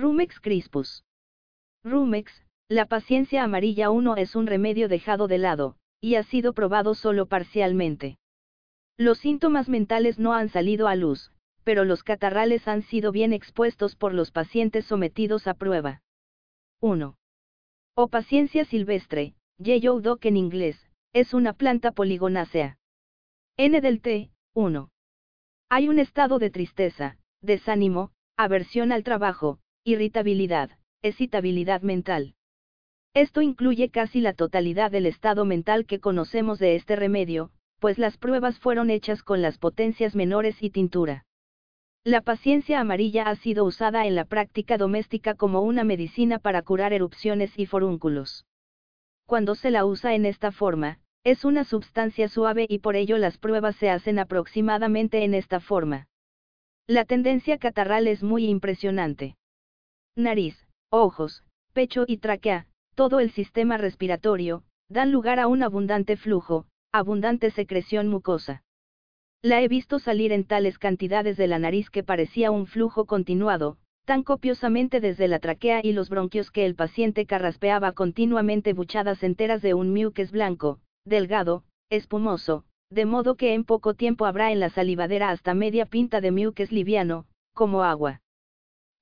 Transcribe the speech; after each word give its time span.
Rumex 0.00 0.38
crispus. 0.38 1.02
Rumex, 1.82 2.32
la 2.68 2.86
paciencia 2.86 3.42
amarilla 3.42 3.90
1 3.90 4.16
es 4.16 4.36
un 4.36 4.46
remedio 4.46 4.86
dejado 4.88 5.26
de 5.26 5.38
lado, 5.38 5.74
y 6.00 6.14
ha 6.14 6.22
sido 6.22 6.52
probado 6.52 6.94
solo 6.94 7.26
parcialmente. 7.26 8.16
Los 8.96 9.18
síntomas 9.18 9.68
mentales 9.68 10.20
no 10.20 10.34
han 10.34 10.50
salido 10.50 10.86
a 10.86 10.94
luz, 10.94 11.32
pero 11.64 11.84
los 11.84 12.04
catarrales 12.04 12.68
han 12.68 12.82
sido 12.82 13.10
bien 13.10 13.32
expuestos 13.32 13.96
por 13.96 14.14
los 14.14 14.30
pacientes 14.30 14.84
sometidos 14.84 15.48
a 15.48 15.54
prueba. 15.54 16.00
1. 16.80 17.16
O 17.96 18.08
paciencia 18.08 18.64
silvestre, 18.66 19.34
yellow 19.58 20.00
dock 20.00 20.26
en 20.26 20.36
inglés, 20.36 20.88
es 21.12 21.34
una 21.34 21.54
planta 21.54 21.90
poligonácea. 21.90 22.78
N 23.56 23.80
del 23.80 24.00
T, 24.00 24.30
1. 24.54 24.90
Hay 25.70 25.88
un 25.88 25.98
estado 25.98 26.38
de 26.38 26.50
tristeza, 26.50 27.18
desánimo, 27.42 28.12
aversión 28.36 28.92
al 28.92 29.02
trabajo, 29.02 29.58
irritabilidad, 29.84 30.70
excitabilidad 31.02 31.82
mental. 31.82 32.34
Esto 33.14 33.40
incluye 33.40 33.90
casi 33.90 34.20
la 34.20 34.32
totalidad 34.32 34.90
del 34.90 35.06
estado 35.06 35.44
mental 35.44 35.86
que 35.86 36.00
conocemos 36.00 36.58
de 36.58 36.76
este 36.76 36.96
remedio, 36.96 37.50
pues 37.78 37.98
las 37.98 38.16
pruebas 38.16 38.58
fueron 38.58 38.90
hechas 38.90 39.22
con 39.22 39.42
las 39.42 39.58
potencias 39.58 40.14
menores 40.14 40.62
y 40.62 40.70
tintura. 40.70 41.24
La 42.04 42.20
paciencia 42.20 42.80
amarilla 42.80 43.24
ha 43.24 43.36
sido 43.36 43.64
usada 43.64 44.06
en 44.06 44.14
la 44.14 44.24
práctica 44.24 44.78
doméstica 44.78 45.34
como 45.34 45.62
una 45.62 45.84
medicina 45.84 46.38
para 46.38 46.62
curar 46.62 46.92
erupciones 46.92 47.58
y 47.58 47.66
forúnculos. 47.66 48.46
Cuando 49.26 49.54
se 49.54 49.70
la 49.70 49.84
usa 49.84 50.14
en 50.14 50.24
esta 50.26 50.52
forma, 50.52 51.00
es 51.24 51.44
una 51.44 51.64
sustancia 51.64 52.28
suave 52.28 52.66
y 52.68 52.78
por 52.78 52.96
ello 52.96 53.18
las 53.18 53.38
pruebas 53.38 53.76
se 53.76 53.90
hacen 53.90 54.18
aproximadamente 54.18 55.24
en 55.24 55.34
esta 55.34 55.60
forma. 55.60 56.08
La 56.86 57.04
tendencia 57.04 57.58
catarral 57.58 58.06
es 58.06 58.22
muy 58.22 58.46
impresionante. 58.46 59.37
Nariz, 60.18 60.66
ojos, 60.90 61.44
pecho 61.72 62.02
y 62.04 62.16
tráquea, 62.16 62.66
todo 62.96 63.20
el 63.20 63.30
sistema 63.30 63.76
respiratorio, 63.76 64.64
dan 64.88 65.12
lugar 65.12 65.38
a 65.38 65.46
un 65.46 65.62
abundante 65.62 66.16
flujo, 66.16 66.66
abundante 66.90 67.52
secreción 67.52 68.08
mucosa. 68.08 68.64
La 69.42 69.62
he 69.62 69.68
visto 69.68 70.00
salir 70.00 70.32
en 70.32 70.42
tales 70.42 70.76
cantidades 70.80 71.36
de 71.36 71.46
la 71.46 71.60
nariz 71.60 71.88
que 71.88 72.02
parecía 72.02 72.50
un 72.50 72.66
flujo 72.66 73.06
continuado, 73.06 73.78
tan 74.06 74.24
copiosamente 74.24 75.00
desde 75.00 75.28
la 75.28 75.38
tráquea 75.38 75.82
y 75.84 75.92
los 75.92 76.08
bronquios 76.08 76.50
que 76.50 76.66
el 76.66 76.74
paciente 76.74 77.24
carraspeaba 77.24 77.92
continuamente 77.92 78.72
buchadas 78.72 79.22
enteras 79.22 79.62
de 79.62 79.74
un 79.74 79.94
muques 79.94 80.32
blanco, 80.32 80.80
delgado, 81.04 81.62
espumoso, 81.90 82.64
de 82.90 83.04
modo 83.04 83.36
que 83.36 83.54
en 83.54 83.62
poco 83.62 83.94
tiempo 83.94 84.26
habrá 84.26 84.50
en 84.50 84.58
la 84.58 84.70
salivadera 84.70 85.30
hasta 85.30 85.54
media 85.54 85.86
pinta 85.86 86.20
de 86.20 86.32
muques 86.32 86.72
liviano, 86.72 87.26
como 87.54 87.84
agua. 87.84 88.20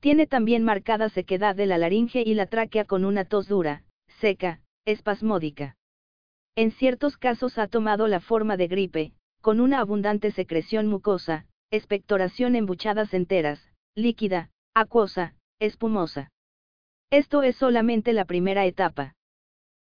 Tiene 0.00 0.27
también 0.27 0.64
marcada 0.64 1.08
sequedad 1.08 1.56
de 1.56 1.66
la 1.66 1.78
laringe 1.78 2.22
y 2.25 2.34
la 2.34 2.47
tráquea 2.47 2.84
con 2.84 3.05
una 3.05 3.25
tos 3.25 3.48
dura, 3.48 3.84
seca, 4.20 4.61
espasmódica. 4.84 5.77
En 6.55 6.70
ciertos 6.70 7.16
casos 7.16 7.58
ha 7.58 7.66
tomado 7.66 8.08
la 8.08 8.20
forma 8.20 8.56
de 8.56 8.69
gripe, 8.69 9.12
con 9.41 9.61
una 9.61 9.80
abundante 9.80 10.30
secreción 10.30 10.86
mucosa, 10.86 11.47
expectoración 11.70 12.56
en 12.56 12.66
buchadas 12.66 13.12
enteras, 13.14 13.72
líquida, 13.94 14.50
acuosa, 14.75 15.34
espumosa. 15.58 16.31
Esto 17.10 17.42
es 17.42 17.56
solamente 17.56 18.12
la 18.12 18.25
primera 18.25 18.64
etapa. 18.66 19.14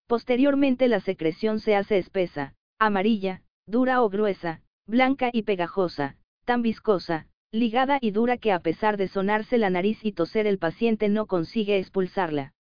Posteriormente 0.07 0.87
la 0.87 0.99
secreción 0.99 1.59
se 1.59 1.75
hace 1.75 1.97
espesa, 1.97 2.53
amarilla, 2.79 3.41
dura 3.65 4.01
o 4.01 4.09
gruesa, 4.09 4.61
blanca 4.85 5.29
y 5.33 5.43
pegajosa, 5.43 6.15
tan 6.45 6.61
viscosa, 6.61 7.27
ligada 7.51 7.97
y 8.01 8.11
dura 8.11 8.37
que 8.37 8.51
a 8.51 8.59
pesar 8.59 8.97
de 8.97 9.07
sonarse 9.07 9.57
la 9.57 9.69
nariz 9.69 10.03
y 10.03 10.11
toser 10.11 10.47
el 10.47 10.57
paciente 10.57 11.09
no 11.09 11.25
consigue 11.25 11.77
expulsarla. 11.77 12.53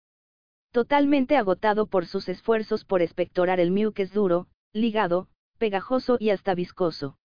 Totalmente 0.72 1.38
agotado 1.38 1.88
por 1.88 2.06
sus 2.06 2.30
esfuerzos 2.30 2.86
por 2.86 3.02
expectorar 3.02 3.60
el 3.60 3.72
mucus 3.72 4.12
duro, 4.12 4.48
ligado, 4.74 5.28
pegajoso 5.58 6.18
y 6.20 6.30
hasta 6.30 6.54
viscoso. 6.54 7.18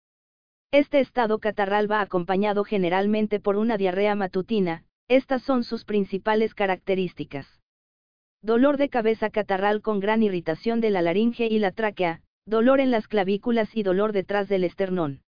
Este 0.73 1.01
estado 1.01 1.41
catarral 1.41 1.91
va 1.91 2.01
acompañado 2.01 2.65
generalmente 2.65 3.41
por 3.41 3.57
una 3.57 3.77
diarrea 3.77 4.15
matutina, 4.15 4.84
estas 5.09 5.43
son 5.43 5.65
sus 5.65 5.84
principales 5.84 6.55
características. 6.55 7.61
Dolor 8.41 8.77
de 8.77 8.89
cabeza 8.89 9.31
catarral 9.31 9.83
con 9.83 9.99
gran 9.99 10.23
irritación 10.23 10.81
de 10.81 10.91
la 10.91 11.03
laringe 11.03 11.47
y 11.47 11.59
la 11.59 11.73
tráquea, 11.73 12.23
dolor 12.47 12.81
en 12.81 12.93
las 12.93 13.09
clavículas 13.09 13.77
y 13.77 13.83
dolor 13.83 14.13
detrás 14.13 14.49
del 14.49 14.65
esternón. 14.65 15.23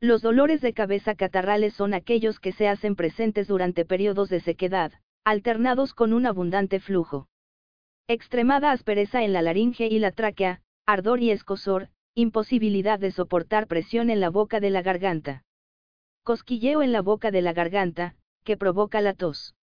Los 0.00 0.22
dolores 0.22 0.60
de 0.60 0.74
cabeza 0.74 1.16
catarrales 1.16 1.74
son 1.74 1.92
aquellos 1.92 2.38
que 2.38 2.52
se 2.52 2.68
hacen 2.68 2.94
presentes 2.94 3.48
durante 3.48 3.84
periodos 3.84 4.28
de 4.28 4.38
sequedad, 4.38 4.92
alternados 5.24 5.92
con 5.92 6.12
un 6.12 6.24
abundante 6.24 6.78
flujo. 6.78 7.26
Extremada 8.06 8.70
aspereza 8.70 9.24
en 9.24 9.32
la 9.32 9.42
laringe 9.42 9.88
y 9.88 9.98
la 9.98 10.12
tráquea, 10.12 10.62
ardor 10.86 11.20
y 11.20 11.32
escosor, 11.32 11.88
imposibilidad 12.14 13.00
de 13.00 13.10
soportar 13.10 13.66
presión 13.66 14.08
en 14.08 14.20
la 14.20 14.30
boca 14.30 14.60
de 14.60 14.70
la 14.70 14.82
garganta. 14.82 15.42
Cosquilleo 16.22 16.82
en 16.82 16.92
la 16.92 17.02
boca 17.02 17.32
de 17.32 17.42
la 17.42 17.52
garganta, 17.52 18.14
que 18.44 18.56
provoca 18.56 19.00
la 19.00 19.14
tos. 19.14 19.56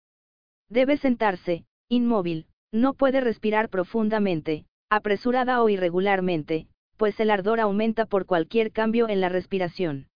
Debe 0.67 0.97
sentarse, 0.97 1.66
inmóvil, 1.89 2.47
no 2.72 2.95
puede 2.95 3.22
respirar 3.22 3.69
profundamente, 3.69 4.66
apresurada 4.89 5.61
o 5.61 5.69
irregularmente, 5.69 6.67
pues 6.97 7.19
el 7.19 7.29
ardor 7.29 7.59
aumenta 7.59 8.07
por 8.07 8.25
cualquier 8.25 8.72
cambio 8.72 9.09
en 9.09 9.22
la 9.22 9.29
respiración. 9.29 10.07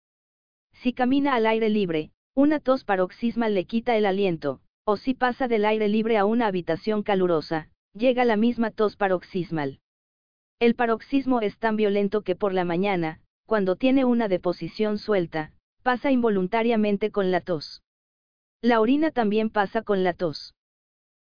Si 0.81 0.93
camina 0.93 1.33
al 1.33 1.47
aire 1.47 1.69
libre, 1.69 2.11
una 2.35 2.59
tos 2.59 2.83
paroxismal 2.83 3.55
le 3.55 3.65
quita 3.65 3.97
el 3.97 4.05
aliento, 4.05 4.61
o 4.85 4.95
si 4.95 5.15
pasa 5.15 5.47
del 5.47 5.65
aire 5.65 5.87
libre 5.87 6.17
a 6.17 6.25
una 6.25 6.45
habitación 6.45 7.01
calurosa, 7.01 7.69
llega 7.93 8.25
la 8.25 8.37
misma 8.37 8.69
tos 8.69 8.95
paroxismal. 8.95 9.79
El 10.59 10.75
paroxismo 10.75 11.41
es 11.41 11.57
tan 11.57 11.77
violento 11.77 12.21
que 12.21 12.35
por 12.35 12.53
la 12.53 12.63
mañana, 12.63 13.21
cuando 13.47 13.75
tiene 13.75 14.05
una 14.05 14.27
deposición 14.27 14.99
suelta, 14.99 15.51
pasa 15.81 16.11
involuntariamente 16.11 17.09
con 17.11 17.31
la 17.31 17.41
tos. 17.41 17.81
La 18.61 18.79
orina 18.79 19.11
también 19.11 19.49
pasa 19.49 19.81
con 19.81 20.03
la 20.03 20.13
tos. 20.13 20.53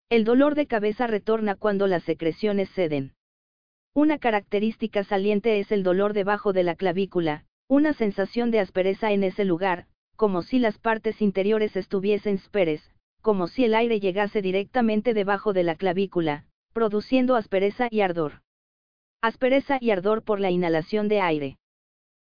El 0.09 0.25
dolor 0.25 0.55
de 0.55 0.67
cabeza 0.67 1.07
retorna 1.07 1.57
cuando 1.57 1.87
las 1.87 2.05
secreciones 2.05 2.71
ceden. 2.71 3.15
Una 3.95 4.19
característica 4.19 5.05
saliente 5.05 5.59
es 5.59 5.73
el 5.73 5.83
dolor 5.83 6.15
debajo 6.15 6.53
de 6.53 6.63
la 6.63 6.75
clavícula, 6.75 7.45
una 7.69 7.93
sensación 7.93 8.51
de 8.51 8.61
aspereza 8.61 9.13
en 9.13 9.25
ese 9.25 9.45
lugar, 9.45 9.87
como 10.17 10.43
si 10.43 10.59
las 10.59 10.79
partes 10.79 11.23
interiores 11.23 11.77
estuviesen 11.77 12.39
speres, 12.39 12.91
como 13.23 13.47
si 13.47 13.65
el 13.65 13.75
aire 13.75 14.01
llegase 14.01 14.43
directamente 14.43 15.15
debajo 15.15 15.53
de 15.53 15.63
la 15.63 15.77
clavícula, 15.77 16.47
produciendo 16.73 17.37
aspereza 17.37 17.89
y 17.91 18.01
ardor 18.01 18.43
aspereza 19.23 19.79
y 19.81 19.93
ardor 19.93 20.25
por 20.25 20.41
la 20.41 20.51
inhalación 20.51 21.07
de 21.07 21.21
aire. 21.21 21.57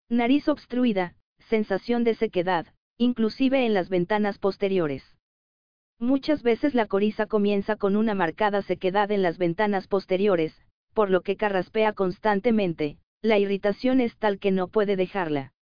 Nariz 0.09 0.49
obstruida, 0.49 1.17
sensación 1.41 2.05
de 2.05 2.15
sequedad, 2.15 2.67
inclusive 2.99 3.67
en 3.67 3.75
las 3.75 3.89
ventanas 3.89 4.39
posteriores. 4.39 5.03
Muchas 5.99 6.45
veces 6.45 6.73
la 6.73 6.87
coriza 6.87 7.27
comienza 7.27 7.75
con 7.75 7.97
una 7.97 8.15
marcada 8.15 8.63
sequedad 8.63 9.11
en 9.11 9.23
las 9.23 9.39
ventanas 9.39 9.89
posteriores, 9.89 10.57
por 10.93 11.11
lo 11.11 11.23
que 11.23 11.37
carraspea 11.37 11.93
constantemente, 11.95 12.99
la 13.25 13.39
irritación 13.39 14.03
es 14.03 14.15
tal 14.19 14.39
que 14.39 14.51
no 14.51 14.69
puede 14.69 14.97
dejarla. 14.97 15.55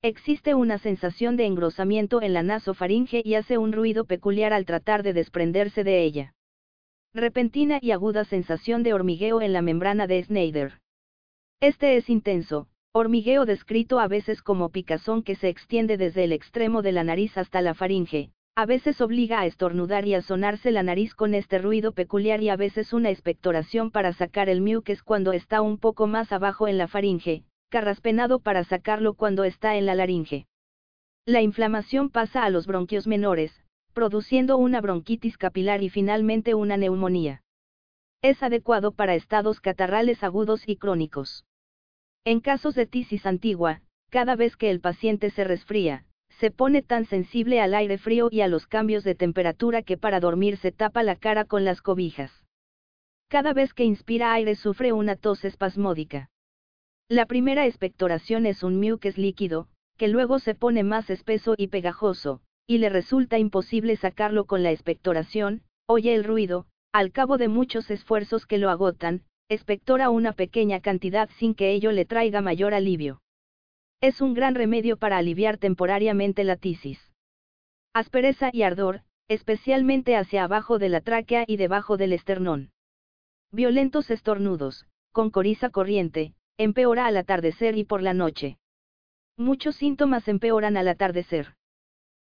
Existe 0.00 0.54
una 0.54 0.78
sensación 0.78 1.36
de 1.36 1.44
engrosamiento 1.44 2.22
en 2.22 2.32
la 2.32 2.44
nasofaringe 2.44 3.20
y 3.24 3.34
hace 3.34 3.58
un 3.58 3.72
ruido 3.72 4.04
peculiar 4.04 4.52
al 4.52 4.64
tratar 4.64 5.02
de 5.02 5.12
desprenderse 5.12 5.82
de 5.82 6.04
ella. 6.04 6.34
Repentina 7.12 7.80
y 7.82 7.90
aguda 7.90 8.24
sensación 8.24 8.84
de 8.84 8.94
hormigueo 8.94 9.42
en 9.42 9.52
la 9.52 9.60
membrana 9.60 10.06
de 10.06 10.22
Snyder. 10.22 10.74
Este 11.58 11.96
es 11.96 12.08
intenso, 12.08 12.68
hormigueo 12.92 13.44
descrito 13.44 13.98
a 13.98 14.06
veces 14.06 14.40
como 14.40 14.68
picazón 14.68 15.24
que 15.24 15.34
se 15.34 15.48
extiende 15.48 15.96
desde 15.96 16.22
el 16.22 16.30
extremo 16.30 16.80
de 16.80 16.92
la 16.92 17.02
nariz 17.02 17.36
hasta 17.36 17.60
la 17.60 17.74
faringe, 17.74 18.30
a 18.56 18.66
veces 18.66 19.00
obliga 19.00 19.40
a 19.40 19.46
estornudar 19.46 20.06
y 20.06 20.14
a 20.14 20.22
sonarse 20.22 20.70
la 20.70 20.84
nariz 20.84 21.14
con 21.14 21.34
este 21.34 21.58
ruido 21.58 21.92
peculiar 21.92 22.40
y 22.40 22.50
a 22.50 22.56
veces 22.56 22.92
una 22.92 23.10
expectoración 23.10 23.90
para 23.90 24.12
sacar 24.12 24.48
el 24.48 24.60
mucus 24.60 25.02
cuando 25.02 25.32
está 25.32 25.60
un 25.60 25.78
poco 25.78 26.06
más 26.06 26.30
abajo 26.30 26.68
en 26.68 26.78
la 26.78 26.86
faringe, 26.86 27.42
carraspenado 27.68 28.38
para 28.38 28.62
sacarlo 28.62 29.14
cuando 29.14 29.42
está 29.42 29.76
en 29.76 29.86
la 29.86 29.96
laringe. 29.96 30.46
La 31.26 31.42
inflamación 31.42 32.10
pasa 32.10 32.44
a 32.44 32.50
los 32.50 32.68
bronquios 32.68 33.08
menores, 33.08 33.64
produciendo 33.92 34.56
una 34.56 34.80
bronquitis 34.80 35.36
capilar 35.36 35.82
y 35.82 35.88
finalmente 35.88 36.54
una 36.54 36.76
neumonía. 36.76 37.42
Es 38.22 38.42
adecuado 38.42 38.92
para 38.92 39.16
estados 39.16 39.60
catarrales 39.60 40.22
agudos 40.22 40.68
y 40.68 40.76
crónicos. 40.76 41.44
En 42.24 42.40
casos 42.40 42.76
de 42.76 42.86
tisis 42.86 43.26
antigua, 43.26 43.82
cada 44.10 44.36
vez 44.36 44.56
que 44.56 44.70
el 44.70 44.80
paciente 44.80 45.30
se 45.30 45.42
resfría, 45.42 46.06
se 46.40 46.50
pone 46.50 46.82
tan 46.82 47.04
sensible 47.06 47.60
al 47.60 47.74
aire 47.74 47.98
frío 47.98 48.28
y 48.30 48.40
a 48.40 48.48
los 48.48 48.66
cambios 48.66 49.04
de 49.04 49.14
temperatura 49.14 49.82
que 49.82 49.96
para 49.96 50.20
dormir 50.20 50.56
se 50.56 50.72
tapa 50.72 51.02
la 51.02 51.16
cara 51.16 51.44
con 51.44 51.64
las 51.64 51.80
cobijas. 51.80 52.42
Cada 53.28 53.52
vez 53.52 53.72
que 53.74 53.84
inspira 53.84 54.32
aire 54.32 54.54
sufre 54.54 54.92
una 54.92 55.16
tos 55.16 55.44
espasmódica. 55.44 56.30
La 57.08 57.26
primera 57.26 57.66
expectoración 57.66 58.46
es 58.46 58.62
un 58.62 58.80
mucus 58.80 59.18
líquido, 59.18 59.68
que 59.96 60.08
luego 60.08 60.38
se 60.38 60.54
pone 60.54 60.82
más 60.82 61.10
espeso 61.10 61.54
y 61.56 61.68
pegajoso, 61.68 62.40
y 62.66 62.78
le 62.78 62.88
resulta 62.88 63.38
imposible 63.38 63.96
sacarlo 63.96 64.46
con 64.46 64.62
la 64.62 64.70
expectoración, 64.70 65.62
oye 65.86 66.14
el 66.14 66.24
ruido, 66.24 66.66
al 66.92 67.12
cabo 67.12 67.38
de 67.38 67.48
muchos 67.48 67.90
esfuerzos 67.90 68.46
que 68.46 68.58
lo 68.58 68.70
agotan, 68.70 69.22
expectora 69.48 70.10
una 70.10 70.32
pequeña 70.32 70.80
cantidad 70.80 71.28
sin 71.38 71.54
que 71.54 71.72
ello 71.72 71.92
le 71.92 72.06
traiga 72.06 72.40
mayor 72.40 72.72
alivio. 72.72 73.20
Es 74.04 74.20
un 74.20 74.34
gran 74.34 74.54
remedio 74.54 74.98
para 74.98 75.16
aliviar 75.16 75.56
temporariamente 75.56 76.44
la 76.44 76.56
tisis. 76.56 77.00
Aspereza 77.94 78.50
y 78.52 78.60
ardor, 78.60 79.00
especialmente 79.28 80.14
hacia 80.14 80.44
abajo 80.44 80.78
de 80.78 80.90
la 80.90 81.00
tráquea 81.00 81.44
y 81.46 81.56
debajo 81.56 81.96
del 81.96 82.12
esternón. 82.12 82.70
Violentos 83.50 84.10
estornudos, 84.10 84.84
con 85.10 85.30
coriza 85.30 85.70
corriente, 85.70 86.34
empeora 86.58 87.06
al 87.06 87.16
atardecer 87.16 87.78
y 87.78 87.84
por 87.84 88.02
la 88.02 88.12
noche. 88.12 88.58
Muchos 89.38 89.76
síntomas 89.76 90.28
empeoran 90.28 90.76
al 90.76 90.88
atardecer. 90.88 91.54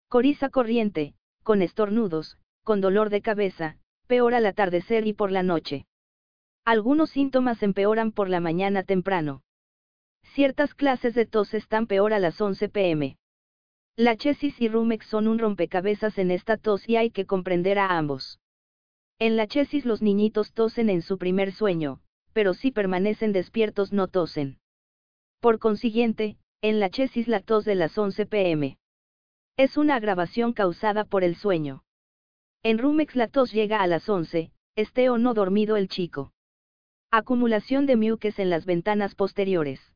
Coriza 0.09 0.49
corriente, 0.49 1.13
con 1.43 1.61
estornudos, 1.61 2.39
con 2.63 2.81
dolor 2.81 3.11
de 3.11 3.21
cabeza, 3.21 3.77
peor 4.07 4.33
al 4.33 4.47
atardecer 4.47 5.05
y 5.05 5.13
por 5.13 5.31
la 5.31 5.43
noche. 5.43 5.85
Algunos 6.65 7.11
síntomas 7.11 7.61
empeoran 7.61 8.13
por 8.13 8.29
la 8.29 8.39
mañana 8.39 8.81
temprano. 8.81 9.43
Ciertas 10.23 10.73
clases 10.75 11.15
de 11.15 11.25
tos 11.25 11.53
están 11.53 11.87
peor 11.87 12.13
a 12.13 12.19
las 12.19 12.39
11 12.39 12.69
pm. 12.69 13.17
La 13.95 14.15
chesis 14.15 14.61
y 14.61 14.67
rumex 14.67 15.07
son 15.07 15.27
un 15.27 15.39
rompecabezas 15.39 16.17
en 16.19 16.29
esta 16.29 16.57
tos 16.57 16.87
y 16.87 16.95
hay 16.95 17.09
que 17.09 17.25
comprender 17.25 17.79
a 17.79 17.97
ambos. 17.97 18.39
En 19.19 19.35
la 19.35 19.47
chesis 19.47 19.85
los 19.85 20.03
niñitos 20.03 20.53
tosen 20.53 20.91
en 20.91 21.01
su 21.01 21.17
primer 21.17 21.51
sueño, 21.51 22.01
pero 22.33 22.53
si 22.53 22.71
permanecen 22.71 23.31
despiertos 23.31 23.91
no 23.91 24.07
tosen. 24.07 24.59
Por 25.39 25.57
consiguiente, 25.57 26.37
en 26.61 26.79
la 26.79 26.91
chesis 26.91 27.27
la 27.27 27.39
tos 27.39 27.65
de 27.65 27.73
las 27.73 27.97
11 27.97 28.27
pm. 28.27 28.77
Es 29.57 29.75
una 29.75 29.95
agravación 29.95 30.53
causada 30.53 31.03
por 31.03 31.23
el 31.23 31.35
sueño. 31.35 31.83
En 32.61 32.77
Rumex 32.77 33.15
la 33.15 33.27
tos 33.27 33.51
llega 33.51 33.81
a 33.81 33.87
las 33.87 34.07
11, 34.07 34.51
esté 34.75 35.09
o 35.09 35.17
no 35.17 35.33
dormido 35.33 35.77
el 35.77 35.87
chico. 35.87 36.31
Acumulación 37.09 37.87
de 37.87 37.95
muques 37.95 38.37
en 38.37 38.51
las 38.51 38.67
ventanas 38.67 39.15
posteriores. 39.15 39.93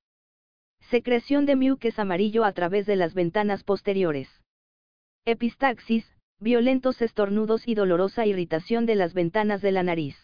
Secreción 0.90 1.46
de 1.46 1.56
muques 1.56 2.00
amarillo 2.00 2.44
a 2.44 2.52
través 2.52 2.86
de 2.86 2.96
las 2.96 3.14
ventanas 3.14 3.64
posteriores. 3.64 4.42
Epistaxis, 5.26 6.06
violentos 6.40 7.02
estornudos 7.02 7.68
y 7.68 7.76
dolorosa 7.76 8.26
irritación 8.26 8.86
de 8.86 8.96
las 8.96 9.14
ventanas 9.14 9.62
de 9.62 9.72
la 9.72 9.84
nariz. 9.84 10.18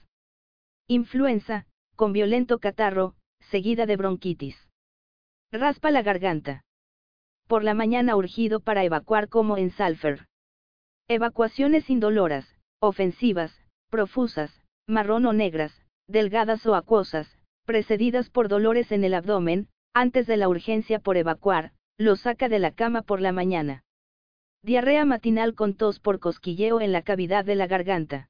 Influenza, 0.88 1.68
con 1.96 2.14
violento 2.14 2.60
catarro, 2.60 3.16
seguida 3.40 3.86
de 3.86 3.98
bronquitis. 3.98 4.68
Raspa 5.52 5.92
la 5.92 6.02
garganta 6.02 6.64
por 7.48 7.64
la 7.64 7.74
mañana 7.74 8.16
urgido 8.16 8.60
para 8.60 8.84
evacuar 8.84 9.30
como 9.30 9.58
en 9.58 9.72
Salfer. 9.72 10.26
Evacuaciones 11.08 11.90
indoloras, 11.90 12.46
ofensivas, 12.82 13.64
profusas, 13.90 14.52
marrón 14.86 15.26
o 15.26 15.34
negras, 15.34 15.72
delgadas 16.08 16.66
o 16.66 16.76
acuosas, 16.76 17.40
precedidas 17.66 18.30
por 18.30 18.50
dolores 18.50 18.92
en 18.92 19.06
el 19.06 19.14
abdomen, 19.14 19.70
antes 20.00 20.28
de 20.28 20.38
la 20.38 20.48
urgencia 20.48 21.00
por 21.00 21.18
evacuar, 21.18 21.72
lo 21.98 22.16
saca 22.16 22.50
de 22.50 22.60
la 22.60 22.72
cama 22.72 23.02
por 23.02 23.20
la 23.20 23.32
mañana. 23.32 23.84
Diarrea 24.64 25.06
matinal 25.06 25.56
con 25.56 25.74
tos 25.74 26.00
por 26.00 26.20
cosquilleo 26.20 26.82
en 26.82 26.92
la 26.92 27.02
cavidad 27.02 27.46
de 27.46 27.56
la 27.56 27.68
garganta. 27.68 28.30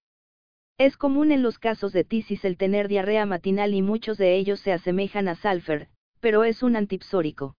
Es 0.77 0.95
común 0.95 1.31
en 1.31 1.43
los 1.43 1.59
casos 1.59 1.91
de 1.91 2.03
tisis 2.03 2.45
el 2.45 2.55
tener 2.55 2.87
diarrea 2.87 3.25
matinal 3.25 3.73
y 3.73 3.81
muchos 3.81 4.17
de 4.17 4.35
ellos 4.37 4.59
se 4.59 4.71
asemejan 4.71 5.27
a 5.27 5.35
Salfer, 5.35 5.89
pero 6.19 6.43
es 6.43 6.63
un 6.63 6.75
antipsórico. 6.75 7.55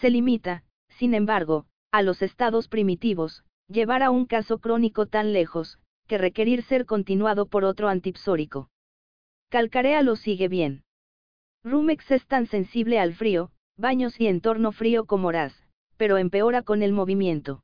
Se 0.00 0.10
limita, 0.10 0.64
sin 0.88 1.14
embargo, 1.14 1.66
a 1.92 2.02
los 2.02 2.22
estados 2.22 2.68
primitivos, 2.68 3.44
llevar 3.68 4.02
a 4.02 4.10
un 4.10 4.26
caso 4.26 4.58
crónico 4.58 5.06
tan 5.06 5.32
lejos, 5.32 5.78
que 6.08 6.18
requerir 6.18 6.62
ser 6.62 6.86
continuado 6.86 7.46
por 7.46 7.64
otro 7.64 7.88
antipsórico. 7.88 8.70
Calcarea 9.50 10.02
lo 10.02 10.16
sigue 10.16 10.48
bien. 10.48 10.82
Rumex 11.64 12.10
es 12.10 12.26
tan 12.26 12.46
sensible 12.46 12.98
al 12.98 13.14
frío, 13.14 13.50
baños 13.76 14.20
y 14.20 14.26
entorno 14.26 14.72
frío 14.72 15.04
como 15.04 15.30
Raz, 15.30 15.54
pero 15.96 16.18
empeora 16.18 16.62
con 16.62 16.82
el 16.82 16.92
movimiento. 16.92 17.62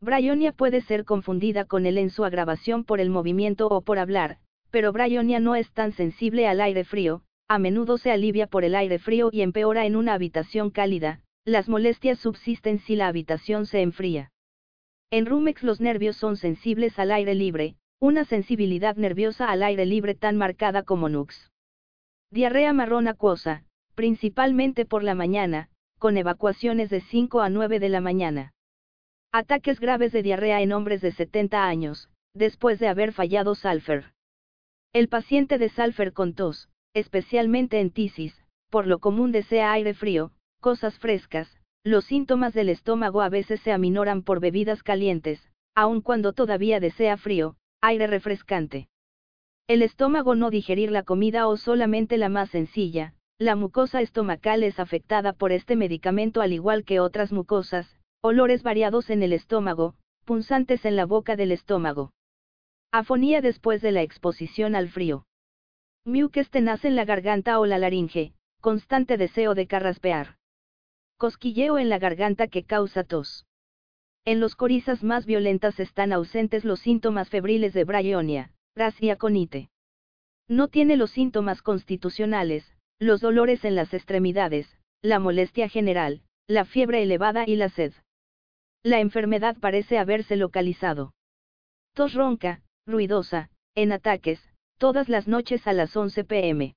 Bryonia 0.00 0.52
puede 0.52 0.80
ser 0.80 1.04
confundida 1.04 1.66
con 1.66 1.84
él 1.84 1.98
en 1.98 2.08
su 2.08 2.24
agravación 2.24 2.84
por 2.84 2.98
el 3.00 3.10
movimiento 3.10 3.68
o 3.68 3.82
por 3.82 3.98
hablar, 3.98 4.38
pero 4.70 4.92
Bryonia 4.92 5.40
no 5.40 5.54
es 5.54 5.70
tan 5.72 5.92
sensible 5.92 6.46
al 6.46 6.62
aire 6.62 6.84
frío, 6.84 7.22
a 7.48 7.58
menudo 7.58 7.98
se 7.98 8.10
alivia 8.10 8.46
por 8.46 8.64
el 8.64 8.74
aire 8.74 8.98
frío 8.98 9.28
y 9.30 9.42
empeora 9.42 9.84
en 9.84 9.96
una 9.96 10.14
habitación 10.14 10.70
cálida, 10.70 11.20
las 11.44 11.68
molestias 11.68 12.18
subsisten 12.20 12.78
si 12.78 12.96
la 12.96 13.08
habitación 13.08 13.66
se 13.66 13.82
enfría. 13.82 14.32
En 15.10 15.26
Rumex 15.26 15.62
los 15.62 15.80
nervios 15.82 16.16
son 16.16 16.36
sensibles 16.36 16.98
al 16.98 17.10
aire 17.10 17.34
libre, 17.34 17.76
una 17.98 18.24
sensibilidad 18.24 18.96
nerviosa 18.96 19.50
al 19.50 19.62
aire 19.62 19.84
libre 19.84 20.14
tan 20.14 20.38
marcada 20.38 20.84
como 20.84 21.10
Nux. 21.10 21.49
Diarrea 22.32 22.72
marrón 22.72 23.08
acuosa, 23.08 23.64
principalmente 23.94 24.86
por 24.86 25.02
la 25.02 25.14
mañana, 25.14 25.68
con 25.98 26.16
evacuaciones 26.16 26.88
de 26.88 27.00
5 27.00 27.40
a 27.40 27.50
9 27.50 27.80
de 27.80 27.88
la 27.88 28.00
mañana. 28.00 28.52
Ataques 29.32 29.80
graves 29.80 30.12
de 30.12 30.22
diarrea 30.22 30.60
en 30.60 30.72
hombres 30.72 31.00
de 31.00 31.12
70 31.12 31.66
años, 31.66 32.08
después 32.34 32.78
de 32.78 32.88
haber 32.88 33.12
fallado 33.12 33.54
Salfer. 33.54 34.12
El 34.92 35.08
paciente 35.08 35.58
de 35.58 35.68
Salfer 35.68 36.12
con 36.12 36.34
tos, 36.34 36.68
especialmente 36.94 37.80
en 37.80 37.90
tisis, 37.90 38.44
por 38.70 38.86
lo 38.86 38.98
común 38.98 39.32
desea 39.32 39.72
aire 39.72 39.94
frío, 39.94 40.32
cosas 40.60 40.98
frescas, 40.98 41.56
los 41.82 42.04
síntomas 42.04 42.54
del 42.54 42.68
estómago 42.68 43.22
a 43.22 43.28
veces 43.28 43.60
se 43.60 43.72
aminoran 43.72 44.22
por 44.22 44.40
bebidas 44.40 44.82
calientes, 44.82 45.50
aun 45.74 46.00
cuando 46.00 46.32
todavía 46.32 46.78
desea 46.78 47.16
frío, 47.16 47.56
aire 47.80 48.06
refrescante. 48.06 48.89
El 49.70 49.82
estómago 49.82 50.34
no 50.34 50.50
digerir 50.50 50.90
la 50.90 51.04
comida 51.04 51.46
o 51.46 51.56
solamente 51.56 52.18
la 52.18 52.28
más 52.28 52.50
sencilla, 52.50 53.14
la 53.38 53.54
mucosa 53.54 54.00
estomacal 54.00 54.64
es 54.64 54.80
afectada 54.80 55.32
por 55.32 55.52
este 55.52 55.76
medicamento 55.76 56.40
al 56.40 56.52
igual 56.52 56.84
que 56.84 56.98
otras 56.98 57.30
mucosas, 57.30 57.96
olores 58.20 58.64
variados 58.64 59.10
en 59.10 59.22
el 59.22 59.32
estómago, 59.32 59.94
punzantes 60.24 60.84
en 60.84 60.96
la 60.96 61.06
boca 61.06 61.36
del 61.36 61.52
estómago. 61.52 62.10
Afonía 62.90 63.42
después 63.42 63.80
de 63.80 63.92
la 63.92 64.02
exposición 64.02 64.74
al 64.74 64.88
frío. 64.88 65.24
Muques 66.04 66.50
tenaz 66.50 66.84
en 66.84 66.96
la 66.96 67.04
garganta 67.04 67.60
o 67.60 67.64
la 67.64 67.78
laringe, 67.78 68.34
constante 68.60 69.18
deseo 69.18 69.54
de 69.54 69.68
carraspear. 69.68 70.34
Cosquilleo 71.16 71.78
en 71.78 71.90
la 71.90 72.00
garganta 72.00 72.48
que 72.48 72.64
causa 72.64 73.04
tos. 73.04 73.46
En 74.24 74.40
los 74.40 74.56
corizas 74.56 75.04
más 75.04 75.26
violentas 75.26 75.78
están 75.78 76.12
ausentes 76.12 76.64
los 76.64 76.80
síntomas 76.80 77.30
febriles 77.30 77.72
de 77.72 77.84
Bryonia, 77.84 78.50
Racia 78.76 79.16
conite. 79.16 79.70
No 80.48 80.68
tiene 80.68 80.96
los 80.96 81.10
síntomas 81.10 81.62
constitucionales, 81.62 82.76
los 82.98 83.20
dolores 83.20 83.64
en 83.64 83.74
las 83.74 83.94
extremidades, 83.94 84.76
la 85.02 85.18
molestia 85.18 85.68
general, 85.68 86.22
la 86.46 86.64
fiebre 86.64 87.02
elevada 87.02 87.44
y 87.46 87.56
la 87.56 87.68
sed. 87.68 87.92
La 88.82 89.00
enfermedad 89.00 89.56
parece 89.58 89.98
haberse 89.98 90.36
localizado. 90.36 91.14
Tos 91.94 92.14
ronca, 92.14 92.62
ruidosa, 92.86 93.50
en 93.74 93.92
ataques, 93.92 94.40
todas 94.78 95.08
las 95.08 95.28
noches 95.28 95.66
a 95.66 95.72
las 95.72 95.96
11 95.96 96.24
pm. 96.24 96.74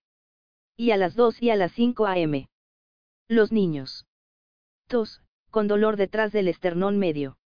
Y 0.75 0.91
a 0.91 0.97
las 0.97 1.15
2 1.15 1.41
y 1.41 1.49
a 1.49 1.55
las 1.55 1.71
5 1.73 2.05
am. 2.07 2.45
Los 3.27 3.51
niños. 3.51 4.05
Tos, 4.87 5.21
con 5.49 5.67
dolor 5.67 5.97
detrás 5.97 6.31
del 6.31 6.47
esternón 6.47 6.97
medio. 6.97 7.37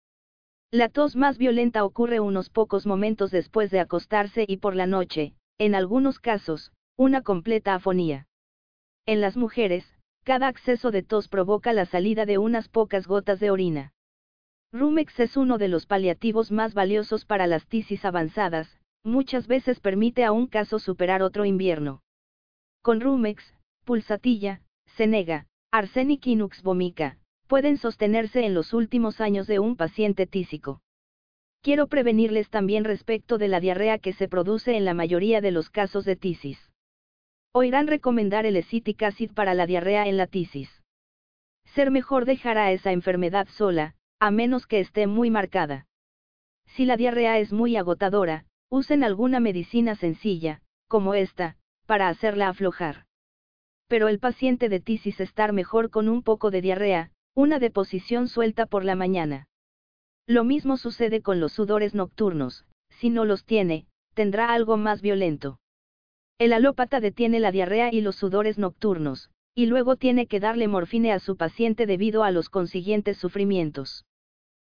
La 0.71 0.89
tos 0.89 1.15
más 1.15 1.37
violenta 1.37 1.85
ocurre 1.85 2.19
unos 2.19 2.49
pocos 2.49 2.85
momentos 2.85 3.31
después 3.31 3.71
de 3.71 3.79
acostarse 3.79 4.43
y 4.45 4.57
por 4.57 4.75
la 4.75 4.85
noche, 4.85 5.33
en 5.57 5.75
algunos 5.75 6.19
casos, 6.19 6.73
una 6.97 7.21
completa 7.21 7.73
afonía. 7.73 8.27
En 9.05 9.21
las 9.21 9.37
mujeres, 9.37 9.85
cada 10.25 10.47
acceso 10.47 10.91
de 10.91 11.03
tos 11.03 11.29
provoca 11.29 11.71
la 11.71 11.85
salida 11.85 12.25
de 12.25 12.37
unas 12.37 12.67
pocas 12.67 13.07
gotas 13.07 13.39
de 13.39 13.49
orina. 13.49 13.93
Rumex 14.73 15.17
es 15.21 15.37
uno 15.37 15.57
de 15.57 15.69
los 15.69 15.85
paliativos 15.85 16.51
más 16.51 16.73
valiosos 16.73 17.23
para 17.23 17.47
las 17.47 17.65
tisis 17.67 18.03
avanzadas, 18.03 18.77
muchas 19.05 19.47
veces 19.47 19.79
permite 19.79 20.25
a 20.25 20.33
un 20.33 20.47
caso 20.47 20.79
superar 20.79 21.21
otro 21.21 21.45
invierno. 21.45 22.01
Con 22.81 22.99
Rumex, 22.99 23.41
pulsatilla, 23.85 24.61
Senega, 24.97 25.47
Arsenic 25.71 26.27
Inux 26.27 26.61
vomica, 26.61 27.19
pueden 27.47 27.77
sostenerse 27.77 28.45
en 28.45 28.53
los 28.53 28.73
últimos 28.73 29.21
años 29.21 29.47
de 29.47 29.59
un 29.59 29.75
paciente 29.75 30.27
tísico. 30.27 30.81
Quiero 31.61 31.87
prevenirles 31.87 32.49
también 32.49 32.83
respecto 32.83 33.37
de 33.37 33.47
la 33.47 33.59
diarrea 33.59 33.97
que 33.97 34.13
se 34.13 34.27
produce 34.27 34.77
en 34.77 34.85
la 34.85 34.93
mayoría 34.93 35.41
de 35.41 35.51
los 35.51 35.69
casos 35.69 36.05
de 36.05 36.15
tisis. 36.15 36.71
Oirán 37.53 37.87
recomendar 37.87 38.45
el 38.45 38.57
acetic 38.57 39.01
acid 39.03 39.31
para 39.31 39.53
la 39.53 39.65
diarrea 39.65 40.07
en 40.07 40.17
la 40.17 40.27
tisis. 40.27 40.83
Ser 41.73 41.91
mejor 41.91 42.25
dejar 42.25 42.57
a 42.57 42.71
esa 42.71 42.91
enfermedad 42.91 43.47
sola, 43.49 43.95
a 44.19 44.31
menos 44.31 44.67
que 44.67 44.79
esté 44.79 45.07
muy 45.07 45.29
marcada. 45.29 45.87
Si 46.67 46.85
la 46.85 46.97
diarrea 46.97 47.39
es 47.39 47.51
muy 47.51 47.75
agotadora, 47.75 48.45
usen 48.69 49.03
alguna 49.03 49.39
medicina 49.39 49.95
sencilla, 49.95 50.61
como 50.87 51.13
esta, 51.13 51.57
para 51.85 52.09
hacerla 52.09 52.49
aflojar. 52.49 53.05
Pero 53.87 54.09
el 54.09 54.19
paciente 54.19 54.69
de 54.69 54.79
tisis 54.79 55.19
estar 55.19 55.53
mejor 55.53 55.89
con 55.89 56.09
un 56.09 56.21
poco 56.21 56.51
de 56.51 56.61
diarrea, 56.61 57.11
una 57.37 57.59
deposición 57.59 58.27
suelta 58.27 58.65
por 58.65 58.83
la 58.83 58.95
mañana. 58.95 59.47
Lo 60.25 60.43
mismo 60.43 60.75
sucede 60.75 61.21
con 61.21 61.39
los 61.39 61.53
sudores 61.53 61.93
nocturnos, 61.93 62.65
si 62.89 63.11
no 63.11 63.25
los 63.25 63.45
tiene, 63.45 63.85
tendrá 64.15 64.51
algo 64.51 64.75
más 64.75 65.03
violento. 65.03 65.59
El 66.39 66.51
alópata 66.51 66.99
detiene 66.99 67.39
la 67.39 67.51
diarrea 67.51 67.93
y 67.93 68.01
los 68.01 68.15
sudores 68.15 68.57
nocturnos, 68.57 69.29
y 69.53 69.67
luego 69.67 69.97
tiene 69.97 70.25
que 70.25 70.39
darle 70.39 70.67
morfine 70.67 71.11
a 71.11 71.19
su 71.19 71.37
paciente 71.37 71.85
debido 71.85 72.23
a 72.23 72.31
los 72.31 72.49
consiguientes 72.49 73.17
sufrimientos. 73.17 74.03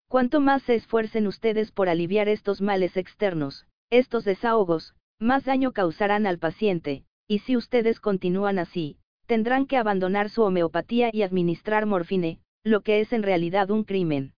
Cuanto 0.09 0.41
más 0.41 0.61
se 0.63 0.75
esfuercen 0.75 1.27
ustedes 1.27 1.71
por 1.71 1.87
aliviar 1.87 2.27
estos 2.27 2.59
males 2.59 2.97
externos, 2.97 3.67
estos 3.89 4.25
desahogos, 4.25 4.95
más 5.17 5.45
daño 5.45 5.71
causarán 5.71 6.27
al 6.27 6.39
paciente, 6.39 7.05
y 7.25 7.39
si 7.39 7.55
ustedes 7.55 8.01
continúan 8.01 8.59
así, 8.59 8.97
tendrán 9.27 9.65
que 9.65 9.77
abandonar 9.77 10.29
su 10.29 10.41
homeopatía 10.41 11.09
y 11.13 11.21
administrar 11.21 11.85
morfine, 11.85 12.41
lo 12.63 12.81
que 12.81 12.99
es 12.99 13.13
en 13.13 13.23
realidad 13.23 13.69
un 13.69 13.83
crimen. 13.83 14.33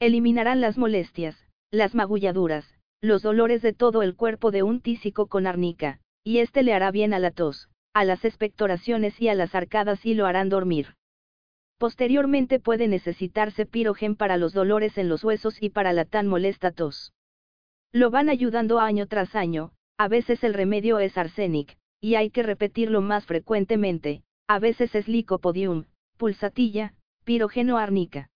Eliminarán 0.00 0.60
las 0.60 0.78
molestias, 0.78 1.36
las 1.70 1.94
magulladuras, 1.94 2.64
los 3.00 3.22
dolores 3.22 3.62
de 3.62 3.72
todo 3.72 4.02
el 4.02 4.16
cuerpo 4.16 4.50
de 4.50 4.62
un 4.62 4.80
tísico 4.80 5.26
con 5.26 5.46
arnica, 5.46 6.00
y 6.24 6.38
este 6.38 6.62
le 6.62 6.72
hará 6.72 6.90
bien 6.90 7.12
a 7.12 7.18
la 7.18 7.30
tos, 7.30 7.68
a 7.92 8.04
las 8.04 8.24
expectoraciones 8.24 9.20
y 9.20 9.28
a 9.28 9.34
las 9.34 9.54
arcadas 9.54 10.04
y 10.06 10.14
lo 10.14 10.26
harán 10.26 10.48
dormir. 10.48 10.94
Posteriormente 11.78 12.60
puede 12.60 12.88
necesitarse 12.88 13.66
pirogen 13.66 14.16
para 14.16 14.36
los 14.36 14.52
dolores 14.52 14.96
en 14.96 15.08
los 15.08 15.22
huesos 15.22 15.62
y 15.62 15.70
para 15.70 15.92
la 15.92 16.04
tan 16.04 16.26
molesta 16.26 16.70
tos. 16.70 17.12
Lo 17.92 18.10
van 18.10 18.28
ayudando 18.28 18.80
año 18.80 19.06
tras 19.06 19.36
año, 19.36 19.72
a 19.98 20.08
veces 20.08 20.42
el 20.44 20.54
remedio 20.54 20.98
es 20.98 21.18
arsénic, 21.18 21.76
y 22.00 22.14
hay 22.14 22.30
que 22.30 22.42
repetirlo 22.42 23.00
más 23.00 23.26
frecuentemente, 23.26 24.22
a 24.48 24.58
veces 24.58 24.94
es 24.94 25.08
licopodium, 25.08 25.84
pulsatilla, 26.16 26.94
pirógeno 27.24 27.78
arnica. 27.78 28.30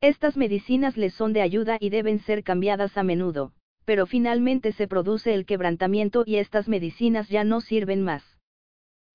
Estas 0.00 0.36
medicinas 0.36 0.96
les 0.96 1.14
son 1.14 1.32
de 1.32 1.42
ayuda 1.42 1.78
y 1.80 1.90
deben 1.90 2.18
ser 2.18 2.42
cambiadas 2.42 2.98
a 2.98 3.02
menudo, 3.02 3.52
pero 3.84 4.06
finalmente 4.06 4.72
se 4.72 4.88
produce 4.88 5.32
el 5.32 5.46
quebrantamiento 5.46 6.24
y 6.26 6.36
estas 6.36 6.68
medicinas 6.68 7.28
ya 7.28 7.44
no 7.44 7.60
sirven 7.60 8.02
más. 8.02 8.22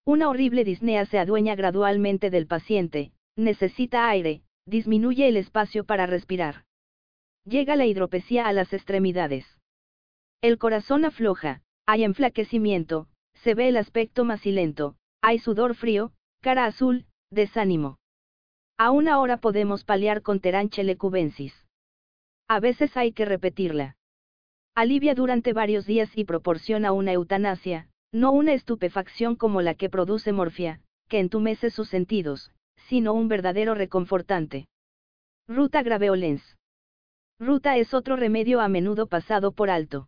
Una 0.05 0.29
horrible 0.29 0.63
disnea 0.63 1.05
se 1.05 1.19
adueña 1.19 1.55
gradualmente 1.55 2.29
del 2.29 2.47
paciente, 2.47 3.11
necesita 3.35 4.09
aire, 4.09 4.41
disminuye 4.65 5.27
el 5.27 5.37
espacio 5.37 5.83
para 5.83 6.07
respirar. 6.07 6.63
Llega 7.45 7.75
la 7.75 7.85
hidropesía 7.85 8.47
a 8.47 8.53
las 8.53 8.73
extremidades. 8.73 9.45
El 10.41 10.57
corazón 10.57 11.05
afloja, 11.05 11.61
hay 11.85 12.03
enflaquecimiento, 12.03 13.07
se 13.35 13.53
ve 13.53 13.67
el 13.67 13.77
aspecto 13.77 14.25
macilento, 14.25 14.95
hay 15.21 15.37
sudor 15.39 15.75
frío, 15.75 16.13
cara 16.41 16.65
azul, 16.65 17.05
desánimo. 17.29 18.00
Aún 18.83 19.07
ahora 19.07 19.37
podemos 19.37 19.83
paliar 19.83 20.23
con 20.23 20.39
teranchele 20.39 20.97
cubensis. 20.97 21.53
A 22.47 22.59
veces 22.59 22.97
hay 22.97 23.11
que 23.11 23.25
repetirla. 23.25 23.95
Alivia 24.73 25.13
durante 25.13 25.53
varios 25.53 25.85
días 25.85 26.09
y 26.17 26.25
proporciona 26.25 26.91
una 26.91 27.11
eutanasia, 27.11 27.89
no 28.11 28.31
una 28.31 28.53
estupefacción 28.53 29.35
como 29.35 29.61
la 29.61 29.75
que 29.75 29.91
produce 29.91 30.31
morfia, 30.31 30.81
que 31.09 31.19
entumece 31.19 31.69
sus 31.69 31.89
sentidos, 31.89 32.53
sino 32.87 33.13
un 33.13 33.27
verdadero 33.27 33.75
reconfortante. 33.75 34.65
Ruta 35.47 35.83
graveolens. 35.83 36.57
Ruta 37.39 37.77
es 37.77 37.93
otro 37.93 38.15
remedio 38.15 38.61
a 38.61 38.67
menudo 38.67 39.05
pasado 39.05 39.51
por 39.51 39.69
alto. 39.69 40.07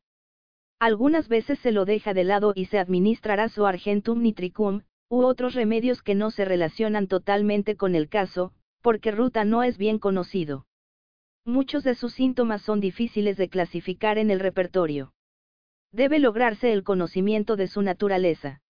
Algunas 0.80 1.28
veces 1.28 1.60
se 1.60 1.72
lo 1.72 1.86
deja 1.86 2.16
de 2.16 2.24
lado 2.24 2.54
y 2.56 2.66
se 2.66 2.80
administrará 2.80 3.50
su 3.50 3.68
argentum 3.68 4.24
nitricum, 4.24 4.82
u 5.10 5.26
otros 5.26 5.54
remedios 5.54 6.02
que 6.02 6.16
no 6.16 6.32
se 6.32 6.44
relacionan 6.44 7.06
totalmente 7.06 7.76
con 7.76 7.94
el 7.94 8.10
caso, 8.10 8.52
porque 8.84 9.12
ruta 9.12 9.46
no 9.46 9.64
es 9.64 9.78
bien 9.80 9.98
conocido. 9.98 10.68
Muchos 11.46 11.84
de 11.84 11.96
sus 11.96 12.14
síntomas 12.14 12.62
son 12.62 12.80
difíciles 12.80 13.38
de 13.38 13.50
clasificar 13.50 14.18
en 14.18 14.30
el 14.30 14.40
repertorio. 14.40 15.14
Debe 15.92 16.20
lograrse 16.20 16.72
el 16.74 16.84
conocimiento 16.84 17.56
de 17.56 17.68
su 17.68 17.82
naturaleza. 17.82 18.62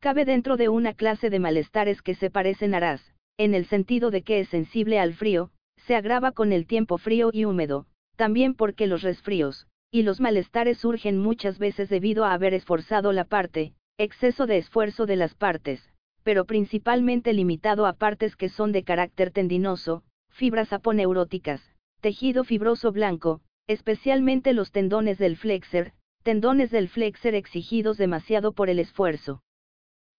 Cabe 0.00 0.24
dentro 0.24 0.56
de 0.56 0.68
una 0.68 0.94
clase 0.94 1.28
de 1.28 1.40
malestares 1.40 2.02
que 2.02 2.14
se 2.14 2.30
parecen 2.30 2.74
a 2.74 2.80
RAS, 2.80 3.14
en 3.36 3.54
el 3.54 3.66
sentido 3.66 4.10
de 4.10 4.22
que 4.22 4.40
es 4.40 4.48
sensible 4.48 4.98
al 5.00 5.14
frío, 5.14 5.50
se 5.76 5.96
agrava 5.96 6.32
con 6.32 6.52
el 6.52 6.66
tiempo 6.66 6.96
frío 6.98 7.30
y 7.32 7.44
húmedo, 7.44 7.86
también 8.16 8.54
porque 8.54 8.86
los 8.86 9.02
resfríos, 9.02 9.66
y 9.90 10.02
los 10.02 10.20
malestares 10.20 10.78
surgen 10.78 11.18
muchas 11.18 11.58
veces 11.58 11.88
debido 11.88 12.24
a 12.24 12.32
haber 12.32 12.54
esforzado 12.54 13.12
la 13.12 13.24
parte, 13.24 13.74
exceso 13.98 14.46
de 14.46 14.58
esfuerzo 14.58 15.06
de 15.06 15.16
las 15.16 15.34
partes, 15.34 15.91
pero 16.22 16.44
principalmente 16.44 17.32
limitado 17.32 17.86
a 17.86 17.94
partes 17.94 18.36
que 18.36 18.48
son 18.48 18.72
de 18.72 18.84
carácter 18.84 19.30
tendinoso, 19.30 20.02
fibras 20.30 20.72
aponeuróticas, 20.72 21.60
tejido 22.00 22.44
fibroso 22.44 22.92
blanco, 22.92 23.40
especialmente 23.66 24.52
los 24.52 24.72
tendones 24.72 25.18
del 25.18 25.36
flexor, 25.36 25.92
tendones 26.22 26.70
del 26.70 26.88
flexor 26.88 27.34
exigidos 27.34 27.96
demasiado 27.96 28.52
por 28.52 28.70
el 28.70 28.78
esfuerzo. 28.78 29.42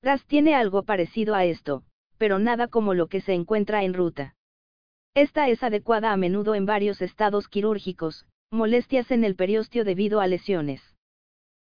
RAS 0.01 0.25
tiene 0.25 0.55
algo 0.55 0.83
parecido 0.83 1.36
a 1.36 1.45
esto, 1.45 1.83
pero 2.17 2.39
nada 2.39 2.67
como 2.67 2.93
lo 2.93 3.07
que 3.07 3.22
se 3.22 3.33
encuentra 3.33 3.83
en 3.83 3.93
ruta. 3.93 4.36
Esta 5.15 5.48
es 5.48 5.63
adecuada 5.63 6.12
a 6.12 6.17
menudo 6.17 6.55
en 6.55 6.65
varios 6.65 7.01
estados 7.01 7.48
quirúrgicos, 7.48 8.25
Molestias 8.51 9.10
en 9.10 9.24
el 9.24 9.36
periostio 9.36 9.83
debido 9.83 10.19
a 10.19 10.27
lesiones. 10.27 10.81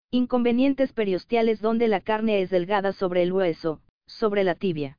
Inconvenientes 0.09 0.93
periostiales 0.93 1.59
donde 1.59 1.89
la 1.89 1.99
carne 1.99 2.41
es 2.41 2.49
delgada 2.49 2.93
sobre 2.93 3.23
el 3.23 3.33
hueso, 3.33 3.81
sobre 4.07 4.43
la 4.43 4.55
tibia. 4.55 4.97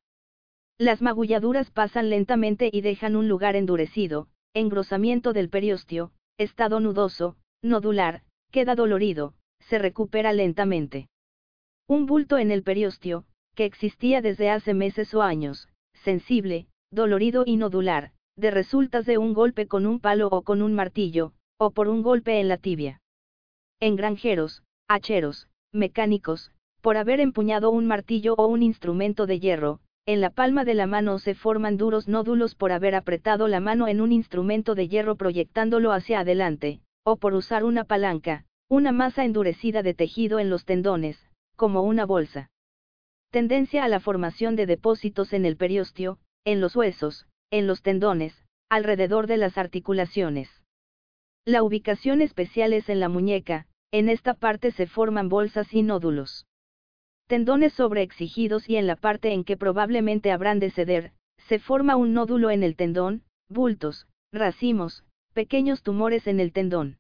Las 0.79 1.03
magulladuras 1.03 1.71
pasan 1.71 2.09
lentamente 2.11 2.71
y 2.73 2.83
dejan 2.83 3.17
un 3.17 3.29
lugar 3.29 3.57
endurecido, 3.57 4.29
engrosamiento 4.55 5.33
del 5.33 5.49
periostio, 5.49 6.13
estado 6.39 6.79
nudoso, 6.79 7.37
nodular, 7.63 8.23
queda 8.53 8.75
dolorido, 8.75 9.35
se 9.61 9.79
recupera 9.79 10.33
lentamente. 10.33 11.09
Un 11.89 12.07
bulto 12.07 12.39
en 12.39 12.51
el 12.51 12.63
periostio, 12.63 13.25
que 13.55 13.65
existía 13.65 14.23
desde 14.23 14.51
hace 14.51 14.73
meses 14.73 15.15
o 15.15 15.23
años, 15.23 15.69
sensible, 15.95 16.69
dolorido 16.93 17.43
y 17.45 17.57
nodular, 17.57 18.13
de 18.37 18.51
resultas 18.53 19.05
de 19.05 19.19
un 19.19 19.35
golpe 19.35 19.67
con 19.67 19.85
un 19.85 19.99
palo 19.99 20.29
o 20.29 20.43
con 20.43 20.63
un 20.63 20.75
martillo, 20.75 21.33
o 21.59 21.73
por 21.73 21.89
un 21.89 22.03
golpe 22.03 22.39
en 22.39 22.49
la 22.49 22.57
tibia. 22.57 23.01
En 23.81 23.97
granjeros, 23.97 24.63
hacheros, 24.87 25.49
mecánicos, 25.73 26.53
por 26.89 26.97
haber 26.97 27.21
empuñado 27.21 27.71
un 27.71 27.87
martillo 27.87 28.33
o 28.39 28.47
un 28.47 28.63
instrumento 28.63 29.27
de 29.27 29.41
hierro, 29.41 29.81
en 30.07 30.23
la 30.23 30.31
palma 30.31 30.65
de 30.65 30.73
la 30.73 30.87
mano 30.87 31.19
se 31.19 31.35
forman 31.35 31.77
duros 31.77 32.09
nódulos 32.09 32.55
por 32.55 32.73
haber 32.73 32.95
apretado 32.95 33.47
la 33.47 33.61
mano 33.61 33.89
en 33.89 34.01
un 34.01 34.11
instrumento 34.11 34.75
de 34.75 34.89
hierro 34.89 35.17
proyectándolo 35.17 35.93
hacia 35.93 36.21
adelante, 36.21 36.81
o 37.05 37.19
por 37.19 37.35
usar 37.35 37.63
una 37.65 37.85
palanca, 37.85 38.47
una 38.71 38.91
masa 38.91 39.27
endurecida 39.27 39.83
de 39.83 39.93
tejido 39.93 40.39
en 40.39 40.49
los 40.49 40.65
tendones, 40.65 41.29
como 41.57 41.83
una 41.83 42.07
bolsa. 42.07 42.51
Tendencia 43.33 43.85
a 43.85 43.89
la 43.89 44.01
formación 44.01 44.57
de 44.57 44.65
depósitos 44.65 45.35
en 45.35 45.45
el 45.45 45.59
periostio, 45.59 46.19
en 46.47 46.63
los 46.63 46.75
huesos, 46.75 47.27
en 47.51 47.67
los 47.67 47.83
tendones, 47.83 48.47
alrededor 48.71 49.27
de 49.27 49.37
las 49.37 49.59
articulaciones. 49.59 50.49
La 51.45 51.63
ubicación 51.63 52.23
especial 52.23 52.73
es 52.73 52.89
en 52.89 52.99
la 52.99 53.11
muñeca, 53.11 53.67
en 53.93 54.09
esta 54.09 54.33
parte 54.33 54.71
se 54.71 54.87
forman 54.87 55.29
bolsas 55.29 55.75
y 55.75 55.83
nódulos. 55.83 56.47
Tendones 57.29 57.75
sobreexigidos 57.75 58.71
y 58.71 58.77
en 58.77 58.87
la 58.87 58.97
parte 58.97 59.35
en 59.35 59.45
que 59.45 59.59
probablemente 59.59 60.33
habrán 60.33 60.61
de 60.61 60.71
ceder, 60.71 61.13
se 61.47 61.59
forma 61.59 61.95
un 61.95 62.15
nódulo 62.15 62.51
en 62.51 62.63
el 62.63 62.75
tendón, 62.75 63.23
bultos, 63.51 64.09
racimos, 64.33 65.05
pequeños 65.35 65.83
tumores 65.83 66.27
en 66.27 66.41
el 66.41 66.53
tendón. 66.55 66.97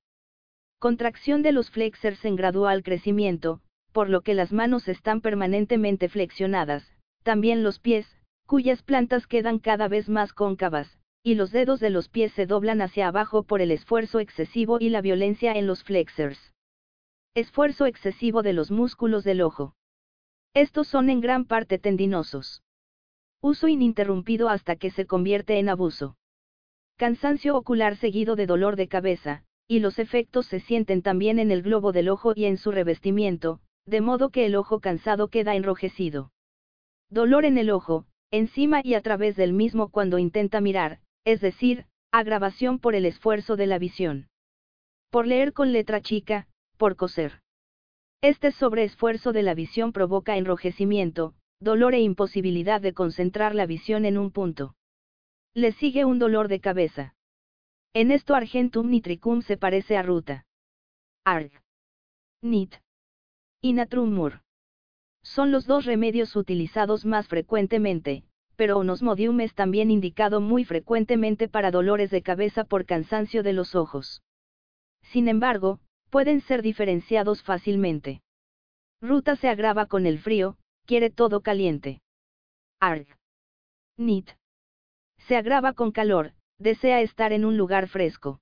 Contracción 0.79 1.41
de 1.41 1.53
los 1.53 1.71
flexors 1.71 2.23
en 2.27 2.37
gradual 2.37 2.83
crecimiento, 2.83 3.63
por 3.93 4.11
lo 4.11 4.21
que 4.21 4.35
las 4.35 4.53
manos 4.53 4.87
están 4.87 5.23
permanentemente 5.23 6.11
flexionadas, 6.11 6.93
también 7.23 7.63
los 7.63 7.79
pies, 7.79 8.07
cuyas 8.47 8.83
plantas 8.83 9.27
quedan 9.27 9.59
cada 9.59 9.89
vez 9.89 10.11
más 10.11 10.35
cóncavas, 10.35 10.99
y 11.23 11.37
los 11.37 11.53
dedos 11.53 11.81
de 11.81 11.89
los 11.89 12.11
pies 12.11 12.33
se 12.33 12.45
doblan 12.45 12.83
hacia 12.83 13.09
abajo 13.09 13.45
por 13.45 13.63
el 13.63 13.71
esfuerzo 13.71 14.21
excesivo 14.21 14.77
y 14.79 14.91
la 14.91 15.01
violencia 15.01 15.53
en 15.53 15.67
los 15.67 15.85
flexors. 15.85 16.53
Esfuerzo 17.35 17.87
excesivo 17.87 18.43
de 18.43 18.53
los 18.53 18.71
músculos 18.71 19.25
del 19.25 19.41
ojo. 19.41 19.73
Estos 20.59 20.89
son 20.89 21.09
en 21.09 21.21
gran 21.21 21.45
parte 21.45 21.79
tendinosos. 21.79 22.65
Uso 23.41 23.69
ininterrumpido 23.69 24.49
hasta 24.49 24.75
que 24.75 24.91
se 24.91 25.07
convierte 25.07 25.61
en 25.61 25.69
abuso. 25.69 26.17
Cansancio 26.97 27.57
ocular 27.57 27.97
seguido 27.97 28.35
de 28.35 28.47
dolor 28.47 28.75
de 28.75 28.89
cabeza, 28.89 29.45
y 29.69 29.79
los 29.79 30.01
efectos 30.01 30.47
se 30.47 30.59
sienten 30.59 31.01
también 31.01 31.39
en 31.39 31.53
el 31.53 31.63
globo 31.63 31.93
del 31.93 32.09
ojo 32.09 32.33
y 32.35 32.47
en 32.47 32.57
su 32.57 32.73
revestimiento, 32.73 33.61
de 33.87 34.01
modo 34.01 34.31
que 34.31 34.47
el 34.47 34.57
ojo 34.57 34.81
cansado 34.81 35.29
queda 35.29 35.55
enrojecido. 35.55 36.33
Dolor 37.09 37.45
en 37.45 37.57
el 37.57 37.71
ojo, 37.71 38.07
encima 38.33 38.81
y 38.83 38.95
a 38.95 39.01
través 39.01 39.37
del 39.37 39.53
mismo 39.53 39.91
cuando 39.91 40.19
intenta 40.19 40.61
mirar, 40.61 40.99
es 41.25 41.41
decir, 41.41 41.87
agravación 42.11 42.81
por 42.81 42.97
el 42.97 43.07
esfuerzo 43.07 43.55
de 43.55 43.69
la 43.69 43.79
visión. 43.79 44.27
Por 45.11 45.25
leer 45.29 45.53
con 45.53 45.73
letra 45.73 46.01
chica, 46.01 46.49
por 46.79 46.97
coser. 46.97 47.43
Este 48.21 48.51
sobreesfuerzo 48.51 49.33
de 49.33 49.43
la 49.43 49.55
visión 49.55 49.93
provoca 49.93 50.37
enrojecimiento, 50.37 51.35
dolor 51.61 51.95
e 51.95 52.01
imposibilidad 52.01 52.81
de 52.81 52.93
concentrar 52.93 53.55
la 53.55 53.65
visión 53.65 54.05
en 54.05 54.19
un 54.19 54.33
punto. 54.33 54.75
Le 55.55 55.71
sigue 55.71 56.05
un 56.05 56.19
dolor 56.19 56.49
de 56.49 56.59
cabeza. 56.59 57.15
En 57.95 58.11
esto 58.11 58.35
Argentum 58.35 58.91
nitricum 58.91 59.43
se 59.43 59.57
parece 59.57 59.97
a 59.97 60.03
ruta. 60.03 60.47
Arg. 61.25 61.53
Nit. 62.43 62.75
Y 63.61 63.73
natrum 63.73 64.13
mur. 64.13 64.43
Son 65.23 65.53
los 65.53 65.67
dos 65.67 65.85
remedios 65.85 66.35
utilizados 66.35 67.05
más 67.05 67.29
frecuentemente, 67.29 68.25
pero 68.57 68.79
onosmodium 68.79 69.41
es 69.41 69.55
también 69.55 69.93
indicado 69.93 70.41
muy 70.41 70.65
frecuentemente 70.65 71.49
para 71.49 71.71
dolores 71.71 72.11
de 72.11 72.23
cabeza 72.23 72.65
por 72.65 72.85
cansancio 72.85 73.45
de 73.45 73.53
los 73.53 73.77
ojos. 73.77 74.23
Sin 75.03 75.29
embargo, 75.29 75.81
pueden 76.11 76.41
ser 76.41 76.63
diferenciados 76.63 77.43
fácilmente. 77.43 78.23
Ruta 79.01 79.37
se 79.37 79.49
agrava 79.49 79.87
con 79.87 80.07
el 80.07 80.19
frío, 80.19 80.57
quiere 80.85 81.11
todo 81.11 81.41
caliente. 81.41 82.01
Arg. 82.81 83.07
Nit. 83.97 84.31
Se 85.27 85.37
agrava 85.37 85.73
con 85.73 85.93
calor, 85.93 86.33
desea 86.59 87.01
estar 87.01 87.33
en 87.33 87.45
un 87.45 87.57
lugar 87.57 87.89
fresco. 87.89 88.41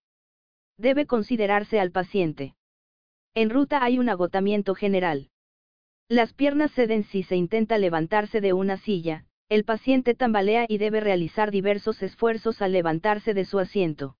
Debe 0.78 1.06
considerarse 1.06 1.80
al 1.80 1.90
paciente. 1.90 2.54
En 3.34 3.50
ruta 3.50 3.82
hay 3.82 3.98
un 3.98 4.08
agotamiento 4.08 4.74
general. 4.74 5.30
Las 6.08 6.32
piernas 6.32 6.72
ceden 6.72 7.02
si 7.04 7.22
se 7.22 7.36
intenta 7.36 7.78
levantarse 7.78 8.40
de 8.40 8.52
una 8.52 8.76
silla, 8.76 9.24
el 9.48 9.64
paciente 9.64 10.14
tambalea 10.14 10.66
y 10.68 10.78
debe 10.78 11.00
realizar 11.00 11.50
diversos 11.50 12.02
esfuerzos 12.02 12.62
al 12.62 12.72
levantarse 12.72 13.34
de 13.34 13.44
su 13.44 13.58
asiento. 13.58 14.16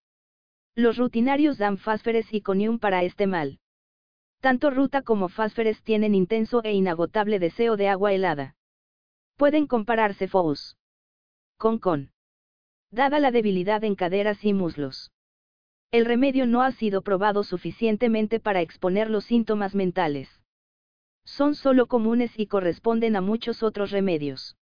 Los 0.76 0.98
rutinarios 0.98 1.56
dan 1.56 1.78
fásferes 1.78 2.34
y 2.34 2.42
conium 2.42 2.78
para 2.78 3.02
este 3.02 3.26
mal. 3.26 3.60
Tanto 4.42 4.68
ruta 4.68 5.00
como 5.00 5.30
fásferes 5.30 5.82
tienen 5.82 6.14
intenso 6.14 6.62
e 6.64 6.74
inagotable 6.74 7.38
deseo 7.38 7.78
de 7.78 7.88
agua 7.88 8.12
helada. 8.12 8.56
Pueden 9.36 9.66
compararse 9.66 10.28
fous 10.28 10.76
con 11.56 11.78
con. 11.78 12.12
Dada 12.90 13.18
la 13.18 13.30
debilidad 13.30 13.82
en 13.84 13.94
caderas 13.94 14.44
y 14.44 14.52
muslos. 14.52 15.12
El 15.90 16.04
remedio 16.04 16.46
no 16.46 16.60
ha 16.60 16.72
sido 16.72 17.00
probado 17.00 17.42
suficientemente 17.42 18.38
para 18.38 18.60
exponer 18.60 19.08
los 19.08 19.24
síntomas 19.24 19.74
mentales. 19.74 20.28
Son 21.24 21.54
solo 21.54 21.86
comunes 21.86 22.38
y 22.38 22.46
corresponden 22.46 23.16
a 23.16 23.22
muchos 23.22 23.62
otros 23.62 23.92
remedios. 23.92 24.58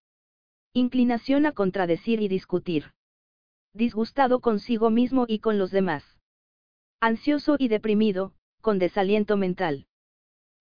Inclinación 0.72 1.44
a 1.46 1.52
contradecir 1.52 2.22
y 2.22 2.28
discutir 2.28 2.92
disgustado 3.74 4.40
consigo 4.40 4.88
mismo 4.88 5.26
y 5.28 5.40
con 5.40 5.58
los 5.58 5.70
demás. 5.70 6.04
Ansioso 7.00 7.56
y 7.58 7.68
deprimido, 7.68 8.32
con 8.60 8.78
desaliento 8.78 9.36
mental. 9.36 9.86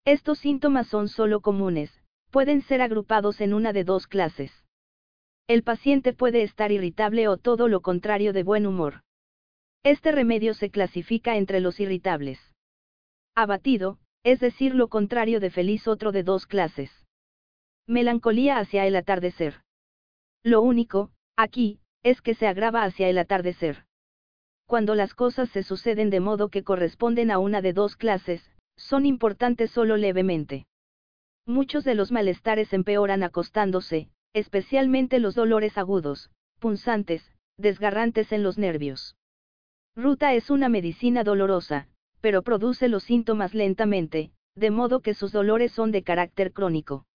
Estos 0.03 0.39
síntomas 0.39 0.88
son 0.88 1.08
solo 1.08 1.39
comunes, 1.39 2.03
pueden 2.32 2.62
ser 2.62 2.82
agrupados 2.82 3.39
en 3.39 3.53
una 3.53 3.72
de 3.72 3.84
dos 3.84 4.08
clases. 4.08 4.51
El 5.48 5.63
paciente 5.63 6.13
puede 6.13 6.41
estar 6.41 6.72
irritable 6.72 7.27
o 7.27 7.38
todo 7.38 7.67
lo 7.67 7.82
contrario 7.82 8.34
de 8.34 8.43
buen 8.43 8.65
humor. 8.65 9.03
Este 9.84 10.12
remedio 10.12 10.53
se 10.53 10.72
clasifica 10.72 11.38
entre 11.38 11.60
los 11.60 11.79
irritables. 11.79 12.39
Abatido, 13.36 14.00
es 14.24 14.39
decir, 14.39 14.74
lo 14.74 14.88
contrario 14.88 15.39
de 15.39 15.51
feliz 15.51 15.88
otro 15.88 16.12
de 16.12 16.24
dos 16.24 16.48
clases. 16.48 16.89
Melancolía 17.88 18.58
hacia 18.58 18.88
el 18.88 18.96
atardecer. 18.96 19.62
Lo 20.43 20.62
único, 20.62 21.12
aquí, 21.36 21.79
es 22.03 22.22
que 22.22 22.36
se 22.36 22.48
agrava 22.48 22.83
hacia 22.83 23.10
el 23.10 23.17
atardecer. 23.17 23.86
Cuando 24.65 24.95
las 24.95 25.13
cosas 25.13 25.50
se 25.50 25.63
suceden 25.63 26.10
de 26.10 26.19
modo 26.19 26.50
que 26.50 26.63
corresponden 26.63 27.31
a 27.31 27.39
una 27.39 27.62
de 27.62 27.74
dos 27.74 27.95
clases, 27.95 28.50
son 28.75 29.05
importantes 29.05 29.72
solo 29.72 29.98
levemente. 29.98 30.65
Muchos 31.45 31.83
de 31.83 31.95
los 31.95 32.12
malestares 32.12 32.74
empeoran 32.74 33.24
acostándose, 33.24 34.10
especialmente 34.33 35.19
los 35.19 35.36
dolores 35.36 35.77
agudos, 35.77 36.31
punzantes, 36.60 37.29
desgarrantes 37.57 38.31
en 38.31 38.43
los 38.43 38.57
nervios. 38.57 39.15
Ruta 39.95 40.33
es 40.33 40.50
una 40.50 40.69
medicina 40.69 41.24
dolorosa, 41.24 41.88
pero 42.19 42.41
produce 42.41 42.88
los 42.88 43.03
síntomas 43.03 43.53
lentamente, 43.53 44.31
de 44.55 44.72
modo 44.72 45.01
que 45.01 45.13
sus 45.13 45.31
dolores 45.31 45.72
son 45.72 45.91
de 45.91 46.03
carácter 46.03 46.51
crónico. 46.53 47.05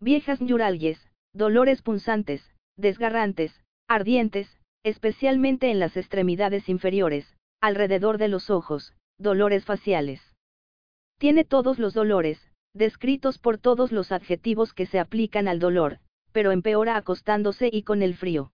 Viejas 0.00 0.40
neuralgias, 0.40 1.10
dolores 1.32 1.82
punzantes, 1.82 2.48
desgarrantes, 2.76 3.52
ardientes, 3.88 4.48
especialmente 4.84 5.70
en 5.70 5.80
las 5.80 5.96
extremidades 5.96 6.68
inferiores, 6.68 7.34
alrededor 7.60 8.18
de 8.18 8.28
los 8.28 8.50
ojos, 8.50 8.94
dolores 9.18 9.64
faciales. 9.64 10.20
Tiene 11.18 11.44
todos 11.44 11.78
los 11.78 11.94
dolores, 11.94 12.38
descritos 12.74 13.38
por 13.38 13.58
todos 13.58 13.90
los 13.90 14.12
adjetivos 14.12 14.72
que 14.72 14.86
se 14.86 15.00
aplican 15.00 15.48
al 15.48 15.58
dolor, 15.58 15.98
pero 16.32 16.52
empeora 16.52 16.96
acostándose 16.96 17.68
y 17.72 17.82
con 17.82 18.02
el 18.02 18.14
frío. 18.14 18.52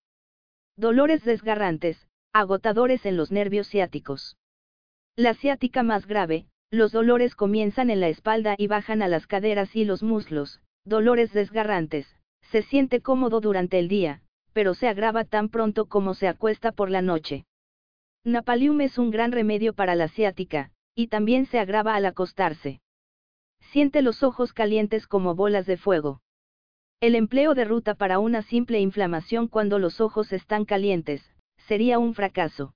Dolores 0.76 1.24
desgarrantes, 1.24 2.08
agotadores 2.32 3.04
en 3.04 3.16
los 3.16 3.30
nervios 3.30 3.68
ciáticos. 3.68 4.36
La 5.16 5.34
ciática 5.34 5.82
más 5.82 6.06
grave, 6.06 6.46
los 6.70 6.90
dolores 6.90 7.36
comienzan 7.36 7.90
en 7.90 8.00
la 8.00 8.08
espalda 8.08 8.54
y 8.56 8.66
bajan 8.66 9.02
a 9.02 9.08
las 9.08 9.26
caderas 9.26 9.76
y 9.76 9.84
los 9.84 10.02
muslos, 10.02 10.60
dolores 10.84 11.32
desgarrantes, 11.32 12.06
se 12.50 12.62
siente 12.62 13.00
cómodo 13.00 13.40
durante 13.40 13.78
el 13.78 13.88
día, 13.88 14.22
pero 14.54 14.72
se 14.72 14.88
agrava 14.88 15.24
tan 15.24 15.50
pronto 15.50 15.86
como 15.86 16.14
se 16.14 16.28
acuesta 16.28 16.72
por 16.72 16.88
la 16.90 17.02
noche. 17.02 17.44
Napalium 18.24 18.80
es 18.80 18.96
un 18.96 19.10
gran 19.10 19.32
remedio 19.32 19.74
para 19.74 19.94
la 19.94 20.08
ciática, 20.08 20.70
y 20.94 21.08
también 21.08 21.44
se 21.44 21.58
agrava 21.58 21.94
al 21.94 22.06
acostarse. 22.06 22.80
Siente 23.60 24.00
los 24.00 24.22
ojos 24.22 24.54
calientes 24.54 25.06
como 25.06 25.34
bolas 25.34 25.66
de 25.66 25.76
fuego. 25.76 26.22
El 27.00 27.16
empleo 27.16 27.54
de 27.54 27.64
ruta 27.64 27.94
para 27.96 28.18
una 28.18 28.40
simple 28.40 28.80
inflamación 28.80 29.48
cuando 29.48 29.78
los 29.78 30.00
ojos 30.00 30.32
están 30.32 30.64
calientes, 30.64 31.34
sería 31.66 31.98
un 31.98 32.14
fracaso. 32.14 32.74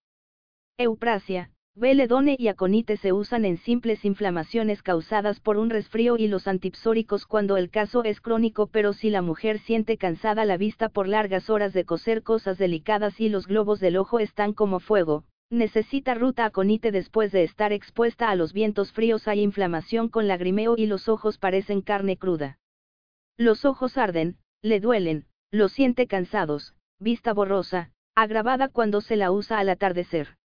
Euprasia, 0.76 1.50
Veledone 1.80 2.34
y 2.36 2.48
aconite 2.48 2.96
se 2.96 3.12
usan 3.12 3.44
en 3.44 3.56
simples 3.56 4.04
inflamaciones 4.04 4.82
causadas 4.82 5.38
por 5.38 5.58
un 5.58 5.70
resfrío 5.70 6.16
y 6.18 6.26
los 6.26 6.48
antipsóricos 6.48 7.24
cuando 7.24 7.56
el 7.56 7.70
caso 7.70 8.02
es 8.02 8.20
crónico, 8.20 8.66
pero 8.66 8.92
si 8.92 9.10
la 9.10 9.22
mujer 9.22 9.60
siente 9.60 9.96
cansada 9.96 10.44
la 10.44 10.56
vista 10.56 10.88
por 10.88 11.06
largas 11.06 11.48
horas 11.50 11.72
de 11.72 11.84
coser 11.84 12.24
cosas 12.24 12.58
delicadas 12.58 13.20
y 13.20 13.28
los 13.28 13.46
globos 13.46 13.78
del 13.78 13.96
ojo 13.96 14.18
están 14.18 14.54
como 14.54 14.80
fuego, 14.80 15.22
necesita 15.50 16.14
ruta 16.14 16.46
aconite 16.46 16.90
después 16.90 17.30
de 17.30 17.44
estar 17.44 17.72
expuesta 17.72 18.28
a 18.28 18.34
los 18.34 18.52
vientos 18.52 18.90
fríos 18.90 19.28
hay 19.28 19.40
inflamación 19.40 20.08
con 20.08 20.26
lagrimeo 20.26 20.74
y 20.76 20.86
los 20.86 21.08
ojos 21.08 21.38
parecen 21.38 21.80
carne 21.80 22.16
cruda. 22.16 22.58
Los 23.36 23.64
ojos 23.64 23.96
arden, 23.98 24.36
le 24.62 24.80
duelen, 24.80 25.26
los 25.52 25.70
siente 25.70 26.08
cansados, 26.08 26.74
vista 26.98 27.32
borrosa, 27.32 27.92
agravada 28.16 28.66
cuando 28.66 29.00
se 29.00 29.14
la 29.14 29.30
usa 29.30 29.60
al 29.60 29.68
atardecer. 29.68 30.37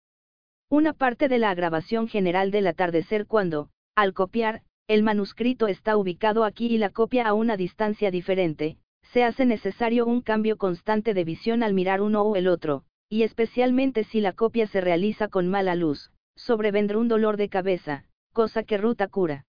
Una 0.71 0.93
parte 0.93 1.27
de 1.27 1.37
la 1.37 1.49
agravación 1.49 2.07
general 2.07 2.49
del 2.49 2.65
atardecer 2.65 3.27
cuando, 3.27 3.69
al 3.93 4.13
copiar, 4.13 4.61
el 4.87 5.03
manuscrito 5.03 5.67
está 5.67 5.97
ubicado 5.97 6.45
aquí 6.45 6.67
y 6.67 6.77
la 6.77 6.91
copia 6.91 7.27
a 7.27 7.33
una 7.33 7.57
distancia 7.57 8.09
diferente, 8.09 8.77
se 9.03 9.25
hace 9.25 9.45
necesario 9.45 10.05
un 10.05 10.21
cambio 10.21 10.55
constante 10.55 11.13
de 11.13 11.25
visión 11.25 11.61
al 11.61 11.73
mirar 11.73 12.01
uno 12.01 12.21
o 12.21 12.37
el 12.37 12.47
otro, 12.47 12.85
y 13.09 13.23
especialmente 13.23 14.05
si 14.05 14.21
la 14.21 14.31
copia 14.31 14.65
se 14.65 14.79
realiza 14.79 15.27
con 15.27 15.49
mala 15.49 15.75
luz, 15.75 16.13
sobrevendrá 16.37 16.99
un 16.99 17.09
dolor 17.09 17.35
de 17.35 17.49
cabeza, 17.49 18.05
cosa 18.31 18.63
que 18.63 18.77
ruta 18.77 19.09
cura. 19.09 19.45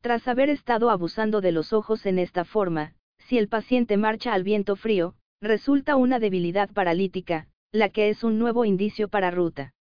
Tras 0.00 0.28
haber 0.28 0.48
estado 0.48 0.90
abusando 0.90 1.40
de 1.40 1.50
los 1.50 1.72
ojos 1.72 2.06
en 2.06 2.20
esta 2.20 2.44
forma, 2.44 2.94
si 3.18 3.36
el 3.36 3.48
paciente 3.48 3.96
marcha 3.96 4.32
al 4.32 4.44
viento 4.44 4.76
frío, 4.76 5.16
resulta 5.40 5.96
una 5.96 6.20
debilidad 6.20 6.70
paralítica, 6.70 7.48
la 7.72 7.88
que 7.88 8.10
es 8.10 8.22
un 8.22 8.38
nuevo 8.38 8.64
indicio 8.64 9.08
para 9.08 9.32
ruta. 9.32 9.72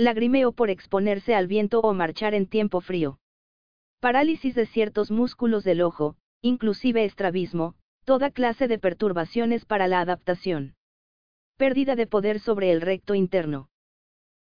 Lagrimeo 0.00 0.52
por 0.52 0.70
exponerse 0.70 1.34
al 1.34 1.46
viento 1.46 1.80
o 1.80 1.92
marchar 1.92 2.32
en 2.32 2.46
tiempo 2.46 2.80
frío. 2.80 3.18
Parálisis 4.00 4.54
de 4.54 4.64
ciertos 4.64 5.10
músculos 5.10 5.62
del 5.62 5.82
ojo, 5.82 6.16
inclusive 6.40 7.04
estrabismo, 7.04 7.74
toda 8.06 8.30
clase 8.30 8.66
de 8.66 8.78
perturbaciones 8.78 9.66
para 9.66 9.88
la 9.88 10.00
adaptación. 10.00 10.74
Pérdida 11.58 11.96
de 11.96 12.06
poder 12.06 12.40
sobre 12.40 12.72
el 12.72 12.80
recto 12.80 13.14
interno. 13.14 13.68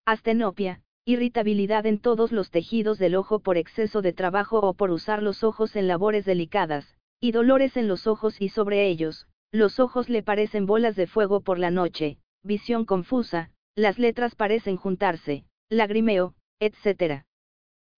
Astenopia, 0.07 0.85
irritabilidad 1.05 1.87
en 1.87 1.99
todos 1.99 2.31
los 2.31 2.53
tejidos 2.53 3.01
del 3.01 3.16
ojo 3.16 3.40
por 3.40 3.57
exceso 3.57 4.01
de 4.01 4.12
trabajo 4.12 4.61
o 4.61 4.75
por 4.75 4.92
usar 4.92 5.25
los 5.25 5.42
ojos 5.42 5.75
en 5.75 5.88
labores 5.88 6.25
delicadas, 6.25 6.94
y 7.18 7.33
dolores 7.33 7.77
en 7.77 7.88
los 7.88 8.07
ojos 8.07 8.40
y 8.40 8.49
sobre 8.49 8.87
ellos, 8.87 9.27
los 9.51 9.81
ojos 9.81 10.09
le 10.09 10.23
parecen 10.23 10.66
bolas 10.66 10.94
de 10.94 11.09
fuego 11.09 11.40
por 11.40 11.59
la 11.59 11.73
noche, 11.73 12.18
visión 12.44 12.85
confusa, 12.85 13.51
las 13.75 13.99
letras 13.99 14.35
parecen 14.35 14.77
juntarse, 14.77 15.44
lagrimeo, 15.70 16.35
etc. 16.61 17.24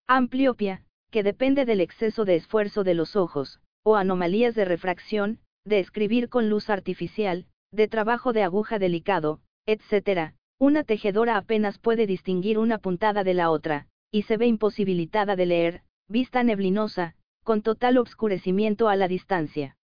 Ampliopia, 0.07 0.83
que 1.09 1.23
depende 1.23 1.65
del 1.65 1.79
exceso 1.79 2.25
de 2.25 2.35
esfuerzo 2.35 2.83
de 2.83 2.93
los 2.93 3.15
ojos, 3.15 3.61
o 3.83 3.95
anomalías 3.95 4.55
de 4.55 4.65
refracción, 4.65 5.39
de 5.65 5.79
escribir 5.79 6.27
con 6.27 6.49
luz 6.49 6.69
artificial, 6.69 7.45
de 7.71 7.87
trabajo 7.87 8.33
de 8.33 8.43
aguja 8.43 8.77
delicado, 8.77 9.39
etc. 9.65 10.33
Una 10.59 10.83
tejedora 10.83 11.37
apenas 11.37 11.79
puede 11.79 12.07
distinguir 12.07 12.57
una 12.59 12.77
puntada 12.77 13.23
de 13.23 13.33
la 13.33 13.49
otra, 13.49 13.87
y 14.11 14.23
se 14.23 14.35
ve 14.35 14.47
imposibilitada 14.47 15.35
de 15.35 15.45
leer, 15.45 15.81
vista 16.09 16.43
neblinosa, 16.43 17.15
con 17.43 17.61
total 17.61 17.97
obscurecimiento 17.97 18.89
a 18.89 18.97
la 18.97 19.07
distancia. 19.07 19.77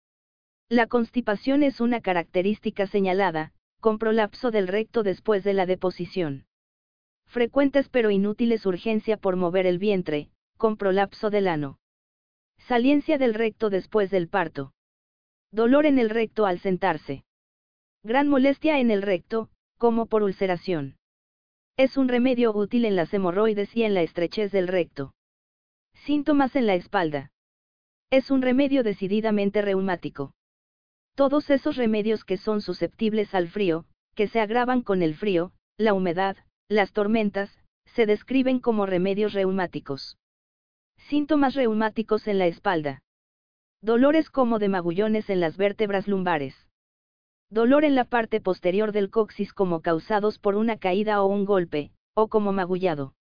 La 0.69 0.87
constipación 0.87 1.61
es 1.61 1.79
una 1.79 2.01
característica 2.01 2.87
señalada, 2.87 3.53
con 3.79 3.99
prolapso 3.99 4.49
del 4.49 4.67
recto 4.67 5.03
después 5.03 5.43
de 5.43 5.53
la 5.53 5.67
deposición. 5.67 6.45
Frecuentes 7.27 7.89
pero 7.89 8.11
inútiles 8.11 8.65
urgencia 8.65 9.17
por 9.17 9.35
mover 9.35 9.65
el 9.65 9.79
vientre, 9.79 10.29
con 10.57 10.77
prolapso 10.77 11.29
del 11.29 11.47
ano. 11.47 11.79
Saliencia 12.57 13.17
del 13.17 13.33
recto 13.33 13.69
después 13.69 14.09
del 14.11 14.27
parto. 14.27 14.73
Dolor 15.51 15.85
en 15.85 15.99
el 15.99 16.09
recto 16.09 16.45
al 16.45 16.59
sentarse. 16.59 17.23
Gran 18.03 18.27
molestia 18.27 18.79
en 18.79 18.91
el 18.91 19.01
recto, 19.01 19.49
como 19.77 20.05
por 20.05 20.23
ulceración. 20.23 20.97
Es 21.77 21.97
un 21.97 22.07
remedio 22.07 22.55
útil 22.55 22.85
en 22.85 22.95
las 22.95 23.13
hemorroides 23.13 23.75
y 23.75 23.83
en 23.83 23.93
la 23.93 24.01
estrechez 24.01 24.51
del 24.51 24.67
recto. 24.67 25.13
Síntomas 26.05 26.55
en 26.55 26.67
la 26.67 26.75
espalda. 26.75 27.31
Es 28.11 28.31
un 28.31 28.41
remedio 28.41 28.83
decididamente 28.83 29.61
reumático. 29.61 30.33
Todos 31.15 31.49
esos 31.49 31.75
remedios 31.75 32.23
que 32.23 32.37
son 32.37 32.61
susceptibles 32.61 33.33
al 33.33 33.47
frío, 33.47 33.85
que 34.15 34.27
se 34.27 34.39
agravan 34.39 34.81
con 34.81 35.01
el 35.01 35.15
frío, 35.15 35.51
la 35.77 35.93
humedad, 35.93 36.37
las 36.67 36.93
tormentas, 36.93 37.55
se 37.85 38.05
describen 38.05 38.59
como 38.59 38.85
remedios 38.85 39.33
reumáticos. 39.33 40.17
Síntomas 40.97 41.53
reumáticos 41.53 42.27
en 42.27 42.39
la 42.39 42.47
espalda. 42.47 43.03
Dolores 43.81 44.31
como 44.31 44.57
de 44.57 44.69
magullones 44.69 45.29
en 45.29 45.39
las 45.39 45.57
vértebras 45.57 46.07
lumbares. 46.07 46.55
Dolor 47.51 47.85
en 47.85 47.93
la 47.93 48.05
parte 48.05 48.41
posterior 48.41 48.91
del 48.91 49.11
coxis 49.11 49.53
como 49.53 49.81
causados 49.81 50.39
por 50.39 50.55
una 50.55 50.77
caída 50.77 51.21
o 51.21 51.27
un 51.27 51.45
golpe, 51.45 51.91
o 52.15 52.27
como 52.27 52.51
magullado. 52.51 53.13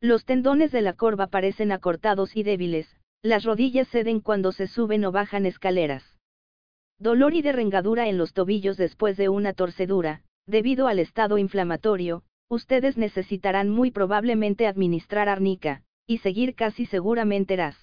Los 0.00 0.24
tendones 0.24 0.72
de 0.72 0.80
la 0.80 0.94
corva 0.94 1.26
parecen 1.26 1.70
acortados 1.70 2.34
y 2.36 2.42
débiles, 2.42 2.96
las 3.20 3.44
rodillas 3.44 3.88
ceden 3.88 4.20
cuando 4.20 4.50
se 4.50 4.66
suben 4.66 5.04
o 5.04 5.12
bajan 5.12 5.44
escaleras. 5.44 6.18
Dolor 6.98 7.34
y 7.34 7.42
derrengadura 7.42 8.08
en 8.08 8.16
los 8.16 8.32
tobillos 8.32 8.78
después 8.78 9.18
de 9.18 9.28
una 9.28 9.52
torcedura, 9.52 10.22
debido 10.46 10.88
al 10.88 10.98
estado 10.98 11.36
inflamatorio, 11.36 12.24
ustedes 12.52 12.98
necesitarán 12.98 13.70
muy 13.70 13.90
probablemente 13.90 14.66
administrar 14.66 15.30
arnica, 15.30 15.84
y 16.06 16.18
seguir 16.18 16.54
casi 16.54 16.84
seguramente 16.84 17.56
RAS. 17.56 17.78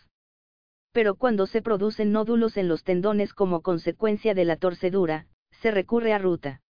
Pero 0.91 1.15
cuando 1.15 1.47
se 1.47 1.63
producen 1.63 2.12
nódulos 2.12 2.55
en 2.55 2.67
los 2.67 2.84
tendones 2.84 3.34
como 3.34 3.62
consecuencia 3.62 4.36
de 4.36 4.45
la 4.45 4.58
torcedura, 4.58 5.25
se 5.62 5.71
recurre 5.71 6.13
a 6.13 6.19
ruta. 6.19 6.62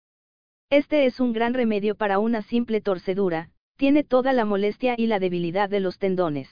Este 0.71 1.07
es 1.07 1.19
un 1.19 1.33
gran 1.33 1.55
remedio 1.55 1.97
para 1.97 2.21
una 2.21 2.43
simple 2.43 2.81
torcedura, 2.81 3.51
tiene 3.77 4.05
toda 4.05 4.33
la 4.33 4.45
molestia 4.45 4.95
y 4.97 5.09
la 5.09 5.19
debilidad 5.19 5.69
de 5.69 5.81
los 5.81 5.99
tendones. 5.99 6.49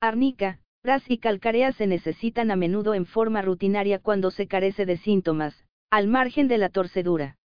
Arnica, 0.00 0.60
ras 0.84 1.02
y 1.10 1.18
calcarea 1.18 1.72
se 1.72 1.88
necesitan 1.88 2.52
a 2.52 2.56
menudo 2.56 2.94
en 2.94 3.06
forma 3.06 3.42
rutinaria 3.42 3.98
cuando 3.98 4.30
se 4.30 4.46
carece 4.46 4.86
de 4.86 4.98
síntomas, 4.98 5.64
al 5.90 6.06
margen 6.06 6.46
de 6.46 6.58
la 6.58 6.68
torcedura. 6.68 7.38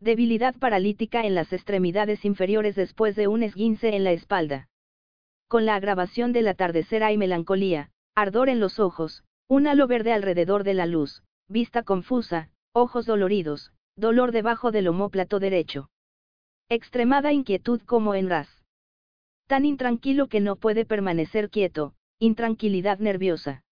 Debilidad 0.00 0.54
paralítica 0.54 1.26
en 1.26 1.34
las 1.34 1.52
extremidades 1.52 2.24
inferiores 2.24 2.76
después 2.76 3.16
de 3.16 3.26
un 3.26 3.42
esguince 3.42 3.96
en 3.96 4.04
la 4.04 4.12
espalda. 4.12 4.68
Con 5.48 5.66
la 5.66 5.74
agravación 5.74 6.32
del 6.32 6.46
atardecer 6.46 7.02
hay 7.02 7.16
melancolía, 7.16 7.90
ardor 8.14 8.48
en 8.48 8.60
los 8.60 8.78
ojos, 8.78 9.24
un 9.48 9.66
halo 9.66 9.88
verde 9.88 10.12
alrededor 10.12 10.62
de 10.62 10.74
la 10.74 10.86
luz, 10.86 11.24
vista 11.48 11.82
confusa, 11.82 12.50
ojos 12.72 13.06
doloridos, 13.06 13.72
dolor 13.96 14.30
debajo 14.30 14.70
del 14.70 14.86
homóplato 14.86 15.40
derecho. 15.40 15.90
Extremada 16.68 17.32
inquietud 17.32 17.80
como 17.82 18.14
en 18.14 18.28
ras. 18.28 18.48
Tan 19.48 19.64
intranquilo 19.64 20.28
que 20.28 20.40
no 20.40 20.54
puede 20.56 20.84
permanecer 20.84 21.50
quieto, 21.50 21.94
intranquilidad 22.20 22.98
nerviosa. 23.00 23.62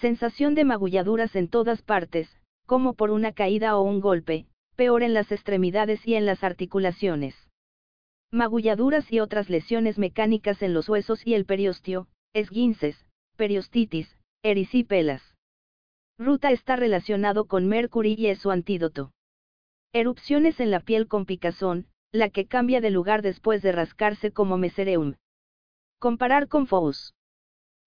Sensación 0.00 0.56
de 0.56 0.64
magulladuras 0.64 1.36
en 1.36 1.48
todas 1.48 1.82
partes, 1.82 2.36
como 2.66 2.94
por 2.94 3.10
una 3.10 3.32
caída 3.32 3.76
o 3.76 3.82
un 3.82 4.00
golpe, 4.00 4.46
peor 4.76 5.02
en 5.02 5.14
las 5.14 5.32
extremidades 5.32 6.06
y 6.06 6.14
en 6.14 6.26
las 6.26 6.44
articulaciones. 6.44 7.34
Magulladuras 8.30 9.10
y 9.10 9.20
otras 9.20 9.50
lesiones 9.50 9.98
mecánicas 9.98 10.62
en 10.62 10.74
los 10.74 10.88
huesos 10.88 11.26
y 11.26 11.34
el 11.34 11.46
periostio, 11.46 12.06
esguinces, 12.32 13.04
periostitis, 13.36 14.16
erisípelas. 14.42 15.22
Ruta 16.18 16.50
está 16.50 16.76
relacionado 16.76 17.46
con 17.46 17.66
Mercury 17.66 18.14
y 18.16 18.28
es 18.28 18.38
su 18.38 18.50
antídoto. 18.50 19.12
Erupciones 19.92 20.60
en 20.60 20.70
la 20.70 20.80
piel 20.80 21.08
con 21.08 21.26
picazón, 21.26 21.86
la 22.12 22.30
que 22.30 22.46
cambia 22.46 22.80
de 22.80 22.90
lugar 22.90 23.22
después 23.22 23.62
de 23.62 23.72
rascarse 23.72 24.32
como 24.32 24.56
mesereum. 24.58 25.14
Comparar 25.98 26.48
con 26.48 26.66
Fous. 26.66 27.14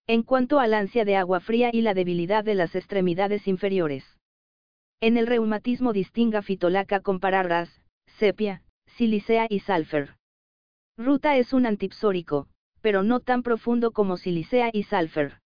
En 0.08 0.24
cuanto 0.24 0.60
al 0.60 0.74
ansia 0.74 1.06
de 1.06 1.16
agua 1.16 1.40
fría 1.40 1.70
y 1.72 1.82
la 1.82 1.94
debilidad 1.94 2.44
de 2.44 2.56
las 2.56 2.76
extremidades 2.76 3.48
inferiores. 3.48 4.19
En 5.02 5.18
el 5.18 5.28
reumatismo 5.28 5.94
distinga 5.94 6.42
fitolaca 6.42 7.00
comparar 7.00 7.48
ras, 7.48 7.82
sepia, 8.18 8.64
silicea 8.86 9.48
y 9.50 9.60
salfer. 9.60 10.16
Ruta 10.98 11.38
es 11.38 11.54
un 11.54 11.66
antipsórico, 11.66 12.48
pero 12.82 13.04
no 13.04 13.22
tan 13.22 13.42
profundo 13.42 13.92
como 13.92 14.18
silicea 14.18 14.70
y 14.74 14.84
salfer. 14.84 15.40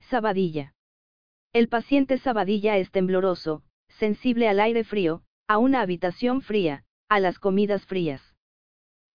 Sabadilla. 0.00 0.74
El 1.52 1.68
paciente 1.68 2.18
Sabadilla 2.18 2.76
es 2.76 2.92
tembloroso, 2.92 3.64
sensible 3.88 4.48
al 4.48 4.60
aire 4.60 4.84
frío, 4.84 5.22
a 5.48 5.58
una 5.58 5.80
habitación 5.80 6.40
fría, 6.40 6.84
a 7.08 7.18
las 7.18 7.40
comidas 7.40 7.84
frías. 7.84 8.36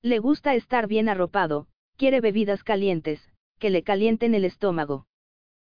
Le 0.01 0.19
gusta 0.19 0.55
estar 0.55 0.87
bien 0.87 1.07
arropado, 1.07 1.67
quiere 1.95 2.19
bebidas 2.19 2.65
calientes, 2.65 3.31
que 3.59 3.69
le 3.69 3.83
calienten 3.83 4.35
el 4.35 4.43
estómago. 4.43 5.05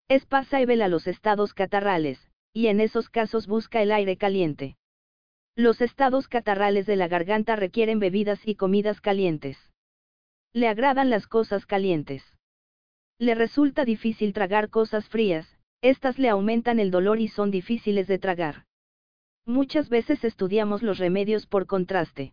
Es 0.09 0.27
pasaibel 0.27 0.83
a 0.83 0.89
los 0.89 1.07
estados 1.07 1.55
catarrales, 1.55 2.26
y 2.57 2.69
en 2.69 2.81
esos 2.81 3.11
casos 3.11 3.47
busca 3.47 3.83
el 3.83 3.93
aire 3.93 4.17
caliente. 4.17 4.79
Los 5.57 5.83
estados 5.83 6.27
catarrales 6.27 6.87
de 6.87 6.97
la 6.97 7.07
garganta 7.07 7.55
requieren 7.55 7.99
bebidas 7.99 8.41
y 8.49 8.55
comidas 8.55 9.03
calientes. 9.03 9.59
Le 10.55 10.67
agradan 10.67 11.11
las 11.11 11.27
cosas 11.27 11.67
calientes. 11.67 12.25
Le 13.19 13.35
resulta 13.35 13.85
difícil 13.85 14.33
tragar 14.33 14.71
cosas 14.71 15.07
frías, 15.07 15.47
estas 15.83 16.19
le 16.19 16.31
aumentan 16.31 16.81
el 16.81 16.91
dolor 16.91 17.21
y 17.21 17.29
son 17.29 17.51
difíciles 17.51 18.07
de 18.07 18.19
tragar. 18.19 18.65
Muchas 19.45 19.91
veces 19.91 20.25
estudiamos 20.25 20.83
los 20.83 20.97
remedios 20.97 21.47
por 21.47 21.67
contraste. 21.67 22.33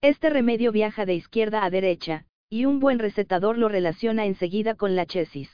Este 0.00 0.30
remedio 0.30 0.72
viaja 0.72 1.04
de 1.04 1.16
izquierda 1.16 1.66
a 1.66 1.68
derecha, 1.68 2.24
y 2.48 2.64
un 2.64 2.80
buen 2.80 2.98
recetador 2.98 3.58
lo 3.58 3.68
relaciona 3.68 4.24
enseguida 4.24 4.74
con 4.74 4.96
la 4.96 5.04
chesis. 5.04 5.50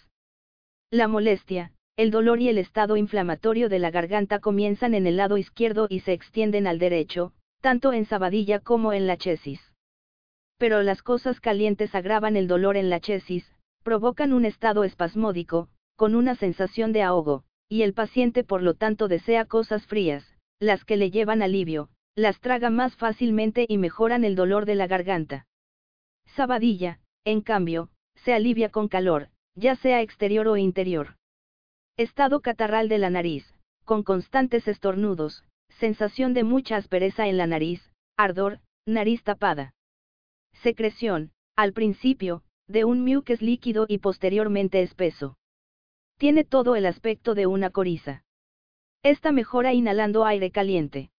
La 0.92 1.08
molestia, 1.08 1.72
el 2.00 2.10
dolor 2.10 2.40
y 2.40 2.48
el 2.48 2.56
estado 2.56 2.96
inflamatorio 2.96 3.68
de 3.68 3.78
la 3.78 3.90
garganta 3.90 4.38
comienzan 4.38 4.94
en 4.94 5.06
el 5.06 5.18
lado 5.18 5.36
izquierdo 5.36 5.86
y 5.90 6.00
se 6.00 6.14
extienden 6.14 6.66
al 6.66 6.78
derecho, 6.78 7.34
tanto 7.60 7.92
en 7.92 8.06
sabadilla 8.06 8.58
como 8.58 8.94
en 8.94 9.06
la 9.06 9.18
chesis. 9.18 9.60
Pero 10.56 10.82
las 10.82 11.02
cosas 11.02 11.40
calientes 11.40 11.94
agravan 11.94 12.36
el 12.36 12.48
dolor 12.48 12.78
en 12.78 12.88
la 12.88 13.00
chesis, 13.00 13.54
provocan 13.82 14.32
un 14.32 14.46
estado 14.46 14.84
espasmódico, 14.84 15.68
con 15.94 16.14
una 16.14 16.36
sensación 16.36 16.94
de 16.94 17.02
ahogo, 17.02 17.44
y 17.68 17.82
el 17.82 17.92
paciente 17.92 18.44
por 18.44 18.62
lo 18.62 18.72
tanto 18.72 19.06
desea 19.06 19.44
cosas 19.44 19.86
frías, 19.86 20.24
las 20.58 20.86
que 20.86 20.96
le 20.96 21.10
llevan 21.10 21.42
alivio, 21.42 21.90
las 22.14 22.40
traga 22.40 22.70
más 22.70 22.96
fácilmente 22.96 23.66
y 23.68 23.76
mejoran 23.76 24.24
el 24.24 24.36
dolor 24.36 24.64
de 24.64 24.74
la 24.74 24.86
garganta. 24.86 25.46
Sabadilla, 26.34 26.98
en 27.26 27.42
cambio, 27.42 27.90
se 28.14 28.32
alivia 28.32 28.70
con 28.70 28.88
calor, 28.88 29.28
ya 29.54 29.76
sea 29.76 30.00
exterior 30.00 30.48
o 30.48 30.56
interior. 30.56 31.19
Estado 31.96 32.40
catarral 32.40 32.88
de 32.88 32.98
la 32.98 33.10
nariz, 33.10 33.44
con 33.84 34.02
constantes 34.02 34.68
estornudos, 34.68 35.44
sensación 35.68 36.34
de 36.34 36.44
mucha 36.44 36.76
aspereza 36.76 37.28
en 37.28 37.36
la 37.36 37.46
nariz, 37.46 37.92
ardor, 38.16 38.60
nariz 38.86 39.22
tapada. 39.22 39.74
Secreción, 40.52 41.32
al 41.56 41.72
principio, 41.72 42.42
de 42.68 42.84
un 42.84 43.04
mucus 43.04 43.42
líquido 43.42 43.86
y 43.88 43.98
posteriormente 43.98 44.82
espeso. 44.82 45.36
Tiene 46.18 46.44
todo 46.44 46.76
el 46.76 46.86
aspecto 46.86 47.34
de 47.34 47.46
una 47.46 47.70
coriza. 47.70 48.24
Esta 49.02 49.32
mejora 49.32 49.72
inhalando 49.72 50.24
aire 50.24 50.50
caliente. 50.50 51.10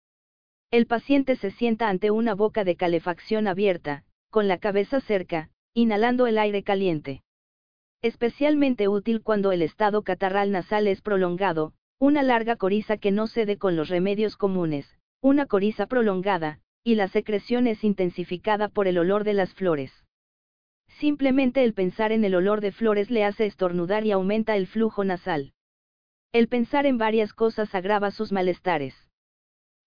El 0.70 0.86
paciente 0.86 1.36
se 1.36 1.52
sienta 1.52 1.90
ante 1.90 2.12
una 2.12 2.36
boca 2.36 2.64
de 2.64 2.76
calefacción 2.76 3.48
abierta, 3.48 4.06
con 4.30 4.48
la 4.48 4.58
cabeza 4.60 5.02
cerca, 5.02 5.50
inhalando 5.74 6.28
el 6.28 6.38
aire 6.38 6.64
caliente. 6.64 7.24
Especialmente 8.02 8.88
útil 8.88 9.22
cuando 9.22 9.52
el 9.52 9.62
estado 9.62 10.02
catarral 10.04 10.52
nasal 10.52 10.88
es 10.88 11.02
prolongado, 11.02 11.74
una 12.00 12.24
larga 12.24 12.56
coriza 12.56 12.98
que 12.98 13.12
no 13.12 13.28
cede 13.28 13.58
con 13.58 13.76
los 13.76 13.90
remedios 13.90 14.38
comunes, 14.38 14.98
una 15.22 15.46
coriza 15.46 15.86
prolongada, 15.86 16.60
y 16.84 16.96
la 16.96 17.08
secreción 17.08 17.68
es 17.68 17.84
intensificada 17.84 18.70
por 18.70 18.88
el 18.88 18.98
olor 18.98 19.24
de 19.24 19.34
las 19.34 19.54
flores. 19.54 20.04
Simplemente 20.88 21.64
el 21.64 21.74
pensar 21.76 22.12
en 22.12 22.26
el 22.26 22.34
olor 22.34 22.60
de 22.60 22.72
flores 22.72 23.12
le 23.12 23.24
hace 23.24 23.46
estornudar 23.46 24.06
y 24.06 24.12
aumenta 24.12 24.56
el 24.56 24.66
flujo 24.66 25.04
nasal. 25.04 25.54
El 26.32 26.48
pensar 26.48 26.86
en 26.88 26.98
varias 26.98 27.34
cosas 27.34 27.76
agrava 27.76 28.10
sus 28.10 28.32
malestares. 28.32 28.96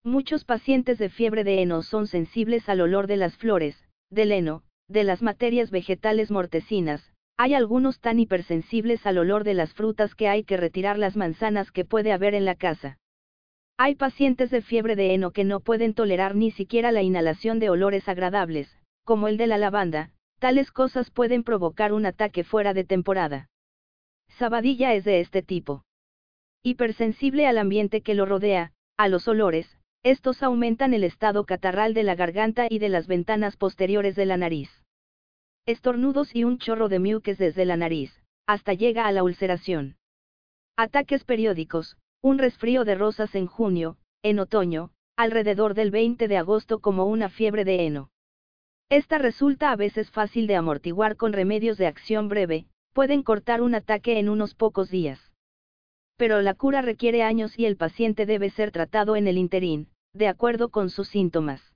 Muchos 0.04 0.44
pacientes 0.44 0.98
de 0.98 1.08
fiebre 1.08 1.42
de 1.42 1.62
heno 1.62 1.82
son 1.82 2.06
sensibles 2.06 2.68
al 2.68 2.80
olor 2.80 3.06
de 3.06 3.16
las 3.16 3.36
flores, 3.36 3.88
del 4.10 4.30
heno, 4.30 4.62
de 4.86 5.02
las 5.02 5.22
materias 5.22 5.70
vegetales 5.70 6.30
mortecinas, 6.30 7.13
hay 7.36 7.54
algunos 7.54 8.00
tan 8.00 8.20
hipersensibles 8.20 9.06
al 9.06 9.18
olor 9.18 9.44
de 9.44 9.54
las 9.54 9.74
frutas 9.74 10.14
que 10.14 10.28
hay 10.28 10.44
que 10.44 10.56
retirar 10.56 10.98
las 10.98 11.16
manzanas 11.16 11.72
que 11.72 11.84
puede 11.84 12.12
haber 12.12 12.34
en 12.34 12.44
la 12.44 12.54
casa. 12.54 12.98
Hay 13.76 13.96
pacientes 13.96 14.50
de 14.50 14.62
fiebre 14.62 14.94
de 14.94 15.14
heno 15.14 15.32
que 15.32 15.42
no 15.42 15.58
pueden 15.58 15.94
tolerar 15.94 16.36
ni 16.36 16.52
siquiera 16.52 16.92
la 16.92 17.02
inhalación 17.02 17.58
de 17.58 17.70
olores 17.70 18.08
agradables, 18.08 18.78
como 19.04 19.26
el 19.26 19.36
de 19.36 19.48
la 19.48 19.58
lavanda, 19.58 20.10
tales 20.38 20.70
cosas 20.70 21.10
pueden 21.10 21.42
provocar 21.42 21.92
un 21.92 22.06
ataque 22.06 22.44
fuera 22.44 22.72
de 22.72 22.84
temporada. 22.84 23.48
Sabadilla 24.28 24.94
es 24.94 25.04
de 25.04 25.20
este 25.20 25.42
tipo. 25.42 25.84
Hipersensible 26.62 27.46
al 27.48 27.58
ambiente 27.58 28.00
que 28.00 28.14
lo 28.14 28.26
rodea, 28.26 28.72
a 28.96 29.08
los 29.08 29.26
olores, 29.26 29.76
estos 30.04 30.42
aumentan 30.42 30.94
el 30.94 31.02
estado 31.02 31.44
catarral 31.44 31.94
de 31.94 32.04
la 32.04 32.14
garganta 32.14 32.66
y 32.70 32.78
de 32.78 32.90
las 32.90 33.08
ventanas 33.08 33.56
posteriores 33.56 34.14
de 34.14 34.26
la 34.26 34.36
nariz. 34.36 34.83
Estornudos 35.66 36.34
y 36.34 36.44
un 36.44 36.58
chorro 36.58 36.90
de 36.90 36.98
muques 36.98 37.38
desde 37.38 37.64
la 37.64 37.78
nariz, 37.78 38.22
hasta 38.46 38.74
llega 38.74 39.06
a 39.06 39.12
la 39.12 39.22
ulceración. 39.22 39.96
Ataques 40.76 41.24
periódicos, 41.24 41.96
un 42.20 42.36
resfrío 42.36 42.84
de 42.84 42.94
rosas 42.96 43.34
en 43.34 43.46
junio, 43.46 43.96
en 44.22 44.40
otoño, 44.40 44.90
alrededor 45.16 45.72
del 45.72 45.90
20 45.90 46.28
de 46.28 46.36
agosto 46.36 46.80
como 46.80 47.06
una 47.06 47.30
fiebre 47.30 47.64
de 47.64 47.86
heno. 47.86 48.10
Esta 48.90 49.16
resulta 49.16 49.70
a 49.70 49.76
veces 49.76 50.10
fácil 50.10 50.46
de 50.46 50.56
amortiguar 50.56 51.16
con 51.16 51.32
remedios 51.32 51.78
de 51.78 51.86
acción 51.86 52.28
breve, 52.28 52.66
pueden 52.92 53.22
cortar 53.22 53.62
un 53.62 53.74
ataque 53.74 54.18
en 54.18 54.28
unos 54.28 54.54
pocos 54.54 54.90
días. 54.90 55.32
Pero 56.18 56.42
la 56.42 56.52
cura 56.52 56.82
requiere 56.82 57.22
años 57.22 57.58
y 57.58 57.64
el 57.64 57.78
paciente 57.78 58.26
debe 58.26 58.50
ser 58.50 58.70
tratado 58.70 59.16
en 59.16 59.28
el 59.28 59.38
interín, 59.38 59.88
de 60.12 60.28
acuerdo 60.28 60.68
con 60.68 60.90
sus 60.90 61.08
síntomas. 61.08 61.72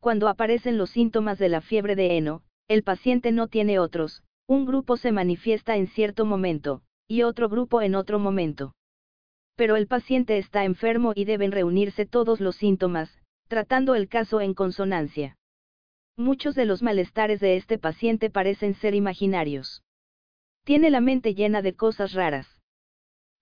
Cuando 0.00 0.26
aparecen 0.26 0.76
los 0.76 0.90
síntomas 0.90 1.38
de 1.38 1.48
la 1.48 1.60
fiebre 1.60 1.94
de 1.94 2.16
heno, 2.16 2.42
el 2.68 2.82
paciente 2.82 3.30
no 3.30 3.46
tiene 3.46 3.78
otros, 3.78 4.22
un 4.48 4.66
grupo 4.66 4.96
se 4.96 5.12
manifiesta 5.12 5.76
en 5.76 5.86
cierto 5.86 6.24
momento, 6.24 6.82
y 7.08 7.22
otro 7.22 7.48
grupo 7.48 7.82
en 7.82 7.94
otro 7.94 8.18
momento. 8.18 8.74
Pero 9.56 9.76
el 9.76 9.86
paciente 9.86 10.38
está 10.38 10.64
enfermo 10.64 11.12
y 11.14 11.24
deben 11.24 11.52
reunirse 11.52 12.06
todos 12.06 12.40
los 12.40 12.56
síntomas, 12.56 13.22
tratando 13.48 13.94
el 13.94 14.08
caso 14.08 14.40
en 14.40 14.54
consonancia. 14.54 15.36
Muchos 16.16 16.54
de 16.54 16.64
los 16.64 16.82
malestares 16.82 17.40
de 17.40 17.56
este 17.56 17.78
paciente 17.78 18.30
parecen 18.30 18.74
ser 18.74 18.94
imaginarios. 18.94 19.82
Tiene 20.64 20.90
la 20.90 21.00
mente 21.00 21.34
llena 21.34 21.62
de 21.62 21.74
cosas 21.74 22.12
raras. 22.14 22.48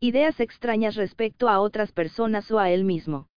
Ideas 0.00 0.38
extrañas 0.40 0.96
respecto 0.96 1.48
a 1.48 1.60
otras 1.60 1.92
personas 1.92 2.50
o 2.50 2.58
a 2.58 2.70
él 2.70 2.84
mismo. 2.84 3.28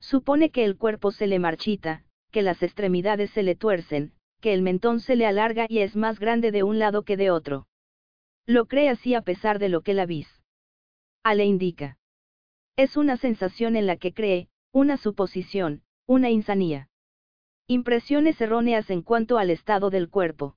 Supone 0.00 0.50
que 0.50 0.64
el 0.64 0.76
cuerpo 0.76 1.10
se 1.10 1.26
le 1.26 1.38
marchita, 1.38 2.04
que 2.30 2.42
las 2.42 2.62
extremidades 2.62 3.30
se 3.30 3.42
le 3.42 3.54
tuercen, 3.54 4.12
que 4.40 4.54
el 4.54 4.62
mentón 4.62 5.00
se 5.00 5.16
le 5.16 5.26
alarga 5.26 5.66
y 5.68 5.78
es 5.80 5.96
más 5.96 6.18
grande 6.18 6.52
de 6.52 6.62
un 6.62 6.78
lado 6.78 7.02
que 7.02 7.16
de 7.16 7.30
otro. 7.30 7.66
Lo 8.46 8.66
cree 8.66 8.88
así 8.88 9.14
a 9.14 9.22
pesar 9.22 9.58
de 9.58 9.68
lo 9.68 9.82
que 9.82 9.94
la 9.94 10.06
vis. 10.06 10.28
A 11.24 11.34
le 11.34 11.44
indica. 11.44 11.98
Es 12.76 12.96
una 12.96 13.16
sensación 13.16 13.74
en 13.76 13.86
la 13.86 13.96
que 13.96 14.12
cree, 14.12 14.48
una 14.72 14.96
suposición, 14.96 15.82
una 16.06 16.30
insanía. 16.30 16.88
Impresiones 17.66 18.40
erróneas 18.40 18.90
en 18.90 19.02
cuanto 19.02 19.38
al 19.38 19.50
estado 19.50 19.90
del 19.90 20.08
cuerpo. 20.08 20.56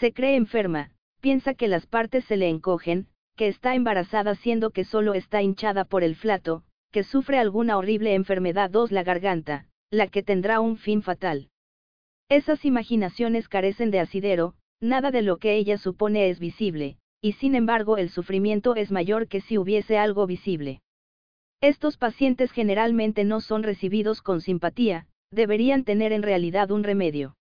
Se 0.00 0.12
cree 0.12 0.36
enferma, 0.36 0.92
piensa 1.20 1.54
que 1.54 1.68
las 1.68 1.86
partes 1.86 2.24
se 2.24 2.36
le 2.36 2.48
encogen, 2.48 3.08
que 3.36 3.48
está 3.48 3.74
embarazada 3.74 4.34
siendo 4.34 4.70
que 4.70 4.84
solo 4.84 5.14
está 5.14 5.40
hinchada 5.42 5.84
por 5.84 6.02
el 6.02 6.16
flato, 6.16 6.64
que 6.90 7.04
sufre 7.04 7.38
alguna 7.38 7.78
horrible 7.78 8.14
enfermedad 8.14 8.70
2 8.70 8.90
la 8.90 9.02
garganta, 9.02 9.66
la 9.90 10.08
que 10.08 10.22
tendrá 10.22 10.60
un 10.60 10.76
fin 10.76 11.02
fatal. 11.02 11.49
Esas 12.30 12.64
imaginaciones 12.64 13.48
carecen 13.48 13.90
de 13.90 13.98
asidero, 13.98 14.54
nada 14.80 15.10
de 15.10 15.20
lo 15.20 15.38
que 15.38 15.56
ella 15.56 15.78
supone 15.78 16.30
es 16.30 16.38
visible, 16.38 16.96
y 17.20 17.32
sin 17.32 17.56
embargo 17.56 17.96
el 17.96 18.08
sufrimiento 18.08 18.76
es 18.76 18.92
mayor 18.92 19.26
que 19.26 19.40
si 19.40 19.58
hubiese 19.58 19.98
algo 19.98 20.28
visible. 20.28 20.80
Estos 21.60 21.96
pacientes 21.96 22.52
generalmente 22.52 23.24
no 23.24 23.40
son 23.40 23.64
recibidos 23.64 24.22
con 24.22 24.40
simpatía, 24.40 25.08
deberían 25.32 25.82
tener 25.82 26.12
en 26.12 26.22
realidad 26.22 26.70
un 26.70 26.84
remedio. 26.84 27.34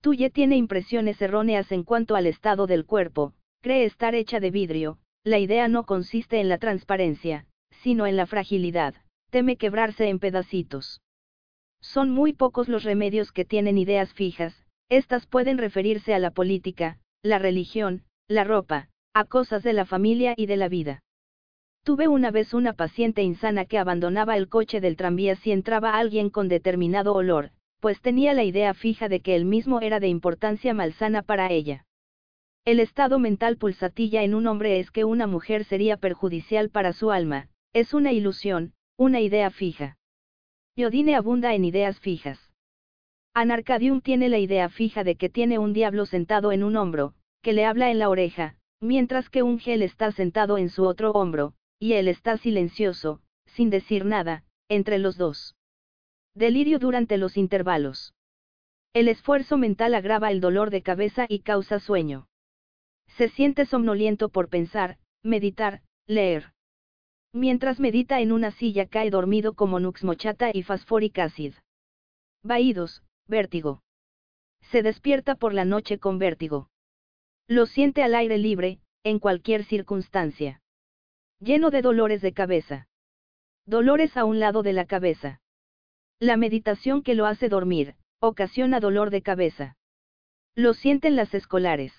Tuye 0.00 0.30
tiene 0.30 0.56
impresiones 0.56 1.20
erróneas 1.20 1.72
en 1.72 1.82
cuanto 1.82 2.14
al 2.14 2.28
estado 2.28 2.68
del 2.68 2.86
cuerpo, 2.86 3.34
cree 3.62 3.84
estar 3.84 4.14
hecha 4.14 4.38
de 4.38 4.52
vidrio, 4.52 4.98
la 5.24 5.40
idea 5.40 5.66
no 5.66 5.82
consiste 5.82 6.38
en 6.38 6.48
la 6.48 6.58
transparencia, 6.58 7.46
sino 7.82 8.06
en 8.06 8.16
la 8.16 8.26
fragilidad, 8.26 8.94
teme 9.30 9.56
quebrarse 9.56 10.08
en 10.08 10.20
pedacitos. 10.20 11.00
Son 11.84 12.10
muy 12.10 12.32
pocos 12.32 12.68
los 12.68 12.82
remedios 12.82 13.30
que 13.30 13.44
tienen 13.44 13.76
ideas 13.76 14.14
fijas, 14.14 14.64
estas 14.88 15.26
pueden 15.26 15.58
referirse 15.58 16.14
a 16.14 16.18
la 16.18 16.30
política, 16.30 16.98
la 17.22 17.38
religión, 17.38 18.04
la 18.26 18.42
ropa, 18.42 18.88
a 19.12 19.24
cosas 19.26 19.62
de 19.62 19.74
la 19.74 19.84
familia 19.84 20.32
y 20.34 20.46
de 20.46 20.56
la 20.56 20.68
vida. 20.68 21.02
Tuve 21.84 22.08
una 22.08 22.30
vez 22.30 22.54
una 22.54 22.72
paciente 22.72 23.22
insana 23.22 23.66
que 23.66 23.78
abandonaba 23.78 24.38
el 24.38 24.48
coche 24.48 24.80
del 24.80 24.96
tranvía 24.96 25.36
si 25.36 25.52
entraba 25.52 25.98
alguien 25.98 26.30
con 26.30 26.48
determinado 26.48 27.12
olor, 27.12 27.50
pues 27.80 28.00
tenía 28.00 28.32
la 28.32 28.44
idea 28.44 28.72
fija 28.72 29.10
de 29.10 29.20
que 29.20 29.36
el 29.36 29.44
mismo 29.44 29.82
era 29.82 30.00
de 30.00 30.08
importancia 30.08 30.72
malsana 30.72 31.22
para 31.22 31.52
ella. 31.52 31.84
El 32.64 32.80
estado 32.80 33.18
mental 33.18 33.58
pulsatilla 33.58 34.22
en 34.22 34.34
un 34.34 34.46
hombre 34.46 34.80
es 34.80 34.90
que 34.90 35.04
una 35.04 35.26
mujer 35.26 35.64
sería 35.64 35.98
perjudicial 35.98 36.70
para 36.70 36.94
su 36.94 37.10
alma, 37.10 37.50
es 37.74 37.92
una 37.92 38.10
ilusión, 38.10 38.72
una 38.96 39.20
idea 39.20 39.50
fija. 39.50 39.98
Yodine 40.76 41.14
abunda 41.14 41.54
en 41.54 41.64
ideas 41.64 42.00
fijas. 42.00 42.50
Anarcadium 43.32 44.00
tiene 44.00 44.28
la 44.28 44.38
idea 44.38 44.68
fija 44.68 45.04
de 45.04 45.16
que 45.16 45.28
tiene 45.28 45.58
un 45.58 45.72
diablo 45.72 46.06
sentado 46.06 46.52
en 46.52 46.64
un 46.64 46.76
hombro, 46.76 47.14
que 47.42 47.52
le 47.52 47.64
habla 47.64 47.90
en 47.90 47.98
la 47.98 48.08
oreja, 48.08 48.56
mientras 48.80 49.28
que 49.28 49.42
un 49.42 49.58
gel 49.58 49.82
está 49.82 50.12
sentado 50.12 50.58
en 50.58 50.70
su 50.70 50.84
otro 50.84 51.10
hombro, 51.12 51.54
y 51.78 51.92
él 51.92 52.08
está 52.08 52.38
silencioso, 52.38 53.20
sin 53.46 53.70
decir 53.70 54.04
nada, 54.04 54.44
entre 54.68 54.98
los 54.98 55.16
dos. 55.16 55.56
Delirio 56.34 56.78
durante 56.78 57.18
los 57.18 57.36
intervalos. 57.36 58.14
El 58.94 59.08
esfuerzo 59.08 59.56
mental 59.58 59.94
agrava 59.94 60.30
el 60.30 60.40
dolor 60.40 60.70
de 60.70 60.82
cabeza 60.82 61.26
y 61.28 61.40
causa 61.40 61.80
sueño. 61.80 62.28
Se 63.16 63.28
siente 63.28 63.66
somnoliento 63.66 64.28
por 64.28 64.48
pensar, 64.48 64.98
meditar, 65.22 65.82
leer. 66.06 66.53
Mientras 67.36 67.80
medita 67.80 68.20
en 68.20 68.30
una 68.30 68.52
silla 68.52 68.86
cae 68.86 69.10
dormido 69.10 69.54
como 69.54 69.80
Nux 69.80 70.04
mochata 70.04 70.52
y 70.54 70.62
Phosphoric 70.62 71.18
acid. 71.18 71.54
Vaídos, 72.44 73.02
vértigo. 73.26 73.82
Se 74.70 74.82
despierta 74.82 75.34
por 75.34 75.52
la 75.52 75.64
noche 75.64 75.98
con 75.98 76.20
vértigo. 76.20 76.68
Lo 77.48 77.66
siente 77.66 78.04
al 78.04 78.14
aire 78.14 78.38
libre, 78.38 78.78
en 79.02 79.18
cualquier 79.18 79.64
circunstancia. 79.64 80.62
Lleno 81.40 81.70
de 81.70 81.82
dolores 81.82 82.22
de 82.22 82.32
cabeza. 82.32 82.86
Dolores 83.66 84.16
a 84.16 84.24
un 84.24 84.38
lado 84.38 84.62
de 84.62 84.72
la 84.72 84.84
cabeza. 84.84 85.40
La 86.20 86.36
meditación 86.36 87.02
que 87.02 87.16
lo 87.16 87.26
hace 87.26 87.48
dormir, 87.48 87.96
ocasiona 88.20 88.78
dolor 88.78 89.10
de 89.10 89.22
cabeza. 89.22 89.76
Lo 90.54 90.72
sienten 90.72 91.16
las 91.16 91.34
escolares. 91.34 91.92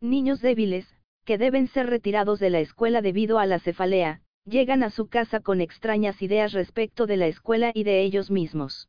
Niños 0.00 0.40
débiles, 0.40 0.86
que 1.24 1.36
deben 1.36 1.66
ser 1.66 1.88
retirados 1.88 2.38
de 2.38 2.50
la 2.50 2.60
escuela 2.60 3.02
debido 3.02 3.40
a 3.40 3.46
la 3.46 3.58
cefalea, 3.58 4.22
llegan 4.46 4.82
a 4.82 4.90
su 4.90 5.08
casa 5.08 5.40
con 5.40 5.60
extrañas 5.60 6.22
ideas 6.22 6.52
respecto 6.52 7.06
de 7.06 7.16
la 7.16 7.26
escuela 7.26 7.72
y 7.74 7.84
de 7.84 8.02
ellos 8.02 8.30
mismos. 8.30 8.88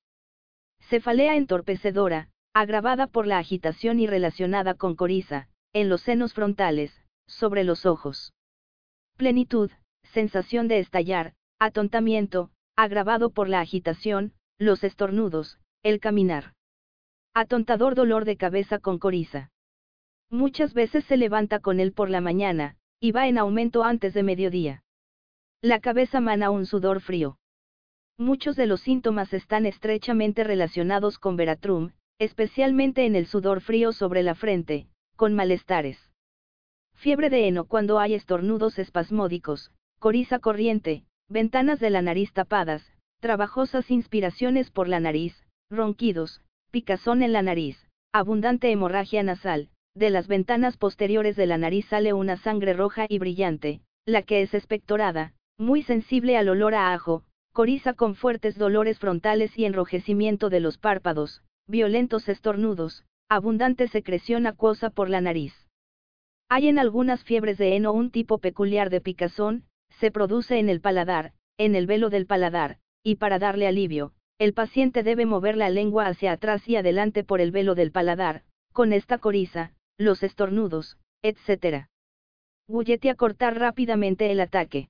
Cefalea 0.80 1.36
entorpecedora, 1.36 2.30
agravada 2.54 3.08
por 3.08 3.28
la 3.28 3.40
agitación 3.40 4.00
y 4.00 4.08
relacionada 4.08 4.76
con 4.76 4.96
coriza, 4.96 5.50
en 5.74 5.90
los 5.90 6.02
senos 6.02 6.34
frontales, 6.34 7.04
sobre 7.28 7.64
los 7.64 7.86
ojos. 7.86 8.34
Plenitud, 9.18 9.72
sensación 10.04 10.68
de 10.68 10.80
estallar, 10.80 11.34
atontamiento, 11.60 12.52
agravado 12.76 13.32
por 13.32 13.50
la 13.50 13.60
agitación, 13.60 14.34
los 14.60 14.84
estornudos, 14.84 15.60
el 15.84 16.00
caminar. 16.00 16.54
Atontador 17.34 17.96
dolor 17.96 18.26
de 18.26 18.38
cabeza 18.38 18.80
con 18.80 19.00
coriza. 19.00 19.52
Muchas 20.30 20.74
veces 20.74 21.04
se 21.06 21.18
levanta 21.18 21.60
con 21.60 21.80
él 21.80 21.94
por 21.94 22.10
la 22.10 22.22
mañana, 22.22 22.78
y 23.00 23.12
va 23.12 23.28
en 23.28 23.38
aumento 23.38 23.84
antes 23.84 24.14
de 24.14 24.24
mediodía. 24.24 24.84
La 25.64 25.80
cabeza 25.80 26.22
mana 26.22 26.52
un 26.52 26.68
sudor 26.68 27.02
frío. 27.02 27.40
Muchos 28.16 28.56
de 28.56 28.68
los 28.68 28.82
síntomas 28.82 29.34
están 29.34 29.66
estrechamente 29.66 30.44
relacionados 30.44 31.18
con 31.18 31.36
Veratrum, 31.36 31.94
especialmente 32.20 33.08
en 33.08 33.16
el 33.16 33.26
sudor 33.26 33.62
frío 33.62 33.92
sobre 33.92 34.22
la 34.22 34.36
frente, 34.36 34.88
con 35.16 35.34
malestares. 35.34 35.98
Fiebre 36.94 37.32
de 37.32 37.48
heno 37.48 37.66
cuando 37.66 37.98
hay 37.98 38.14
estornudos 38.14 38.78
espasmódicos, 38.78 39.72
coriza 39.98 40.38
corriente, 40.38 41.06
ventanas 41.28 41.80
de 41.80 41.90
la 41.90 42.04
nariz 42.04 42.34
tapadas, 42.34 42.94
trabajosas 43.20 43.90
inspiraciones 43.90 44.70
por 44.70 44.88
la 44.88 45.00
nariz, 45.00 45.44
ronquidos, 45.72 46.44
picazón 46.70 47.24
en 47.24 47.34
la 47.34 47.42
nariz, 47.42 47.84
abundante 48.14 48.70
hemorragia 48.72 49.24
nasal, 49.24 49.70
de 49.96 50.12
las 50.12 50.28
ventanas 50.28 50.78
posteriores 50.78 51.36
de 51.36 51.48
la 51.48 51.58
nariz 51.58 51.88
sale 51.88 52.14
una 52.14 52.38
sangre 52.38 52.74
roja 52.74 53.08
y 53.10 53.18
brillante, 53.18 53.82
la 54.06 54.22
que 54.22 54.44
es 54.44 54.54
expectorada, 54.54 55.34
muy 55.58 55.84
sensible 55.84 56.38
al 56.38 56.50
olor 56.50 56.76
a 56.76 56.94
ajo, 56.94 57.24
coriza 57.52 57.94
con 57.94 58.16
fuertes 58.16 58.58
dolores 58.58 59.00
frontales 59.00 59.58
y 59.58 59.66
enrojecimiento 59.66 60.50
de 60.50 60.60
los 60.60 60.78
párpados, 60.78 61.42
violentos 61.68 62.30
estornudos, 62.30 63.04
abundante 63.30 63.88
secreción 63.88 64.46
acuosa 64.46 64.90
por 64.90 65.10
la 65.10 65.22
nariz. 65.22 65.54
Hay 66.50 66.68
en 66.68 66.80
algunas 66.80 67.24
fiebres 67.24 67.58
de 67.58 67.76
heno 67.76 67.92
un 67.92 68.12
tipo 68.12 68.38
peculiar 68.38 68.90
de 68.90 69.02
picazón, 69.02 69.66
se 69.90 70.12
produce 70.12 70.60
en 70.60 70.70
el 70.70 70.80
paladar, 70.80 71.34
en 71.58 71.76
el 71.76 71.88
velo 71.88 72.10
del 72.10 72.28
paladar, 72.28 72.78
y 73.04 73.16
para 73.16 73.40
darle 73.40 73.68
alivio, 73.68 74.14
el 74.38 74.54
paciente 74.54 75.02
debe 75.02 75.26
mover 75.26 75.58
la 75.58 75.70
lengua 75.70 76.06
hacia 76.06 76.34
atrás 76.34 76.68
y 76.70 76.76
adelante 76.76 77.24
por 77.24 77.42
el 77.42 77.52
velo 77.52 77.74
del 77.74 77.92
paladar, 77.92 78.44
con 78.72 78.94
esta 78.94 79.18
coriza, 79.18 79.74
los 79.98 80.22
estornudos, 80.22 81.00
etc. 81.24 81.88
Gulletti 82.68 83.10
a 83.10 83.16
cortar 83.16 83.58
rápidamente 83.58 84.32
el 84.32 84.40
ataque. 84.40 84.90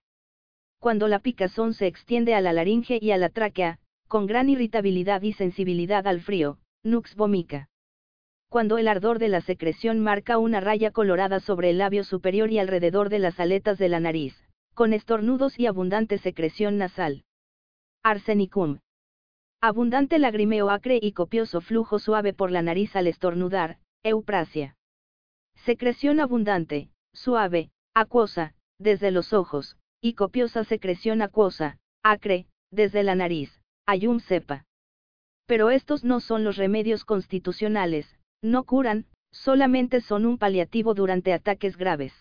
Cuando 0.80 1.08
la 1.08 1.20
picazón 1.20 1.74
se 1.74 1.88
extiende 1.88 2.36
a 2.36 2.42
la 2.42 2.54
laringe 2.54 3.00
y 3.02 3.12
a 3.12 3.18
la 3.18 3.30
tráquea, 3.30 3.80
con 4.08 4.26
gran 4.26 4.50
irritabilidad 4.50 5.22
y 5.22 5.34
sensibilidad 5.34 6.08
al 6.08 6.22
frío, 6.22 6.60
nux 6.84 7.16
vomica. 7.16 7.70
Cuando 8.50 8.78
el 8.78 8.88
ardor 8.88 9.20
de 9.20 9.28
la 9.28 9.42
secreción 9.42 10.00
marca 10.00 10.38
una 10.38 10.62
raya 10.62 10.92
colorada 10.92 11.40
sobre 11.40 11.70
el 11.72 11.80
labio 11.80 12.04
superior 12.04 12.52
y 12.52 12.60
alrededor 12.60 13.10
de 13.10 13.20
las 13.20 13.40
aletas 13.40 13.78
de 13.78 13.90
la 13.90 14.00
nariz, 14.00 14.36
con 14.74 14.94
estornudos 14.94 15.60
y 15.60 15.66
abundante 15.66 16.18
secreción 16.18 16.78
nasal. 16.78 17.24
Arsenicum. 18.04 18.80
Abundante 19.60 20.20
lagrimeo 20.20 20.70
acre 20.70 21.00
y 21.02 21.12
copioso 21.14 21.62
flujo 21.62 22.00
suave 22.00 22.32
por 22.32 22.52
la 22.52 22.62
nariz 22.62 22.96
al 22.96 23.08
estornudar, 23.08 23.80
euprasia. 24.04 24.78
Secreción 25.66 26.20
abundante, 26.20 26.90
suave, 27.12 27.72
acuosa, 27.94 28.54
desde 28.78 29.12
los 29.12 29.34
ojos, 29.34 29.76
y 30.08 30.14
copiosa 30.14 30.64
secreción 30.64 31.22
acuosa, 31.22 31.80
acre, 32.02 32.46
desde 32.72 33.04
la 33.04 33.14
nariz, 33.14 33.60
ayum 33.86 34.22
sepa. 34.22 34.64
Pero 35.48 35.70
estos 35.70 36.06
no 36.06 36.22
son 36.22 36.46
los 36.46 36.56
remedios 36.56 37.04
constitucionales, 37.04 38.18
no 38.42 38.64
curan, 38.64 39.06
solamente 39.32 40.00
son 40.00 40.26
un 40.26 40.38
paliativo 40.38 40.94
durante 40.94 41.34
ataques 41.34 41.76
graves. 41.76 42.14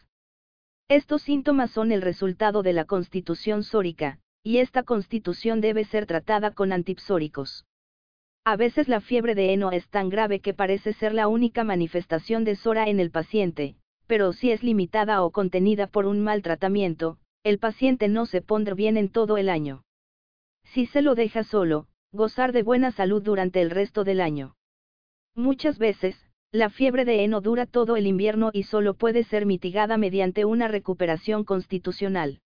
Estos 0.89 1.23
síntomas 1.23 1.71
son 1.71 1.93
el 1.93 2.03
resultado 2.03 2.65
de 2.65 2.73
la 2.73 2.87
constitución 2.87 3.63
sórica, 3.63 4.19
y 4.43 4.59
esta 4.59 4.83
constitución 4.83 5.61
debe 5.61 5.85
ser 5.85 6.07
tratada 6.07 6.51
con 6.51 6.73
antipsóricos. 6.73 7.67
A 8.45 8.57
veces 8.57 8.89
la 8.89 9.01
fiebre 9.01 9.37
de 9.37 9.53
heno 9.53 9.71
es 9.71 9.89
tan 9.91 10.09
grave 10.09 10.41
que 10.41 10.55
parece 10.55 10.93
ser 10.93 11.15
la 11.15 11.29
única 11.29 11.63
manifestación 11.63 12.43
de 12.43 12.57
sora 12.57 12.89
en 12.89 12.99
el 12.99 13.13
paciente, 13.13 13.77
pero 14.09 14.33
si 14.33 14.51
es 14.51 14.65
limitada 14.65 15.23
o 15.23 15.31
contenida 15.31 15.87
por 15.87 16.07
un 16.07 16.21
mal 16.21 16.43
tratamiento, 16.43 17.19
el 17.47 17.61
paciente 17.61 18.09
no 18.09 18.27
se 18.27 18.43
pondrá 18.43 18.75
bien 18.75 18.97
en 18.97 19.09
todo 19.09 19.37
el 19.37 19.49
año. 19.49 19.85
Si 20.65 20.87
se 20.87 21.01
lo 21.01 21.15
deja 21.15 21.45
solo, 21.45 21.87
gozar 22.11 22.51
de 22.51 22.65
buena 22.65 22.91
salud 22.91 23.23
durante 23.23 23.63
el 23.63 23.71
resto 23.71 24.03
del 24.03 24.21
año. 24.21 24.57
Muchas 25.37 25.79
veces, 25.79 26.17
la 26.51 26.71
fiebre 26.71 27.05
de 27.05 27.23
heno 27.23 27.41
dura 27.41 27.65
todo 27.67 27.95
el 27.95 28.09
invierno 28.09 28.51
y 28.53 28.65
solo 28.65 28.95
puede 28.95 29.23
ser 29.23 29.47
mitigada 29.47 29.97
mediante 29.97 30.45
una 30.45 30.67
recuperación 30.67 31.45
constitucional. 31.45 32.41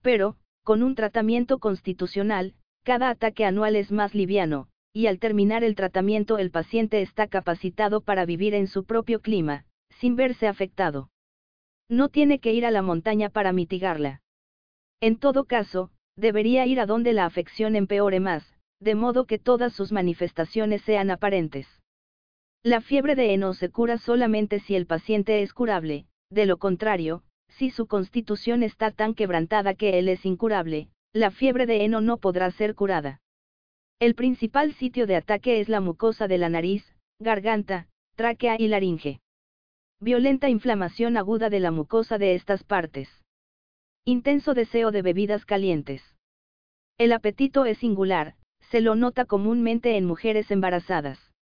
Pero, 0.00 0.36
con 0.62 0.82
un 0.82 0.94
tratamiento 0.94 1.58
constitucional, 1.58 2.54
cada 2.82 3.10
ataque 3.10 3.44
anual 3.44 3.76
es 3.76 3.92
más 3.92 4.14
liviano, 4.14 4.68
y 4.94 5.06
al 5.06 5.18
terminar 5.18 5.64
el 5.64 5.74
tratamiento 5.74 6.38
el 6.38 6.50
paciente 6.50 7.02
está 7.02 7.26
capacitado 7.26 8.00
para 8.00 8.24
vivir 8.24 8.54
en 8.54 8.68
su 8.68 8.84
propio 8.84 9.20
clima, 9.20 9.66
sin 9.90 10.16
verse 10.16 10.46
afectado. 10.46 11.10
No 11.88 12.08
tiene 12.08 12.38
que 12.38 12.52
ir 12.52 12.64
a 12.66 12.70
la 12.70 12.82
montaña 12.82 13.28
para 13.28 13.52
mitigarla. 13.52 14.22
En 15.00 15.18
todo 15.18 15.44
caso, 15.44 15.90
debería 16.16 16.66
ir 16.66 16.80
a 16.80 16.86
donde 16.86 17.12
la 17.12 17.26
afección 17.26 17.76
empeore 17.76 18.20
más, 18.20 18.54
de 18.80 18.94
modo 18.94 19.26
que 19.26 19.38
todas 19.38 19.72
sus 19.72 19.92
manifestaciones 19.92 20.82
sean 20.82 21.10
aparentes. 21.10 21.66
La 22.62 22.80
fiebre 22.80 23.14
de 23.14 23.34
heno 23.34 23.52
se 23.52 23.70
cura 23.70 23.98
solamente 23.98 24.60
si 24.60 24.74
el 24.74 24.86
paciente 24.86 25.42
es 25.42 25.52
curable, 25.52 26.06
de 26.30 26.46
lo 26.46 26.56
contrario, 26.56 27.22
si 27.48 27.70
su 27.70 27.86
constitución 27.86 28.62
está 28.62 28.90
tan 28.90 29.14
quebrantada 29.14 29.74
que 29.74 29.98
él 29.98 30.08
es 30.08 30.24
incurable, 30.24 30.88
la 31.12 31.30
fiebre 31.30 31.66
de 31.66 31.84
heno 31.84 32.00
no 32.00 32.16
podrá 32.16 32.50
ser 32.50 32.74
curada. 32.74 33.20
El 34.00 34.14
principal 34.14 34.72
sitio 34.74 35.06
de 35.06 35.16
ataque 35.16 35.60
es 35.60 35.68
la 35.68 35.80
mucosa 35.80 36.26
de 36.26 36.38
la 36.38 36.48
nariz, 36.48 36.84
garganta, 37.20 37.86
tráquea 38.16 38.56
y 38.58 38.68
laringe. 38.68 39.20
Violenta 40.04 40.50
inflamación 40.50 41.16
aguda 41.16 41.48
de 41.48 41.60
la 41.60 41.70
mucosa 41.70 42.18
de 42.18 42.34
estas 42.34 42.62
partes. 42.62 43.08
Intenso 44.04 44.52
deseo 44.52 44.90
de 44.90 45.00
bebidas 45.00 45.46
calientes. 45.46 46.02
El 46.98 47.10
apetito 47.10 47.64
es 47.64 47.78
singular, 47.78 48.34
se 48.60 48.82
lo 48.82 48.96
nota 48.96 49.24
comúnmente 49.24 49.96
en 49.96 50.04
mujeres 50.04 50.50
embarazadas. 50.50 51.32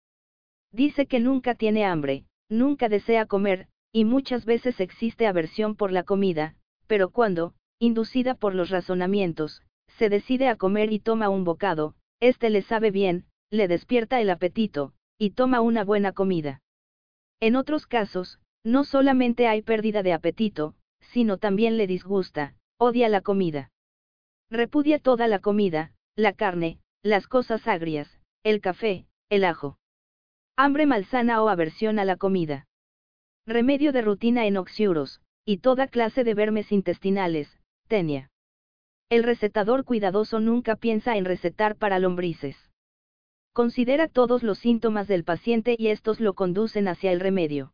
Dice 0.70 1.06
que 1.06 1.18
nunca 1.18 1.56
tiene 1.56 1.84
hambre, 1.84 2.24
nunca 2.48 2.88
desea 2.88 3.26
comer, 3.26 3.66
y 3.92 4.04
muchas 4.04 4.44
veces 4.44 4.78
existe 4.78 5.26
aversión 5.26 5.74
por 5.74 5.90
la 5.90 6.04
comida, 6.04 6.54
pero 6.86 7.10
cuando, 7.10 7.54
inducida 7.80 8.36
por 8.36 8.54
los 8.54 8.70
razonamientos, 8.70 9.62
se 9.88 10.08
decide 10.08 10.46
a 10.46 10.54
comer 10.54 10.92
y 10.92 11.00
toma 11.00 11.30
un 11.30 11.42
bocado, 11.42 11.96
este 12.20 12.48
le 12.48 12.62
sabe 12.62 12.92
bien, 12.92 13.24
le 13.50 13.66
despierta 13.66 14.20
el 14.20 14.30
apetito, 14.30 14.92
y 15.18 15.30
toma 15.30 15.60
una 15.60 15.82
buena 15.82 16.12
comida. 16.12 16.60
En 17.40 17.56
otros 17.56 17.88
casos, 17.88 18.38
no 18.64 18.84
solamente 18.84 19.48
hay 19.48 19.62
pérdida 19.62 20.02
de 20.02 20.12
apetito, 20.12 20.74
sino 21.00 21.38
también 21.38 21.76
le 21.76 21.86
disgusta, 21.86 22.54
odia 22.78 23.08
la 23.08 23.20
comida. 23.20 23.70
Repudia 24.50 24.98
toda 24.98 25.28
la 25.28 25.38
comida, 25.38 25.92
la 26.16 26.32
carne, 26.32 26.78
las 27.02 27.26
cosas 27.26 27.66
agrias, 27.66 28.20
el 28.44 28.60
café, 28.60 29.06
el 29.28 29.44
ajo. 29.44 29.78
Hambre 30.56 30.86
malsana 30.86 31.42
o 31.42 31.48
aversión 31.48 31.98
a 31.98 32.04
la 32.04 32.16
comida. 32.16 32.66
Remedio 33.46 33.92
de 33.92 34.02
rutina 34.02 34.46
en 34.46 34.56
oxiuros, 34.56 35.20
y 35.44 35.58
toda 35.58 35.88
clase 35.88 36.22
de 36.22 36.34
vermes 36.34 36.70
intestinales, 36.70 37.58
tenia. 37.88 38.30
El 39.08 39.24
recetador 39.24 39.84
cuidadoso 39.84 40.38
nunca 40.38 40.76
piensa 40.76 41.16
en 41.16 41.24
recetar 41.24 41.76
para 41.76 41.98
lombrices. 41.98 42.56
Considera 43.52 44.08
todos 44.08 44.42
los 44.42 44.58
síntomas 44.58 45.08
del 45.08 45.24
paciente 45.24 45.74
y 45.78 45.88
estos 45.88 46.20
lo 46.20 46.34
conducen 46.34 46.88
hacia 46.88 47.12
el 47.12 47.20
remedio. 47.20 47.72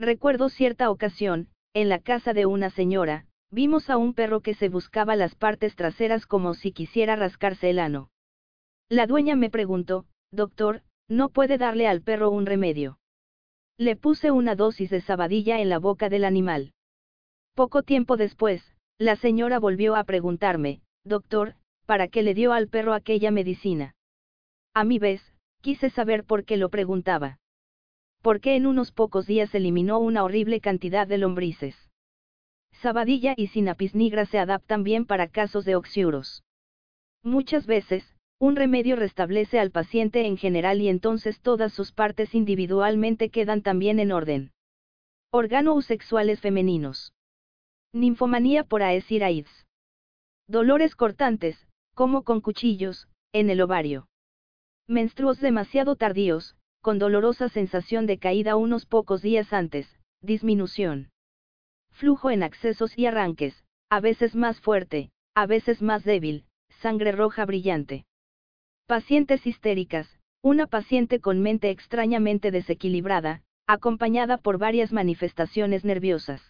Recuerdo 0.00 0.48
cierta 0.48 0.90
ocasión, 0.90 1.48
en 1.74 1.88
la 1.88 1.98
casa 1.98 2.32
de 2.32 2.46
una 2.46 2.70
señora, 2.70 3.26
vimos 3.50 3.90
a 3.90 3.96
un 3.96 4.14
perro 4.14 4.40
que 4.40 4.54
se 4.54 4.68
buscaba 4.68 5.16
las 5.16 5.34
partes 5.34 5.74
traseras 5.74 6.24
como 6.24 6.54
si 6.54 6.70
quisiera 6.70 7.16
rascarse 7.16 7.70
el 7.70 7.80
ano. 7.80 8.08
La 8.88 9.08
dueña 9.08 9.34
me 9.34 9.50
preguntó, 9.50 10.06
doctor, 10.30 10.82
¿no 11.08 11.30
puede 11.30 11.58
darle 11.58 11.88
al 11.88 12.02
perro 12.02 12.30
un 12.30 12.46
remedio? 12.46 12.98
Le 13.76 13.96
puse 13.96 14.30
una 14.30 14.54
dosis 14.54 14.88
de 14.88 15.00
sabadilla 15.00 15.60
en 15.60 15.68
la 15.68 15.78
boca 15.78 16.08
del 16.08 16.24
animal. 16.24 16.72
Poco 17.54 17.82
tiempo 17.82 18.16
después, 18.16 18.76
la 18.98 19.16
señora 19.16 19.58
volvió 19.58 19.96
a 19.96 20.04
preguntarme, 20.04 20.80
doctor, 21.04 21.54
¿para 21.86 22.06
qué 22.06 22.22
le 22.22 22.34
dio 22.34 22.52
al 22.52 22.68
perro 22.68 22.94
aquella 22.94 23.32
medicina? 23.32 23.96
A 24.74 24.84
mi 24.84 25.00
vez, 25.00 25.34
quise 25.60 25.90
saber 25.90 26.22
por 26.22 26.44
qué 26.44 26.56
lo 26.56 26.68
preguntaba. 26.68 27.38
Porque 28.28 28.56
en 28.56 28.66
unos 28.66 28.92
pocos 28.92 29.26
días 29.26 29.54
eliminó 29.54 30.00
una 30.00 30.22
horrible 30.22 30.60
cantidad 30.60 31.06
de 31.06 31.16
lombrices. 31.16 31.74
Sabadilla 32.72 33.32
y 33.34 33.46
sinapis 33.46 33.94
nigra 33.94 34.26
se 34.26 34.38
adaptan 34.38 34.82
bien 34.82 35.06
para 35.06 35.28
casos 35.28 35.64
de 35.64 35.76
oxiuros. 35.76 36.44
Muchas 37.22 37.66
veces, 37.66 38.04
un 38.38 38.54
remedio 38.54 38.96
restablece 38.96 39.58
al 39.58 39.70
paciente 39.70 40.26
en 40.26 40.36
general 40.36 40.82
y 40.82 40.90
entonces 40.90 41.40
todas 41.40 41.72
sus 41.72 41.92
partes 41.92 42.34
individualmente 42.34 43.30
quedan 43.30 43.62
también 43.62 43.98
en 43.98 44.12
orden. 44.12 44.52
Órganos 45.30 45.86
sexuales 45.86 46.42
femeninos. 46.42 47.14
Ninfomanía 47.94 48.62
por 48.62 48.82
Aesir 48.82 49.22
Dolores 50.46 50.94
cortantes, 50.96 51.66
como 51.94 52.24
con 52.24 52.42
cuchillos, 52.42 53.08
en 53.32 53.48
el 53.48 53.62
ovario. 53.62 54.06
Menstruos 54.86 55.40
demasiado 55.40 55.96
tardíos, 55.96 56.57
con 56.80 56.98
dolorosa 56.98 57.48
sensación 57.48 58.06
de 58.06 58.18
caída 58.18 58.56
unos 58.56 58.86
pocos 58.86 59.22
días 59.22 59.52
antes, 59.52 59.88
disminución. 60.20 61.10
Flujo 61.90 62.30
en 62.30 62.42
accesos 62.42 62.96
y 62.96 63.06
arranques, 63.06 63.64
a 63.90 64.00
veces 64.00 64.34
más 64.34 64.60
fuerte, 64.60 65.10
a 65.34 65.46
veces 65.46 65.82
más 65.82 66.04
débil, 66.04 66.44
sangre 66.80 67.12
roja 67.12 67.44
brillante. 67.44 68.04
Pacientes 68.86 69.46
histéricas, 69.46 70.08
una 70.42 70.66
paciente 70.66 71.20
con 71.20 71.40
mente 71.40 71.70
extrañamente 71.70 72.50
desequilibrada, 72.50 73.42
acompañada 73.66 74.38
por 74.38 74.58
varias 74.58 74.92
manifestaciones 74.92 75.84
nerviosas. 75.84 76.40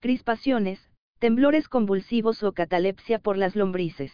Crispaciones, 0.00 0.80
temblores 1.18 1.68
convulsivos 1.68 2.42
o 2.42 2.52
catalepsia 2.52 3.18
por 3.18 3.36
las 3.36 3.56
lombrices. 3.56 4.12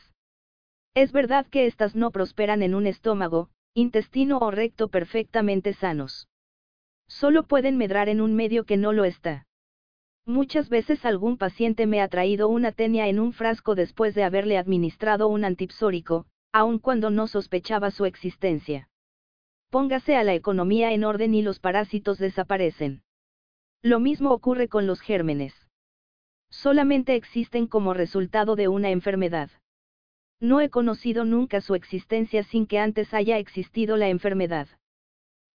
Es 0.94 1.12
verdad 1.12 1.46
que 1.46 1.66
estas 1.66 1.94
no 1.94 2.10
prosperan 2.10 2.62
en 2.62 2.74
un 2.74 2.86
estómago, 2.86 3.50
intestino 3.78 4.38
o 4.38 4.50
recto 4.50 4.88
perfectamente 4.88 5.74
sanos. 5.74 6.28
Solo 7.08 7.42
pueden 7.42 7.76
medrar 7.76 8.08
en 8.08 8.22
un 8.22 8.34
medio 8.34 8.64
que 8.64 8.78
no 8.78 8.94
lo 8.94 9.04
está. 9.04 9.46
Muchas 10.24 10.70
veces 10.70 11.04
algún 11.04 11.36
paciente 11.36 11.86
me 11.86 12.00
ha 12.00 12.08
traído 12.08 12.48
una 12.48 12.72
tenia 12.72 13.06
en 13.06 13.20
un 13.20 13.34
frasco 13.34 13.74
después 13.74 14.14
de 14.14 14.24
haberle 14.24 14.56
administrado 14.56 15.28
un 15.28 15.44
antipsórico, 15.44 16.24
aun 16.52 16.78
cuando 16.78 17.10
no 17.10 17.26
sospechaba 17.26 17.90
su 17.90 18.06
existencia. 18.06 18.88
Póngase 19.68 20.16
a 20.16 20.24
la 20.24 20.32
economía 20.32 20.92
en 20.94 21.04
orden 21.04 21.34
y 21.34 21.42
los 21.42 21.60
parásitos 21.60 22.16
desaparecen. 22.16 23.02
Lo 23.82 24.00
mismo 24.00 24.30
ocurre 24.30 24.68
con 24.68 24.86
los 24.86 25.02
gérmenes. 25.02 25.52
Solamente 26.48 27.14
existen 27.14 27.66
como 27.66 27.92
resultado 27.92 28.56
de 28.56 28.68
una 28.68 28.88
enfermedad. 28.88 29.50
No 30.40 30.60
he 30.60 30.68
conocido 30.68 31.24
nunca 31.24 31.60
su 31.60 31.74
existencia 31.74 32.42
sin 32.42 32.66
que 32.66 32.78
antes 32.78 33.14
haya 33.14 33.38
existido 33.38 33.96
la 33.96 34.08
enfermedad. 34.08 34.68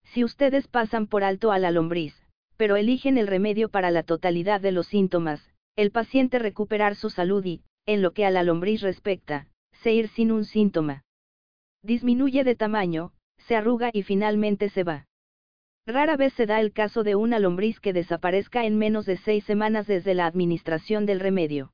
Si 0.04 0.24
ustedes 0.24 0.68
pasan 0.68 1.08
por 1.08 1.24
alto 1.24 1.52
a 1.52 1.60
la 1.60 1.72
lombriz, 1.72 2.16
pero 2.58 2.76
eligen 2.76 3.18
el 3.18 3.28
remedio 3.28 3.70
para 3.70 3.92
la 3.92 4.04
totalidad 4.04 4.62
de 4.62 4.72
los 4.72 4.88
síntomas, 4.88 5.50
el 5.76 5.92
paciente 5.92 6.40
recuperar 6.40 6.96
su 6.96 7.10
salud 7.10 7.46
y, 7.46 7.64
en 7.86 8.02
lo 8.02 8.12
que 8.12 8.26
a 8.26 8.32
la 8.32 8.44
lombriz 8.44 8.82
respecta, 8.82 9.48
se 9.72 9.94
ir 9.94 10.10
sin 10.10 10.32
un 10.32 10.46
síntoma. 10.46 11.04
Disminuye 11.84 12.44
de 12.44 12.56
tamaño, 12.56 13.14
se 13.38 13.56
arruga 13.56 13.90
y 13.94 14.04
finalmente 14.04 14.70
se 14.70 14.84
va. 14.84 15.08
Rara 15.88 16.16
vez 16.16 16.34
se 16.34 16.46
da 16.46 16.60
el 16.60 16.74
caso 16.74 17.04
de 17.04 17.16
una 17.16 17.40
lombriz 17.40 17.80
que 17.80 17.94
desaparezca 17.94 18.66
en 18.66 18.78
menos 18.78 19.06
de 19.06 19.18
seis 19.18 19.44
semanas 19.46 19.88
desde 19.88 20.14
la 20.14 20.28
administración 20.28 21.06
del 21.06 21.20
remedio. 21.20 21.74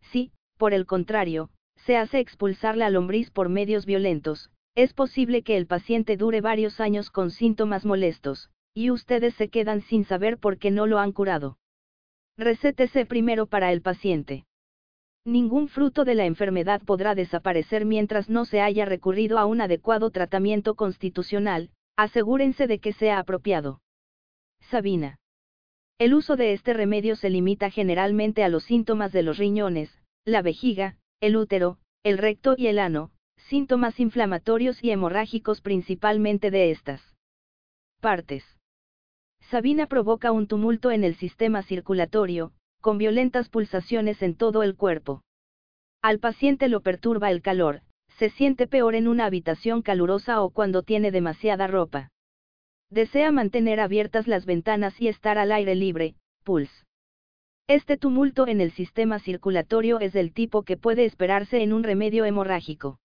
Si, 0.00 0.32
por 0.58 0.74
el 0.74 0.86
contrario, 0.86 1.50
se 1.86 1.96
hace 1.96 2.18
expulsar 2.18 2.76
la 2.76 2.90
lombriz 2.90 3.30
por 3.30 3.48
medios 3.48 3.86
violentos, 3.86 4.50
es 4.74 4.92
posible 4.92 5.42
que 5.42 5.56
el 5.56 5.66
paciente 5.66 6.16
dure 6.16 6.40
varios 6.40 6.80
años 6.80 7.10
con 7.10 7.30
síntomas 7.30 7.84
molestos, 7.84 8.50
y 8.74 8.90
ustedes 8.90 9.34
se 9.34 9.48
quedan 9.48 9.80
sin 9.82 10.04
saber 10.04 10.38
por 10.38 10.58
qué 10.58 10.70
no 10.70 10.86
lo 10.86 10.98
han 10.98 11.12
curado. 11.12 11.58
Recétese 12.36 13.04
primero 13.04 13.46
para 13.46 13.72
el 13.72 13.82
paciente. 13.82 14.44
Ningún 15.24 15.68
fruto 15.68 16.04
de 16.04 16.14
la 16.14 16.24
enfermedad 16.24 16.80
podrá 16.82 17.14
desaparecer 17.14 17.84
mientras 17.84 18.30
no 18.30 18.46
se 18.46 18.62
haya 18.62 18.86
recurrido 18.86 19.38
a 19.38 19.44
un 19.44 19.60
adecuado 19.60 20.10
tratamiento 20.10 20.74
constitucional, 20.74 21.70
asegúrense 21.96 22.66
de 22.66 22.78
que 22.78 22.92
sea 22.92 23.18
apropiado. 23.18 23.82
Sabina. 24.70 25.18
El 25.98 26.14
uso 26.14 26.36
de 26.36 26.54
este 26.54 26.72
remedio 26.72 27.16
se 27.16 27.28
limita 27.28 27.68
generalmente 27.68 28.42
a 28.42 28.48
los 28.48 28.64
síntomas 28.64 29.12
de 29.12 29.22
los 29.22 29.36
riñones, 29.36 29.94
la 30.24 30.40
vejiga, 30.40 30.96
el 31.20 31.36
útero, 31.36 31.78
el 32.02 32.16
recto 32.16 32.54
y 32.56 32.68
el 32.68 32.78
ano, 32.78 33.10
síntomas 33.36 34.00
inflamatorios 34.00 34.82
y 34.82 34.90
hemorrágicos 34.90 35.60
principalmente 35.60 36.50
de 36.50 36.70
estas 36.70 37.02
partes. 38.00 38.44
Sabina 39.50 39.86
provoca 39.86 40.32
un 40.32 40.46
tumulto 40.46 40.90
en 40.90 41.04
el 41.04 41.16
sistema 41.16 41.62
circulatorio, 41.62 42.52
con 42.80 42.96
violentas 42.96 43.48
pulsaciones 43.48 44.22
en 44.22 44.34
todo 44.34 44.62
el 44.62 44.76
cuerpo. 44.76 45.22
Al 46.02 46.18
paciente 46.18 46.68
lo 46.68 46.80
perturba 46.80 47.30
el 47.30 47.42
calor, 47.42 47.82
se 48.18 48.30
siente 48.30 48.66
peor 48.66 48.94
en 48.94 49.08
una 49.08 49.26
habitación 49.26 49.82
calurosa 49.82 50.40
o 50.42 50.50
cuando 50.50 50.82
tiene 50.82 51.10
demasiada 51.10 51.66
ropa. 51.66 52.10
Desea 52.88 53.30
mantener 53.30 53.80
abiertas 53.80 54.26
las 54.26 54.46
ventanas 54.46 55.00
y 55.00 55.08
estar 55.08 55.36
al 55.36 55.52
aire 55.52 55.74
libre, 55.74 56.14
puls. 56.44 56.70
Este 57.70 57.96
tumulto 57.96 58.48
en 58.48 58.60
el 58.60 58.72
sistema 58.72 59.20
circulatorio 59.20 60.00
es 60.00 60.12
del 60.12 60.32
tipo 60.32 60.64
que 60.64 60.76
puede 60.76 61.04
esperarse 61.04 61.62
en 61.62 61.72
un 61.72 61.84
remedio 61.84 62.24
hemorrágico. 62.24 62.98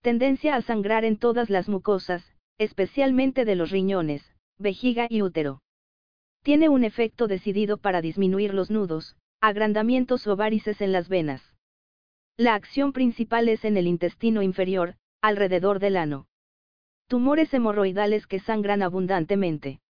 Tendencia 0.00 0.56
a 0.56 0.62
sangrar 0.62 1.04
en 1.04 1.18
todas 1.18 1.50
las 1.50 1.68
mucosas, 1.68 2.24
especialmente 2.56 3.44
de 3.44 3.54
los 3.54 3.70
riñones, 3.70 4.34
vejiga 4.56 5.08
y 5.10 5.20
útero. 5.20 5.60
Tiene 6.42 6.70
un 6.70 6.84
efecto 6.84 7.26
decidido 7.28 7.76
para 7.76 8.00
disminuir 8.00 8.54
los 8.54 8.70
nudos, 8.70 9.14
agrandamientos 9.42 10.26
o 10.26 10.36
varices 10.36 10.80
en 10.80 10.92
las 10.92 11.10
venas. 11.10 11.42
La 12.38 12.54
acción 12.54 12.94
principal 12.94 13.46
es 13.50 13.62
en 13.66 13.76
el 13.76 13.86
intestino 13.86 14.40
inferior, 14.40 14.94
alrededor 15.20 15.80
del 15.80 15.98
ano. 15.98 16.28
Tumores 17.08 17.52
hemorroidales 17.52 18.26
que 18.26 18.38
sangran 18.40 18.80
abundantemente. 18.80 19.82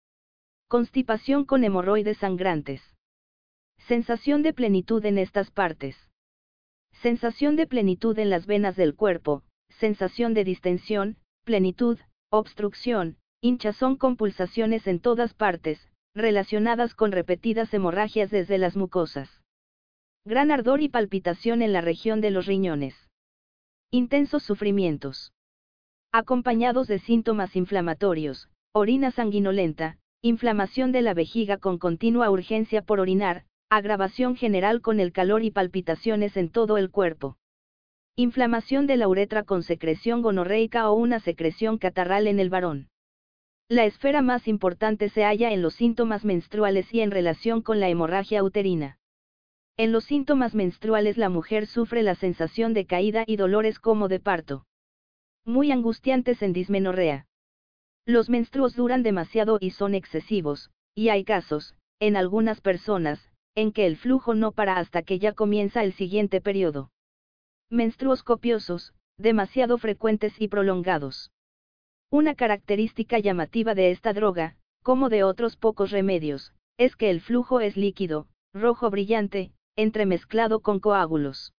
Constipación 0.68 1.44
con 1.44 1.64
hemorroides 1.64 2.16
sangrantes. 2.16 2.80
Sensación 3.86 4.42
de 4.42 4.52
plenitud 4.52 5.04
en 5.04 5.18
estas 5.18 5.50
partes. 5.50 5.96
Sensación 6.92 7.56
de 7.56 7.66
plenitud 7.66 8.18
en 8.18 8.30
las 8.30 8.46
venas 8.46 8.76
del 8.76 8.94
cuerpo, 8.94 9.42
sensación 9.68 10.34
de 10.34 10.44
distensión, 10.44 11.16
plenitud, 11.44 11.98
obstrucción, 12.30 13.16
hinchazón 13.40 13.96
con 13.96 14.16
pulsaciones 14.16 14.86
en 14.86 15.00
todas 15.00 15.34
partes, 15.34 15.88
relacionadas 16.14 16.94
con 16.94 17.10
repetidas 17.10 17.72
hemorragias 17.72 18.30
desde 18.30 18.58
las 18.58 18.76
mucosas. 18.76 19.42
Gran 20.24 20.50
ardor 20.50 20.82
y 20.82 20.88
palpitación 20.88 21.62
en 21.62 21.72
la 21.72 21.80
región 21.80 22.20
de 22.20 22.30
los 22.30 22.46
riñones. 22.46 22.94
Intensos 23.90 24.42
sufrimientos. 24.42 25.32
Acompañados 26.12 26.86
de 26.86 26.98
síntomas 26.98 27.56
inflamatorios, 27.56 28.48
orina 28.72 29.10
sanguinolenta, 29.10 29.98
inflamación 30.22 30.92
de 30.92 31.02
la 31.02 31.14
vejiga 31.14 31.56
con 31.56 31.78
continua 31.78 32.30
urgencia 32.30 32.82
por 32.82 33.00
orinar, 33.00 33.44
agravación 33.72 34.34
general 34.34 34.80
con 34.80 34.98
el 34.98 35.12
calor 35.12 35.44
y 35.44 35.52
palpitaciones 35.52 36.36
en 36.36 36.50
todo 36.50 36.76
el 36.76 36.90
cuerpo. 36.90 37.36
Inflamación 38.16 38.88
de 38.88 38.96
la 38.96 39.06
uretra 39.06 39.44
con 39.44 39.62
secreción 39.62 40.22
gonorreica 40.22 40.90
o 40.90 40.94
una 40.94 41.20
secreción 41.20 41.78
catarral 41.78 42.26
en 42.26 42.40
el 42.40 42.50
varón. 42.50 42.88
La 43.68 43.84
esfera 43.84 44.22
más 44.22 44.48
importante 44.48 45.08
se 45.08 45.22
halla 45.22 45.52
en 45.52 45.62
los 45.62 45.74
síntomas 45.74 46.24
menstruales 46.24 46.92
y 46.92 47.00
en 47.00 47.12
relación 47.12 47.62
con 47.62 47.78
la 47.78 47.88
hemorragia 47.88 48.42
uterina. 48.42 48.98
En 49.76 49.92
los 49.92 50.02
síntomas 50.02 50.56
menstruales 50.56 51.16
la 51.16 51.28
mujer 51.28 51.68
sufre 51.68 52.02
la 52.02 52.16
sensación 52.16 52.74
de 52.74 52.86
caída 52.86 53.22
y 53.24 53.36
dolores 53.36 53.78
como 53.78 54.08
de 54.08 54.18
parto. 54.18 54.66
Muy 55.44 55.70
angustiantes 55.70 56.42
en 56.42 56.52
dismenorrea. 56.52 57.28
Los 58.04 58.28
menstruos 58.28 58.74
duran 58.74 59.04
demasiado 59.04 59.58
y 59.60 59.70
son 59.70 59.94
excesivos, 59.94 60.72
y 60.96 61.10
hay 61.10 61.22
casos, 61.22 61.76
en 62.00 62.16
algunas 62.16 62.60
personas, 62.60 63.29
en 63.54 63.72
que 63.72 63.86
el 63.86 63.96
flujo 63.96 64.34
no 64.34 64.52
para 64.52 64.78
hasta 64.78 65.02
que 65.02 65.18
ya 65.18 65.32
comienza 65.32 65.82
el 65.82 65.92
siguiente 65.92 66.40
periodo. 66.40 66.90
Menstruos 67.70 68.22
copiosos, 68.22 68.94
demasiado 69.18 69.78
frecuentes 69.78 70.40
y 70.40 70.48
prolongados. 70.48 71.30
Una 72.10 72.34
característica 72.34 73.18
llamativa 73.18 73.74
de 73.74 73.90
esta 73.90 74.12
droga, 74.12 74.56
como 74.82 75.08
de 75.08 75.22
otros 75.24 75.56
pocos 75.56 75.90
remedios, 75.90 76.52
es 76.78 76.96
que 76.96 77.10
el 77.10 77.20
flujo 77.20 77.60
es 77.60 77.76
líquido, 77.76 78.26
rojo 78.52 78.90
brillante, 78.90 79.52
entremezclado 79.76 80.60
con 80.60 80.80
coágulos. 80.80 81.52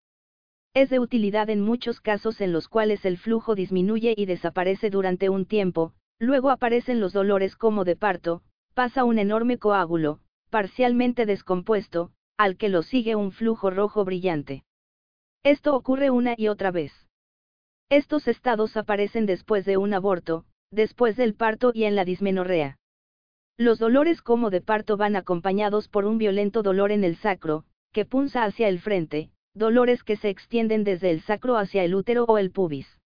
Es 0.73 0.89
de 0.89 0.99
utilidad 0.99 1.49
en 1.49 1.61
muchos 1.61 2.01
casos 2.01 2.41
en 2.41 2.51
los 2.51 2.67
cuales 2.67 3.05
el 3.05 3.17
flujo 3.17 3.55
disminuye 3.55 4.13
y 4.17 4.25
desaparece 4.25 4.89
durante 4.89 5.29
un 5.29 5.45
tiempo, 5.45 5.93
luego 6.19 6.49
aparecen 6.49 6.99
los 6.99 7.13
dolores 7.13 7.55
como 7.55 7.83
de 7.83 7.95
parto, 7.95 8.41
pasa 8.73 9.03
un 9.03 9.19
enorme 9.19 9.57
coágulo, 9.57 10.19
parcialmente 10.51 11.25
descompuesto, 11.25 12.11
al 12.37 12.57
que 12.57 12.69
lo 12.69 12.83
sigue 12.83 13.15
un 13.15 13.31
flujo 13.31 13.71
rojo 13.71 14.05
brillante. 14.05 14.63
Esto 15.43 15.75
ocurre 15.75 16.11
una 16.11 16.35
y 16.37 16.49
otra 16.49 16.69
vez. 16.69 16.91
Estos 17.89 18.27
estados 18.27 18.77
aparecen 18.77 19.25
después 19.25 19.65
de 19.65 19.77
un 19.77 19.93
aborto, 19.93 20.45
después 20.69 21.15
del 21.15 21.33
parto 21.33 21.71
y 21.73 21.85
en 21.85 21.95
la 21.95 22.05
dismenorrea. 22.05 22.77
Los 23.57 23.79
dolores 23.79 24.21
como 24.21 24.49
de 24.49 24.61
parto 24.61 24.97
van 24.97 25.15
acompañados 25.15 25.87
por 25.87 26.05
un 26.05 26.17
violento 26.17 26.63
dolor 26.63 26.91
en 26.91 27.03
el 27.03 27.15
sacro, 27.15 27.63
que 27.91 28.05
punza 28.05 28.43
hacia 28.43 28.67
el 28.67 28.79
frente, 28.79 29.31
dolores 29.53 30.03
que 30.03 30.17
se 30.17 30.29
extienden 30.29 30.83
desde 30.83 31.11
el 31.11 31.21
sacro 31.21 31.57
hacia 31.57 31.83
el 31.83 31.95
útero 31.95 32.25
o 32.25 32.37
el 32.37 32.51
pubis. 32.51 32.99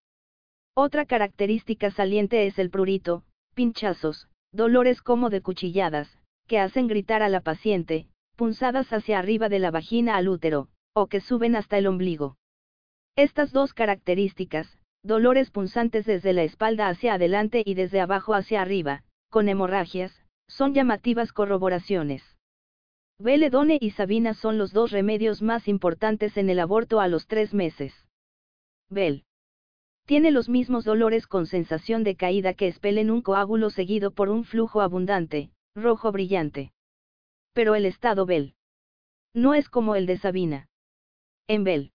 Otra 0.75 1.05
característica 1.05 1.91
saliente 1.91 2.47
es 2.47 2.57
el 2.59 2.69
prurito, 2.69 3.23
pinchazos, 3.53 4.29
dolores 4.51 5.01
como 5.01 5.29
de 5.29 5.41
cuchilladas, 5.41 6.19
que 6.47 6.59
hacen 6.59 6.87
gritar 6.87 7.21
a 7.23 7.29
la 7.29 7.41
paciente, 7.41 8.07
punzadas 8.35 8.91
hacia 8.91 9.19
arriba 9.19 9.49
de 9.49 9.59
la 9.59 9.71
vagina 9.71 10.15
al 10.15 10.27
útero, 10.27 10.69
o 10.93 11.07
que 11.07 11.19
suben 11.19 11.55
hasta 11.55 11.77
el 11.77 11.87
ombligo. 11.87 12.37
Estas 13.15 13.51
dos 13.51 13.73
características, 13.73 14.79
dolores 15.03 15.51
punzantes 15.51 16.05
desde 16.05 16.33
la 16.33 16.43
espalda 16.43 16.89
hacia 16.89 17.13
adelante 17.13 17.63
y 17.65 17.73
desde 17.73 18.01
abajo 18.01 18.33
hacia 18.33 18.61
arriba, 18.61 19.03
con 19.29 19.49
hemorragias, 19.49 20.23
son 20.47 20.73
llamativas 20.73 21.31
corroboraciones. 21.31 22.23
Beledone 23.17 23.77
y 23.79 23.91
Sabina 23.91 24.33
son 24.33 24.57
los 24.57 24.73
dos 24.73 24.91
remedios 24.91 25.41
más 25.41 25.67
importantes 25.67 26.35
en 26.37 26.49
el 26.49 26.59
aborto 26.59 26.99
a 26.99 27.07
los 27.07 27.27
tres 27.27 27.53
meses. 27.53 27.93
Bel. 28.89 29.23
Tiene 30.05 30.31
los 30.31 30.49
mismos 30.49 30.83
dolores 30.83 31.25
con 31.25 31.47
sensación 31.47 32.03
de 32.03 32.15
caída 32.15 32.53
que 32.53 32.67
espelen 32.67 33.09
un 33.09 33.21
coágulo 33.21 33.69
seguido 33.69 34.11
por 34.11 34.29
un 34.29 34.43
flujo 34.43 34.81
abundante, 34.81 35.51
rojo 35.76 36.13
brillante. 36.13 36.71
Pero 37.53 37.76
el 37.76 37.86
estado 37.86 38.26
Bel. 38.26 38.55
No 39.34 39.53
es 39.53 39.69
como 39.69 39.95
el 39.95 40.05
de 40.05 40.17
Sabina. 40.17 40.69
En 41.47 41.65
Bel. 41.65 41.91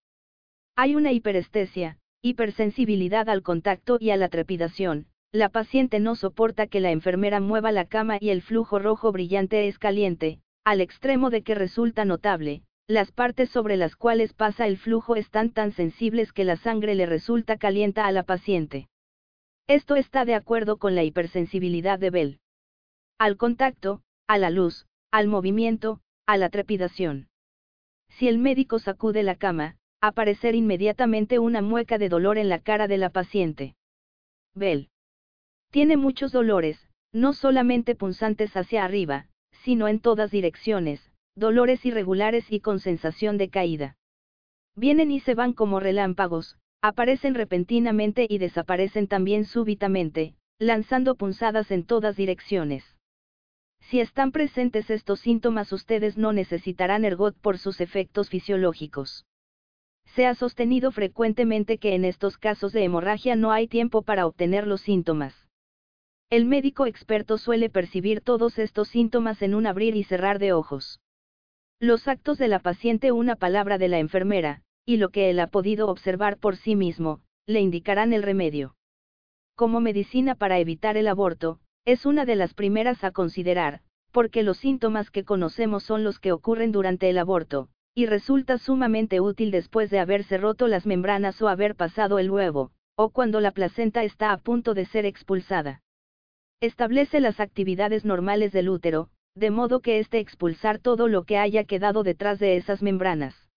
Hay 0.76 0.95
una 0.95 1.12
hiperestesia, 1.12 1.99
hipersensibilidad 2.20 3.28
al 3.31 3.43
contacto 3.43 3.97
y 3.99 4.11
a 4.11 4.16
la 4.18 4.28
trepidación. 4.28 5.07
La 5.33 5.49
paciente 5.49 5.99
no 5.99 6.14
soporta 6.14 6.66
que 6.66 6.81
la 6.81 6.91
enfermera 6.91 7.41
mueva 7.41 7.72
la 7.72 7.87
cama 7.87 8.18
y 8.20 8.31
el 8.31 8.43
flujo 8.43 8.78
rojo 8.78 9.12
brillante 9.12 9.66
es 9.66 9.78
caliente, 9.78 10.41
al 10.64 10.83
extremo 10.83 11.31
de 11.31 11.43
que 11.43 11.55
resulta 11.55 12.05
notable, 12.05 12.62
las 12.87 13.12
partes 13.12 13.49
sobre 13.49 13.76
las 13.76 13.97
cuales 13.97 14.35
pasa 14.35 14.66
el 14.66 14.76
flujo 14.76 15.16
están 15.16 15.51
tan 15.51 15.72
sensibles 15.72 16.33
que 16.33 16.45
la 16.45 16.57
sangre 16.57 16.95
le 16.95 17.07
resulta 17.07 17.57
calienta 17.57 18.07
a 18.07 18.12
la 18.12 18.24
paciente. 18.24 18.89
Esto 19.68 19.97
está 19.97 20.24
de 20.24 20.35
acuerdo 20.35 20.76
con 20.76 20.95
la 20.95 21.05
hipersensibilidad 21.05 21.99
de 21.99 22.11
Bell. 22.11 22.41
Al 23.21 23.37
contacto, 23.37 24.01
a 24.29 24.39
la 24.39 24.49
luz, 24.49 24.87
al 25.11 25.29
movimiento, 25.29 26.01
a 26.27 26.39
la 26.39 26.49
trepidación. 26.49 27.29
Si 28.09 28.29
el 28.29 28.39
médico 28.39 28.79
sacude 28.79 29.23
la 29.23 29.35
cama, 29.35 29.77
aparecer 30.01 30.55
inmediatamente 30.55 31.39
una 31.39 31.61
mueca 31.61 31.99
de 31.99 32.09
dolor 32.09 32.39
en 32.39 32.49
la 32.49 32.61
cara 32.61 32.89
de 32.89 32.97
la 32.97 33.11
paciente. 33.11 33.75
Bell. 34.55 34.89
Tiene 35.71 35.99
muchos 35.99 36.33
dolores, 36.33 36.89
no 37.12 37.35
solamente 37.35 37.95
punzantes 37.95 38.57
hacia 38.57 38.87
arriba, 38.87 39.27
sino 39.53 39.87
en 39.87 40.01
todas 40.01 40.31
direcciones, 40.31 41.12
dolores 41.37 41.85
irregulares 41.85 42.51
y 42.51 42.61
con 42.61 42.81
sensación 42.81 43.37
de 43.37 43.51
caída. 43.51 43.99
Vienen 44.77 45.11
y 45.11 45.21
se 45.21 45.35
van 45.35 45.53
como 45.53 45.79
relámpagos, 45.79 46.57
aparecen 46.81 47.35
repentinamente 47.35 48.27
y 48.27 48.39
desaparecen 48.39 49.09
también 49.09 49.45
súbitamente, 49.45 50.37
lanzando 50.59 51.16
punzadas 51.16 51.71
en 51.71 51.85
todas 51.85 52.16
direcciones. 52.16 52.97
Si 53.91 53.99
están 53.99 54.30
presentes 54.30 54.88
estos 54.88 55.18
síntomas 55.18 55.72
ustedes 55.72 56.16
no 56.16 56.32
necesitarán 56.32 57.05
ergot 57.05 57.36
por 57.36 57.59
sus 57.59 57.80
efectos 57.80 58.28
fisiológicos. 58.28 59.26
Se 60.14 60.26
ha 60.26 60.36
sostenido 60.36 60.93
frecuentemente 60.93 61.78
que 61.78 61.97
en 61.97 62.05
estos 62.05 62.38
casos 62.38 62.72
de 62.72 62.84
hemorragia 62.84 63.34
no 63.34 63.51
hay 63.51 63.66
tiempo 63.66 64.03
para 64.03 64.28
obtener 64.28 64.68
los 64.68 64.80
síntomas. 64.82 65.34
El 66.30 66.45
médico 66.45 66.86
experto 66.86 67.36
suele 67.36 67.68
percibir 67.68 68.20
todos 68.20 68.61
estos 68.61 68.86
síntomas 68.86 69.43
en 69.43 69.57
un 69.57 69.66
abrir 69.66 69.97
y 69.97 70.05
cerrar 70.05 70.38
de 70.38 70.53
ojos. 70.53 71.01
Los 71.80 72.07
actos 72.07 72.38
de 72.38 72.47
la 72.47 72.61
paciente, 72.61 73.11
una 73.11 73.34
palabra 73.34 73.76
de 73.76 73.88
la 73.88 73.99
enfermera, 73.99 74.62
y 74.86 74.99
lo 74.99 75.09
que 75.09 75.30
él 75.30 75.41
ha 75.41 75.49
podido 75.49 75.88
observar 75.88 76.38
por 76.38 76.55
sí 76.55 76.76
mismo, 76.76 77.22
le 77.45 77.59
indicarán 77.59 78.12
el 78.12 78.22
remedio. 78.22 78.76
Como 79.57 79.80
medicina 79.80 80.36
para 80.36 80.61
evitar 80.61 80.97
el 80.97 81.09
aborto, 81.09 81.59
es 81.85 82.07
una 82.07 82.24
de 82.24 82.37
las 82.37 82.55
primeras 82.55 83.05
a 83.05 83.11
considerar, 83.11 83.81
porque 84.12 84.43
los 84.43 84.59
síntomas 84.59 85.11
que 85.11 85.24
conocemos 85.24 85.83
son 85.85 86.05
los 86.05 86.18
que 86.18 86.33
ocurren 86.33 86.72
durante 86.72 87.09
el 87.09 87.18
aborto, 87.18 87.68
y 87.95 88.07
resulta 88.07 88.59
sumamente 88.59 89.20
útil 89.20 89.51
después 89.51 89.91
de 89.91 89.99
haberse 89.99 90.39
roto 90.39 90.68
las 90.68 90.87
membranas 90.87 91.41
o 91.43 91.49
haber 91.49 91.74
pasado 91.74 92.18
el 92.18 92.31
huevo, 92.31 92.72
o 92.97 93.11
cuando 93.11 93.41
la 93.41 93.53
placenta 93.53 94.05
está 94.05 94.33
a 94.33 94.39
punto 94.39 94.74
de 94.74 94.85
ser 94.85 95.07
expulsada. 95.07 95.83
Establece 96.61 97.20
las 97.20 97.41
actividades 97.41 98.05
normales 98.05 98.53
del 98.53 98.68
útero, 98.68 99.09
de 99.35 99.51
modo 99.51 99.81
que 99.81 99.99
éste 99.99 100.18
expulsar 100.18 100.78
todo 100.78 101.09
lo 101.09 101.24
que 101.24 101.39
haya 101.39 101.64
quedado 101.64 102.03
detrás 102.03 102.39
de 102.39 102.57
esas 102.57 102.83
membranas. 102.83 103.49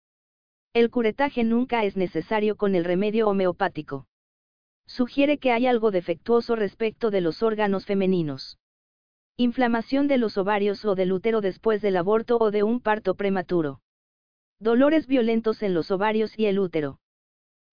El 0.73 0.89
curetaje 0.89 1.43
nunca 1.43 1.83
es 1.83 1.97
necesario 1.97 2.55
con 2.55 2.75
el 2.75 2.85
remedio 2.85 3.27
homeopático. 3.27 4.07
Sugiere 4.93 5.39
que 5.39 5.51
hay 5.51 5.65
algo 5.65 5.89
defectuoso 5.89 6.55
respecto 6.55 7.09
de 7.09 7.19
los 7.19 7.41
órganos 7.41 7.87
femeninos. 7.87 8.59
Inflamación 9.37 10.07
de 10.07 10.19
los 10.19 10.37
ovarios 10.37 10.85
o 10.85 10.93
del 10.93 11.11
útero 11.11 11.41
después 11.41 11.81
del 11.81 11.97
aborto 11.97 12.37
o 12.37 12.51
de 12.51 12.61
un 12.61 12.79
parto 12.79 13.15
prematuro. 13.15 13.81
Dolores 14.59 15.07
violentos 15.07 15.63
en 15.63 15.73
los 15.73 15.89
ovarios 15.89 16.37
y 16.37 16.45
el 16.45 16.59
útero. 16.59 16.99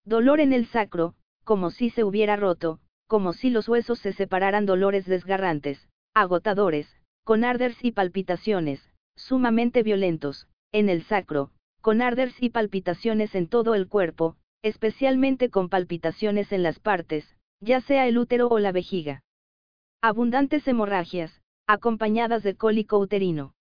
Dolor 0.06 0.40
en 0.40 0.54
el 0.54 0.64
sacro, 0.68 1.12
como 1.44 1.70
si 1.70 1.90
se 1.90 2.04
hubiera 2.04 2.36
roto, 2.36 2.80
como 3.06 3.34
si 3.34 3.50
los 3.50 3.68
huesos 3.68 3.98
se 3.98 4.14
separaran 4.14 4.64
dolores 4.64 5.04
desgarrantes, 5.04 5.90
agotadores, 6.14 6.88
con 7.24 7.44
arders 7.44 7.84
y 7.84 7.92
palpitaciones, 7.92 8.80
sumamente 9.14 9.82
violentos, 9.82 10.48
en 10.72 10.88
el 10.88 11.02
sacro, 11.02 11.50
con 11.82 12.00
arders 12.00 12.42
y 12.42 12.48
palpitaciones 12.48 13.34
en 13.34 13.46
todo 13.46 13.74
el 13.74 13.88
cuerpo, 13.88 14.38
especialmente 14.62 15.50
con 15.50 15.68
palpitaciones 15.68 16.52
en 16.52 16.62
las 16.62 16.78
partes, 16.78 17.36
ya 17.60 17.80
sea 17.80 18.06
el 18.06 18.18
útero 18.18 18.48
o 18.48 18.58
la 18.58 18.72
vejiga. 18.72 19.22
Abundantes 20.02 20.66
hemorragias, 20.66 21.40
acompañadas 21.66 22.42
de 22.42 22.56
cólico 22.56 22.98
uterino. 22.98 23.54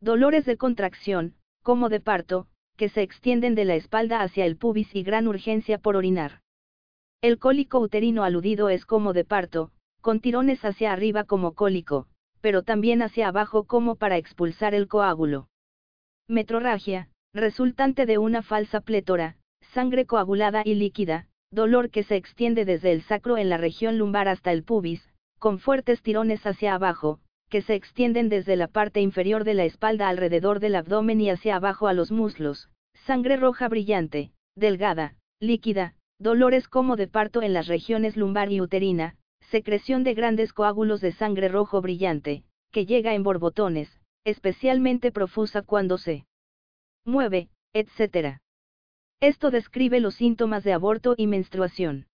Dolores 0.00 0.44
de 0.44 0.56
contracción, 0.56 1.34
como 1.62 1.88
de 1.88 2.00
parto, 2.00 2.46
que 2.76 2.88
se 2.88 3.02
extienden 3.02 3.54
de 3.54 3.64
la 3.64 3.74
espalda 3.74 4.22
hacia 4.22 4.46
el 4.46 4.56
pubis 4.56 4.94
y 4.94 5.02
gran 5.02 5.28
urgencia 5.28 5.78
por 5.78 5.96
orinar. 5.96 6.40
El 7.20 7.38
cólico 7.38 7.80
uterino 7.80 8.22
aludido 8.22 8.68
es 8.68 8.86
como 8.86 9.12
de 9.12 9.24
parto, 9.24 9.72
con 10.00 10.20
tirones 10.20 10.64
hacia 10.64 10.92
arriba 10.92 11.24
como 11.24 11.54
cólico, 11.54 12.06
pero 12.40 12.62
también 12.62 13.02
hacia 13.02 13.28
abajo 13.28 13.64
como 13.64 13.96
para 13.96 14.16
expulsar 14.16 14.74
el 14.74 14.86
coágulo. 14.86 15.48
Metrorragia, 16.28 17.08
resultante 17.34 18.06
de 18.06 18.18
una 18.18 18.42
falsa 18.42 18.80
plétora, 18.80 19.36
sangre 19.60 20.06
coagulada 20.06 20.62
y 20.64 20.74
líquida, 20.74 21.26
dolor 21.50 21.90
que 21.90 22.02
se 22.02 22.16
extiende 22.16 22.64
desde 22.64 22.92
el 22.92 23.02
sacro 23.02 23.38
en 23.38 23.48
la 23.48 23.56
región 23.56 23.98
lumbar 23.98 24.28
hasta 24.28 24.52
el 24.52 24.64
pubis, 24.64 25.08
con 25.38 25.58
fuertes 25.58 26.02
tirones 26.02 26.46
hacia 26.46 26.74
abajo, 26.74 27.20
que 27.48 27.62
se 27.62 27.74
extienden 27.74 28.28
desde 28.28 28.56
la 28.56 28.68
parte 28.68 29.00
inferior 29.00 29.44
de 29.44 29.54
la 29.54 29.64
espalda 29.64 30.08
alrededor 30.08 30.60
del 30.60 30.74
abdomen 30.74 31.20
y 31.20 31.30
hacia 31.30 31.56
abajo 31.56 31.86
a 31.86 31.92
los 31.92 32.12
muslos, 32.12 32.68
sangre 33.06 33.36
roja 33.36 33.68
brillante, 33.68 34.32
delgada, 34.54 35.14
líquida, 35.40 35.94
dolores 36.18 36.68
como 36.68 36.96
de 36.96 37.06
parto 37.06 37.42
en 37.42 37.52
las 37.52 37.68
regiones 37.68 38.16
lumbar 38.16 38.52
y 38.52 38.60
uterina, 38.60 39.16
secreción 39.40 40.04
de 40.04 40.14
grandes 40.14 40.52
coágulos 40.52 41.00
de 41.00 41.12
sangre 41.12 41.48
rojo 41.48 41.80
brillante, 41.80 42.44
que 42.70 42.84
llega 42.84 43.14
en 43.14 43.22
borbotones, 43.22 44.00
especialmente 44.24 45.10
profusa 45.10 45.62
cuando 45.62 45.96
se 45.96 46.26
mueve, 47.06 47.48
etc. 47.72 48.38
Esto 49.20 49.50
describe 49.50 49.98
los 49.98 50.14
síntomas 50.14 50.62
de 50.62 50.72
aborto 50.72 51.14
y 51.16 51.26
menstruación. 51.26 52.06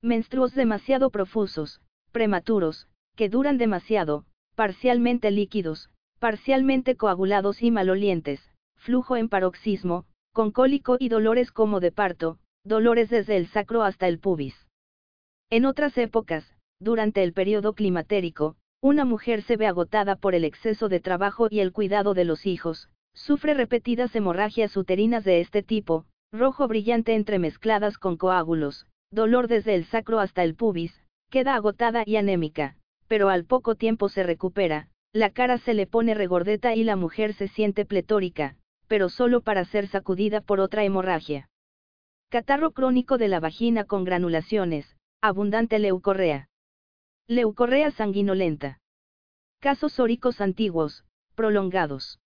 Menstruos 0.00 0.54
demasiado 0.54 1.10
profusos, 1.10 1.82
prematuros, 2.10 2.88
que 3.16 3.28
duran 3.28 3.58
demasiado, 3.58 4.24
parcialmente 4.54 5.30
líquidos, 5.30 5.90
parcialmente 6.18 6.96
coagulados 6.96 7.62
y 7.62 7.70
malolientes, 7.70 8.50
flujo 8.76 9.16
en 9.16 9.28
paroxismo, 9.28 10.06
con 10.32 10.52
cólico 10.52 10.96
y 10.98 11.10
dolores 11.10 11.52
como 11.52 11.80
de 11.80 11.92
parto, 11.92 12.38
dolores 12.64 13.10
desde 13.10 13.36
el 13.36 13.46
sacro 13.48 13.82
hasta 13.82 14.08
el 14.08 14.18
pubis. 14.18 14.66
En 15.50 15.66
otras 15.66 15.98
épocas, 15.98 16.50
durante 16.80 17.22
el 17.22 17.34
periodo 17.34 17.74
climatérico, 17.74 18.56
una 18.80 19.04
mujer 19.04 19.42
se 19.42 19.56
ve 19.56 19.66
agotada 19.66 20.16
por 20.16 20.34
el 20.34 20.44
exceso 20.44 20.88
de 20.88 21.00
trabajo 21.00 21.48
y 21.50 21.60
el 21.60 21.72
cuidado 21.72 22.14
de 22.14 22.24
los 22.24 22.46
hijos, 22.46 22.88
sufre 23.12 23.52
repetidas 23.52 24.16
hemorragias 24.16 24.76
uterinas 24.76 25.24
de 25.24 25.40
este 25.40 25.62
tipo, 25.62 26.06
rojo 26.32 26.66
brillante 26.66 27.14
entremezcladas 27.14 27.98
con 27.98 28.16
coágulos, 28.16 28.86
dolor 29.10 29.48
desde 29.48 29.74
el 29.74 29.84
sacro 29.84 30.18
hasta 30.18 30.42
el 30.42 30.54
pubis, 30.54 30.98
queda 31.30 31.54
agotada 31.54 32.02
y 32.06 32.16
anémica, 32.16 32.76
pero 33.06 33.28
al 33.28 33.44
poco 33.44 33.74
tiempo 33.74 34.08
se 34.08 34.22
recupera, 34.22 34.88
la 35.12 35.28
cara 35.30 35.58
se 35.58 35.74
le 35.74 35.86
pone 35.86 36.14
regordeta 36.14 36.74
y 36.74 36.84
la 36.84 36.96
mujer 36.96 37.34
se 37.34 37.48
siente 37.48 37.84
pletórica, 37.84 38.56
pero 38.86 39.10
solo 39.10 39.42
para 39.42 39.66
ser 39.66 39.86
sacudida 39.88 40.40
por 40.40 40.58
otra 40.58 40.84
hemorragia. 40.84 41.50
Catarro 42.30 42.70
crónico 42.70 43.18
de 43.18 43.28
la 43.28 43.38
vagina 43.38 43.84
con 43.84 44.04
granulaciones, 44.04 44.96
abundante 45.20 45.78
leucorrea. 45.78 46.48
Leucorrea 47.26 47.90
sanguinolenta. 47.90 48.80
Casos 49.60 50.00
óricos 50.00 50.40
antiguos, 50.40 51.04
prolongados. 51.34 52.21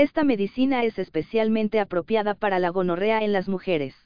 Esta 0.00 0.22
medicina 0.22 0.84
es 0.84 0.96
especialmente 0.96 1.80
apropiada 1.80 2.36
para 2.36 2.60
la 2.60 2.68
gonorrea 2.68 3.24
en 3.24 3.32
las 3.32 3.48
mujeres. 3.48 3.96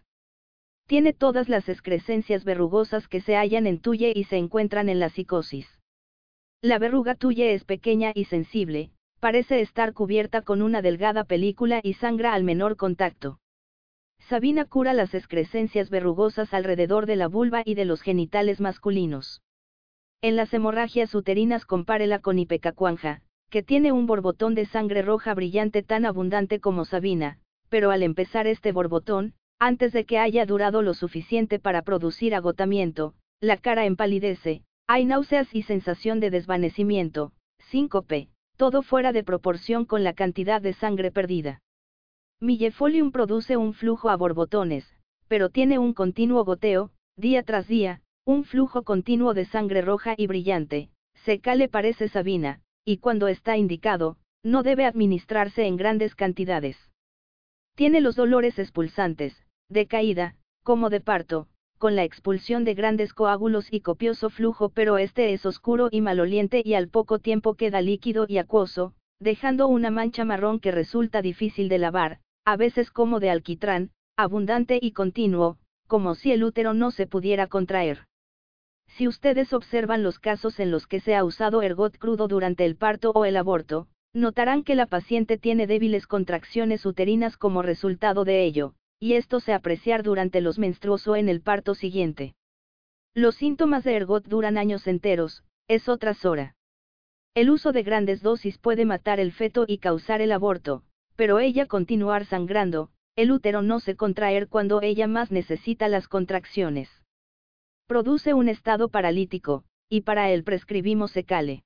Tiene 0.86 1.12
todas 1.12 1.51
las 1.51 1.68
excrescencias 1.68 2.45
verrugosas 2.45 3.09
que 3.09 3.20
se 3.20 3.36
hallan 3.36 3.66
en 3.66 3.78
tuye 3.78 4.11
y 4.16 4.24
se 4.24 4.38
encuentran 4.38 4.88
en 4.88 5.01
la 5.01 5.11
psicosis. 5.11 5.68
La 6.62 6.78
verruga 6.78 7.14
tuya 7.14 7.51
es 7.51 7.66
pequeña 7.66 8.12
y 8.14 8.24
sensible, 8.24 8.90
parece 9.20 9.61
estar 9.61 9.93
cubierta 9.93 10.40
con 10.40 10.62
una 10.62 10.80
delgada 10.80 11.24
película 11.24 11.80
y 11.82 11.93
sangra 11.93 12.32
al 12.32 12.43
menor 12.43 12.76
contacto. 12.76 13.38
Sabina 14.18 14.64
cura 14.64 14.95
las 14.95 15.12
excrescencias 15.12 15.90
verrugosas 15.90 16.55
alrededor 16.55 17.05
de 17.05 17.16
la 17.16 17.28
vulva 17.28 17.61
y 17.66 17.74
de 17.74 17.84
los 17.84 18.01
genitales 18.01 18.62
masculinos. 18.62 19.43
En 20.22 20.36
las 20.36 20.55
hemorragias 20.55 21.14
uterinas 21.14 21.66
compárela 21.66 22.20
con 22.20 22.38
ipecacuanja, 22.38 23.20
que 23.53 23.62
tiene 23.62 23.92
un 23.92 24.07
borbotón 24.07 24.55
de 24.55 24.64
sangre 24.64 25.03
roja 25.03 25.34
brillante 25.34 25.82
tan 25.82 26.07
abundante 26.07 26.59
como 26.59 26.86
Sabina, 26.86 27.38
pero 27.68 27.90
al 27.90 28.03
empezar 28.03 28.46
este 28.46 28.72
borbotón, 28.72 29.34
antes 29.59 29.92
de 29.92 30.07
que 30.07 30.18
haya 30.18 30.46
durado 30.46 30.80
lo 30.80 30.94
suficiente 30.94 31.59
para 31.59 31.82
producir 31.82 32.34
agotamiento, 32.34 33.12
la 33.42 33.59
cara 33.59 33.84
empalidece, 33.84 34.62
hay 34.86 35.05
náuseas 35.05 35.55
y 35.55 35.64
sensación 35.64 36.18
de 36.18 36.30
desvanecimiento, 36.30 37.34
síncope, 37.59 38.30
todo 38.57 38.80
fuera 38.80 39.12
de 39.12 39.22
proporción 39.22 39.84
con 39.84 40.03
la 40.03 40.14
cantidad 40.14 40.62
de 40.62 40.72
sangre 40.72 41.11
perdida. 41.11 41.61
Millefolium 42.40 43.12
produce 43.12 43.59
un 43.59 43.74
flujo 43.74 44.09
a 44.09 44.16
borbotones, 44.16 44.96
pero 45.28 45.50
tiene 45.50 45.78
un 45.78 45.92
continuo 45.92 46.42
goteo, 46.46 46.90
día 47.18 47.42
tras 47.42 47.68
día, 47.68 48.00
un 48.24 48.44
flujo 48.44 48.82
continuo 48.82 49.34
de 49.34 49.44
sangre 49.44 49.82
roja 49.82 50.14
y 50.16 50.26
brillante, 50.26 50.88
seca 51.12 51.55
le 51.55 51.68
parece 51.68 52.09
sabina, 52.09 52.62
y 52.85 52.99
cuando 52.99 53.28
está 53.28 53.57
indicado, 53.57 54.16
no 54.43 54.62
debe 54.62 54.85
administrarse 54.85 55.66
en 55.66 55.76
grandes 55.76 56.14
cantidades. 56.14 56.76
Tiene 57.76 58.01
los 58.01 58.16
dolores 58.16 58.59
expulsantes, 58.59 59.35
de 59.68 59.87
caída, 59.87 60.37
como 60.62 60.91
de 60.91 61.01
parto, 61.01 61.49
con 61.78 61.97
la 61.97 62.05
expulsión 62.05 62.64
de 62.64 62.74
grandes 62.74 63.12
coágulos 63.12 63.72
y 63.72 63.80
copioso 63.80 64.30
flujo, 64.30 64.68
pero 64.68 64.99
este 64.99 65.33
es 65.33 65.45
oscuro 65.47 65.89
y 65.91 66.01
maloliente 66.01 66.62
y 66.64 66.74
al 66.74 66.89
poco 66.89 67.18
tiempo 67.18 67.55
queda 67.55 67.80
líquido 67.80 68.26
y 68.28 68.39
acuoso, 68.39 68.95
dejando 69.18 69.68
una 69.68 69.91
mancha 69.91 70.24
marrón 70.24 70.61
que 70.61 70.70
resulta 70.70 71.22
difícil 71.22 71.68
de 71.68 71.78
lavar, 71.78 72.20
a 72.45 72.57
veces 72.57 72.91
como 72.91 73.20
de 73.20 73.30
alquitrán, 73.30 73.91
abundante 74.16 74.78
y 74.80 74.93
continuo, 74.93 75.59
como 75.87 76.14
si 76.14 76.33
el 76.33 76.45
útero 76.45 76.74
no 76.74 76.91
se 76.91 77.07
pudiera 77.07 77.47
contraer. 77.47 78.07
Si 78.97 79.09
ustedes 79.09 79.55
observan 79.55 80.03
los 80.03 80.18
casos 80.18 80.61
en 80.61 80.70
los 80.70 80.86
que 80.86 81.01
se 81.01 81.14
ha 81.14 81.24
usado 81.24 81.62
ergot 81.62 81.97
crudo 81.97 82.28
durante 82.28 82.66
el 82.66 82.76
parto 82.76 83.11
o 83.11 83.24
el 83.24 83.38
aborto, 83.38 83.88
notarán 84.12 84.64
que 84.64 84.74
la 84.74 84.84
paciente 84.84 85.38
tiene 85.38 85.66
débiles 85.66 86.07
contracciones 86.07 86.84
uterinas 86.84 87.38
como 87.38 87.62
resultado 87.62 88.24
de 88.24 88.45
ello, 88.45 88.74
y 89.01 89.14
esto 89.14 89.40
se 89.40 89.55
apreciar 89.55 90.03
durante 90.03 90.43
los 90.43 90.59
menstruos 90.59 91.09
o 91.09 91.16
en 91.16 91.30
el 91.30 91.40
parto 91.40 91.74
siguiente. 91.74 92.34
Los 93.14 93.36
síntomas 93.36 93.82
de 93.82 93.97
ergot 93.97 94.26
duran 94.26 94.59
años 94.59 94.86
enteros, 94.86 95.43
es 95.68 95.88
otra 95.88 96.14
hora. 96.24 96.55
El 97.34 97.49
uso 97.49 97.72
de 97.72 97.82
grandes 97.82 98.20
dosis 98.20 98.59
puede 98.59 98.84
matar 98.84 99.20
el 99.20 99.32
feto 99.32 99.64
y 99.66 99.78
causar 99.78 100.20
el 100.20 100.32
aborto, 100.32 100.82
pero 101.16 101.38
ella 101.38 101.66
continuar 101.66 102.26
sangrando, 102.26 102.90
el 103.16 103.32
útero 103.32 103.62
no 103.62 103.80
se 103.80 103.97
contraer 103.97 104.49
cuando 104.49 104.82
ella 104.82 105.07
más 105.07 105.30
necesita 105.30 105.88
las 105.88 106.09
contracciones. 106.09 107.01
Produce 107.93 108.32
un 108.32 108.49
estado 108.49 108.88
paralítico, 108.88 109.64
y 109.90 110.01
para 110.01 110.30
él 110.30 110.45
prescribimos 110.45 111.11
secale. 111.11 111.62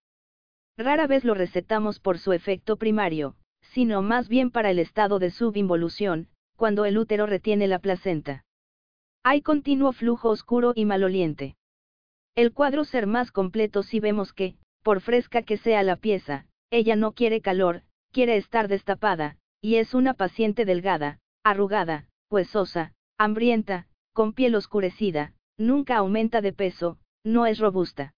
Rara 0.77 1.07
vez 1.07 1.23
lo 1.23 1.35
recetamos 1.35 2.01
por 2.01 2.19
su 2.19 2.33
efecto 2.33 2.79
primario, 2.79 3.37
sino 3.61 4.03
más 4.03 4.29
bien 4.29 4.51
para 4.51 4.73
el 4.73 4.81
estado 4.81 5.21
de 5.21 5.31
subinvolución, 5.31 6.27
cuando 6.57 6.85
el 6.85 6.99
útero 6.99 7.27
retiene 7.27 7.69
la 7.69 7.79
placenta. 7.79 8.45
Hay 9.23 9.41
continuo 9.41 9.93
flujo 9.93 10.29
oscuro 10.29 10.73
y 10.75 10.85
maloliente. 10.85 11.55
El 12.35 12.53
cuadro 12.53 12.85
ser 12.85 13.07
más 13.07 13.31
completo 13.31 13.85
si 13.85 14.01
vemos 14.01 14.33
que, 14.33 14.57
por 14.83 15.03
fresca 15.03 15.43
que 15.43 15.59
sea 15.59 15.85
la 15.85 15.95
pieza, 15.95 16.47
ella 16.73 16.97
no 16.97 17.13
quiere 17.13 17.41
calor, 17.41 17.83
quiere 18.11 18.37
estar 18.37 18.67
destapada, 18.67 19.37
y 19.61 19.77
es 19.77 19.95
una 19.95 20.13
paciente 20.13 20.65
delgada, 20.65 21.21
arrugada, 21.45 22.09
huesosa, 22.31 22.95
hambrienta, 23.17 23.87
con 24.13 24.33
piel 24.33 24.57
oscurecida, 24.57 25.35
Nunca 25.59 25.97
aumenta 25.97 26.41
de 26.41 26.53
peso, 26.53 26.99
no 27.25 27.47
es 27.47 27.59
robusta. 27.59 28.15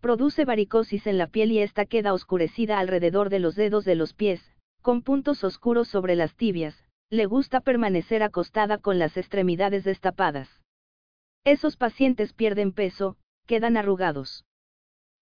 Produce 0.00 0.44
varicosis 0.44 1.06
en 1.06 1.18
la 1.18 1.26
piel 1.26 1.52
y 1.52 1.60
esta 1.60 1.86
queda 1.86 2.12
oscurecida 2.12 2.78
alrededor 2.78 3.30
de 3.30 3.38
los 3.38 3.54
dedos 3.54 3.84
de 3.84 3.94
los 3.94 4.14
pies, 4.14 4.42
con 4.82 5.02
puntos 5.02 5.44
oscuros 5.44 5.88
sobre 5.88 6.16
las 6.16 6.34
tibias, 6.36 6.84
le 7.10 7.26
gusta 7.26 7.60
permanecer 7.60 8.22
acostada 8.22 8.78
con 8.78 8.98
las 8.98 9.16
extremidades 9.16 9.84
destapadas. 9.84 10.48
Esos 11.44 11.76
pacientes 11.76 12.32
pierden 12.32 12.72
peso, 12.72 13.16
quedan 13.46 13.76
arrugados. 13.76 14.44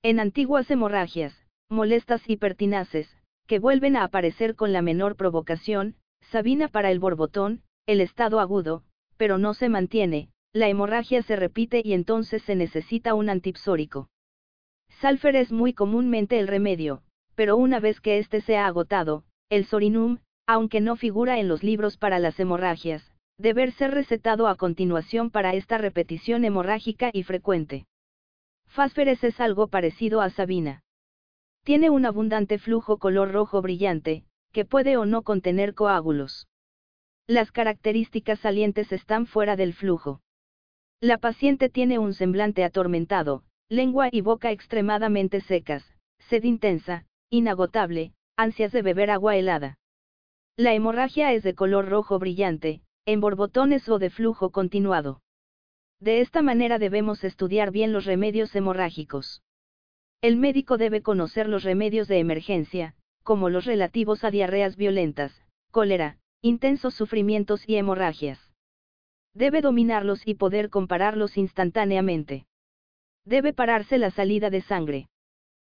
En 0.02 0.20
antiguas 0.20 0.70
hemorragias, 0.70 1.46
molestas 1.68 2.28
y 2.28 2.36
pertinaces, 2.36 3.16
que 3.46 3.58
vuelven 3.58 3.96
a 3.96 4.04
aparecer 4.04 4.54
con 4.54 4.72
la 4.72 4.82
menor 4.82 5.16
provocación, 5.16 5.96
Sabina 6.20 6.68
para 6.68 6.90
el 6.90 6.98
borbotón, 6.98 7.62
el 7.86 8.00
estado 8.00 8.38
agudo, 8.38 8.84
pero 9.16 9.38
no 9.38 9.54
se 9.54 9.68
mantiene, 9.68 10.30
la 10.58 10.68
hemorragia 10.68 11.22
se 11.22 11.36
repite 11.36 11.80
y 11.84 11.92
entonces 11.92 12.42
se 12.42 12.54
necesita 12.54 13.14
un 13.14 13.30
antipsórico. 13.30 14.08
Salfer 15.00 15.36
es 15.36 15.52
muy 15.52 15.72
comúnmente 15.72 16.38
el 16.38 16.48
remedio, 16.48 17.02
pero 17.34 17.56
una 17.56 17.80
vez 17.80 18.00
que 18.00 18.18
éste 18.18 18.40
se 18.40 18.56
ha 18.56 18.66
agotado, 18.66 19.24
el 19.48 19.64
sorinum, 19.64 20.18
aunque 20.46 20.80
no 20.80 20.96
figura 20.96 21.38
en 21.38 21.46
los 21.48 21.62
libros 21.62 21.96
para 21.96 22.18
las 22.18 22.38
hemorragias, 22.40 23.12
debe 23.38 23.70
ser 23.70 23.92
recetado 23.92 24.48
a 24.48 24.56
continuación 24.56 25.30
para 25.30 25.54
esta 25.54 25.78
repetición 25.78 26.44
hemorrágica 26.44 27.10
y 27.12 27.22
frecuente. 27.22 27.86
Fásferes 28.66 29.22
es 29.22 29.40
algo 29.40 29.68
parecido 29.68 30.20
a 30.20 30.30
Sabina. 30.30 30.82
Tiene 31.64 31.90
un 31.90 32.06
abundante 32.06 32.58
flujo 32.58 32.98
color 32.98 33.32
rojo 33.32 33.62
brillante, 33.62 34.24
que 34.52 34.64
puede 34.64 34.96
o 34.96 35.06
no 35.06 35.22
contener 35.22 35.74
coágulos. 35.74 36.48
Las 37.26 37.52
características 37.52 38.40
salientes 38.40 38.90
están 38.90 39.26
fuera 39.26 39.54
del 39.54 39.74
flujo. 39.74 40.20
La 41.00 41.18
paciente 41.18 41.68
tiene 41.68 42.00
un 42.00 42.12
semblante 42.12 42.64
atormentado, 42.64 43.44
lengua 43.68 44.08
y 44.10 44.20
boca 44.20 44.50
extremadamente 44.50 45.40
secas, 45.40 45.94
sed 46.18 46.42
intensa, 46.42 47.06
inagotable, 47.30 48.14
ansias 48.36 48.72
de 48.72 48.82
beber 48.82 49.12
agua 49.12 49.36
helada. 49.36 49.78
La 50.56 50.74
hemorragia 50.74 51.32
es 51.32 51.44
de 51.44 51.54
color 51.54 51.88
rojo 51.88 52.18
brillante, 52.18 52.82
en 53.06 53.20
borbotones 53.20 53.88
o 53.88 54.00
de 54.00 54.10
flujo 54.10 54.50
continuado. 54.50 55.22
De 56.00 56.20
esta 56.20 56.42
manera 56.42 56.80
debemos 56.80 57.22
estudiar 57.22 57.70
bien 57.70 57.92
los 57.92 58.04
remedios 58.04 58.54
hemorrágicos. 58.56 59.40
El 60.20 60.36
médico 60.36 60.78
debe 60.78 61.00
conocer 61.00 61.48
los 61.48 61.62
remedios 61.62 62.08
de 62.08 62.18
emergencia, 62.18 62.96
como 63.22 63.50
los 63.50 63.66
relativos 63.66 64.24
a 64.24 64.32
diarreas 64.32 64.76
violentas, 64.76 65.44
cólera, 65.70 66.18
intensos 66.42 66.94
sufrimientos 66.94 67.68
y 67.68 67.76
hemorragias. 67.76 68.47
Debe 69.38 69.60
dominarlos 69.60 70.26
y 70.26 70.34
poder 70.34 70.68
compararlos 70.68 71.36
instantáneamente. 71.36 72.48
Debe 73.24 73.52
pararse 73.52 73.96
la 73.96 74.10
salida 74.10 74.50
de 74.50 74.62
sangre. 74.62 75.08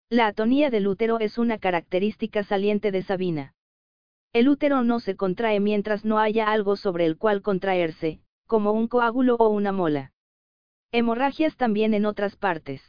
La 0.08 0.28
atonía 0.28 0.70
del 0.70 0.86
útero 0.86 1.20
es 1.20 1.36
una 1.36 1.58
característica 1.58 2.42
saliente 2.42 2.90
de 2.90 3.02
Sabina. 3.02 3.52
El 4.32 4.48
útero 4.48 4.82
no 4.82 4.98
se 4.98 5.14
contrae 5.14 5.60
mientras 5.60 6.06
no 6.06 6.18
haya 6.18 6.50
algo 6.50 6.74
sobre 6.76 7.04
el 7.04 7.18
cual 7.18 7.42
contraerse, 7.42 8.20
como 8.46 8.72
un 8.72 8.88
coágulo 8.88 9.36
o 9.38 9.50
una 9.50 9.72
mola. 9.72 10.14
Hemorragias 10.90 11.54
también 11.58 11.92
en 11.92 12.06
otras 12.06 12.36
partes. 12.36 12.80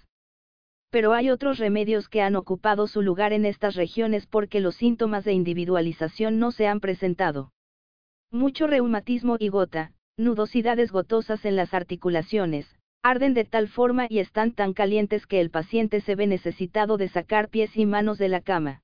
Pero 0.89 1.11
hay 1.11 1.31
otros 1.31 1.59
remedios 1.59 2.07
que 2.07 2.21
han 2.21 2.37
ocupado 2.37 2.87
su 2.87 3.01
lugar 3.01 3.33
en 3.33 3.43
estas 3.45 3.75
regiones 3.75 4.25
porque 4.25 4.61
los 4.61 4.75
síntomas 4.75 5.25
de 5.25 5.33
individualización 5.33 6.39
no 6.39 6.51
se 6.51 6.67
han 6.67 6.79
presentado. 6.79 7.51
Mucho 8.31 8.67
reumatismo 8.67 9.35
y 9.37 9.49
gota, 9.49 9.91
nudosidades 10.17 10.91
gotosas 10.91 11.45
en 11.45 11.55
las 11.55 11.73
articulaciones, 11.73 12.75
arden 13.03 13.33
de 13.33 13.45
tal 13.45 13.67
forma 13.67 14.05
y 14.09 14.19
están 14.19 14.51
tan 14.51 14.73
calientes 14.73 15.25
que 15.25 15.41
el 15.41 15.49
paciente 15.49 16.01
se 16.01 16.15
ve 16.15 16.27
necesitado 16.27 16.97
de 16.97 17.07
sacar 17.07 17.49
pies 17.49 17.75
y 17.75 17.85
manos 17.85 18.17
de 18.17 18.29
la 18.29 18.41
cama. 18.41 18.83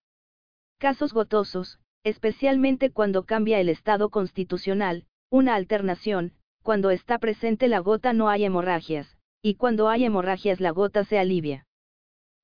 Casos 0.80 1.14
gotosos, 1.14 1.80
especialmente 2.04 2.92
cuando 2.92 3.24
cambia 3.24 3.60
el 3.60 3.70
estado 3.70 4.10
constitucional, 4.10 5.06
una 5.30 5.56
alternación, 5.56 6.34
cuando 6.64 6.90
está 6.90 7.20
presente 7.20 7.68
la 7.68 7.80
gota 7.80 8.14
no 8.14 8.30
hay 8.30 8.46
hemorragias, 8.46 9.18
y 9.42 9.56
cuando 9.56 9.90
hay 9.90 10.06
hemorragias 10.06 10.60
la 10.60 10.72
gota 10.72 11.04
se 11.04 11.20
alivia. 11.20 11.66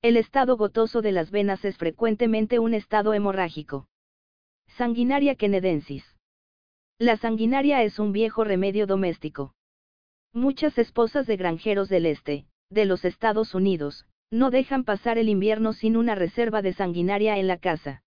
El 0.02 0.16
estado 0.16 0.56
gotoso 0.56 1.00
de 1.00 1.12
las 1.12 1.30
venas 1.30 1.64
es 1.64 1.76
frecuentemente 1.78 2.58
un 2.58 2.74
estado 2.74 3.14
hemorrágico. 3.14 3.88
Sanguinaria 4.66 5.34
kenedensis. 5.34 6.13
La 7.00 7.16
sanguinaria 7.16 7.82
es 7.82 7.98
un 7.98 8.12
viejo 8.12 8.44
remedio 8.44 8.86
doméstico. 8.86 9.52
Muchas 10.32 10.78
esposas 10.78 11.26
de 11.26 11.36
granjeros 11.36 11.88
del 11.88 12.06
este, 12.06 12.46
de 12.70 12.84
los 12.84 13.04
Estados 13.04 13.56
Unidos, 13.56 14.06
no 14.30 14.50
dejan 14.50 14.84
pasar 14.84 15.18
el 15.18 15.28
invierno 15.28 15.72
sin 15.72 15.96
una 15.96 16.14
reserva 16.14 16.62
de 16.62 16.72
sanguinaria 16.72 17.36
en 17.38 17.48
la 17.48 17.58
casa. 17.58 18.04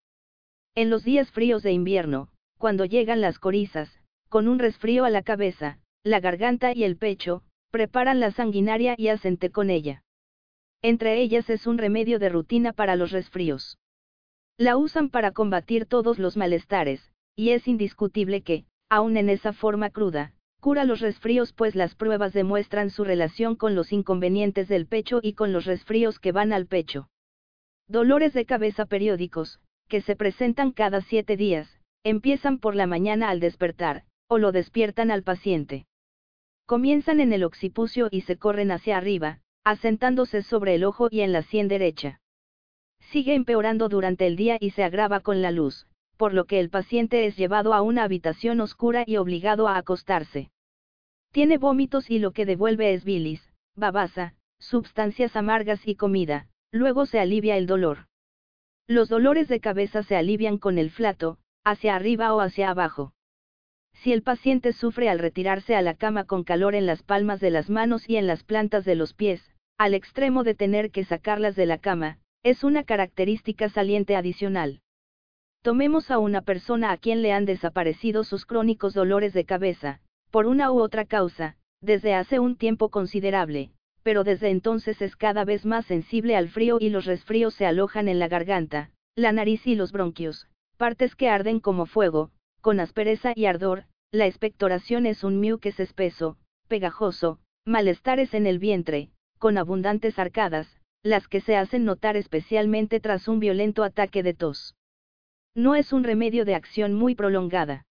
En 0.74 0.90
los 0.90 1.04
días 1.04 1.32
fríos 1.32 1.64
de 1.64 1.74
invierno, 1.74 2.30
cuando 2.58 2.86
llegan 2.86 3.20
las 3.20 3.40
corizas, 3.40 4.02
con 4.30 4.48
un 4.48 4.58
resfrío 4.58 5.04
a 5.04 5.10
la 5.10 5.22
cabeza, 5.22 5.80
la 6.04 6.22
garganta 6.22 6.74
y 6.74 6.86
el 6.86 6.96
pecho, 6.96 7.44
preparan 7.72 8.22
la 8.22 8.32
sanguinaria 8.32 8.96
y 8.98 9.10
hacen 9.10 9.36
té 9.36 9.52
con 9.52 9.70
ella. 9.70 10.04
Entre 10.82 11.20
ellas 11.20 11.50
es 11.50 11.68
un 11.68 11.78
remedio 11.78 12.20
de 12.20 12.30
rutina 12.30 12.72
para 12.72 12.96
los 12.96 13.12
resfríos. 13.12 13.78
La 14.58 14.78
usan 14.78 15.10
para 15.10 15.34
combatir 15.34 15.88
todos 15.88 16.20
los 16.20 16.38
malestares, 16.38 17.12
y 17.36 17.50
es 17.50 17.68
indiscutible 17.68 18.42
que, 18.42 18.66
aún 18.90 19.18
en 19.18 19.30
esa 19.30 19.54
forma 19.54 19.90
cruda, 19.90 20.34
cura 20.60 20.84
los 20.84 21.00
resfríos 21.00 21.54
pues 21.54 21.76
las 21.76 21.96
pruebas 21.96 22.34
demuestran 22.34 22.90
su 22.90 23.04
relación 23.04 23.56
con 23.56 23.76
los 23.76 23.92
inconvenientes 23.94 24.68
del 24.68 24.88
pecho 24.88 25.20
y 25.22 25.34
con 25.34 25.54
los 25.54 25.66
resfríos 25.66 26.20
que 26.20 26.32
van 26.32 26.54
al 26.54 26.66
pecho. 26.66 27.10
Dolores 27.88 28.34
de 28.34 28.46
cabeza 28.46 28.86
periódicos, 28.86 29.60
que 29.88 30.02
se 30.02 30.16
presentan 30.16 30.72
cada 30.72 31.02
siete 31.02 31.38
días, 31.38 31.80
empiezan 32.04 32.60
por 32.60 32.76
la 32.76 32.88
mañana 32.88 33.30
al 33.30 33.40
despertar, 33.40 34.04
o 34.28 34.38
lo 34.38 34.52
despiertan 34.52 35.12
al 35.12 35.24
paciente. 35.24 35.86
Comienzan 36.66 37.22
en 37.22 37.32
el 37.32 37.44
occipucio 37.44 38.10
y 38.12 38.22
se 38.22 38.38
corren 38.38 38.72
hacia 38.72 38.98
arriba, 38.98 39.40
asentándose 39.64 40.44
sobre 40.44 40.76
el 40.76 40.84
ojo 40.84 41.08
y 41.10 41.22
en 41.22 41.32
la 41.32 41.44
sien 41.44 41.68
derecha. 41.68 42.20
Sigue 43.00 43.36
empeorando 43.36 43.88
durante 43.88 44.28
el 44.28 44.36
día 44.36 44.58
y 44.60 44.72
se 44.72 44.84
agrava 44.84 45.22
con 45.22 45.42
la 45.42 45.52
luz, 45.52 45.88
por 46.18 46.34
lo 46.34 46.46
que 46.46 46.60
el 46.60 46.70
paciente 46.70 47.26
es 47.26 47.38
llevado 47.38 47.74
a 47.74 47.82
una 47.82 48.04
habitación 48.04 48.60
oscura 48.60 49.04
y 49.08 49.18
obligado 49.18 49.68
a 49.68 49.78
acostarse. 49.78 50.50
Tiene 51.32 51.58
vómitos 51.58 52.10
y 52.10 52.20
lo 52.20 52.32
que 52.32 52.46
devuelve 52.46 52.94
es 52.94 53.06
bilis, 53.06 53.54
babasa, 53.76 54.34
sustancias 54.60 55.36
amargas 55.36 55.88
y 55.88 55.96
comida, 55.96 56.48
luego 56.72 57.06
se 57.06 57.20
alivia 57.20 57.58
el 57.58 57.68
dolor. 57.68 58.08
Los 58.88 59.10
dolores 59.10 59.48
de 59.48 59.60
cabeza 59.60 60.04
se 60.04 60.16
alivian 60.16 60.58
con 60.58 60.78
el 60.78 60.90
flato, 60.90 61.38
hacia 61.64 61.96
arriba 61.96 62.34
o 62.34 62.42
hacia 62.42 62.70
abajo. 62.70 63.14
Si 63.94 64.14
el 64.14 64.24
paciente 64.24 64.74
sufre 64.74 65.10
al 65.10 65.20
retirarse 65.20 65.76
a 65.76 65.82
la 65.82 65.96
cama 65.96 66.24
con 66.24 66.44
calor 66.44 66.76
en 66.76 66.86
las 66.86 67.04
palmas 67.04 67.40
de 67.40 67.50
las 67.50 67.70
manos 67.70 68.08
y 68.10 68.16
en 68.16 68.28
las 68.28 68.44
plantas 68.44 68.86
de 68.86 68.96
los 68.96 69.14
pies, 69.14 69.52
al 69.78 69.94
extremo 69.94 70.44
de 70.44 70.56
tener 70.56 70.92
que 70.92 71.04
sacarlas 71.04 71.56
de 71.56 71.66
la 71.66 71.78
cama, 71.78 72.20
es 72.44 72.64
una 72.64 72.84
característica 72.84 73.70
saliente 73.70 74.16
adicional. 74.16 74.82
Tomemos 75.68 76.12
a 76.12 76.18
una 76.18 76.44
persona 76.44 76.94
a 76.94 76.98
quien 76.98 77.22
le 77.22 77.34
han 77.34 77.44
desaparecido 77.44 78.24
sus 78.24 78.46
crónicos 78.46 78.94
dolores 78.94 79.34
de 79.34 79.44
cabeza, 79.44 80.00
por 80.32 80.46
una 80.46 80.72
u 80.72 80.80
otra 80.80 81.04
causa, 81.04 81.58
desde 81.82 82.14
hace 82.14 82.40
un 82.40 82.56
tiempo 82.56 82.88
considerable, 82.88 83.72
pero 84.02 84.24
desde 84.24 84.50
entonces 84.50 85.02
es 85.02 85.18
cada 85.18 85.44
vez 85.44 85.66
más 85.66 85.86
sensible 85.86 86.38
al 86.38 86.48
frío 86.48 86.78
y 86.80 86.90
los 86.90 87.04
resfríos 87.04 87.54
se 87.54 87.66
alojan 87.66 88.08
en 88.08 88.18
la 88.18 88.30
garganta, 88.30 88.92
la 89.18 89.34
nariz 89.34 89.68
y 89.68 89.76
los 89.76 89.92
bronquios, 89.92 90.48
partes 90.78 91.18
que 91.18 91.28
arden 91.28 91.60
como 91.60 91.86
fuego, 91.86 92.32
con 92.62 92.80
aspereza 92.80 93.34
y 93.36 93.44
ardor, 93.44 93.84
la 94.14 94.26
expectoración 94.26 95.06
es 95.06 95.26
un 95.26 95.36
mucus 95.36 95.82
espeso, 95.82 96.38
pegajoso, 96.70 97.40
malestares 97.66 98.34
en 98.34 98.48
el 98.48 98.58
vientre, 98.58 99.10
con 99.38 99.58
abundantes 99.58 100.18
arcadas, 100.18 100.80
las 101.04 101.28
que 101.28 101.42
se 101.42 101.58
hacen 101.58 101.84
notar 101.84 102.16
especialmente 102.16 103.02
tras 103.02 103.28
un 103.28 103.42
violento 103.42 103.84
ataque 103.84 104.24
de 104.24 104.34
tos. 104.34 104.77
No 105.58 105.74
es 105.74 105.92
un 105.92 106.04
remedio 106.04 106.46
de 106.46 106.54
acción 106.54 106.94
muy 106.94 107.16
prolongada. 107.16 107.88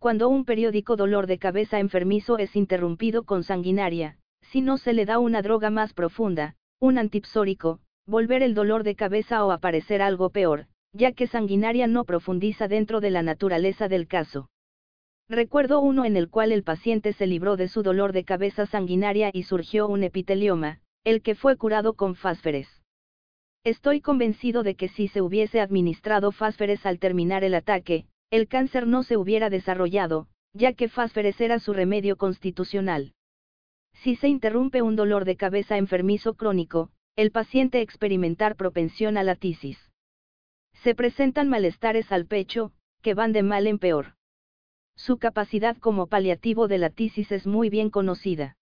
Cuando 0.00 0.28
un 0.28 0.44
periódico 0.44 0.96
dolor 0.96 1.28
de 1.28 1.38
cabeza 1.38 1.78
enfermizo 1.78 2.36
es 2.36 2.56
interrumpido 2.56 3.22
con 3.22 3.44
sanguinaria, 3.44 4.18
si 4.42 4.60
no 4.60 4.76
se 4.76 4.92
le 4.92 5.06
da 5.06 5.20
una 5.20 5.40
droga 5.40 5.70
más 5.70 5.92
profunda, 5.92 6.56
un 6.80 6.98
antipsórico, 6.98 7.78
volver 8.06 8.42
el 8.42 8.54
dolor 8.54 8.82
de 8.82 8.96
cabeza 8.96 9.44
o 9.44 9.52
aparecer 9.52 10.02
algo 10.02 10.30
peor, 10.30 10.66
ya 10.92 11.12
que 11.12 11.28
sanguinaria 11.28 11.86
no 11.86 12.04
profundiza 12.04 12.66
dentro 12.66 13.00
de 13.00 13.10
la 13.10 13.22
naturaleza 13.22 13.86
del 13.86 14.08
caso. 14.08 14.50
Recuerdo 15.28 15.80
uno 15.80 16.04
en 16.04 16.16
el 16.16 16.28
cual 16.28 16.50
el 16.50 16.64
paciente 16.64 17.12
se 17.12 17.28
libró 17.28 17.56
de 17.56 17.68
su 17.68 17.84
dolor 17.84 18.12
de 18.12 18.24
cabeza 18.24 18.66
sanguinaria 18.66 19.30
y 19.32 19.44
surgió 19.44 19.86
un 19.86 20.02
epitelioma, 20.02 20.80
el 21.04 21.22
que 21.22 21.36
fue 21.36 21.56
curado 21.56 21.94
con 21.94 22.16
fásferes. 22.16 22.79
Estoy 23.62 24.00
convencido 24.00 24.62
de 24.62 24.74
que 24.74 24.88
si 24.88 25.08
se 25.08 25.20
hubiese 25.20 25.60
administrado 25.60 26.32
fásferes 26.32 26.86
al 26.86 26.98
terminar 26.98 27.44
el 27.44 27.54
ataque, 27.54 28.06
el 28.30 28.48
cáncer 28.48 28.86
no 28.86 29.02
se 29.02 29.18
hubiera 29.18 29.50
desarrollado, 29.50 30.28
ya 30.54 30.72
que 30.72 30.88
fásferes 30.88 31.38
era 31.42 31.58
su 31.58 31.74
remedio 31.74 32.16
constitucional. 32.16 33.12
Si 33.92 34.16
se 34.16 34.28
interrumpe 34.28 34.80
un 34.80 34.96
dolor 34.96 35.26
de 35.26 35.36
cabeza 35.36 35.76
enfermizo 35.76 36.34
crónico, 36.34 36.90
el 37.16 37.32
paciente 37.32 37.82
experimentar 37.82 38.56
propensión 38.56 39.18
a 39.18 39.22
la 39.22 39.34
tisis. 39.34 39.90
Se 40.72 40.94
presentan 40.94 41.50
malestares 41.50 42.10
al 42.12 42.24
pecho, 42.24 42.72
que 43.02 43.12
van 43.12 43.32
de 43.32 43.42
mal 43.42 43.66
en 43.66 43.78
peor. 43.78 44.14
Su 44.96 45.18
capacidad 45.18 45.76
como 45.76 46.06
paliativo 46.06 46.66
de 46.66 46.78
la 46.78 46.88
tisis 46.88 47.30
es 47.30 47.46
muy 47.46 47.68
bien 47.68 47.90
conocida. 47.90 48.56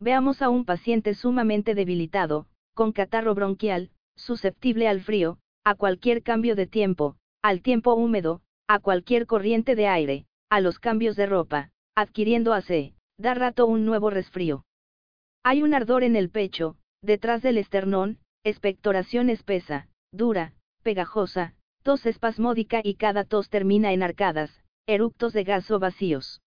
Veamos 0.00 0.40
a 0.40 0.48
un 0.48 0.64
paciente 0.64 1.12
sumamente 1.12 1.74
debilitado, 1.74 2.46
con 2.72 2.92
catarro 2.92 3.34
bronquial, 3.34 3.90
susceptible 4.16 4.88
al 4.88 5.00
frío, 5.00 5.38
a 5.64 5.74
cualquier 5.74 6.22
cambio 6.22 6.56
de 6.56 6.66
tiempo, 6.66 7.16
al 7.42 7.62
tiempo 7.62 7.94
húmedo, 7.94 8.42
a 8.68 8.78
cualquier 8.78 9.26
corriente 9.26 9.74
de 9.74 9.86
aire, 9.88 10.26
a 10.50 10.60
los 10.60 10.78
cambios 10.78 11.16
de 11.16 11.26
ropa, 11.26 11.70
adquiriendo 11.94 12.52
hace, 12.52 12.94
da 13.18 13.34
rato 13.34 13.66
un 13.66 13.84
nuevo 13.84 14.10
resfrío. 14.10 14.64
Hay 15.42 15.62
un 15.62 15.74
ardor 15.74 16.04
en 16.04 16.16
el 16.16 16.30
pecho, 16.30 16.76
detrás 17.02 17.42
del 17.42 17.58
esternón, 17.58 18.18
expectoración 18.44 19.30
espesa, 19.30 19.88
dura, 20.12 20.54
pegajosa, 20.82 21.54
tos 21.82 22.06
espasmódica 22.06 22.80
y 22.82 22.94
cada 22.94 23.24
tos 23.24 23.50
termina 23.50 23.92
en 23.92 24.02
arcadas, 24.02 24.62
eructos 24.86 25.32
de 25.32 25.44
gas 25.44 25.70
o 25.70 25.78
vacíos. 25.78 26.40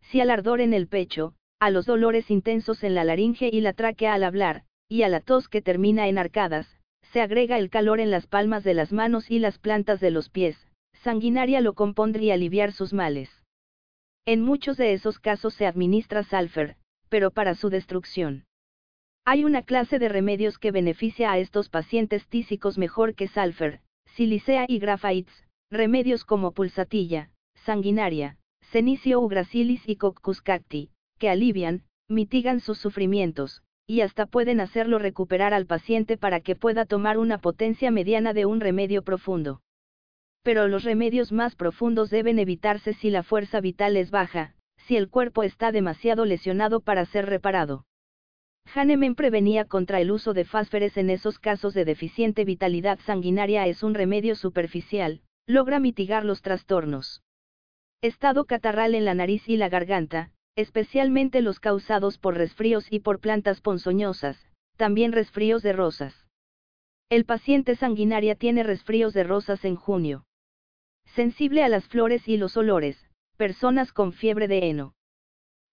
Si 0.00 0.20
al 0.20 0.30
ardor 0.30 0.60
en 0.60 0.74
el 0.74 0.88
pecho, 0.88 1.34
a 1.60 1.70
los 1.70 1.86
dolores 1.86 2.30
intensos 2.30 2.82
en 2.84 2.94
la 2.94 3.04
laringe 3.04 3.48
y 3.52 3.60
la 3.60 3.72
tráquea 3.72 4.14
al 4.14 4.24
hablar, 4.24 4.64
y 4.88 5.02
a 5.02 5.08
la 5.08 5.20
tos 5.20 5.48
que 5.48 5.62
termina 5.62 6.08
en 6.08 6.18
arcadas, 6.18 6.78
se 7.14 7.22
agrega 7.22 7.58
el 7.58 7.70
calor 7.70 8.00
en 8.00 8.10
las 8.10 8.26
palmas 8.26 8.64
de 8.64 8.74
las 8.74 8.92
manos 8.92 9.30
y 9.30 9.38
las 9.38 9.58
plantas 9.58 10.00
de 10.00 10.10
los 10.10 10.30
pies, 10.30 10.56
sanguinaria 11.04 11.60
lo 11.60 11.74
compondría 11.74 12.34
aliviar 12.34 12.72
sus 12.72 12.92
males. 12.92 13.30
En 14.26 14.42
muchos 14.42 14.76
de 14.76 14.94
esos 14.94 15.20
casos 15.20 15.54
se 15.54 15.64
administra 15.64 16.24
salfer, 16.24 16.74
pero 17.08 17.30
para 17.30 17.54
su 17.54 17.70
destrucción. 17.70 18.46
Hay 19.24 19.44
una 19.44 19.62
clase 19.62 20.00
de 20.00 20.08
remedios 20.08 20.58
que 20.58 20.72
beneficia 20.72 21.30
a 21.30 21.38
estos 21.38 21.68
pacientes 21.68 22.26
tísicos 22.26 22.78
mejor 22.78 23.14
que 23.14 23.28
salfer, 23.28 23.80
silicea 24.06 24.64
y 24.66 24.80
graphites, 24.80 25.46
remedios 25.70 26.24
como 26.24 26.50
pulsatilla, 26.50 27.30
sanguinaria, 27.54 28.38
cenicio 28.72 29.20
ugracilis 29.20 29.88
y 29.88 29.94
coccus 29.94 30.42
cacti, 30.42 30.90
que 31.20 31.30
alivian, 31.30 31.84
mitigan 32.08 32.58
sus 32.58 32.78
sufrimientos, 32.78 33.62
y 33.86 34.00
hasta 34.00 34.26
pueden 34.26 34.60
hacerlo 34.60 34.98
recuperar 34.98 35.52
al 35.52 35.66
paciente 35.66 36.16
para 36.16 36.40
que 36.40 36.56
pueda 36.56 36.86
tomar 36.86 37.18
una 37.18 37.38
potencia 37.38 37.90
mediana 37.90 38.32
de 38.32 38.46
un 38.46 38.60
remedio 38.60 39.02
profundo. 39.02 39.60
Pero 40.42 40.68
los 40.68 40.84
remedios 40.84 41.32
más 41.32 41.54
profundos 41.54 42.10
deben 42.10 42.38
evitarse 42.38 42.94
si 42.94 43.10
la 43.10 43.22
fuerza 43.22 43.60
vital 43.60 43.96
es 43.96 44.10
baja, 44.10 44.54
si 44.76 44.96
el 44.96 45.08
cuerpo 45.08 45.42
está 45.42 45.72
demasiado 45.72 46.24
lesionado 46.24 46.80
para 46.80 47.04
ser 47.06 47.26
reparado. 47.26 47.86
Hahnemann 48.74 49.14
prevenía 49.14 49.66
contra 49.66 50.00
el 50.00 50.10
uso 50.10 50.32
de 50.32 50.44
fásferes 50.44 50.96
en 50.96 51.10
esos 51.10 51.38
casos 51.38 51.74
de 51.74 51.84
deficiente 51.84 52.44
vitalidad 52.44 52.98
sanguinaria 53.04 53.66
es 53.66 53.82
un 53.82 53.94
remedio 53.94 54.34
superficial, 54.34 55.20
logra 55.46 55.78
mitigar 55.78 56.24
los 56.24 56.40
trastornos. 56.40 57.22
Estado 58.00 58.44
catarral 58.44 58.94
en 58.94 59.04
la 59.04 59.14
nariz 59.14 59.48
y 59.48 59.56
la 59.56 59.68
garganta, 59.68 60.30
especialmente 60.56 61.40
los 61.40 61.60
causados 61.60 62.18
por 62.18 62.36
resfríos 62.36 62.86
y 62.90 63.00
por 63.00 63.20
plantas 63.20 63.60
ponzoñosas, 63.60 64.38
también 64.76 65.12
resfríos 65.12 65.62
de 65.62 65.72
rosas. 65.72 66.14
El 67.10 67.24
paciente 67.24 67.76
sanguinaria 67.76 68.34
tiene 68.34 68.62
resfríos 68.62 69.14
de 69.14 69.24
rosas 69.24 69.64
en 69.64 69.76
junio. 69.76 70.24
Sensible 71.14 71.62
a 71.62 71.68
las 71.68 71.86
flores 71.86 72.28
y 72.28 72.36
los 72.36 72.56
olores, 72.56 73.10
personas 73.36 73.92
con 73.92 74.12
fiebre 74.12 74.48
de 74.48 74.68
heno. 74.68 74.94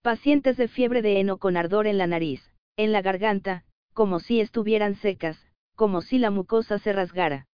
Pacientes 0.02 0.58
de 0.58 0.68
fiebre 0.68 1.02
de 1.02 1.20
heno 1.20 1.38
con 1.38 1.58
ardor 1.58 1.88
en 1.88 1.98
la 1.98 2.08
nariz, 2.08 2.44
en 2.76 2.92
la 2.92 3.02
garganta, 3.02 3.64
como 3.94 4.20
si 4.20 4.40
estuvieran 4.40 4.96
secas, 4.96 5.38
como 5.76 6.02
si 6.02 6.18
la 6.18 6.32
mucosa 6.32 6.80
se 6.80 6.94
rasgara. 6.94 7.48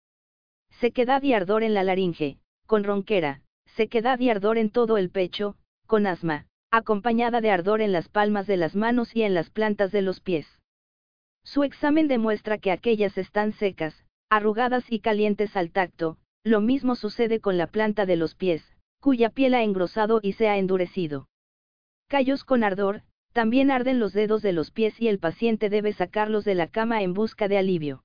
Sequedad 0.79 1.23
y 1.23 1.33
ardor 1.33 1.63
en 1.63 1.73
la 1.73 1.83
laringe, 1.83 2.37
con 2.65 2.83
ronquera, 2.83 3.41
sequedad 3.75 4.19
y 4.19 4.29
ardor 4.29 4.57
en 4.57 4.69
todo 4.69 4.97
el 4.97 5.09
pecho, 5.09 5.55
con 5.87 6.07
asma, 6.07 6.47
acompañada 6.75 7.41
de 7.41 7.51
ardor 7.51 7.81
en 7.81 7.91
las 7.91 8.09
palmas 8.09 8.47
de 8.47 8.57
las 8.57 8.75
manos 8.75 9.15
y 9.15 9.23
en 9.23 9.33
las 9.33 9.49
plantas 9.49 9.91
de 9.91 10.01
los 10.01 10.19
pies. 10.19 10.47
Su 11.43 11.63
examen 11.63 12.07
demuestra 12.07 12.57
que 12.57 12.71
aquellas 12.71 13.17
están 13.17 13.53
secas, 13.53 14.05
arrugadas 14.29 14.91
y 14.91 14.99
calientes 14.99 15.55
al 15.55 15.71
tacto, 15.71 16.17
lo 16.43 16.61
mismo 16.61 16.95
sucede 16.95 17.39
con 17.39 17.57
la 17.57 17.67
planta 17.67 18.05
de 18.05 18.15
los 18.15 18.35
pies, 18.35 18.63
cuya 18.99 19.29
piel 19.29 19.53
ha 19.53 19.63
engrosado 19.63 20.19
y 20.23 20.33
se 20.33 20.47
ha 20.47 20.57
endurecido. 20.57 21.27
Callos 22.07 22.43
con 22.43 22.63
ardor, 22.63 23.03
también 23.33 23.71
arden 23.71 23.99
los 23.99 24.13
dedos 24.13 24.41
de 24.41 24.53
los 24.53 24.71
pies 24.71 24.99
y 24.99 25.07
el 25.07 25.19
paciente 25.19 25.69
debe 25.69 25.93
sacarlos 25.93 26.45
de 26.45 26.55
la 26.55 26.67
cama 26.67 27.01
en 27.01 27.13
busca 27.13 27.47
de 27.47 27.57
alivio. 27.57 28.03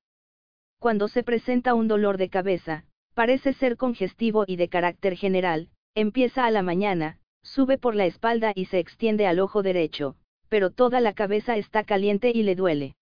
Cuando 0.79 1.09
se 1.09 1.23
presenta 1.23 1.75
un 1.75 1.89
dolor 1.89 2.18
de 2.18 2.31
cabeza, 2.31 2.85
Parece 3.14 3.53
ser 3.53 3.77
congestivo 3.77 4.45
y 4.47 4.57
de 4.57 4.68
carácter 4.68 5.16
general, 5.16 5.68
empieza 5.95 6.47
a 6.47 6.51
la 6.51 6.62
mañana, 6.62 7.18
sube 7.43 7.78
por 7.78 7.95
la 7.95 8.07
espalda 8.07 8.53
y 8.55 8.66
se 8.66 8.78
extiende 8.78 9.26
al 9.26 9.41
ojo 9.41 9.62
derecho, 9.62 10.16
pero 10.49 10.70
toda 10.70 11.01
la 11.01 11.14
cabeza 11.14 11.57
está 11.57 11.84
caliente 11.84 12.30
y 12.34 12.43
le 12.43 12.55
duele. 12.55 12.97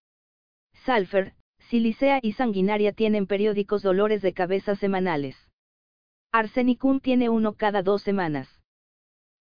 Salfer, 0.84 1.34
silicea 1.58 2.20
y 2.22 2.32
sanguinaria 2.32 2.92
tienen 2.92 3.26
periódicos 3.26 3.82
dolores 3.82 4.22
de 4.22 4.32
cabeza 4.32 4.74
semanales. 4.74 5.36
Arsenicum 6.32 7.00
tiene 7.00 7.28
uno 7.28 7.54
cada 7.54 7.82
dos 7.82 8.02
semanas. 8.02 8.48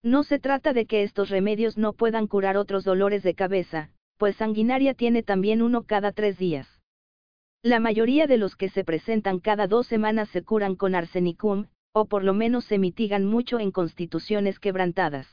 No 0.03 0.23
se 0.23 0.39
trata 0.39 0.73
de 0.73 0.85
que 0.85 1.03
estos 1.03 1.29
remedios 1.29 1.77
no 1.77 1.93
puedan 1.93 2.27
curar 2.27 2.55
otros 2.55 2.83
dolores 2.83 3.23
de 3.23 3.35
cabeza, 3.35 3.91
pues 4.17 4.35
sanguinaria 4.37 4.93
tiene 4.93 5.23
también 5.23 5.61
uno 5.61 5.83
cada 5.83 6.11
tres 6.11 6.37
días. 6.37 6.67
La 7.61 7.79
mayoría 7.79 8.27
de 8.27 8.37
los 8.37 8.55
que 8.55 8.69
se 8.69 8.83
presentan 8.83 9.39
cada 9.39 9.67
dos 9.67 9.87
semanas 9.87 10.29
se 10.29 10.43
curan 10.43 10.75
con 10.75 10.95
arsenicum, 10.95 11.67
o 11.99 12.05
por 12.05 12.23
lo 12.23 12.33
menos 12.33 12.65
se 12.65 12.77
mitigan 12.77 13.25
mucho 13.25 13.59
en 13.59 13.71
constituciones 13.71 14.59
quebrantadas. 14.59 15.27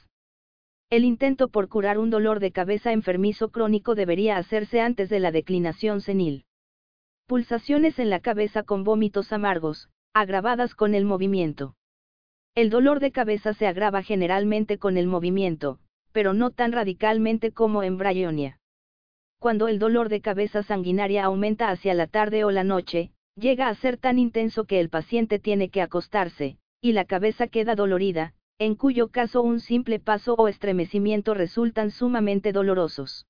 El 0.91 1.05
intento 1.05 1.49
por 1.49 1.69
curar 1.69 1.99
un 1.99 2.11
dolor 2.11 2.41
de 2.41 2.53
cabeza 2.53 2.93
enfermizo 2.93 3.51
crónico 3.51 3.95
debería 3.95 4.37
hacerse 4.37 4.81
antes 4.81 5.09
de 5.09 5.21
la 5.21 5.31
declinación 5.31 6.01
senil. 6.01 6.45
Pulsaciones 7.27 7.99
en 7.99 8.11
la 8.11 8.21
cabeza 8.21 8.63
con 8.63 8.85
vómitos 8.85 9.33
amargos, 9.33 9.89
agravadas 10.13 10.75
con 10.75 10.95
el 10.95 11.05
movimiento. 11.05 11.75
El 12.55 12.71
dolor 12.71 13.01
de 13.01 13.11
cabeza 13.11 13.55
se 13.55 13.67
agrava 13.67 14.03
generalmente 14.03 14.79
con 14.79 14.97
el 14.97 15.07
movimiento, 15.07 15.81
pero 16.13 16.35
no 16.35 16.51
tan 16.51 16.71
radicalmente 16.71 17.51
como 17.51 17.83
en 17.83 17.99
bryonia. 17.99 18.61
Cuando 19.41 19.69
el 19.69 19.79
dolor 19.79 20.09
de 20.09 20.21
cabeza 20.21 20.63
sanguinaria 20.63 21.25
aumenta 21.25 21.71
hacia 21.71 21.95
la 21.95 22.07
tarde 22.07 22.45
o 22.45 22.51
la 22.51 22.63
noche, 22.63 23.11
llega 23.37 23.69
a 23.69 23.75
ser 23.75 23.97
tan 23.97 24.19
intenso 24.19 24.65
que 24.65 24.81
el 24.81 24.91
paciente 24.91 25.39
tiene 25.39 25.69
que 25.69 25.83
acostarse, 25.83 26.59
y 26.81 26.93
la 26.93 27.05
cabeza 27.05 27.49
queda 27.49 27.75
dolorida, 27.75 28.35
en 28.59 28.77
cuyo 28.77 29.09
caso 29.09 29.43
un 29.43 29.61
simple 29.61 29.99
paso 29.99 30.35
o 30.35 30.49
estremecimiento 30.49 31.35
resultan 31.35 31.91
sumamente 31.91 32.53
dolorosos. 32.53 33.27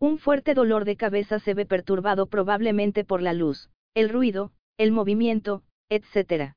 Un 0.00 0.18
fuerte 0.18 0.54
dolor 0.54 0.84
de 0.84 0.96
cabeza 0.96 1.38
se 1.38 1.54
ve 1.54 1.66
perturbado 1.66 2.26
probablemente 2.26 3.04
por 3.04 3.20
la 3.20 3.32
luz, 3.32 3.70
el 3.94 4.08
ruido, 4.08 4.52
el 4.78 4.92
movimiento, 4.92 5.64
etc. 5.90 6.54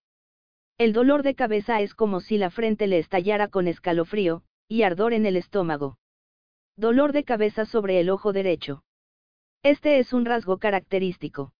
El 0.77 0.93
dolor 0.93 1.23
de 1.23 1.35
cabeza 1.35 1.81
es 1.81 1.95
como 1.95 2.21
si 2.21 2.37
la 2.37 2.49
frente 2.49 2.87
le 2.87 2.99
estallara 2.99 3.47
con 3.47 3.67
escalofrío, 3.67 4.43
y 4.67 4.83
ardor 4.83 5.13
en 5.13 5.25
el 5.25 5.35
estómago. 5.35 5.97
Dolor 6.77 7.11
de 7.11 7.23
cabeza 7.23 7.65
sobre 7.65 7.99
el 7.99 8.09
ojo 8.09 8.31
derecho. 8.31 8.83
Este 9.63 9.99
es 9.99 10.13
un 10.13 10.25
rasgo 10.25 10.57
característico. 10.57 11.51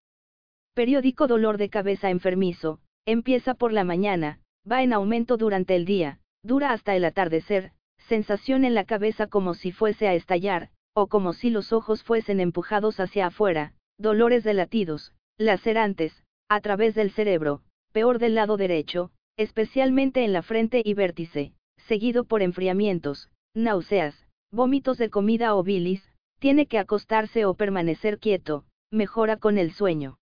Periódico 0.73 1.27
dolor 1.27 1.57
de 1.57 1.69
cabeza 1.69 2.09
enfermizo, 2.09 2.79
empieza 3.05 3.55
por 3.55 3.73
la 3.73 3.83
mañana, 3.83 4.39
va 4.69 4.83
en 4.83 4.93
aumento 4.93 5.35
durante 5.35 5.75
el 5.75 5.83
día, 5.83 6.19
dura 6.43 6.71
hasta 6.71 6.95
el 6.95 7.03
atardecer, 7.03 7.73
sensación 8.07 8.63
en 8.63 8.73
la 8.73 8.85
cabeza 8.85 9.27
como 9.27 9.53
si 9.53 9.73
fuese 9.73 10.07
a 10.07 10.13
estallar, 10.13 10.69
o 10.93 11.07
como 11.07 11.33
si 11.33 11.49
los 11.49 11.73
ojos 11.73 12.03
fuesen 12.03 12.39
empujados 12.39 13.01
hacia 13.01 13.27
afuera, 13.27 13.73
dolores 13.97 14.45
de 14.45 14.53
latidos, 14.53 15.13
lacerantes, 15.37 16.23
a 16.47 16.61
través 16.61 16.95
del 16.95 17.11
cerebro, 17.11 17.63
peor 17.91 18.17
del 18.17 18.35
lado 18.35 18.55
derecho, 18.55 19.11
especialmente 19.35 20.23
en 20.23 20.31
la 20.31 20.41
frente 20.41 20.81
y 20.85 20.93
vértice, 20.93 21.53
seguido 21.77 22.23
por 22.23 22.41
enfriamientos, 22.41 23.29
náuseas, 23.53 24.25
vómitos 24.51 24.97
de 24.97 25.09
comida 25.09 25.53
o 25.53 25.63
bilis, 25.63 26.01
tiene 26.39 26.65
que 26.65 26.79
acostarse 26.79 27.45
o 27.45 27.55
permanecer 27.55 28.19
quieto, 28.19 28.63
mejora 28.89 29.35
con 29.35 29.57
el 29.57 29.73
sueño. 29.73 30.17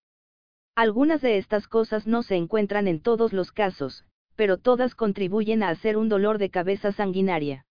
Algunas 0.76 1.22
de 1.22 1.38
estas 1.38 1.68
cosas 1.68 2.08
no 2.08 2.24
se 2.24 2.36
encuentran 2.36 2.88
en 2.88 3.02
todos 3.02 3.34
los 3.34 3.52
casos, 3.52 4.06
pero 4.36 4.58
todas 4.58 4.96
contribuyen 4.96 5.64
a 5.64 5.70
hacer 5.70 5.98
un 5.98 6.08
dolor 6.08 6.38
de 6.38 6.50
cabeza 6.50 6.92
sanguinaria. 6.92 7.66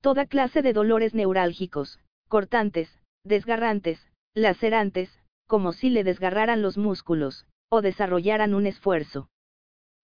Toda 0.00 0.26
clase 0.26 0.60
de 0.62 0.72
dolores 0.72 1.14
neurálgicos, 1.14 2.00
cortantes, 2.28 2.98
desgarrantes, 3.24 4.10
lacerantes, 4.34 5.16
como 5.46 5.72
si 5.72 5.90
le 5.90 6.04
desgarraran 6.04 6.62
los 6.62 6.76
músculos, 6.76 7.46
o 7.68 7.80
desarrollaran 7.80 8.54
un 8.54 8.66
esfuerzo. 8.66 9.28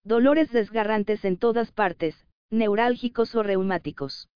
Dolores 0.04 0.50
desgarrantes 0.50 1.24
en 1.24 1.36
todas 1.36 1.72
partes, 1.72 2.26
neurálgicos 2.50 3.34
o 3.34 3.42
reumáticos. 3.42 4.28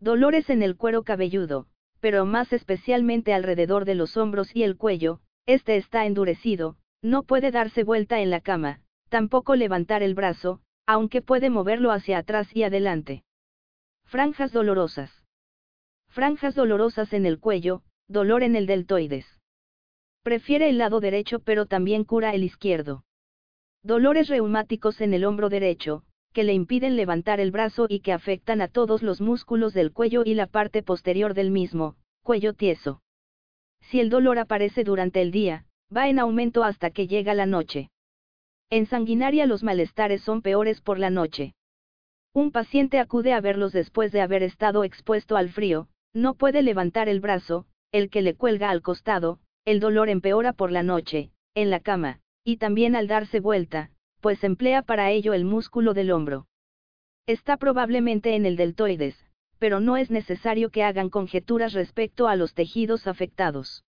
Dolores 0.00 0.50
en 0.50 0.62
el 0.62 0.76
cuero 0.76 1.04
cabelludo, 1.04 1.66
pero 2.00 2.26
más 2.26 2.52
especialmente 2.52 3.32
alrededor 3.32 3.84
de 3.84 3.94
los 3.94 4.16
hombros 4.16 4.54
y 4.54 4.64
el 4.64 4.76
cuello, 4.76 5.20
este 5.46 5.76
está 5.76 6.06
endurecido, 6.06 6.76
no 7.02 7.24
puede 7.24 7.50
darse 7.50 7.84
vuelta 7.84 8.20
en 8.20 8.30
la 8.30 8.40
cama, 8.40 8.80
tampoco 9.08 9.56
levantar 9.56 10.02
el 10.02 10.14
brazo, 10.14 10.60
aunque 10.86 11.20
puede 11.20 11.50
moverlo 11.50 11.90
hacia 11.90 12.18
atrás 12.18 12.54
y 12.54 12.62
adelante. 12.62 13.24
Franjas 14.04 14.52
dolorosas. 14.52 15.10
Franjas 16.08 16.54
dolorosas 16.54 17.12
en 17.12 17.26
el 17.26 17.38
cuello, 17.38 17.82
dolor 18.08 18.42
en 18.42 18.56
el 18.56 18.66
deltoides. 18.66 19.26
Prefiere 20.22 20.68
el 20.68 20.78
lado 20.78 21.00
derecho 21.00 21.40
pero 21.40 21.66
también 21.66 22.04
cura 22.04 22.34
el 22.34 22.44
izquierdo. 22.44 23.04
Dolores 23.82 24.28
reumáticos 24.28 25.00
en 25.00 25.14
el 25.14 25.24
hombro 25.24 25.48
derecho, 25.48 26.04
que 26.32 26.44
le 26.44 26.52
impiden 26.52 26.96
levantar 26.96 27.40
el 27.40 27.50
brazo 27.50 27.86
y 27.88 28.00
que 28.00 28.12
afectan 28.12 28.60
a 28.60 28.68
todos 28.68 29.02
los 29.02 29.20
músculos 29.20 29.74
del 29.74 29.92
cuello 29.92 30.22
y 30.24 30.34
la 30.34 30.46
parte 30.46 30.82
posterior 30.82 31.34
del 31.34 31.50
mismo, 31.50 31.96
cuello 32.22 32.54
tieso. 32.54 33.02
Si 33.80 33.98
el 33.98 34.08
dolor 34.08 34.38
aparece 34.38 34.84
durante 34.84 35.20
el 35.20 35.32
día, 35.32 35.66
va 35.94 36.08
en 36.08 36.18
aumento 36.18 36.64
hasta 36.64 36.90
que 36.90 37.06
llega 37.06 37.34
la 37.34 37.46
noche. 37.46 37.90
En 38.70 38.86
sanguinaria 38.86 39.46
los 39.46 39.62
malestares 39.62 40.22
son 40.22 40.40
peores 40.40 40.80
por 40.80 40.98
la 40.98 41.10
noche. 41.10 41.54
Un 42.32 42.50
paciente 42.50 42.98
acude 42.98 43.34
a 43.34 43.40
verlos 43.40 43.72
después 43.72 44.10
de 44.12 44.22
haber 44.22 44.42
estado 44.42 44.84
expuesto 44.84 45.36
al 45.36 45.50
frío, 45.50 45.88
no 46.14 46.34
puede 46.34 46.62
levantar 46.62 47.08
el 47.08 47.20
brazo, 47.20 47.66
el 47.92 48.08
que 48.08 48.22
le 48.22 48.34
cuelga 48.34 48.70
al 48.70 48.80
costado, 48.80 49.40
el 49.66 49.80
dolor 49.80 50.08
empeora 50.08 50.54
por 50.54 50.72
la 50.72 50.82
noche, 50.82 51.30
en 51.54 51.68
la 51.68 51.80
cama, 51.80 52.20
y 52.42 52.56
también 52.56 52.96
al 52.96 53.06
darse 53.06 53.40
vuelta, 53.40 53.90
pues 54.20 54.42
emplea 54.44 54.82
para 54.82 55.10
ello 55.10 55.34
el 55.34 55.44
músculo 55.44 55.92
del 55.92 56.10
hombro. 56.10 56.46
Está 57.26 57.58
probablemente 57.58 58.34
en 58.34 58.46
el 58.46 58.56
deltoides, 58.56 59.16
pero 59.58 59.78
no 59.80 59.96
es 59.98 60.10
necesario 60.10 60.70
que 60.70 60.82
hagan 60.82 61.10
conjeturas 61.10 61.74
respecto 61.74 62.28
a 62.28 62.36
los 62.36 62.54
tejidos 62.54 63.06
afectados. 63.06 63.84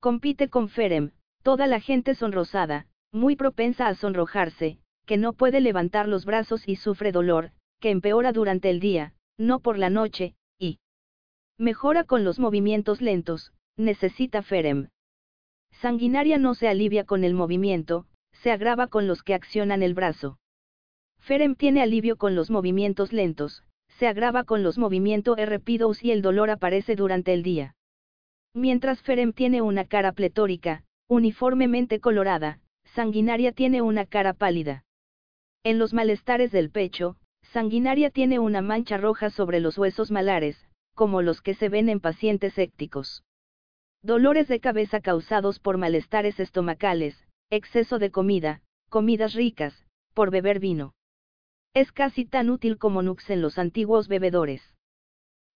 Compite 0.00 0.48
con 0.48 0.68
Ferem, 0.68 1.12
toda 1.42 1.66
la 1.66 1.80
gente 1.80 2.14
sonrosada, 2.14 2.86
muy 3.12 3.36
propensa 3.36 3.88
a 3.88 3.94
sonrojarse, 3.94 4.78
que 5.06 5.16
no 5.16 5.32
puede 5.32 5.60
levantar 5.60 6.08
los 6.08 6.24
brazos 6.24 6.68
y 6.68 6.76
sufre 6.76 7.12
dolor, 7.12 7.52
que 7.80 7.90
empeora 7.90 8.32
durante 8.32 8.70
el 8.70 8.80
día, 8.80 9.14
no 9.38 9.60
por 9.60 9.78
la 9.78 9.90
noche, 9.90 10.34
y 10.58 10.78
mejora 11.58 12.04
con 12.04 12.24
los 12.24 12.38
movimientos 12.38 13.00
lentos, 13.00 13.52
necesita 13.76 14.42
Ferem. 14.42 14.88
Sanguinaria 15.80 16.38
no 16.38 16.54
se 16.54 16.68
alivia 16.68 17.04
con 17.04 17.24
el 17.24 17.34
movimiento, 17.34 18.06
se 18.32 18.50
agrava 18.50 18.88
con 18.88 19.06
los 19.06 19.22
que 19.22 19.34
accionan 19.34 19.82
el 19.82 19.94
brazo. 19.94 20.38
Ferem 21.20 21.54
tiene 21.54 21.82
alivio 21.82 22.16
con 22.16 22.34
los 22.34 22.50
movimientos 22.50 23.12
lentos, 23.12 23.62
se 23.98 24.06
agrava 24.06 24.44
con 24.44 24.62
los 24.62 24.78
movimientos 24.78 25.36
rápidos 25.38 26.02
y 26.04 26.10
el 26.10 26.22
dolor 26.22 26.50
aparece 26.50 26.96
durante 26.96 27.32
el 27.32 27.42
día. 27.42 27.74
Mientras 28.54 29.02
Ferem 29.02 29.32
tiene 29.32 29.62
una 29.62 29.84
cara 29.84 30.12
pletórica, 30.12 30.84
uniformemente 31.08 32.00
colorada, 32.00 32.60
sanguinaria 32.84 33.52
tiene 33.52 33.82
una 33.82 34.06
cara 34.06 34.34
pálida. 34.34 34.84
En 35.64 35.78
los 35.78 35.92
malestares 35.92 36.52
del 36.52 36.70
pecho, 36.70 37.16
Sanguinaria 37.52 38.10
tiene 38.10 38.38
una 38.38 38.60
mancha 38.60 38.98
roja 38.98 39.30
sobre 39.30 39.60
los 39.60 39.78
huesos 39.78 40.10
malares, 40.10 40.66
como 40.94 41.22
los 41.22 41.40
que 41.40 41.54
se 41.54 41.68
ven 41.68 41.88
en 41.88 42.00
pacientes 42.00 42.58
écticos. 42.58 43.24
Dolores 44.02 44.48
de 44.48 44.60
cabeza 44.60 45.00
causados 45.00 45.58
por 45.58 45.78
malestares 45.78 46.38
estomacales, 46.40 47.26
exceso 47.50 47.98
de 47.98 48.10
comida, 48.10 48.62
comidas 48.90 49.34
ricas, 49.34 49.86
por 50.14 50.30
beber 50.30 50.60
vino. 50.60 50.92
Es 51.74 51.90
casi 51.90 52.24
tan 52.26 52.50
útil 52.50 52.76
como 52.78 53.02
Nux 53.02 53.30
en 53.30 53.40
los 53.40 53.58
antiguos 53.58 54.08
bebedores. 54.08 54.74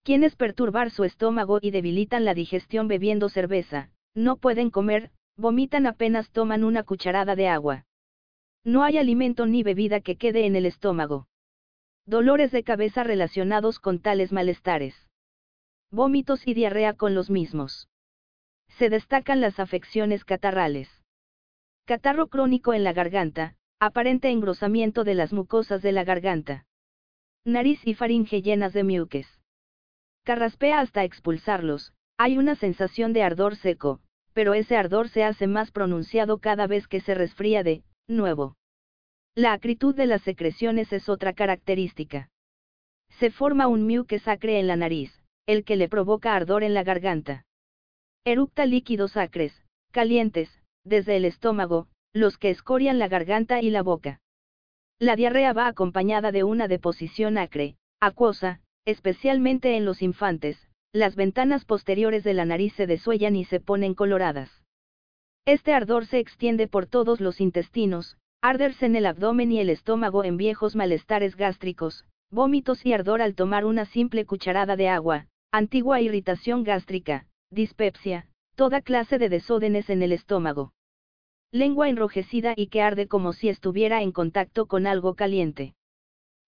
Quienes 0.02 0.34
perturbar 0.34 0.90
su 0.90 1.04
estómago 1.04 1.58
y 1.60 1.70
debilitan 1.70 2.24
la 2.24 2.34
digestión 2.34 2.88
bebiendo 2.88 3.28
cerveza, 3.28 3.90
no 4.14 4.36
pueden 4.36 4.70
comer, 4.70 5.10
vomitan 5.36 5.86
apenas 5.86 6.30
toman 6.30 6.64
una 6.64 6.82
cucharada 6.82 7.36
de 7.36 7.48
agua. 7.48 7.84
No 8.64 8.84
hay 8.84 8.98
alimento 8.98 9.46
ni 9.46 9.62
bebida 9.62 10.00
que 10.00 10.16
quede 10.16 10.46
en 10.46 10.56
el 10.56 10.66
estómago. 10.66 11.26
Dolores 12.06 12.50
de 12.52 12.62
cabeza 12.64 13.04
relacionados 13.04 13.78
con 13.78 14.00
tales 14.00 14.32
malestares. 14.32 14.94
Vómitos 15.90 16.46
y 16.46 16.54
diarrea 16.54 16.94
con 16.94 17.14
los 17.14 17.30
mismos. 17.30 17.88
Se 18.78 18.88
destacan 18.88 19.40
las 19.40 19.60
afecciones 19.60 20.24
catarrales. 20.24 20.88
Catarro 21.84 22.28
crónico 22.28 22.74
en 22.74 22.84
la 22.84 22.92
garganta, 22.92 23.56
aparente 23.78 24.30
engrosamiento 24.30 25.04
de 25.04 25.14
las 25.14 25.32
mucosas 25.32 25.82
de 25.82 25.92
la 25.92 26.04
garganta. 26.04 26.66
Nariz 27.44 27.80
y 27.84 27.94
faringe 27.94 28.42
llenas 28.42 28.72
de 28.72 28.84
muques. 28.84 29.26
Carraspea 30.22 30.80
hasta 30.80 31.02
expulsarlos, 31.02 31.92
hay 32.16 32.38
una 32.38 32.54
sensación 32.54 33.12
de 33.12 33.24
ardor 33.24 33.56
seco, 33.56 34.00
pero 34.32 34.54
ese 34.54 34.76
ardor 34.76 35.08
se 35.08 35.24
hace 35.24 35.46
más 35.46 35.70
pronunciado 35.70 36.38
cada 36.38 36.66
vez 36.66 36.88
que 36.88 37.00
se 37.00 37.14
resfría 37.14 37.62
de, 37.62 37.82
nuevo. 38.08 38.56
La 39.34 39.52
acritud 39.52 39.94
de 39.94 40.06
las 40.06 40.22
secreciones 40.22 40.92
es 40.92 41.08
otra 41.08 41.32
característica. 41.32 42.28
Se 43.18 43.30
forma 43.30 43.66
un 43.66 44.04
que 44.04 44.18
sacre 44.18 44.58
en 44.58 44.66
la 44.66 44.76
nariz, 44.76 45.22
el 45.46 45.64
que 45.64 45.76
le 45.76 45.88
provoca 45.88 46.34
ardor 46.34 46.62
en 46.62 46.74
la 46.74 46.82
garganta. 46.82 47.44
Eructa 48.24 48.66
líquidos 48.66 49.16
acres, 49.16 49.52
calientes, 49.90 50.48
desde 50.84 51.16
el 51.16 51.24
estómago, 51.24 51.88
los 52.12 52.38
que 52.38 52.50
escorian 52.50 52.98
la 52.98 53.08
garganta 53.08 53.60
y 53.60 53.70
la 53.70 53.82
boca. 53.82 54.20
La 54.98 55.16
diarrea 55.16 55.52
va 55.52 55.66
acompañada 55.66 56.30
de 56.30 56.44
una 56.44 56.68
deposición 56.68 57.38
acre, 57.38 57.76
acuosa, 58.00 58.60
especialmente 58.84 59.76
en 59.76 59.84
los 59.84 60.02
infantes, 60.02 60.68
las 60.92 61.16
ventanas 61.16 61.64
posteriores 61.64 62.24
de 62.24 62.34
la 62.34 62.44
nariz 62.44 62.74
se 62.74 62.86
desuellan 62.86 63.36
y 63.36 63.44
se 63.44 63.60
ponen 63.60 63.94
coloradas. 63.94 64.62
Este 65.46 65.72
ardor 65.72 66.06
se 66.06 66.18
extiende 66.18 66.68
por 66.68 66.86
todos 66.86 67.20
los 67.20 67.40
intestinos, 67.40 68.16
Arderse 68.44 68.86
en 68.86 68.96
el 68.96 69.06
abdomen 69.06 69.52
y 69.52 69.60
el 69.60 69.70
estómago 69.70 70.24
en 70.24 70.36
viejos 70.36 70.74
malestares 70.74 71.36
gástricos, 71.36 72.04
vómitos 72.28 72.84
y 72.84 72.92
ardor 72.92 73.22
al 73.22 73.36
tomar 73.36 73.64
una 73.64 73.84
simple 73.84 74.26
cucharada 74.26 74.74
de 74.74 74.88
agua, 74.88 75.28
antigua 75.52 76.00
irritación 76.00 76.64
gástrica, 76.64 77.28
dispepsia, 77.50 78.26
toda 78.56 78.82
clase 78.82 79.18
de 79.18 79.28
desódenes 79.28 79.90
en 79.90 80.02
el 80.02 80.10
estómago. 80.10 80.72
Lengua 81.52 81.88
enrojecida 81.88 82.54
y 82.56 82.66
que 82.66 82.82
arde 82.82 83.06
como 83.06 83.32
si 83.32 83.48
estuviera 83.48 84.02
en 84.02 84.10
contacto 84.10 84.66
con 84.66 84.88
algo 84.88 85.14
caliente. 85.14 85.74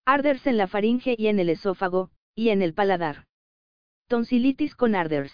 Arders 0.04 0.46
en 0.48 0.56
la 0.56 0.66
faringe 0.66 1.14
y 1.16 1.28
en 1.28 1.38
el 1.38 1.48
esófago, 1.48 2.10
y 2.34 2.48
en 2.48 2.60
el 2.60 2.74
paladar. 2.74 3.24
Tonsilitis 4.06 4.74
con 4.74 4.94
arders. 4.94 5.32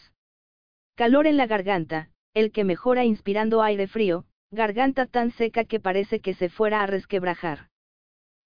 Calor 0.95 1.27
en 1.27 1.37
la 1.37 1.49
garganta, 1.49 2.11
el 2.35 2.53
que 2.53 2.63
mejora 2.63 3.05
inspirando 3.05 3.63
aire 3.63 3.89
frío, 3.89 4.27
garganta 4.53 5.07
tan 5.07 5.33
seca 5.33 5.65
que 5.65 5.81
parece 5.81 6.21
que 6.21 6.35
se 6.35 6.49
fuera 6.49 6.83
a 6.83 6.87
resquebrajar. 6.87 7.69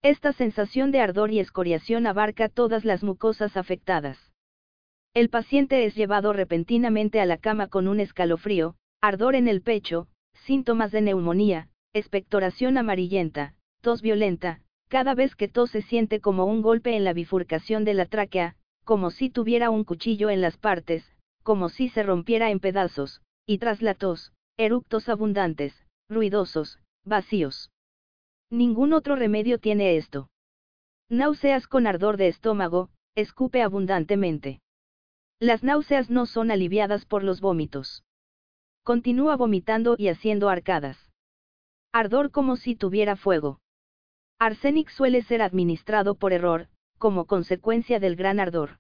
Esta 0.02 0.32
sensación 0.32 0.92
de 0.92 1.00
ardor 1.00 1.30
y 1.30 1.40
escoriación 1.40 2.06
abarca 2.06 2.48
todas 2.48 2.86
las 2.86 3.02
mucosas 3.02 3.58
afectadas. 3.58 4.32
El 5.12 5.28
paciente 5.28 5.84
es 5.84 5.94
llevado 5.94 6.32
repentinamente 6.32 7.20
a 7.20 7.26
la 7.26 7.36
cama 7.36 7.68
con 7.68 7.86
un 7.86 8.00
escalofrío, 8.00 8.76
ardor 9.02 9.34
en 9.34 9.46
el 9.46 9.60
pecho, 9.60 10.08
síntomas 10.46 10.90
de 10.90 11.02
neumonía, 11.02 11.68
expectoración 11.92 12.78
amarillenta, 12.78 13.54
tos 13.82 14.00
violenta, 14.00 14.62
cada 14.88 15.14
vez 15.14 15.36
que 15.36 15.48
tos 15.48 15.70
se 15.70 15.82
siente 15.82 16.20
como 16.20 16.46
un 16.46 16.62
golpe 16.62 16.96
en 16.96 17.04
la 17.04 17.12
bifurcación 17.12 17.84
de 17.84 17.94
la 17.94 18.06
tráquea, 18.06 18.56
como 18.84 19.10
si 19.10 19.30
tuviera 19.30 19.70
un 19.70 19.84
cuchillo 19.84 20.30
en 20.30 20.40
las 20.40 20.56
partes, 20.56 21.04
como 21.42 21.68
si 21.68 21.88
se 21.88 22.02
rompiera 22.02 22.50
en 22.50 22.60
pedazos, 22.60 23.22
y 23.46 23.58
tras 23.58 23.82
la 23.82 23.94
tos, 23.94 24.32
eructos 24.56 25.08
abundantes, 25.08 25.74
ruidosos, 26.08 26.78
vacíos. 27.04 27.70
Ningún 28.50 28.92
otro 28.92 29.16
remedio 29.16 29.58
tiene 29.58 29.96
esto. 29.96 30.28
Náuseas 31.08 31.66
con 31.66 31.86
ardor 31.86 32.16
de 32.16 32.28
estómago, 32.28 32.90
escupe 33.14 33.62
abundantemente. 33.62 34.60
Las 35.40 35.62
náuseas 35.62 36.10
no 36.10 36.26
son 36.26 36.50
aliviadas 36.50 37.04
por 37.04 37.24
los 37.24 37.40
vómitos. 37.40 38.04
Continúa 38.82 39.36
vomitando 39.36 39.96
y 39.98 40.08
haciendo 40.08 40.48
arcadas. 40.48 40.98
Ardor 41.92 42.30
como 42.30 42.56
si 42.56 42.74
tuviera 42.76 43.16
fuego. 43.16 43.60
Arsenic 44.38 44.88
suele 44.90 45.22
ser 45.22 45.42
administrado 45.42 46.16
por 46.16 46.32
error, 46.32 46.68
como 46.98 47.26
consecuencia 47.26 48.00
del 48.00 48.16
gran 48.16 48.40
ardor. 48.40 48.78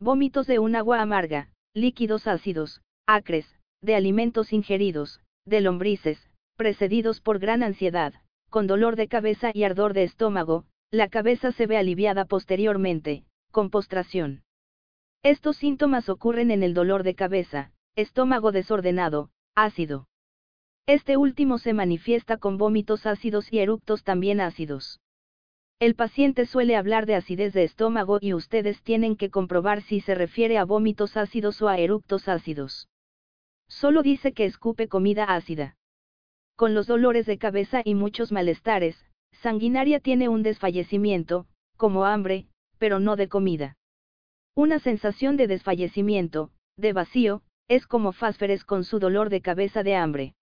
Vómitos 0.00 0.46
de 0.46 0.58
un 0.58 0.76
agua 0.76 1.00
amarga, 1.00 1.50
líquidos 1.74 2.26
ácidos, 2.26 2.82
acres, 3.06 3.58
de 3.80 3.94
alimentos 3.94 4.52
ingeridos, 4.52 5.20
de 5.44 5.60
lombrices, 5.60 6.30
precedidos 6.56 7.20
por 7.20 7.38
gran 7.38 7.62
ansiedad, 7.62 8.14
con 8.50 8.66
dolor 8.66 8.96
de 8.96 9.08
cabeza 9.08 9.50
y 9.52 9.64
ardor 9.64 9.92
de 9.92 10.04
estómago, 10.04 10.64
la 10.90 11.08
cabeza 11.08 11.52
se 11.52 11.66
ve 11.66 11.76
aliviada 11.76 12.24
posteriormente, 12.24 13.24
con 13.50 13.70
postración. 13.70 14.42
Estos 15.22 15.56
síntomas 15.56 16.08
ocurren 16.08 16.50
en 16.50 16.62
el 16.62 16.74
dolor 16.74 17.02
de 17.02 17.14
cabeza, 17.14 17.72
estómago 17.96 18.52
desordenado, 18.52 19.30
ácido. 19.54 20.06
Este 20.86 21.16
último 21.16 21.58
se 21.58 21.72
manifiesta 21.72 22.36
con 22.36 22.58
vómitos 22.58 23.06
ácidos 23.06 23.52
y 23.52 23.58
eructos 23.58 24.04
también 24.04 24.40
ácidos. 24.40 25.00
El 25.80 25.96
paciente 25.96 26.46
suele 26.46 26.76
hablar 26.76 27.04
de 27.04 27.16
acidez 27.16 27.52
de 27.52 27.64
estómago 27.64 28.18
y 28.20 28.32
ustedes 28.32 28.82
tienen 28.82 29.16
que 29.16 29.30
comprobar 29.30 29.82
si 29.82 30.00
se 30.00 30.14
refiere 30.14 30.56
a 30.56 30.64
vómitos 30.64 31.16
ácidos 31.16 31.60
o 31.62 31.68
a 31.68 31.78
eructos 31.78 32.28
ácidos. 32.28 32.88
Solo 33.68 34.02
dice 34.02 34.32
que 34.32 34.44
escupe 34.44 34.88
comida 34.88 35.24
ácida. 35.24 35.76
Con 36.56 36.74
los 36.74 36.86
dolores 36.86 37.26
de 37.26 37.38
cabeza 37.38 37.82
y 37.84 37.94
muchos 37.94 38.30
malestares, 38.30 39.04
sanguinaria 39.32 39.98
tiene 39.98 40.28
un 40.28 40.42
desfallecimiento, 40.42 41.46
como 41.76 42.04
hambre, 42.04 42.46
pero 42.78 43.00
no 43.00 43.16
de 43.16 43.28
comida. 43.28 43.76
Una 44.54 44.78
sensación 44.78 45.36
de 45.36 45.48
desfallecimiento, 45.48 46.52
de 46.76 46.92
vacío, 46.92 47.42
es 47.66 47.86
como 47.86 48.12
Fásferes 48.12 48.64
con 48.64 48.84
su 48.84 49.00
dolor 49.00 49.30
de 49.30 49.40
cabeza 49.40 49.82
de 49.82 49.96
hambre. 49.96 50.34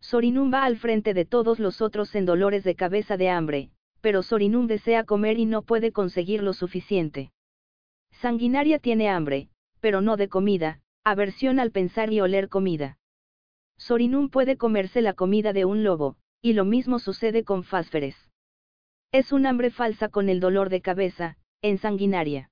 Sorinum 0.00 0.52
va 0.52 0.64
al 0.64 0.76
frente 0.76 1.14
de 1.14 1.24
todos 1.24 1.58
los 1.58 1.80
otros 1.80 2.14
en 2.14 2.26
dolores 2.26 2.64
de 2.64 2.74
cabeza 2.74 3.16
de 3.16 3.30
hambre, 3.30 3.70
pero 4.00 4.22
Sorinum 4.22 4.66
desea 4.66 5.04
comer 5.04 5.38
y 5.38 5.46
no 5.46 5.62
puede 5.62 5.92
conseguir 5.92 6.42
lo 6.42 6.52
suficiente. 6.52 7.32
Sanguinaria 8.12 8.78
tiene 8.78 9.08
hambre, 9.08 9.48
pero 9.80 10.00
no 10.00 10.16
de 10.16 10.28
comida, 10.28 10.80
aversión 11.04 11.58
al 11.58 11.70
pensar 11.70 12.12
y 12.12 12.20
oler 12.20 12.48
comida. 12.48 12.98
Sorinum 13.78 14.28
puede 14.28 14.56
comerse 14.56 15.00
la 15.00 15.14
comida 15.14 15.52
de 15.52 15.64
un 15.64 15.82
lobo, 15.84 16.16
y 16.42 16.52
lo 16.52 16.64
mismo 16.64 16.98
sucede 16.98 17.44
con 17.44 17.64
Fásferes. 17.64 18.16
Es 19.10 19.32
un 19.32 19.46
hambre 19.46 19.70
falsa 19.70 20.08
con 20.08 20.28
el 20.28 20.38
dolor 20.38 20.68
de 20.68 20.82
cabeza, 20.82 21.38
en 21.62 21.78
sanguinaria. 21.78 22.50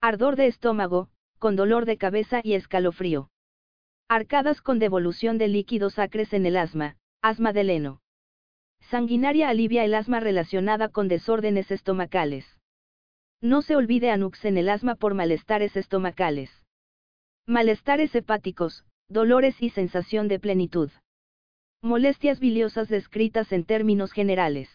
Ardor 0.00 0.36
de 0.36 0.46
estómago, 0.46 1.08
con 1.38 1.56
dolor 1.56 1.86
de 1.86 1.96
cabeza 1.96 2.40
y 2.44 2.52
escalofrío. 2.52 3.30
Arcadas 4.08 4.60
con 4.60 4.78
devolución 4.78 5.38
de 5.38 5.48
líquidos 5.48 5.98
acres 5.98 6.34
en 6.34 6.44
el 6.44 6.58
asma, 6.58 6.96
asma 7.22 7.54
del 7.54 7.70
heno. 7.70 8.01
Sanguinaria 8.90 9.48
alivia 9.48 9.84
el 9.84 9.94
asma 9.94 10.20
relacionada 10.20 10.88
con 10.88 11.08
desórdenes 11.08 11.70
estomacales. 11.70 12.58
No 13.40 13.62
se 13.62 13.74
olvide 13.74 14.10
anux 14.10 14.44
en 14.44 14.56
el 14.56 14.68
asma 14.68 14.94
por 14.94 15.14
malestares 15.14 15.76
estomacales. 15.76 16.50
Malestares 17.46 18.14
hepáticos, 18.14 18.84
dolores 19.08 19.60
y 19.62 19.70
sensación 19.70 20.28
de 20.28 20.38
plenitud. 20.38 20.90
Molestias 21.82 22.38
biliosas 22.38 22.88
descritas 22.88 23.52
en 23.52 23.64
términos 23.64 24.12
generales. 24.12 24.68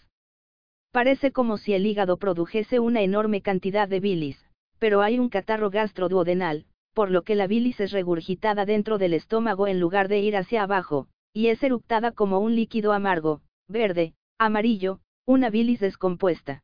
Parece 0.92 1.32
como 1.32 1.58
si 1.58 1.74
el 1.74 1.86
hígado 1.86 2.18
produjese 2.18 2.80
una 2.80 3.02
enorme 3.02 3.42
cantidad 3.42 3.88
de 3.88 4.00
bilis, 4.00 4.44
pero 4.80 5.02
hay 5.02 5.20
un 5.20 5.30
catarro 5.30 5.70
gastroduodenal, 5.70 6.66
por 6.94 7.12
lo 7.12 7.22
que 7.22 7.36
la 7.36 7.48
bilis 7.48 7.80
es 7.80 7.92
regurgitada 7.92 8.66
dentro 8.66 8.98
del 8.98 9.14
estómago 9.14 9.68
en 9.68 9.80
lugar 9.80 10.08
de 10.08 10.20
ir 10.20 10.36
hacia 10.36 10.64
abajo, 10.64 11.08
y 11.34 11.48
es 11.48 11.62
eructada 11.64 12.12
como 12.12 12.40
un 12.40 12.56
líquido 12.56 12.94
amargo, 12.94 13.42
verde, 13.68 14.14
amarillo, 14.38 15.02
una 15.26 15.50
bilis 15.50 15.80
descompuesta. 15.80 16.64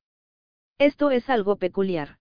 Esto 0.78 1.12
es 1.12 1.30
algo 1.30 1.58
peculiar. 1.58 2.18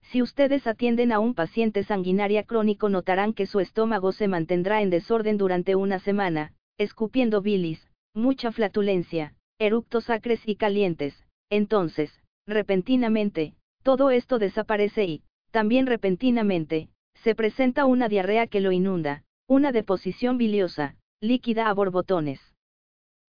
Si 0.00 0.22
ustedes 0.22 0.66
atienden 0.66 1.10
a 1.12 1.18
un 1.18 1.34
paciente 1.34 1.82
sanguinaria 1.82 2.44
crónico 2.44 2.88
notarán 2.88 3.32
que 3.32 3.46
su 3.46 3.58
estómago 3.58 4.12
se 4.12 4.28
mantendrá 4.28 4.80
en 4.80 4.90
desorden 4.90 5.36
durante 5.36 5.74
una 5.74 5.98
semana, 5.98 6.52
escupiendo 6.78 7.42
bilis, 7.42 7.90
mucha 8.14 8.52
flatulencia, 8.52 9.34
eructos 9.58 10.08
acres 10.10 10.40
y 10.46 10.54
calientes, 10.56 11.26
entonces, 11.50 12.22
repentinamente, 12.46 13.54
todo 13.82 14.10
esto 14.10 14.38
desaparece 14.38 15.04
y, 15.04 15.22
también 15.50 15.86
repentinamente, 15.86 16.88
se 17.14 17.34
presenta 17.34 17.86
una 17.86 18.08
diarrea 18.08 18.46
que 18.46 18.60
lo 18.60 18.70
inunda, 18.70 19.24
una 19.48 19.72
deposición 19.72 20.38
biliosa, 20.38 20.96
líquida 21.20 21.68
a 21.68 21.74
borbotones. 21.74 22.55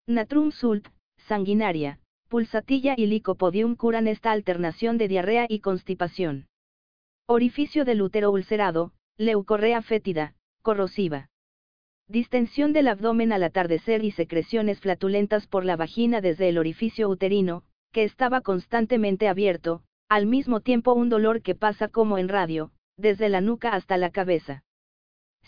Natrum 0.10 0.52
sult, 0.52 0.88
sanguinaria, 1.18 2.00
pulsatilla 2.30 2.94
y 2.96 3.08
licopodium 3.08 3.76
curan 3.76 4.08
esta 4.08 4.32
alternación 4.32 4.98
de 4.98 5.10
diarrea 5.10 5.48
y 5.50 5.60
constipación. 5.60 6.48
Orificio 7.28 7.84
del 7.84 8.02
útero 8.02 8.32
ulcerado, 8.32 8.94
leucorrea 9.18 9.82
fétida, 9.82 10.34
corrosiva. 10.62 11.30
Distensión 12.08 12.72
del 12.72 12.88
abdomen 12.88 13.34
al 13.34 13.44
atardecer 13.44 14.06
y 14.06 14.12
secreciones 14.12 14.80
flatulentas 14.80 15.46
por 15.46 15.66
la 15.66 15.76
vagina 15.76 16.22
desde 16.22 16.48
el 16.48 16.58
orificio 16.58 17.10
uterino, 17.10 17.64
que 17.92 18.06
estaba 18.06 18.40
constantemente 18.40 19.28
abierto, 19.28 19.84
al 20.08 20.26
mismo 20.26 20.62
tiempo 20.62 20.94
un 20.94 21.10
dolor 21.10 21.42
que 21.42 21.54
pasa 21.54 21.90
como 21.90 22.18
en 22.18 22.30
radio, 22.30 22.72
desde 22.96 23.28
la 23.28 23.42
nuca 23.42 23.72
hasta 23.72 23.98
la 23.98 24.12
cabeza. 24.12 24.64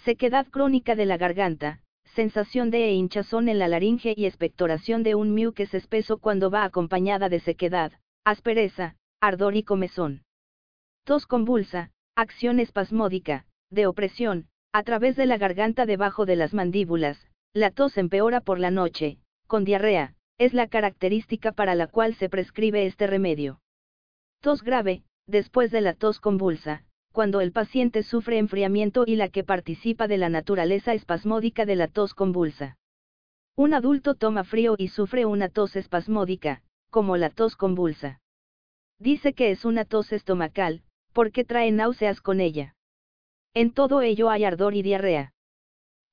Sequedad 0.03 0.47
crónica 0.47 0.95
de 0.95 1.05
la 1.05 1.15
garganta, 1.15 1.79
sensación 2.15 2.71
de 2.71 2.91
hinchazón 2.91 3.49
en 3.49 3.59
la 3.59 3.67
laringe 3.67 4.13
y 4.15 4.25
expectoración 4.25 5.03
de 5.03 5.15
un 5.15 5.33
mucus 5.35 5.73
espeso 5.73 6.17
cuando 6.17 6.49
va 6.49 6.63
acompañada 6.63 7.29
de 7.29 7.39
sequedad, 7.39 7.93
aspereza, 8.25 8.95
ardor 9.21 9.55
y 9.55 9.63
comezón. 9.63 10.23
Tos 11.03 11.25
convulsa, 11.25 11.91
acción 12.15 12.59
espasmódica, 12.59 13.45
de 13.69 13.87
opresión, 13.87 14.47
a 14.71 14.83
través 14.83 15.15
de 15.15 15.25
la 15.25 15.37
garganta 15.37 15.85
debajo 15.85 16.25
de 16.25 16.35
las 16.35 16.53
mandíbulas, 16.53 17.25
la 17.53 17.71
tos 17.71 17.97
empeora 17.97 18.41
por 18.41 18.59
la 18.59 18.71
noche, 18.71 19.17
con 19.47 19.63
diarrea, 19.63 20.15
es 20.37 20.53
la 20.53 20.67
característica 20.67 21.51
para 21.51 21.75
la 21.75 21.87
cual 21.87 22.15
se 22.15 22.29
prescribe 22.29 22.85
este 22.85 23.07
remedio. 23.07 23.59
Tos 24.41 24.63
grave, 24.63 25.03
después 25.27 25.71
de 25.71 25.81
la 25.81 25.93
tos 25.93 26.19
convulsa, 26.19 26.83
cuando 27.11 27.41
el 27.41 27.51
paciente 27.51 28.03
sufre 28.03 28.37
enfriamiento 28.37 29.03
y 29.05 29.15
la 29.15 29.29
que 29.29 29.43
participa 29.43 30.07
de 30.07 30.17
la 30.17 30.29
naturaleza 30.29 30.93
espasmódica 30.93 31.65
de 31.65 31.75
la 31.75 31.87
tos 31.87 32.13
convulsa. 32.13 32.77
Un 33.55 33.73
adulto 33.73 34.15
toma 34.15 34.43
frío 34.43 34.75
y 34.77 34.87
sufre 34.87 35.25
una 35.25 35.49
tos 35.49 35.75
espasmódica, 35.75 36.61
como 36.89 37.17
la 37.17 37.29
tos 37.29 37.55
convulsa. 37.55 38.21
Dice 38.99 39.33
que 39.33 39.51
es 39.51 39.65
una 39.65 39.85
tos 39.85 40.11
estomacal, 40.11 40.83
porque 41.13 41.43
trae 41.43 41.71
náuseas 41.71 42.21
con 42.21 42.39
ella. 42.39 42.75
En 43.53 43.71
todo 43.73 44.01
ello 44.01 44.29
hay 44.29 44.45
ardor 44.45 44.75
y 44.75 44.81
diarrea. 44.81 45.33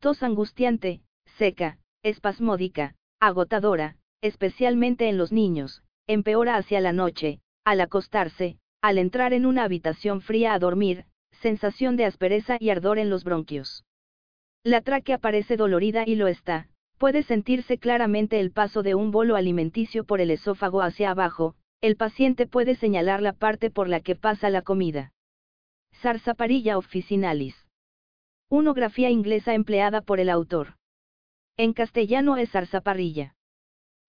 Tos 0.00 0.22
angustiante, 0.22 1.02
seca, 1.36 1.78
espasmódica, 2.02 2.94
agotadora, 3.20 3.96
especialmente 4.22 5.08
en 5.08 5.18
los 5.18 5.32
niños, 5.32 5.82
empeora 6.06 6.56
hacia 6.56 6.80
la 6.80 6.92
noche, 6.92 7.40
al 7.64 7.80
acostarse, 7.80 8.58
al 8.86 8.98
entrar 8.98 9.32
en 9.32 9.46
una 9.46 9.64
habitación 9.64 10.20
fría 10.20 10.54
a 10.54 10.58
dormir, 10.58 11.04
sensación 11.32 11.96
de 11.96 12.04
aspereza 12.04 12.56
y 12.60 12.70
ardor 12.70 12.98
en 12.98 13.10
los 13.10 13.24
bronquios. 13.24 13.84
La 14.64 14.80
tráquea 14.80 15.18
parece 15.18 15.56
dolorida 15.56 16.04
y 16.06 16.14
lo 16.14 16.28
está, 16.28 16.68
puede 16.98 17.22
sentirse 17.22 17.78
claramente 17.78 18.40
el 18.40 18.50
paso 18.50 18.82
de 18.82 18.94
un 18.94 19.10
bolo 19.10 19.36
alimenticio 19.36 20.04
por 20.04 20.20
el 20.20 20.30
esófago 20.30 20.82
hacia 20.82 21.10
abajo, 21.10 21.54
el 21.80 21.96
paciente 21.96 22.46
puede 22.46 22.74
señalar 22.74 23.22
la 23.22 23.32
parte 23.32 23.70
por 23.70 23.88
la 23.88 24.00
que 24.00 24.16
pasa 24.16 24.50
la 24.50 24.62
comida. 24.62 25.12
Sarsaparilla 25.92 26.78
officinalis. 26.78 27.66
Unografía 28.48 29.10
inglesa 29.10 29.54
empleada 29.54 30.00
por 30.00 30.20
el 30.20 30.30
autor. 30.30 30.76
En 31.56 31.72
castellano 31.72 32.36
es 32.36 32.50
zarzaparrilla. 32.50 33.34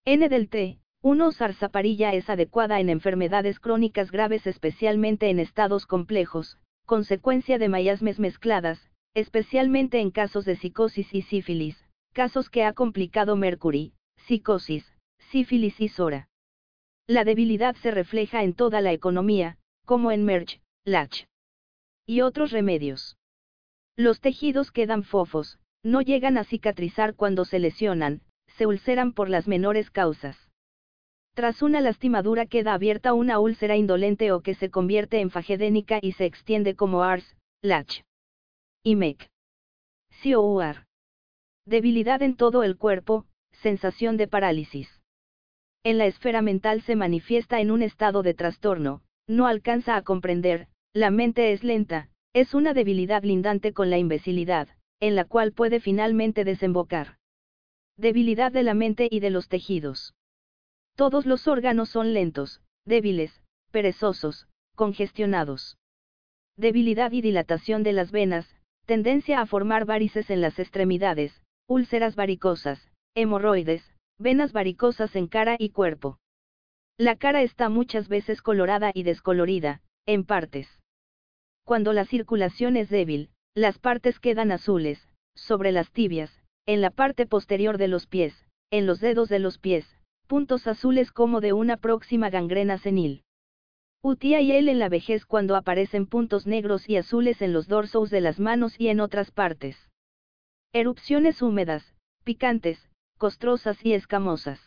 N 0.06 0.30
del 0.30 0.50
T, 0.50 0.80
1. 1.04 1.32
Zarzaparilla 1.32 2.14
es 2.14 2.30
adecuada 2.30 2.80
en 2.80 2.90
enfermedades 2.90 3.60
crónicas 3.60 4.12
graves 4.12 4.48
especialmente 4.48 5.30
en 5.30 5.40
estados 5.40 5.86
complejos, 5.86 6.58
consecuencia 6.86 7.60
de 7.60 7.70
mayasmes 7.70 8.20
mezcladas, 8.20 8.90
especialmente 9.14 10.00
en 10.00 10.12
casos 10.12 10.44
de 10.46 10.56
psicosis 10.56 11.14
y 11.14 11.22
sífilis, 11.22 11.86
casos 12.14 12.50
que 12.50 12.64
ha 12.64 12.74
complicado 12.74 13.36
Mercury, 13.36 13.94
psicosis, 14.26 14.92
sífilis 15.32 15.80
y 15.80 15.88
Sora. 15.88 16.30
La 17.06 17.24
debilidad 17.24 17.76
se 17.76 17.92
refleja 17.92 18.44
en 18.44 18.54
toda 18.54 18.82
la 18.82 18.92
economía, 18.92 19.58
como 19.86 20.12
en 20.12 20.26
Merch, 20.26 20.62
Lach. 20.84 21.26
y 22.06 22.22
otros 22.22 22.52
remedios. 22.52 23.18
Los 23.96 24.20
tejidos 24.20 24.72
quedan 24.72 25.04
fofos, 25.04 25.60
no 25.84 26.02
llegan 26.02 26.38
a 26.38 26.44
cicatrizar 26.44 27.16
cuando 27.16 27.46
se 27.46 27.60
lesionan, 27.60 28.22
se 28.58 28.66
ulceran 28.66 29.14
por 29.14 29.30
las 29.30 29.48
menores 29.48 29.92
causas. 29.92 30.47
Tras 31.38 31.62
una 31.62 31.82
lastimadura 31.82 32.48
queda 32.48 32.74
abierta 32.74 33.14
una 33.14 33.38
úlcera 33.38 33.76
indolente 33.76 34.32
o 34.32 34.42
que 34.42 34.56
se 34.56 34.72
convierte 34.72 35.20
en 35.20 35.30
fagedénica 35.30 36.00
y 36.02 36.14
se 36.14 36.26
extiende 36.26 36.74
como 36.74 37.04
ARS, 37.04 37.38
LACH. 37.62 38.02
Y 38.84 38.96
MEC. 38.96 39.30
COUR. 40.24 40.88
Debilidad 41.68 42.24
en 42.24 42.36
todo 42.36 42.64
el 42.64 42.76
cuerpo, 42.76 43.28
sensación 43.52 44.18
de 44.18 44.28
parálisis. 44.28 44.90
En 45.84 46.00
la 46.00 46.08
esfera 46.08 46.42
mental 46.42 46.82
se 46.82 46.96
manifiesta 46.96 47.62
en 47.62 47.70
un 47.70 47.84
estado 47.84 48.24
de 48.24 48.34
trastorno, 48.34 49.04
no 49.28 49.46
alcanza 49.46 49.96
a 49.96 50.02
comprender, 50.02 50.70
la 50.92 51.12
mente 51.12 51.52
es 51.52 51.64
lenta, 51.64 52.10
es 52.34 52.56
una 52.56 52.74
debilidad 52.74 53.22
lindante 53.22 53.74
con 53.74 53.92
la 53.92 54.00
imbecilidad, 54.00 54.70
en 55.00 55.16
la 55.16 55.26
cual 55.26 55.52
puede 55.52 55.82
finalmente 55.82 56.44
desembocar. 56.46 57.20
Debilidad 57.96 58.52
de 58.52 58.64
la 58.64 58.74
mente 58.74 59.08
y 59.12 59.20
de 59.20 59.30
los 59.30 59.50
tejidos. 59.50 60.16
Todos 60.98 61.28
los 61.28 61.48
órganos 61.48 61.90
son 61.90 62.16
lentos, 62.16 62.64
débiles, 62.84 63.44
perezosos, 63.70 64.48
congestionados. 64.74 65.78
Debilidad 66.58 67.12
y 67.12 67.22
dilatación 67.22 67.84
de 67.84 67.94
las 67.94 68.12
venas, 68.12 68.50
tendencia 68.88 69.40
a 69.40 69.46
formar 69.46 69.86
varices 69.86 70.32
en 70.32 70.42
las 70.42 70.58
extremidades, 70.58 71.44
úlceras 71.68 72.16
varicosas, 72.16 72.92
hemorroides, 73.14 73.84
venas 74.18 74.54
varicosas 74.54 75.16
en 75.16 75.28
cara 75.28 75.56
y 75.60 75.70
cuerpo. 75.70 76.18
La 76.98 77.16
cara 77.16 77.44
está 77.44 77.70
muchas 77.70 78.08
veces 78.08 78.42
colorada 78.42 78.90
y 78.92 79.04
descolorida, 79.04 79.84
en 80.08 80.26
partes. 80.26 80.68
Cuando 81.64 81.94
la 81.94 82.06
circulación 82.06 82.76
es 82.76 82.90
débil, 82.90 83.30
las 83.54 83.78
partes 83.78 84.20
quedan 84.20 84.52
azules, 84.52 85.08
sobre 85.36 85.72
las 85.72 85.92
tibias, 85.92 86.32
en 86.66 86.82
la 86.82 86.90
parte 86.90 87.28
posterior 87.28 87.78
de 87.78 87.88
los 87.88 88.08
pies, 88.08 88.34
en 88.72 88.88
los 88.88 89.00
dedos 89.00 89.30
de 89.30 89.38
los 89.38 89.60
pies, 89.60 89.97
puntos 90.28 90.68
azules 90.68 91.12
como 91.12 91.42
de 91.42 91.54
una 91.54 91.78
próxima 91.78 92.30
gangrena 92.30 92.78
senil. 92.78 93.24
Utia 94.04 94.42
y 94.42 94.52
él 94.52 94.70
en 94.70 94.78
la 94.78 94.90
vejez 94.90 95.26
cuando 95.26 95.56
aparecen 95.56 96.06
puntos 96.06 96.46
negros 96.46 96.88
y 96.88 96.98
azules 96.98 97.42
en 97.42 97.54
los 97.54 97.68
dorsos 97.68 98.12
de 98.12 98.22
las 98.22 98.40
manos 98.40 98.80
y 98.80 98.90
en 98.90 99.00
otras 99.00 99.32
partes. 99.32 99.90
Erupciones 100.74 101.42
húmedas, 101.42 101.96
picantes, 102.24 102.90
costrosas 103.18 103.84
y 103.84 103.94
escamosas. 103.94 104.60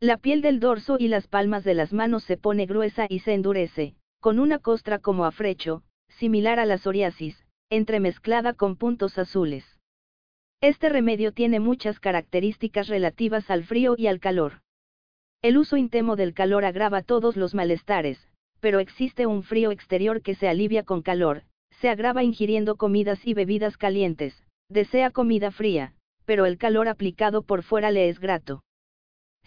La 0.00 0.16
piel 0.16 0.42
del 0.42 0.58
dorso 0.58 0.96
y 0.98 1.06
las 1.06 1.28
palmas 1.28 1.62
de 1.62 1.74
las 1.74 1.92
manos 1.92 2.24
se 2.24 2.36
pone 2.36 2.66
gruesa 2.66 3.06
y 3.08 3.20
se 3.20 3.34
endurece, 3.34 3.94
con 4.20 4.40
una 4.40 4.58
costra 4.58 4.98
como 4.98 5.26
afrecho, 5.26 5.84
similar 6.08 6.58
a 6.58 6.66
la 6.66 6.78
psoriasis, 6.78 7.46
entremezclada 7.70 8.54
con 8.54 8.76
puntos 8.76 9.18
azules. 9.18 9.64
Este 10.60 10.88
remedio 10.88 11.32
tiene 11.32 11.60
muchas 11.60 12.00
características 12.00 12.88
relativas 12.88 13.50
al 13.50 13.64
frío 13.64 13.94
y 13.96 14.06
al 14.06 14.20
calor. 14.20 14.61
El 15.42 15.58
uso 15.58 15.76
intemo 15.76 16.16
del 16.16 16.34
calor 16.34 16.64
agrava 16.64 17.02
todos 17.02 17.36
los 17.36 17.54
malestares, 17.54 18.26
pero 18.60 18.78
existe 18.78 19.26
un 19.26 19.42
frío 19.42 19.70
exterior 19.72 20.22
que 20.22 20.34
se 20.34 20.48
alivia 20.48 20.84
con 20.84 21.02
calor, 21.02 21.42
se 21.80 21.88
agrava 21.88 22.22
ingiriendo 22.22 22.76
comidas 22.76 23.26
y 23.26 23.34
bebidas 23.34 23.76
calientes, 23.76 24.44
desea 24.68 25.10
comida 25.10 25.50
fría, 25.50 25.94
pero 26.24 26.46
el 26.46 26.58
calor 26.58 26.88
aplicado 26.88 27.42
por 27.42 27.62
fuera 27.62 27.90
le 27.90 28.08
es 28.08 28.20
grato. 28.20 28.62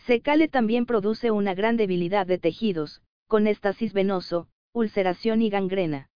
Secale 0.05 0.49
también 0.49 0.85
produce 0.85 1.31
una 1.31 1.55
gran 1.55 1.77
debilidad 1.77 2.27
de 2.27 2.37
tejidos, 2.37 3.01
con 3.27 3.47
estasis 3.47 3.93
venoso, 3.93 4.49
ulceración 4.73 5.41
y 5.41 5.49
gangrena 5.49 6.09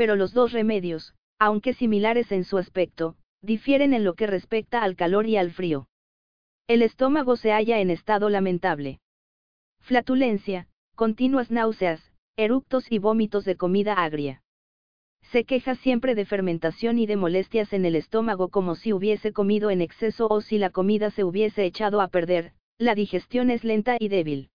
pero 0.00 0.16
los 0.16 0.32
dos 0.32 0.52
remedios, 0.52 1.14
aunque 1.38 1.74
similares 1.74 2.32
en 2.32 2.44
su 2.44 2.56
aspecto, 2.56 3.16
difieren 3.42 3.92
en 3.92 4.02
lo 4.02 4.14
que 4.14 4.26
respecta 4.26 4.82
al 4.82 4.96
calor 4.96 5.26
y 5.26 5.36
al 5.36 5.50
frío. 5.50 5.88
El 6.70 6.82
estómago 6.82 7.34
se 7.34 7.50
halla 7.50 7.80
en 7.80 7.90
estado 7.90 8.30
lamentable. 8.30 9.00
Flatulencia, 9.80 10.68
continuas 10.94 11.50
náuseas, 11.50 12.12
eructos 12.36 12.92
y 12.92 13.00
vómitos 13.00 13.44
de 13.44 13.56
comida 13.56 13.94
agria. 13.94 14.44
Se 15.20 15.42
queja 15.42 15.74
siempre 15.74 16.14
de 16.14 16.26
fermentación 16.26 17.00
y 17.00 17.06
de 17.06 17.16
molestias 17.16 17.72
en 17.72 17.86
el 17.86 17.96
estómago 17.96 18.50
como 18.50 18.76
si 18.76 18.92
hubiese 18.92 19.32
comido 19.32 19.70
en 19.70 19.80
exceso 19.80 20.28
o 20.30 20.40
si 20.42 20.58
la 20.58 20.70
comida 20.70 21.10
se 21.10 21.24
hubiese 21.24 21.64
echado 21.64 22.00
a 22.00 22.06
perder, 22.06 22.52
la 22.78 22.94
digestión 22.94 23.50
es 23.50 23.64
lenta 23.64 23.96
y 23.98 24.06
débil. 24.06 24.50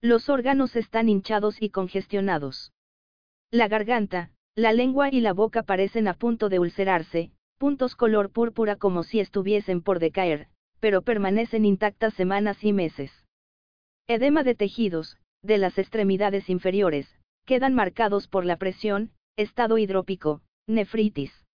Los 0.00 0.28
órganos 0.28 0.76
están 0.76 1.08
hinchados 1.08 1.60
y 1.60 1.70
congestionados. 1.70 2.72
La 3.50 3.66
garganta, 3.66 4.30
la 4.54 4.72
lengua 4.72 5.08
y 5.10 5.20
la 5.20 5.32
boca 5.32 5.64
parecen 5.64 6.06
a 6.06 6.14
punto 6.14 6.48
de 6.48 6.60
ulcerarse, 6.60 7.32
puntos 7.58 7.96
color 7.96 8.30
púrpura 8.30 8.76
como 8.76 9.02
si 9.02 9.18
estuviesen 9.18 9.82
por 9.82 9.98
decaer, 9.98 10.46
pero 10.82 11.02
permanecen 11.02 11.64
intactas 11.64 12.12
semanas 12.14 12.64
y 12.64 12.72
meses. 12.72 13.12
Edema 14.08 14.42
de 14.42 14.56
tejidos, 14.56 15.16
de 15.40 15.56
las 15.56 15.78
extremidades 15.78 16.50
inferiores, 16.50 17.06
quedan 17.46 17.72
marcados 17.72 18.26
por 18.26 18.44
la 18.44 18.56
presión, 18.56 19.12
estado 19.36 19.78
hidrópico, 19.78 20.42
nefritis. 20.66 21.44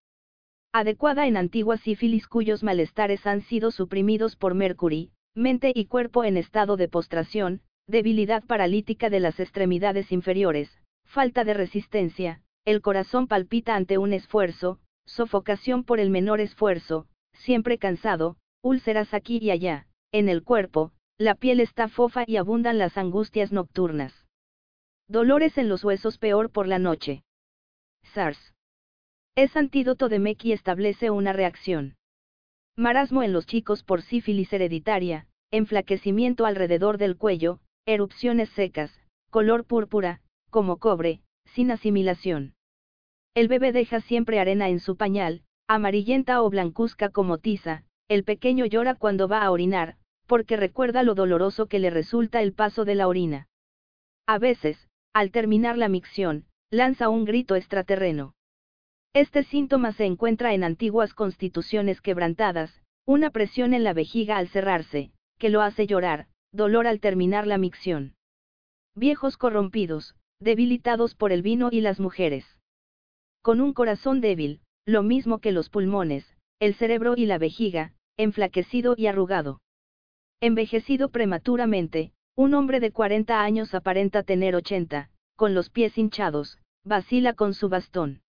Adecuada 0.72 1.26
en 1.26 1.36
antigua 1.36 1.76
sífilis 1.76 2.26
cuyos 2.26 2.62
malestares 2.62 3.26
han 3.26 3.42
sido 3.42 3.70
suprimidos 3.70 4.34
por 4.34 4.54
Mercury, 4.54 5.12
mente 5.34 5.72
y 5.74 5.84
cuerpo 5.84 6.24
en 6.24 6.38
estado 6.38 6.78
de 6.78 6.88
postración, 6.88 7.60
debilidad 7.86 8.42
paralítica 8.44 9.10
de 9.10 9.20
las 9.20 9.40
extremidades 9.40 10.10
inferiores, 10.10 10.70
falta 11.04 11.44
de 11.44 11.52
resistencia, 11.52 12.40
el 12.64 12.80
corazón 12.80 13.26
palpita 13.26 13.76
ante 13.76 13.98
un 13.98 14.14
esfuerzo, 14.14 14.80
sofocación 15.04 15.84
por 15.84 16.00
el 16.00 16.08
menor 16.08 16.40
esfuerzo, 16.40 17.08
siempre 17.34 17.76
cansado, 17.76 18.38
úlceras 18.62 19.14
aquí 19.14 19.38
y 19.40 19.50
allá, 19.50 19.86
en 20.12 20.28
el 20.28 20.42
cuerpo, 20.42 20.92
la 21.18 21.34
piel 21.34 21.60
está 21.60 21.88
fofa 21.88 22.24
y 22.26 22.36
abundan 22.36 22.78
las 22.78 22.96
angustias 22.96 23.52
nocturnas. 23.52 24.26
Dolores 25.08 25.58
en 25.58 25.68
los 25.68 25.84
huesos 25.84 26.18
peor 26.18 26.50
por 26.50 26.68
la 26.68 26.78
noche. 26.78 27.22
SARS. 28.02 28.54
Es 29.34 29.56
antídoto 29.56 30.08
de 30.08 30.18
MEC 30.18 30.44
y 30.46 30.52
establece 30.52 31.10
una 31.10 31.32
reacción. 31.32 31.96
Marasmo 32.76 33.22
en 33.22 33.32
los 33.32 33.46
chicos 33.46 33.82
por 33.82 34.02
sífilis 34.02 34.52
hereditaria, 34.52 35.26
enflaquecimiento 35.50 36.46
alrededor 36.46 36.98
del 36.98 37.16
cuello, 37.16 37.60
erupciones 37.86 38.50
secas, 38.50 39.00
color 39.30 39.64
púrpura, 39.64 40.20
como 40.50 40.76
cobre, 40.76 41.22
sin 41.46 41.70
asimilación. 41.70 42.54
El 43.34 43.48
bebé 43.48 43.72
deja 43.72 44.00
siempre 44.00 44.40
arena 44.40 44.68
en 44.68 44.80
su 44.80 44.96
pañal, 44.96 45.42
amarillenta 45.66 46.42
o 46.42 46.50
blancuzca 46.50 47.08
como 47.08 47.38
tiza, 47.38 47.84
el 48.08 48.24
pequeño 48.24 48.64
llora 48.64 48.94
cuando 48.94 49.28
va 49.28 49.42
a 49.42 49.50
orinar, 49.50 49.96
porque 50.26 50.56
recuerda 50.56 51.02
lo 51.02 51.14
doloroso 51.14 51.66
que 51.66 51.78
le 51.78 51.90
resulta 51.90 52.40
el 52.42 52.54
paso 52.54 52.84
de 52.84 52.94
la 52.94 53.06
orina. 53.06 53.48
A 54.26 54.38
veces, 54.38 54.88
al 55.14 55.30
terminar 55.30 55.76
la 55.76 55.88
micción, 55.88 56.46
lanza 56.70 57.08
un 57.08 57.24
grito 57.24 57.54
extraterreno. 57.54 58.34
Este 59.14 59.42
síntoma 59.42 59.92
se 59.92 60.04
encuentra 60.04 60.54
en 60.54 60.64
antiguas 60.64 61.14
constituciones 61.14 62.00
quebrantadas, 62.00 62.82
una 63.06 63.30
presión 63.30 63.72
en 63.72 63.84
la 63.84 63.94
vejiga 63.94 64.36
al 64.36 64.48
cerrarse, 64.48 65.12
que 65.38 65.48
lo 65.48 65.62
hace 65.62 65.86
llorar, 65.86 66.28
dolor 66.52 66.86
al 66.86 67.00
terminar 67.00 67.46
la 67.46 67.58
micción. 67.58 68.14
Viejos 68.94 69.36
corrompidos, 69.36 70.14
debilitados 70.40 71.14
por 71.14 71.32
el 71.32 71.42
vino 71.42 71.68
y 71.72 71.80
las 71.80 72.00
mujeres. 72.00 72.44
Con 73.42 73.60
un 73.60 73.72
corazón 73.72 74.20
débil, 74.20 74.60
lo 74.86 75.02
mismo 75.02 75.38
que 75.38 75.52
los 75.52 75.70
pulmones, 75.70 76.36
el 76.60 76.74
cerebro 76.74 77.14
y 77.16 77.26
la 77.26 77.38
vejiga, 77.38 77.94
enflaquecido 78.18 78.94
y 78.96 79.06
arrugado. 79.06 79.60
Envejecido 80.40 81.08
prematuramente, 81.08 82.12
un 82.36 82.54
hombre 82.54 82.80
de 82.80 82.92
40 82.92 83.40
años 83.42 83.74
aparenta 83.74 84.22
tener 84.22 84.54
80, 84.54 85.10
con 85.36 85.54
los 85.54 85.70
pies 85.70 85.96
hinchados, 85.96 86.58
vacila 86.84 87.32
con 87.32 87.54
su 87.54 87.68
bastón. 87.68 88.20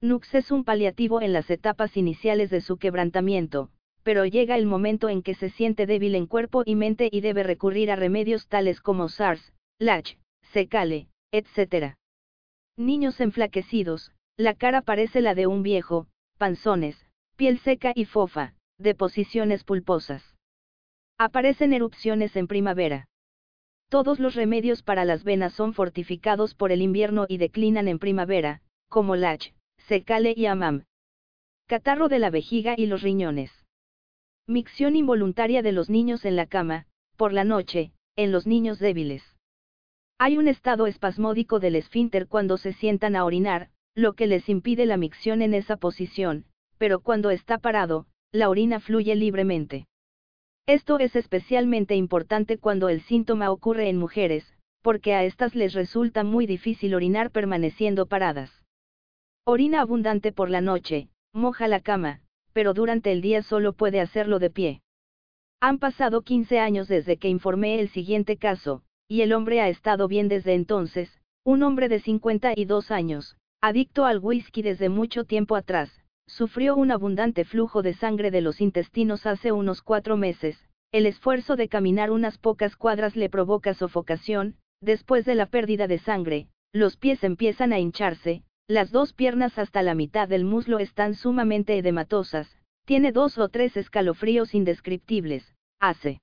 Nux 0.00 0.34
es 0.34 0.50
un 0.50 0.64
paliativo 0.64 1.20
en 1.20 1.32
las 1.32 1.50
etapas 1.50 1.96
iniciales 1.96 2.50
de 2.50 2.60
su 2.60 2.76
quebrantamiento, 2.76 3.70
pero 4.04 4.24
llega 4.24 4.56
el 4.56 4.66
momento 4.66 5.08
en 5.08 5.22
que 5.22 5.34
se 5.34 5.50
siente 5.50 5.86
débil 5.86 6.14
en 6.14 6.26
cuerpo 6.26 6.62
y 6.64 6.76
mente 6.76 7.08
y 7.12 7.20
debe 7.20 7.42
recurrir 7.42 7.90
a 7.90 7.96
remedios 7.96 8.46
tales 8.46 8.80
como 8.80 9.08
SARS, 9.08 9.52
LACH, 9.80 10.16
Secale, 10.52 11.08
etc. 11.32 11.94
Niños 12.76 13.20
enflaquecidos, 13.20 14.12
la 14.36 14.54
cara 14.54 14.82
parece 14.82 15.20
la 15.20 15.34
de 15.34 15.48
un 15.48 15.62
viejo, 15.62 16.06
panzones, 16.38 17.04
piel 17.36 17.58
seca 17.58 17.92
y 17.94 18.04
fofa, 18.04 18.54
deposiciones 18.78 19.64
pulposas. 19.64 20.22
Aparecen 21.18 21.72
erupciones 21.72 22.36
en 22.36 22.46
primavera. 22.46 23.08
Todos 23.88 24.20
los 24.20 24.36
remedios 24.36 24.82
para 24.82 25.04
las 25.04 25.24
venas 25.24 25.52
son 25.52 25.74
fortificados 25.74 26.54
por 26.54 26.70
el 26.70 26.80
invierno 26.80 27.26
y 27.28 27.38
declinan 27.38 27.88
en 27.88 27.98
primavera, 27.98 28.62
como 28.88 29.16
lach, 29.16 29.50
secale 29.88 30.32
y 30.36 30.46
amam. 30.46 30.84
Catarro 31.66 32.08
de 32.08 32.20
la 32.20 32.30
vejiga 32.30 32.74
y 32.76 32.86
los 32.86 33.02
riñones. 33.02 33.50
Micción 34.46 34.94
involuntaria 34.94 35.62
de 35.62 35.72
los 35.72 35.90
niños 35.90 36.24
en 36.24 36.36
la 36.36 36.46
cama, 36.46 36.86
por 37.16 37.32
la 37.32 37.44
noche, 37.44 37.92
en 38.14 38.30
los 38.30 38.46
niños 38.46 38.78
débiles. 38.78 39.24
Hay 40.18 40.38
un 40.38 40.48
estado 40.48 40.86
espasmódico 40.86 41.58
del 41.58 41.76
esfínter 41.76 42.28
cuando 42.28 42.58
se 42.58 42.72
sientan 42.72 43.16
a 43.16 43.24
orinar, 43.24 43.70
lo 43.94 44.14
que 44.14 44.26
les 44.26 44.48
impide 44.48 44.86
la 44.86 44.96
micción 44.96 45.42
en 45.42 45.52
esa 45.54 45.76
posición, 45.76 46.44
pero 46.78 47.00
cuando 47.00 47.30
está 47.30 47.58
parado, 47.58 48.06
la 48.32 48.50
orina 48.50 48.78
fluye 48.78 49.14
libremente. 49.14 49.86
Esto 50.66 50.98
es 50.98 51.16
especialmente 51.16 51.96
importante 51.96 52.58
cuando 52.58 52.90
el 52.90 53.00
síntoma 53.00 53.50
ocurre 53.50 53.88
en 53.88 53.96
mujeres, 53.96 54.44
porque 54.82 55.14
a 55.14 55.24
estas 55.24 55.54
les 55.54 55.72
resulta 55.72 56.24
muy 56.24 56.46
difícil 56.46 56.94
orinar 56.94 57.30
permaneciendo 57.30 58.06
paradas. 58.06 58.50
Orina 59.46 59.80
abundante 59.80 60.30
por 60.30 60.50
la 60.50 60.60
noche, 60.60 61.08
moja 61.32 61.68
la 61.68 61.80
cama, 61.80 62.20
pero 62.52 62.74
durante 62.74 63.12
el 63.12 63.22
día 63.22 63.42
solo 63.42 63.72
puede 63.72 64.00
hacerlo 64.00 64.38
de 64.38 64.50
pie. 64.50 64.82
Han 65.60 65.78
pasado 65.78 66.20
15 66.20 66.58
años 66.58 66.86
desde 66.86 67.16
que 67.16 67.28
informé 67.28 67.80
el 67.80 67.88
siguiente 67.88 68.36
caso, 68.36 68.82
y 69.08 69.22
el 69.22 69.32
hombre 69.32 69.62
ha 69.62 69.70
estado 69.70 70.06
bien 70.06 70.28
desde 70.28 70.52
entonces, 70.52 71.18
un 71.44 71.62
hombre 71.62 71.88
de 71.88 72.00
52 72.00 72.90
años, 72.90 73.38
adicto 73.62 74.04
al 74.04 74.18
whisky 74.18 74.60
desde 74.60 74.90
mucho 74.90 75.24
tiempo 75.24 75.56
atrás, 75.56 76.04
sufrió 76.28 76.76
un 76.76 76.90
abundante 76.90 77.44
flujo 77.44 77.82
de 77.82 77.94
sangre 77.94 78.30
de 78.30 78.42
los 78.42 78.60
intestinos 78.60 79.26
hace 79.26 79.50
unos 79.50 79.82
cuatro 79.82 80.16
meses, 80.16 80.62
el 80.92 81.06
esfuerzo 81.06 81.56
de 81.56 81.68
caminar 81.68 82.10
unas 82.10 82.38
pocas 82.38 82.76
cuadras 82.76 83.16
le 83.16 83.30
provoca 83.30 83.74
sofocación, 83.74 84.56
después 84.80 85.24
de 85.24 85.34
la 85.34 85.46
pérdida 85.46 85.86
de 85.86 85.98
sangre, 85.98 86.48
los 86.72 86.96
pies 86.96 87.24
empiezan 87.24 87.72
a 87.72 87.78
hincharse, 87.78 88.42
las 88.68 88.90
dos 88.90 89.14
piernas 89.14 89.58
hasta 89.58 89.82
la 89.82 89.94
mitad 89.94 90.28
del 90.28 90.44
muslo 90.44 90.78
están 90.78 91.14
sumamente 91.14 91.78
edematosas, 91.78 92.54
tiene 92.84 93.12
dos 93.12 93.38
o 93.38 93.48
tres 93.48 93.76
escalofríos 93.76 94.54
indescriptibles, 94.54 95.54
hace 95.80 96.20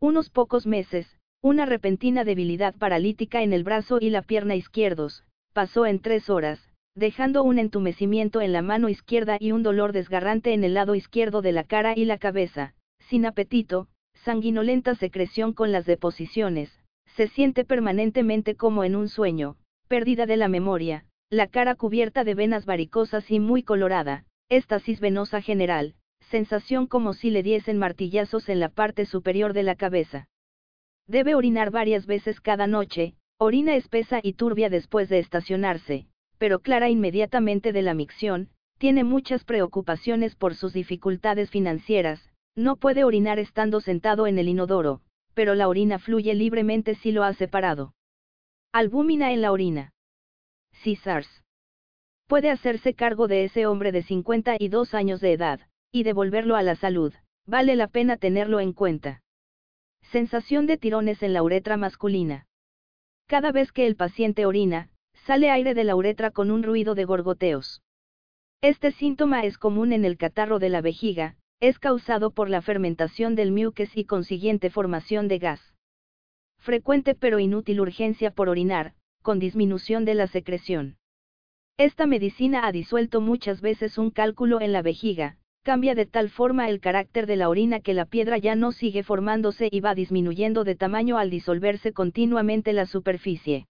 unos 0.00 0.30
pocos 0.30 0.66
meses, 0.66 1.18
una 1.42 1.66
repentina 1.66 2.24
debilidad 2.24 2.74
paralítica 2.74 3.42
en 3.42 3.52
el 3.52 3.64
brazo 3.64 3.98
y 4.00 4.10
la 4.10 4.22
pierna 4.22 4.54
izquierdos, 4.54 5.24
pasó 5.52 5.86
en 5.86 6.00
tres 6.00 6.30
horas, 6.30 6.60
dejando 6.98 7.44
un 7.44 7.60
entumecimiento 7.60 8.40
en 8.40 8.52
la 8.52 8.60
mano 8.60 8.88
izquierda 8.88 9.36
y 9.38 9.52
un 9.52 9.62
dolor 9.62 9.92
desgarrante 9.92 10.52
en 10.52 10.64
el 10.64 10.74
lado 10.74 10.96
izquierdo 10.96 11.42
de 11.42 11.52
la 11.52 11.62
cara 11.62 11.94
y 11.96 12.04
la 12.04 12.18
cabeza, 12.18 12.74
sin 12.98 13.24
apetito, 13.24 13.86
sanguinolenta 14.14 14.96
secreción 14.96 15.52
con 15.52 15.70
las 15.70 15.86
deposiciones, 15.86 16.76
se 17.06 17.28
siente 17.28 17.64
permanentemente 17.64 18.56
como 18.56 18.82
en 18.82 18.96
un 18.96 19.08
sueño, 19.08 19.56
pérdida 19.86 20.26
de 20.26 20.36
la 20.36 20.48
memoria, 20.48 21.04
la 21.30 21.46
cara 21.46 21.76
cubierta 21.76 22.24
de 22.24 22.34
venas 22.34 22.66
varicosas 22.66 23.30
y 23.30 23.38
muy 23.38 23.62
colorada, 23.62 24.24
estasis 24.48 24.98
venosa 24.98 25.40
general, 25.40 25.94
sensación 26.30 26.88
como 26.88 27.12
si 27.12 27.30
le 27.30 27.44
diesen 27.44 27.78
martillazos 27.78 28.48
en 28.48 28.58
la 28.58 28.70
parte 28.70 29.06
superior 29.06 29.52
de 29.52 29.62
la 29.62 29.76
cabeza. 29.76 30.28
Debe 31.06 31.36
orinar 31.36 31.70
varias 31.70 32.06
veces 32.06 32.40
cada 32.40 32.66
noche, 32.66 33.14
orina 33.38 33.76
espesa 33.76 34.18
y 34.20 34.32
turbia 34.32 34.68
después 34.68 35.08
de 35.08 35.20
estacionarse, 35.20 36.08
pero 36.38 36.60
clara 36.60 36.88
inmediatamente 36.88 37.72
de 37.72 37.82
la 37.82 37.94
micción, 37.94 38.48
tiene 38.78 39.04
muchas 39.04 39.44
preocupaciones 39.44 40.36
por 40.36 40.54
sus 40.54 40.72
dificultades 40.72 41.50
financieras, 41.50 42.30
no 42.54 42.76
puede 42.76 43.04
orinar 43.04 43.38
estando 43.38 43.80
sentado 43.80 44.26
en 44.26 44.38
el 44.38 44.48
inodoro, 44.48 45.00
pero 45.34 45.54
la 45.54 45.68
orina 45.68 45.98
fluye 45.98 46.34
libremente 46.34 46.94
si 46.94 47.12
lo 47.12 47.24
ha 47.24 47.32
separado. 47.34 47.94
Albúmina 48.72 49.32
en 49.32 49.42
la 49.42 49.52
orina. 49.52 49.92
SARS. 50.72 51.44
Puede 52.26 52.50
hacerse 52.50 52.94
cargo 52.94 53.26
de 53.26 53.44
ese 53.44 53.66
hombre 53.66 53.90
de 53.90 54.02
52 54.02 54.94
años 54.94 55.20
de 55.20 55.32
edad, 55.32 55.60
y 55.90 56.02
devolverlo 56.02 56.56
a 56.56 56.62
la 56.62 56.76
salud, 56.76 57.12
vale 57.46 57.74
la 57.76 57.88
pena 57.88 58.16
tenerlo 58.16 58.60
en 58.60 58.72
cuenta. 58.72 59.22
Sensación 60.12 60.66
de 60.66 60.76
tirones 60.76 61.22
en 61.22 61.32
la 61.32 61.42
uretra 61.42 61.76
masculina. 61.76 62.46
Cada 63.26 63.52
vez 63.52 63.72
que 63.72 63.86
el 63.86 63.96
paciente 63.96 64.46
orina, 64.46 64.90
sale 65.26 65.50
aire 65.50 65.74
de 65.74 65.84
la 65.84 65.96
uretra 65.96 66.30
con 66.30 66.50
un 66.50 66.62
ruido 66.62 66.94
de 66.94 67.04
gorgoteos. 67.04 67.82
Este 68.60 68.90
síntoma 68.90 69.44
es 69.44 69.58
común 69.58 69.92
en 69.92 70.04
el 70.04 70.16
catarro 70.16 70.58
de 70.58 70.68
la 70.68 70.80
vejiga, 70.80 71.36
es 71.60 71.78
causado 71.78 72.30
por 72.30 72.50
la 72.50 72.62
fermentación 72.62 73.34
del 73.34 73.52
mucus 73.52 73.96
y 73.96 74.04
consiguiente 74.04 74.70
formación 74.70 75.28
de 75.28 75.38
gas. 75.38 75.74
Frecuente 76.58 77.14
pero 77.14 77.38
inútil 77.38 77.80
urgencia 77.80 78.30
por 78.30 78.48
orinar, 78.48 78.94
con 79.22 79.38
disminución 79.38 80.04
de 80.04 80.14
la 80.14 80.26
secreción. 80.26 80.96
Esta 81.76 82.06
medicina 82.06 82.66
ha 82.66 82.72
disuelto 82.72 83.20
muchas 83.20 83.60
veces 83.60 83.98
un 83.98 84.10
cálculo 84.10 84.60
en 84.60 84.72
la 84.72 84.82
vejiga, 84.82 85.36
cambia 85.62 85.94
de 85.94 86.06
tal 86.06 86.30
forma 86.30 86.68
el 86.68 86.80
carácter 86.80 87.26
de 87.26 87.36
la 87.36 87.48
orina 87.48 87.80
que 87.80 87.94
la 87.94 88.06
piedra 88.06 88.38
ya 88.38 88.56
no 88.56 88.72
sigue 88.72 89.02
formándose 89.02 89.68
y 89.70 89.80
va 89.80 89.94
disminuyendo 89.94 90.64
de 90.64 90.74
tamaño 90.74 91.18
al 91.18 91.30
disolverse 91.30 91.92
continuamente 91.92 92.72
la 92.72 92.86
superficie. 92.86 93.66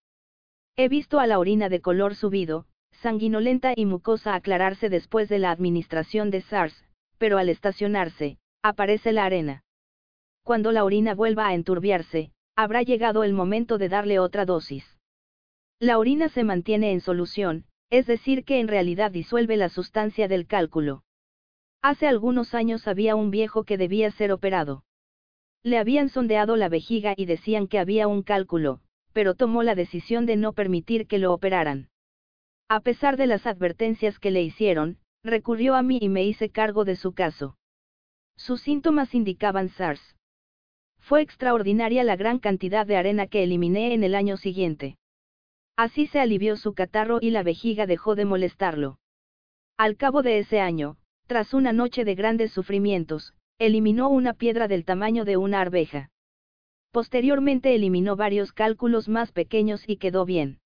He 0.80 0.88
visto 0.88 1.18
a 1.18 1.26
la 1.26 1.40
orina 1.40 1.68
de 1.68 1.80
color 1.80 2.14
subido, 2.14 2.64
sanguinolenta 2.92 3.72
y 3.74 3.84
mucosa 3.84 4.36
aclararse 4.36 4.88
después 4.88 5.28
de 5.28 5.40
la 5.40 5.50
administración 5.50 6.30
de 6.30 6.40
SARS, 6.40 6.84
pero 7.18 7.36
al 7.36 7.48
estacionarse, 7.48 8.38
aparece 8.62 9.10
la 9.10 9.24
arena. 9.24 9.64
Cuando 10.44 10.70
la 10.70 10.84
orina 10.84 11.16
vuelva 11.16 11.48
a 11.48 11.54
enturbiarse, 11.54 12.30
habrá 12.54 12.82
llegado 12.82 13.24
el 13.24 13.32
momento 13.32 13.76
de 13.76 13.88
darle 13.88 14.20
otra 14.20 14.44
dosis. 14.44 14.84
La 15.80 15.98
orina 15.98 16.28
se 16.28 16.44
mantiene 16.44 16.92
en 16.92 17.00
solución, 17.00 17.64
es 17.90 18.06
decir 18.06 18.44
que 18.44 18.60
en 18.60 18.68
realidad 18.68 19.10
disuelve 19.10 19.56
la 19.56 19.70
sustancia 19.70 20.28
del 20.28 20.46
cálculo. 20.46 21.02
Hace 21.82 22.06
algunos 22.06 22.54
años 22.54 22.86
había 22.86 23.16
un 23.16 23.32
viejo 23.32 23.64
que 23.64 23.78
debía 23.78 24.12
ser 24.12 24.30
operado. 24.30 24.84
Le 25.64 25.78
habían 25.78 26.08
sondeado 26.08 26.54
la 26.54 26.68
vejiga 26.68 27.14
y 27.16 27.26
decían 27.26 27.66
que 27.66 27.80
había 27.80 28.06
un 28.06 28.22
cálculo, 28.22 28.80
pero 29.18 29.34
tomó 29.34 29.64
la 29.64 29.74
decisión 29.74 30.26
de 30.26 30.36
no 30.36 30.52
permitir 30.52 31.08
que 31.08 31.18
lo 31.18 31.32
operaran. 31.32 31.88
A 32.68 32.78
pesar 32.78 33.16
de 33.16 33.26
las 33.26 33.48
advertencias 33.48 34.20
que 34.20 34.30
le 34.30 34.42
hicieron, 34.42 34.98
recurrió 35.24 35.74
a 35.74 35.82
mí 35.82 35.98
y 36.00 36.08
me 36.08 36.22
hice 36.22 36.50
cargo 36.50 36.84
de 36.84 36.94
su 36.94 37.14
caso. 37.14 37.56
Sus 38.36 38.60
síntomas 38.60 39.16
indicaban 39.16 39.70
SARS. 39.70 40.14
Fue 41.00 41.20
extraordinaria 41.20 42.04
la 42.04 42.14
gran 42.14 42.38
cantidad 42.38 42.86
de 42.86 42.96
arena 42.96 43.26
que 43.26 43.42
eliminé 43.42 43.92
en 43.92 44.04
el 44.04 44.14
año 44.14 44.36
siguiente. 44.36 44.98
Así 45.76 46.06
se 46.06 46.20
alivió 46.20 46.56
su 46.56 46.72
catarro 46.72 47.18
y 47.20 47.30
la 47.30 47.42
vejiga 47.42 47.86
dejó 47.86 48.14
de 48.14 48.24
molestarlo. 48.24 49.00
Al 49.76 49.96
cabo 49.96 50.22
de 50.22 50.38
ese 50.38 50.60
año, 50.60 50.96
tras 51.26 51.54
una 51.54 51.72
noche 51.72 52.04
de 52.04 52.14
grandes 52.14 52.52
sufrimientos, 52.52 53.34
eliminó 53.58 54.10
una 54.10 54.34
piedra 54.34 54.68
del 54.68 54.84
tamaño 54.84 55.24
de 55.24 55.36
una 55.36 55.60
arveja. 55.60 56.08
Posteriormente 56.90 57.74
eliminó 57.74 58.16
varios 58.16 58.52
cálculos 58.52 59.08
más 59.08 59.32
pequeños 59.32 59.84
y 59.86 59.96
quedó 59.96 60.24
bien. 60.24 60.60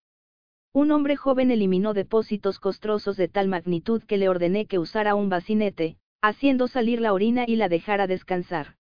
Un 0.73 0.91
hombre 0.91 1.17
joven 1.17 1.51
eliminó 1.51 1.93
depósitos 1.93 2.59
costrosos 2.59 3.17
de 3.17 3.29
tal 3.29 3.49
magnitud 3.49 4.03
que 4.05 4.17
le 4.17 4.29
ordené 4.29 4.67
que 4.67 4.79
usara 4.79 5.15
un 5.15 5.29
bacinete, 5.29 5.99
haciendo 6.23 6.69
salir 6.69 7.01
la 7.01 7.13
orina 7.13 7.45
y 7.47 7.57
la 7.57 7.69
dejara 7.69 8.07
descansar. 8.07 8.77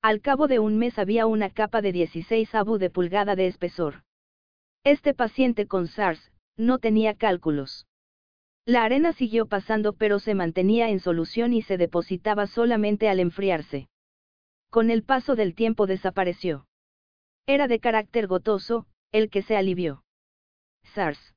Al 0.00 0.20
cabo 0.20 0.46
de 0.46 0.60
un 0.60 0.78
mes 0.78 0.98
había 0.98 1.26
una 1.26 1.50
capa 1.50 1.82
de 1.82 1.90
16 1.90 2.54
abu 2.54 2.78
de 2.78 2.90
pulgada 2.90 3.34
de 3.34 3.48
espesor. 3.48 4.04
Este 4.84 5.12
paciente 5.12 5.66
con 5.66 5.88
SARS, 5.88 6.30
no 6.56 6.78
tenía 6.78 7.14
cálculos. 7.14 7.86
La 8.64 8.84
arena 8.84 9.12
siguió 9.12 9.46
pasando 9.46 9.94
pero 9.94 10.18
se 10.18 10.34
mantenía 10.34 10.90
en 10.90 11.00
solución 11.00 11.52
y 11.52 11.62
se 11.62 11.78
depositaba 11.78 12.46
solamente 12.46 13.08
al 13.08 13.18
enfriarse. 13.18 13.88
Con 14.70 14.90
el 14.90 15.02
paso 15.02 15.34
del 15.34 15.54
tiempo 15.54 15.86
desapareció. 15.86 16.66
Era 17.46 17.68
de 17.68 17.80
carácter 17.80 18.26
gotoso, 18.26 18.86
el 19.12 19.30
que 19.30 19.40
se 19.42 19.56
alivió. 19.56 20.02
SARS. 20.94 21.34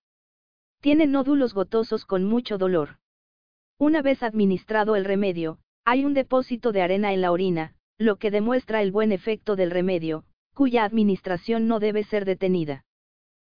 Tiene 0.82 1.08
nódulos 1.08 1.53
gotosos 1.53 2.06
con 2.06 2.26
mucho 2.26 2.58
dolor. 2.58 2.98
Una 3.78 4.02
vez 4.02 4.22
administrado 4.22 4.95
el 4.95 5.06
remedio, 5.06 5.60
hay 5.86 6.03
un 6.03 6.14
depósito 6.14 6.72
de 6.72 6.82
arena 6.82 7.14
en 7.14 7.22
la 7.22 7.32
orina, 7.32 7.74
lo 7.98 8.18
que 8.18 8.32
demuestra 8.32 8.82
el 8.82 8.91
buen 8.91 9.12
efecto 9.12 9.56
del 9.56 9.72
remedio, 9.72 10.26
cuya 10.53 10.84
administración 10.84 11.68
no 11.68 11.80
debe 11.80 12.03
ser 12.03 12.26
detenida. 12.26 12.84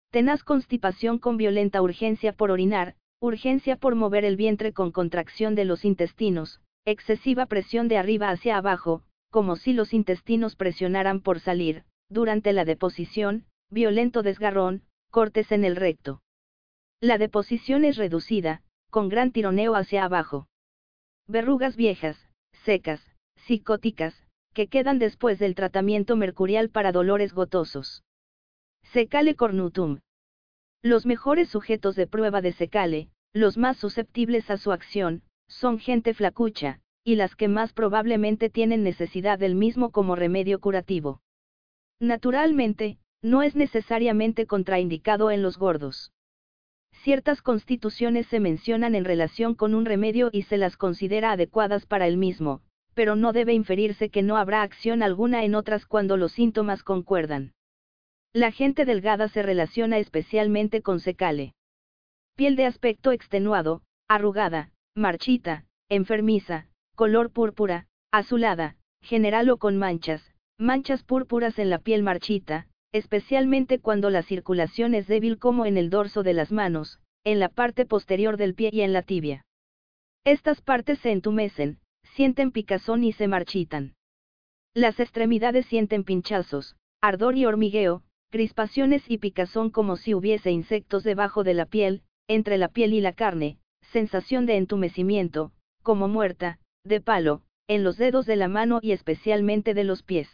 Tenaz 0.10 0.44
constipación 0.44 1.20
con 1.20 1.38
violenta 1.38 1.82
urgencia 1.82 2.34
por 2.34 2.50
orinar, 2.50 2.96
urgencia 3.20 3.76
por 3.76 3.96
mover 3.96 4.26
el 4.26 4.38
vientre 4.38 4.74
con 4.74 4.92
contracción 4.92 5.54
de 5.54 5.66
los 5.66 5.86
intestinos, 5.86 6.62
excesiva 6.86 7.46
presión 7.46 7.88
de 7.88 7.98
arriba 7.98 8.30
hacia 8.30 8.58
abajo, 8.58 9.04
como 9.30 9.56
si 9.56 9.74
los 9.74 9.94
intestinos 9.94 10.56
presionaran 10.56 11.22
por 11.22 11.40
salir, 11.40 11.84
durante 12.10 12.54
la 12.54 12.66
deposición, 12.66 13.46
violento 13.70 14.24
desgarrón, 14.24 14.84
cortes 15.12 15.52
en 15.52 15.66
el 15.66 15.76
recto. 15.76 16.22
La 17.02 17.18
deposición 17.18 17.86
es 17.86 17.98
reducida, 17.98 18.64
con 18.90 19.10
gran 19.10 19.32
tironeo 19.32 19.76
hacia 19.76 20.04
abajo. 20.04 20.48
Verrugas 21.28 21.76
viejas, 21.76 22.18
secas, 22.64 23.02
psicóticas, 23.36 24.16
que 24.54 24.68
quedan 24.68 24.98
después 24.98 25.38
del 25.38 25.56
tratamiento 25.56 26.16
mercurial 26.16 26.70
para 26.70 26.92
dolores 26.92 27.34
gotosos. 27.34 28.04
Secale 28.82 29.36
cornutum. 29.36 30.00
Los 30.82 31.06
mejores 31.06 31.50
sujetos 31.50 31.96
de 31.96 32.08
prueba 32.08 32.42
de 32.42 32.54
secale, 32.54 33.10
los 33.34 33.58
más 33.58 33.78
susceptibles 33.78 34.50
a 34.50 34.58
su 34.58 34.72
acción, 34.72 35.22
son 35.48 35.80
gente 35.80 36.14
flacucha, 36.14 36.82
y 37.08 37.16
las 37.16 37.38
que 37.38 37.48
más 37.48 37.72
probablemente 37.72 38.50
tienen 38.50 38.84
necesidad 38.84 39.40
del 39.40 39.56
mismo 39.56 39.92
como 39.92 40.18
remedio 40.18 40.60
curativo. 40.60 41.22
Naturalmente, 42.02 42.98
no 43.22 43.44
es 43.44 43.56
necesariamente 43.56 44.46
contraindicado 44.46 45.32
en 45.32 45.42
los 45.42 45.58
gordos. 45.58 46.12
Ciertas 46.92 47.42
constituciones 47.42 48.28
se 48.28 48.42
mencionan 48.42 48.94
en 48.94 49.06
relación 49.06 49.56
con 49.56 49.74
un 49.74 49.86
remedio 49.86 50.30
y 50.34 50.42
se 50.42 50.58
las 50.58 50.76
considera 50.76 51.32
adecuadas 51.32 51.86
para 51.86 52.08
el 52.08 52.18
mismo, 52.18 52.60
pero 52.94 53.16
no 53.16 53.32
debe 53.32 53.54
inferirse 53.54 54.10
que 54.10 54.22
no 54.22 54.36
habrá 54.36 54.62
acción 54.62 55.02
alguna 55.02 55.46
en 55.46 55.56
otras 55.56 55.86
cuando 55.86 56.18
los 56.18 56.34
síntomas 56.34 56.84
concuerdan. 56.84 57.54
La 58.34 58.52
gente 58.52 58.84
delgada 58.84 59.30
se 59.30 59.44
relaciona 59.44 59.98
especialmente 59.98 60.82
con 60.82 61.00
secale. 61.00 61.54
Piel 62.36 62.58
de 62.58 62.66
aspecto 62.66 63.14
extenuado, 63.14 63.82
arrugada, 64.10 64.74
marchita, 64.94 65.64
enfermiza, 65.88 66.68
color 66.98 67.30
púrpura, 67.30 67.86
azulada, 68.12 68.76
general 69.04 69.52
o 69.52 69.58
con 69.58 69.78
manchas, 69.78 70.34
manchas 70.58 71.04
púrpuras 71.04 71.60
en 71.60 71.70
la 71.70 71.78
piel 71.78 72.02
marchita, 72.02 72.66
especialmente 72.92 73.78
cuando 73.78 74.10
la 74.10 74.24
circulación 74.24 74.96
es 74.96 75.06
débil 75.06 75.38
como 75.38 75.68
en 75.68 75.78
el 75.78 75.92
dorso 75.92 76.24
de 76.24 76.34
las 76.34 76.52
manos, 76.52 77.00
en 77.24 77.40
la 77.40 77.50
parte 77.50 77.86
posterior 77.86 78.36
del 78.36 78.56
pie 78.56 78.72
y 78.74 78.82
en 78.82 78.94
la 78.94 79.04
tibia. 79.04 79.46
Estas 80.26 80.62
partes 80.62 80.98
se 80.98 81.12
entumecen, 81.12 81.78
sienten 82.16 82.50
picazón 82.50 83.04
y 83.04 83.12
se 83.12 83.28
marchitan. 83.28 83.94
Las 84.74 85.00
extremidades 85.00 85.68
sienten 85.68 86.04
pinchazos, 86.04 86.78
ardor 87.00 87.38
y 87.38 87.46
hormigueo, 87.46 88.02
crispaciones 88.32 89.04
y 89.08 89.20
picazón 89.20 89.70
como 89.70 89.98
si 89.98 90.16
hubiese 90.16 90.50
insectos 90.50 91.04
debajo 91.04 91.44
de 91.44 91.54
la 91.54 91.68
piel, 91.68 92.02
entre 92.28 92.58
la 92.58 92.70
piel 92.70 92.96
y 92.96 93.02
la 93.02 93.14
carne, 93.14 93.60
sensación 93.84 94.48
de 94.48 94.58
entumecimiento, 94.58 95.52
como 95.84 96.08
muerta, 96.08 96.60
de 96.84 97.02
palo, 97.02 97.42
en 97.68 97.84
los 97.84 97.98
dedos 97.98 98.26
de 98.26 98.36
la 98.36 98.48
mano 98.48 98.80
y 98.82 98.92
especialmente 98.92 99.74
de 99.74 99.84
los 99.84 100.04
pies. 100.04 100.30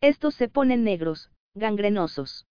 Estos 0.00 0.34
se 0.34 0.48
ponen 0.48 0.82
negros, 0.84 1.30
gangrenosos. 1.54 2.46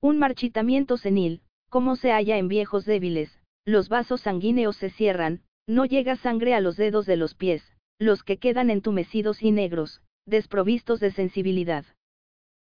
Un 0.00 0.18
marchitamiento 0.18 0.96
senil, 0.96 1.42
como 1.68 1.96
se 1.96 2.12
halla 2.12 2.38
en 2.38 2.48
viejos 2.48 2.84
débiles, 2.84 3.38
los 3.64 3.88
vasos 3.88 4.20
sanguíneos 4.22 4.76
se 4.76 4.90
cierran, 4.90 5.42
no 5.66 5.84
llega 5.84 6.16
sangre 6.16 6.54
a 6.54 6.60
los 6.60 6.76
dedos 6.76 7.04
de 7.04 7.16
los 7.16 7.34
pies, 7.34 7.62
los 7.98 8.22
que 8.22 8.38
quedan 8.38 8.70
entumecidos 8.70 9.42
y 9.42 9.50
negros, 9.50 10.02
desprovistos 10.24 11.00
de 11.00 11.10
sensibilidad. 11.10 11.84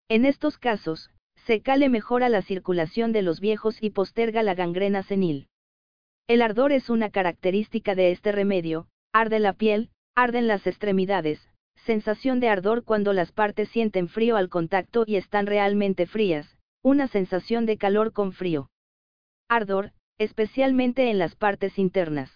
En 0.09 0.25
estos 0.25 0.57
casos, 0.57 1.09
se 1.45 1.61
cale 1.61 1.89
mejora 1.89 2.29
la 2.29 2.41
circulación 2.41 3.13
de 3.13 3.21
los 3.21 3.39
viejos 3.39 3.81
y 3.81 3.89
posterga 3.89 4.43
la 4.43 4.53
gangrena 4.53 5.03
senil. 5.03 5.47
El 6.27 6.41
ardor 6.41 6.71
es 6.71 6.89
una 6.89 7.09
característica 7.09 7.95
de 7.95 8.11
este 8.11 8.31
remedio, 8.31 8.87
arde 9.13 9.39
la 9.39 9.53
piel, 9.53 9.89
arden 10.15 10.47
las 10.47 10.65
extremidades, 10.67 11.49
sensación 11.75 12.39
de 12.39 12.49
ardor 12.49 12.83
cuando 12.83 13.13
las 13.13 13.31
partes 13.31 13.69
sienten 13.69 14.07
frío 14.07 14.37
al 14.37 14.49
contacto 14.49 15.03
y 15.05 15.15
están 15.15 15.47
realmente 15.47 16.05
frías, 16.05 16.57
una 16.83 17.07
sensación 17.07 17.65
de 17.65 17.77
calor 17.77 18.13
con 18.13 18.31
frío. 18.31 18.69
Ardor, 19.49 19.91
especialmente 20.17 21.09
en 21.09 21.19
las 21.19 21.35
partes 21.35 21.77
internas. 21.77 22.31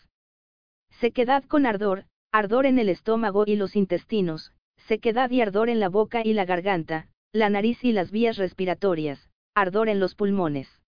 Sequedad 0.99 1.43
con 1.43 1.65
ardor, 1.65 2.05
ardor 2.31 2.65
en 2.65 2.79
el 2.79 2.89
estómago 2.89 3.43
y 3.45 3.55
los 3.55 3.75
intestinos, 3.75 4.53
sequedad 4.87 5.29
y 5.31 5.41
ardor 5.41 5.69
en 5.69 5.79
la 5.79 5.89
boca 5.89 6.21
y 6.25 6.33
la 6.33 6.45
garganta, 6.45 7.09
la 7.31 7.49
nariz 7.49 7.83
y 7.83 7.91
las 7.91 8.11
vías 8.11 8.37
respiratorias, 8.37 9.29
ardor 9.55 9.89
en 9.89 9.99
los 9.99 10.15
pulmones. 10.15 10.81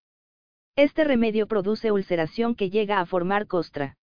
Este 0.76 1.04
remedio 1.04 1.48
produce 1.48 1.92
ulceración 1.92 2.56
que 2.56 2.70
llega 2.70 3.00
a 3.00 3.06
formar 3.06 3.48
costra. 3.48 3.97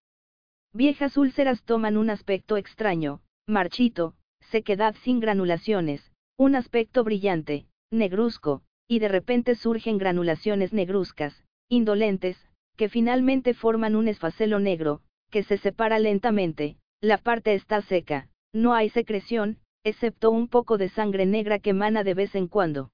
Viejas 0.77 1.17
úlceras 1.17 1.63
toman 1.63 1.97
un 1.97 2.11
aspecto 2.11 2.57
extraño, 2.57 3.21
marchito, 3.47 4.17
sequedad 4.51 4.97
sin 5.05 5.21
granulaciones, 5.21 6.11
un 6.37 6.57
aspecto 6.57 7.05
brillante, 7.05 7.67
negruzco, 7.93 8.63
y 8.89 8.99
de 8.99 9.07
repente 9.07 9.55
surgen 9.55 9.99
granulaciones 9.99 10.73
negruzcas, 10.73 11.45
indolentes, 11.69 12.37
que 12.77 12.89
finalmente 12.89 13.55
forman 13.55 13.95
un 13.95 14.09
esfacelo 14.09 14.59
negro, 14.59 15.01
que 15.31 15.45
se 15.45 15.59
separa 15.59 16.01
lentamente, 16.01 16.77
la 17.01 17.19
parte 17.19 17.55
está 17.55 17.81
seca, 17.83 18.29
no 18.53 18.75
hay 18.75 18.89
secreción, 18.89 19.59
excepto 19.85 20.33
un 20.33 20.49
poco 20.49 20.77
de 20.77 20.89
sangre 20.89 21.25
negra 21.25 21.61
que 21.61 21.71
emana 21.71 22.03
de 22.03 22.15
vez 22.15 22.35
en 22.35 22.49
cuando. 22.49 22.91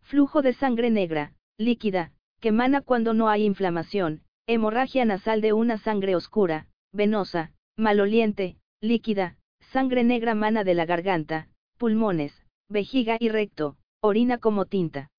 Flujo 0.00 0.40
de 0.40 0.54
sangre 0.54 0.88
negra, 0.88 1.34
líquida, 1.58 2.12
que 2.40 2.48
emana 2.48 2.80
cuando 2.80 3.12
no 3.12 3.28
hay 3.28 3.44
inflamación, 3.44 4.22
hemorragia 4.46 5.04
nasal 5.04 5.42
de 5.42 5.52
una 5.52 5.76
sangre 5.76 6.16
oscura, 6.16 6.66
venosa, 6.94 7.52
maloliente, 7.76 8.56
líquida, 8.80 9.36
sangre 9.72 10.04
negra 10.04 10.34
mana 10.34 10.62
de 10.64 10.74
la 10.74 10.86
garganta, 10.86 11.48
pulmones, 11.76 12.32
vejiga 12.68 13.16
y 13.18 13.28
recto, 13.28 13.76
orina 14.00 14.38
como 14.38 14.64
tinta. 14.66 15.10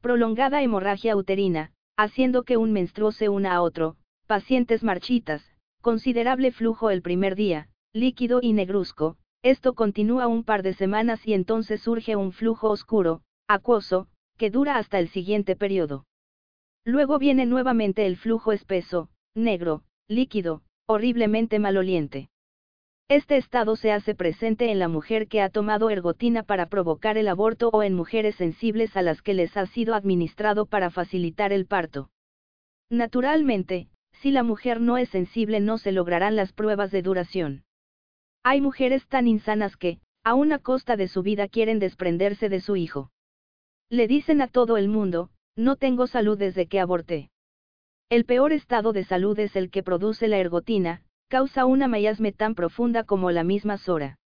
Prolongada 0.00 0.62
hemorragia 0.62 1.16
uterina, 1.16 1.72
haciendo 1.96 2.44
que 2.44 2.56
un 2.56 2.72
menstruo 2.72 3.12
se 3.12 3.28
una 3.28 3.54
a 3.54 3.62
otro, 3.62 3.96
pacientes 4.26 4.82
marchitas, 4.84 5.42
considerable 5.80 6.52
flujo 6.52 6.90
el 6.90 7.02
primer 7.02 7.34
día, 7.34 7.68
líquido 7.92 8.38
y 8.40 8.52
negruzco, 8.52 9.16
esto 9.42 9.74
continúa 9.74 10.28
un 10.28 10.44
par 10.44 10.62
de 10.62 10.72
semanas 10.72 11.26
y 11.26 11.34
entonces 11.34 11.82
surge 11.82 12.14
un 12.14 12.30
flujo 12.32 12.70
oscuro, 12.70 13.22
acuoso, 13.48 14.06
que 14.38 14.50
dura 14.50 14.76
hasta 14.76 15.00
el 15.00 15.08
siguiente 15.08 15.56
periodo. 15.56 16.06
Luego 16.84 17.18
viene 17.18 17.44
nuevamente 17.44 18.06
el 18.06 18.16
flujo 18.16 18.52
espeso, 18.52 19.10
negro, 19.34 19.82
líquido, 20.08 20.62
horriblemente 20.92 21.58
maloliente. 21.58 22.30
Este 23.08 23.36
estado 23.36 23.76
se 23.76 23.92
hace 23.92 24.14
presente 24.14 24.70
en 24.70 24.78
la 24.78 24.88
mujer 24.88 25.28
que 25.28 25.42
ha 25.42 25.50
tomado 25.50 25.90
ergotina 25.90 26.44
para 26.44 26.66
provocar 26.66 27.18
el 27.18 27.28
aborto 27.28 27.68
o 27.70 27.82
en 27.82 27.94
mujeres 27.94 28.36
sensibles 28.36 28.96
a 28.96 29.02
las 29.02 29.20
que 29.20 29.34
les 29.34 29.56
ha 29.56 29.66
sido 29.66 29.94
administrado 29.94 30.66
para 30.66 30.90
facilitar 30.90 31.52
el 31.52 31.66
parto. 31.66 32.10
Naturalmente, 32.90 33.88
si 34.12 34.30
la 34.30 34.42
mujer 34.42 34.80
no 34.80 34.98
es 34.98 35.08
sensible 35.08 35.60
no 35.60 35.78
se 35.78 35.92
lograrán 35.92 36.36
las 36.36 36.52
pruebas 36.52 36.90
de 36.90 37.02
duración. 37.02 37.64
Hay 38.44 38.60
mujeres 38.60 39.06
tan 39.08 39.28
insanas 39.28 39.76
que, 39.76 39.98
a 40.24 40.34
una 40.34 40.58
costa 40.58 40.96
de 40.96 41.08
su 41.08 41.22
vida 41.22 41.48
quieren 41.48 41.78
desprenderse 41.78 42.48
de 42.48 42.60
su 42.60 42.76
hijo. 42.76 43.10
Le 43.90 44.06
dicen 44.06 44.40
a 44.40 44.48
todo 44.48 44.76
el 44.76 44.88
mundo, 44.88 45.30
no 45.56 45.76
tengo 45.76 46.06
salud 46.06 46.38
desde 46.38 46.66
que 46.66 46.80
aborté. 46.80 47.30
El 48.12 48.26
peor 48.26 48.52
estado 48.52 48.92
de 48.92 49.04
salud 49.04 49.38
es 49.38 49.56
el 49.56 49.70
que 49.70 49.82
produce 49.82 50.28
la 50.28 50.36
ergotina, 50.36 51.00
causa 51.28 51.64
una 51.64 51.88
mayasme 51.88 52.30
tan 52.30 52.54
profunda 52.54 53.04
como 53.04 53.30
la 53.30 53.42
misma 53.42 53.78
Sora. 53.78 54.18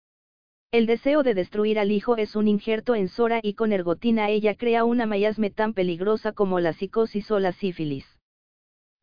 El 0.72 0.86
deseo 0.86 1.22
de 1.22 1.34
destruir 1.34 1.78
al 1.78 1.92
hijo 1.92 2.16
es 2.16 2.34
un 2.34 2.48
injerto 2.48 2.96
en 2.96 3.06
Sora 3.06 3.38
y 3.40 3.54
con 3.54 3.72
ergotina 3.72 4.28
ella 4.28 4.56
crea 4.56 4.82
una 4.82 5.06
mayasme 5.06 5.50
tan 5.50 5.72
peligrosa 5.72 6.32
como 6.32 6.58
la 6.58 6.72
psicosis 6.72 7.30
o 7.30 7.38
la 7.38 7.52
sífilis. 7.52 8.18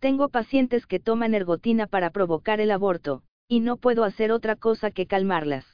Tengo 0.01 0.27
pacientes 0.27 0.85
que 0.85 0.99
toman 0.99 1.34
ergotina 1.34 1.88
para 1.88 2.10
provocar 2.10 2.60
el 2.60 2.69
aborto, 2.69 3.23
y 3.47 3.61
no 3.61 3.77
puedo 3.77 4.03
hacer 4.03 4.34
otra 4.34 4.57
cosa 4.57 4.91
que 4.91 5.07
calmarlas. 5.07 5.65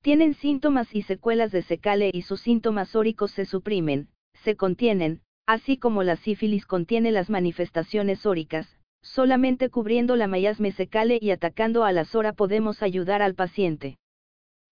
Tienen 0.00 0.34
síntomas 0.34 0.94
y 0.94 1.02
secuelas 1.02 1.50
de 1.50 1.62
secale 1.62 2.12
y 2.14 2.22
sus 2.22 2.40
síntomas 2.40 2.94
óricos 2.94 3.32
se 3.32 3.46
suprimen, 3.46 4.10
se 4.44 4.54
contienen, 4.54 5.22
así 5.46 5.76
como 5.76 6.02
la 6.02 6.16
sífilis 6.16 6.66
contiene 6.66 7.10
las 7.10 7.30
manifestaciones 7.30 8.26
óricas, 8.26 8.78
solamente 9.02 9.68
cubriendo 9.68 10.16
la 10.16 10.28
mayasme 10.28 10.72
secale 10.72 11.18
y 11.20 11.30
atacando 11.30 11.84
a 11.84 11.92
la 11.92 12.04
sora 12.04 12.32
podemos 12.32 12.82
ayudar 12.82 13.22
al 13.22 13.34
paciente. 13.34 13.98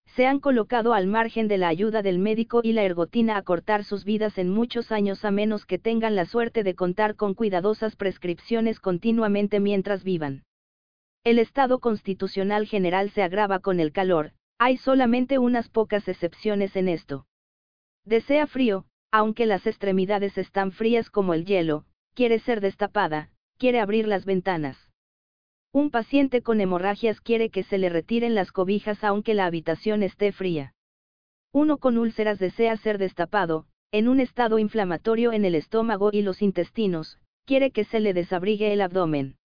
Se 0.06 0.26
han 0.26 0.40
colocado 0.40 0.92
al 0.92 1.06
margen 1.06 1.47
de 1.47 1.59
la 1.59 1.68
ayuda 1.68 2.02
del 2.02 2.18
médico 2.18 2.60
y 2.64 2.72
la 2.72 2.82
ergotina 2.82 3.36
a 3.36 3.42
cortar 3.42 3.84
sus 3.84 4.05
vidas 4.05 4.38
en 4.38 4.51
muchos 4.51 4.90
años 4.90 5.24
a 5.24 5.30
menos 5.30 5.66
que 5.66 5.78
tengan 5.78 6.16
la 6.16 6.24
suerte 6.24 6.64
de 6.64 6.74
contar 6.74 7.14
con 7.14 7.34
cuidadosas 7.34 7.97
prescripciones 7.97 8.80
continuamente 8.80 9.60
mientras 9.60 10.02
vivan. 10.02 10.42
El 11.22 11.38
estado 11.38 11.78
constitucional 11.78 12.66
general 12.66 13.10
se 13.10 13.22
agrava 13.22 13.60
con 13.60 13.78
el 13.78 13.92
calor, 13.92 14.32
hay 14.59 14.76
solamente 14.76 15.38
unas 15.38 15.68
pocas 15.68 16.09
excepciones 16.09 16.74
en 16.76 16.88
esto. 16.88 17.26
Desea 18.05 18.47
frío, 18.47 18.86
aunque 19.12 19.47
las 19.47 19.66
extremidades 19.66 20.39
están 20.39 20.73
frías 20.73 21.11
como 21.11 21.35
el 21.35 21.45
hielo, 21.45 21.85
quiere 22.15 22.39
ser 22.39 22.61
destapada, 22.61 23.31
quiere 23.59 23.81
abrir 23.81 24.07
las 24.07 24.24
ventanas. 24.24 24.77
Un 25.73 25.91
paciente 25.91 26.43
con 26.43 26.61
hemorragias 26.61 27.20
quiere 27.20 27.51
que 27.51 27.62
se 27.62 27.78
le 27.78 27.89
retiren 27.89 28.35
las 28.35 28.53
cobijas 28.53 29.05
aunque 29.05 29.35
la 29.35 29.47
habitación 29.47 30.03
esté 30.03 30.32
fría. 30.32 30.74
Uno 31.53 31.78
con 31.78 31.99
úlceras 31.99 32.39
desea 32.39 32.77
ser 32.77 32.99
destapado, 32.99 33.66
en 33.93 34.09
un 34.09 34.20
estado 34.20 34.59
inflamatorio 34.59 35.32
en 35.32 35.45
el 35.45 35.55
estómago 35.55 36.11
y 36.12 36.23
los 36.23 36.43
intestinos, 36.43 37.19
quiere 37.45 37.73
que 37.73 37.85
se 37.85 38.01
le 38.01 38.15
desabrigue 38.15 38.73
el 38.73 38.81
abdomen. 38.81 39.37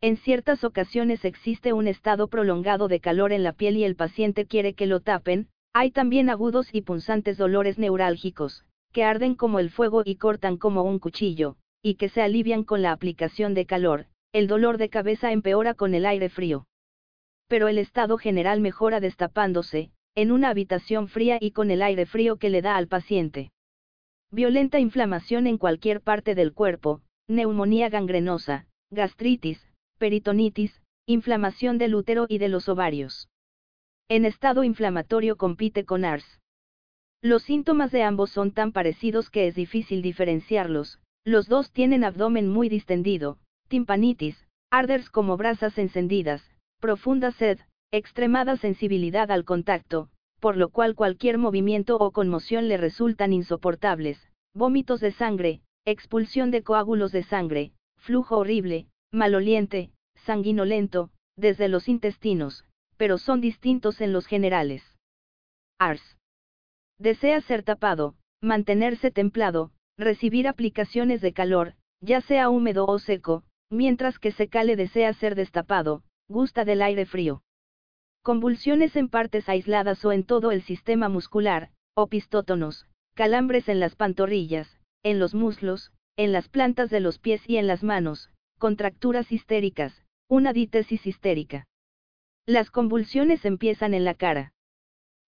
En 0.00 0.16
ciertas 0.16 0.64
ocasiones 0.64 1.24
existe 1.24 1.72
un 1.72 1.88
estado 1.88 2.28
prolongado 2.28 2.88
de 2.88 3.00
calor 3.00 3.32
en 3.32 3.42
la 3.42 3.52
piel 3.52 3.76
y 3.76 3.84
el 3.84 3.96
paciente 3.96 4.46
quiere 4.46 4.74
que 4.74 4.86
lo 4.86 5.00
tapen, 5.00 5.48
hay 5.72 5.90
también 5.90 6.30
agudos 6.30 6.72
y 6.72 6.82
punzantes 6.82 7.36
dolores 7.36 7.78
neurálgicos, 7.78 8.64
que 8.94 9.02
arden 9.02 9.34
como 9.34 9.58
el 9.58 9.70
fuego 9.70 10.02
y 10.04 10.14
cortan 10.14 10.56
como 10.56 10.84
un 10.84 11.00
cuchillo, 11.00 11.56
y 11.82 11.96
que 11.96 12.08
se 12.08 12.22
alivian 12.22 12.62
con 12.62 12.80
la 12.80 12.92
aplicación 12.92 13.52
de 13.52 13.66
calor, 13.66 14.06
el 14.32 14.46
dolor 14.46 14.78
de 14.78 14.88
cabeza 14.88 15.32
empeora 15.32 15.74
con 15.74 15.94
el 15.94 16.06
aire 16.06 16.28
frío. 16.28 16.68
Pero 17.48 17.66
el 17.66 17.78
estado 17.78 18.18
general 18.18 18.60
mejora 18.60 19.00
destapándose, 19.00 19.90
en 20.14 20.30
una 20.30 20.48
habitación 20.48 21.08
fría 21.08 21.38
y 21.40 21.50
con 21.50 21.72
el 21.72 21.82
aire 21.82 22.06
frío 22.06 22.36
que 22.36 22.50
le 22.50 22.62
da 22.62 22.76
al 22.76 22.86
paciente. 22.86 23.50
Violenta 24.30 24.78
inflamación 24.78 25.48
en 25.48 25.58
cualquier 25.58 26.00
parte 26.00 26.36
del 26.36 26.52
cuerpo, 26.52 27.02
neumonía 27.26 27.88
gangrenosa, 27.88 28.68
gastritis, 28.90 29.60
peritonitis, 29.98 30.82
inflamación 31.06 31.78
del 31.78 31.96
útero 31.96 32.26
y 32.28 32.38
de 32.38 32.48
los 32.48 32.68
ovarios. 32.68 33.28
En 34.08 34.24
estado 34.24 34.62
inflamatorio 34.62 35.36
compite 35.36 35.84
con 35.84 36.04
ARS. 36.04 36.40
Los 37.24 37.44
síntomas 37.44 37.90
de 37.90 38.02
ambos 38.02 38.28
son 38.28 38.50
tan 38.50 38.70
parecidos 38.70 39.30
que 39.30 39.46
es 39.46 39.54
difícil 39.54 40.02
diferenciarlos, 40.02 41.00
los 41.24 41.48
dos 41.48 41.72
tienen 41.72 42.04
abdomen 42.04 42.50
muy 42.50 42.68
distendido, 42.68 43.38
timpanitis, 43.68 44.36
arders 44.70 45.08
como 45.08 45.38
brasas 45.38 45.78
encendidas, 45.78 46.42
profunda 46.80 47.32
sed, 47.32 47.60
extremada 47.90 48.58
sensibilidad 48.58 49.30
al 49.30 49.46
contacto, 49.46 50.10
por 50.38 50.58
lo 50.58 50.68
cual 50.68 50.94
cualquier 50.94 51.38
movimiento 51.38 51.96
o 51.96 52.10
conmoción 52.10 52.68
le 52.68 52.76
resultan 52.76 53.32
insoportables, 53.32 54.18
vómitos 54.52 55.00
de 55.00 55.12
sangre, 55.12 55.62
expulsión 55.86 56.50
de 56.50 56.62
coágulos 56.62 57.10
de 57.10 57.22
sangre, 57.22 57.72
flujo 57.96 58.36
horrible, 58.36 58.86
maloliente, 59.12 59.92
sanguinolento, 60.26 61.08
desde 61.38 61.68
los 61.68 61.88
intestinos, 61.88 62.66
pero 62.98 63.16
son 63.16 63.40
distintos 63.40 64.02
en 64.02 64.12
los 64.12 64.26
generales. 64.26 64.82
ARS. 65.78 66.18
Desea 66.98 67.40
ser 67.40 67.62
tapado, 67.62 68.14
mantenerse 68.40 69.10
templado, 69.10 69.72
recibir 69.96 70.48
aplicaciones 70.48 71.20
de 71.20 71.32
calor, 71.32 71.74
ya 72.00 72.20
sea 72.20 72.50
húmedo 72.50 72.86
o 72.86 72.98
seco, 72.98 73.44
mientras 73.70 74.18
que 74.18 74.32
Secale 74.32 74.76
desea 74.76 75.12
ser 75.14 75.34
destapado, 75.34 76.02
gusta 76.28 76.64
del 76.64 76.82
aire 76.82 77.06
frío. 77.06 77.42
Convulsiones 78.22 78.96
en 78.96 79.08
partes 79.08 79.48
aisladas 79.48 80.04
o 80.04 80.12
en 80.12 80.24
todo 80.24 80.50
el 80.50 80.62
sistema 80.62 81.08
muscular, 81.08 81.70
opistótonos, 81.94 82.86
calambres 83.14 83.68
en 83.68 83.80
las 83.80 83.96
pantorrillas, 83.96 84.80
en 85.02 85.18
los 85.18 85.34
muslos, 85.34 85.92
en 86.16 86.32
las 86.32 86.48
plantas 86.48 86.90
de 86.90 87.00
los 87.00 87.18
pies 87.18 87.42
y 87.48 87.56
en 87.56 87.66
las 87.66 87.82
manos, 87.82 88.30
contracturas 88.58 89.30
histéricas, 89.32 90.02
una 90.28 90.52
dítesis 90.52 91.06
histérica. 91.06 91.66
Las 92.46 92.70
convulsiones 92.70 93.44
empiezan 93.44 93.94
en 93.94 94.04
la 94.04 94.14
cara. 94.14 94.52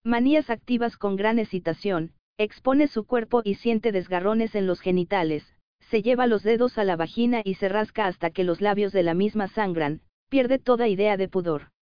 Manías 0.07 0.51
activas 0.51 0.97
con 0.97 1.17
gran 1.17 1.41
excitación, 1.41 2.13
expone 2.39 2.87
su 2.87 3.07
cuerpo 3.07 3.41
y 3.43 3.57
siente 3.57 3.91
desgarrones 3.91 4.55
en 4.55 4.69
los 4.69 4.81
genitales, 4.81 5.53
se 5.81 6.01
lleva 6.01 6.29
los 6.29 6.45
dedos 6.45 6.79
a 6.79 6.85
la 6.85 6.95
vagina 6.95 7.43
y 7.45 7.55
se 7.55 7.69
rasca 7.69 8.07
hasta 8.07 8.31
que 8.31 8.45
los 8.45 8.61
labios 8.61 8.93
de 8.93 9.03
la 9.03 9.15
misma 9.15 9.49
sangran, 9.49 10.03
pierde 10.29 10.61
toda 10.61 10.87
idea 10.87 11.17
de 11.17 11.29
pudor. 11.29 11.73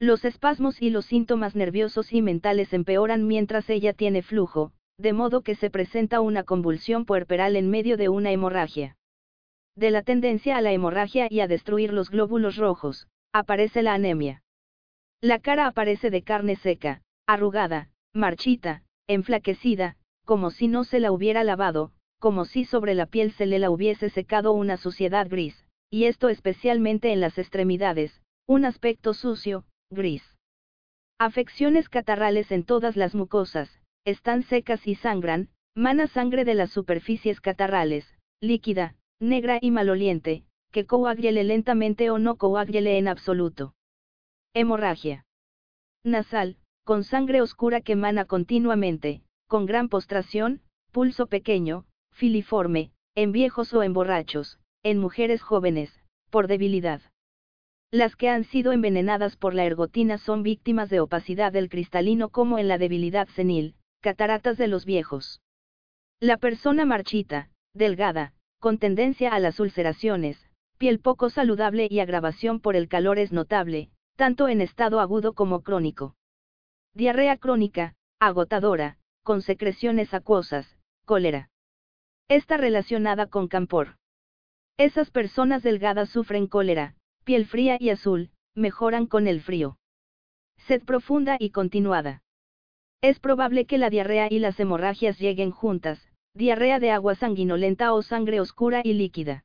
Los 0.00 0.24
espasmos 0.24 0.82
y 0.82 0.90
los 0.90 1.06
síntomas 1.06 1.54
nerviosos 1.54 2.12
y 2.12 2.22
mentales 2.22 2.72
empeoran 2.72 3.28
mientras 3.28 3.70
ella 3.70 3.92
tiene 3.92 4.22
flujo, 4.22 4.72
de 4.98 5.12
modo 5.12 5.42
que 5.42 5.54
se 5.54 5.70
presenta 5.70 6.20
una 6.20 6.42
convulsión 6.42 7.04
puerperal 7.04 7.54
en 7.54 7.70
medio 7.70 7.96
de 7.96 8.08
una 8.08 8.32
hemorragia. 8.32 8.96
De 9.76 9.92
la 9.92 10.02
tendencia 10.02 10.56
a 10.56 10.60
la 10.60 10.72
hemorragia 10.72 11.28
y 11.30 11.38
a 11.38 11.46
destruir 11.46 11.92
los 11.92 12.10
glóbulos 12.10 12.56
rojos, 12.56 13.06
aparece 13.32 13.82
la 13.82 13.94
anemia. 13.94 14.42
La 15.20 15.38
cara 15.38 15.68
aparece 15.68 16.10
de 16.10 16.22
carne 16.22 16.56
seca, 16.56 17.00
arrugada, 17.26 17.90
marchita, 18.12 18.82
enflaquecida, 19.06 19.96
como 20.24 20.50
si 20.50 20.68
no 20.68 20.84
se 20.84 21.00
la 21.00 21.12
hubiera 21.12 21.44
lavado, 21.44 21.92
como 22.18 22.44
si 22.44 22.64
sobre 22.64 22.94
la 22.94 23.06
piel 23.06 23.32
se 23.32 23.46
le 23.46 23.58
la 23.58 23.70
hubiese 23.70 24.08
secado 24.08 24.52
una 24.52 24.76
suciedad 24.76 25.28
gris, 25.28 25.66
y 25.90 26.04
esto 26.04 26.28
especialmente 26.28 27.12
en 27.12 27.20
las 27.20 27.38
extremidades, 27.38 28.22
un 28.46 28.64
aspecto 28.64 29.14
sucio, 29.14 29.64
gris. 29.90 30.22
Afecciones 31.18 31.88
catarrales 31.88 32.50
en 32.50 32.64
todas 32.64 32.96
las 32.96 33.14
mucosas, 33.14 33.80
están 34.04 34.42
secas 34.42 34.86
y 34.86 34.94
sangran, 34.94 35.48
mana 35.74 36.06
sangre 36.06 36.44
de 36.44 36.54
las 36.54 36.70
superficies 36.70 37.40
catarrales, 37.40 38.06
líquida, 38.40 38.96
negra 39.20 39.58
y 39.60 39.70
maloliente, 39.70 40.44
que 40.72 40.86
coagule 40.86 41.44
lentamente 41.44 42.10
o 42.10 42.18
no 42.18 42.36
coagule 42.36 42.98
en 42.98 43.08
absoluto. 43.08 43.74
Hemorragia. 44.54 45.24
Nasal, 46.04 46.58
con 46.84 47.02
sangre 47.02 47.40
oscura 47.40 47.80
que 47.80 47.96
mana 47.96 48.26
continuamente, 48.26 49.22
con 49.48 49.66
gran 49.66 49.88
postración, 49.88 50.60
pulso 50.92 51.26
pequeño, 51.26 51.86
filiforme, 52.12 52.92
en 53.14 53.32
viejos 53.32 53.72
o 53.72 53.82
en 53.82 53.92
borrachos, 53.94 54.58
en 54.82 54.98
mujeres 54.98 55.42
jóvenes, 55.42 55.98
por 56.30 56.46
debilidad. 56.46 57.00
Las 57.90 58.16
que 58.16 58.28
han 58.28 58.44
sido 58.44 58.72
envenenadas 58.72 59.36
por 59.36 59.54
la 59.54 59.64
ergotina 59.64 60.18
son 60.18 60.42
víctimas 60.42 60.90
de 60.90 61.00
opacidad 61.00 61.52
del 61.52 61.68
cristalino 61.68 62.28
como 62.28 62.58
en 62.58 62.68
la 62.68 62.76
debilidad 62.76 63.28
senil, 63.28 63.76
cataratas 64.00 64.58
de 64.58 64.68
los 64.68 64.84
viejos. 64.84 65.40
La 66.20 66.36
persona 66.36 66.84
marchita, 66.84 67.50
delgada, 67.72 68.34
con 68.60 68.78
tendencia 68.78 69.32
a 69.32 69.38
las 69.38 69.58
ulceraciones, 69.60 70.50
piel 70.76 70.98
poco 70.98 71.30
saludable 71.30 71.86
y 71.90 72.00
agravación 72.00 72.60
por 72.60 72.76
el 72.76 72.88
calor 72.88 73.18
es 73.18 73.32
notable, 73.32 73.90
tanto 74.16 74.48
en 74.48 74.60
estado 74.60 75.00
agudo 75.00 75.32
como 75.32 75.62
crónico. 75.62 76.14
Diarrea 76.96 77.36
crónica, 77.38 77.96
agotadora, 78.20 78.98
con 79.24 79.42
secreciones 79.42 80.14
acuosas, 80.14 80.78
cólera. 81.04 81.50
Está 82.28 82.56
relacionada 82.56 83.26
con 83.26 83.48
campor. 83.48 83.96
Esas 84.76 85.10
personas 85.10 85.64
delgadas 85.64 86.08
sufren 86.10 86.46
cólera, 86.46 86.94
piel 87.24 87.46
fría 87.46 87.78
y 87.80 87.90
azul, 87.90 88.30
mejoran 88.54 89.06
con 89.06 89.26
el 89.26 89.40
frío. 89.40 89.76
Sed 90.68 90.84
profunda 90.84 91.36
y 91.40 91.50
continuada. 91.50 92.22
Es 93.02 93.18
probable 93.18 93.66
que 93.66 93.76
la 93.76 93.90
diarrea 93.90 94.28
y 94.30 94.38
las 94.38 94.58
hemorragias 94.60 95.18
lleguen 95.18 95.50
juntas, 95.50 96.00
diarrea 96.32 96.78
de 96.78 96.92
agua 96.92 97.16
sanguinolenta 97.16 97.92
o 97.92 98.02
sangre 98.02 98.40
oscura 98.40 98.82
y 98.84 98.92
líquida. 98.92 99.44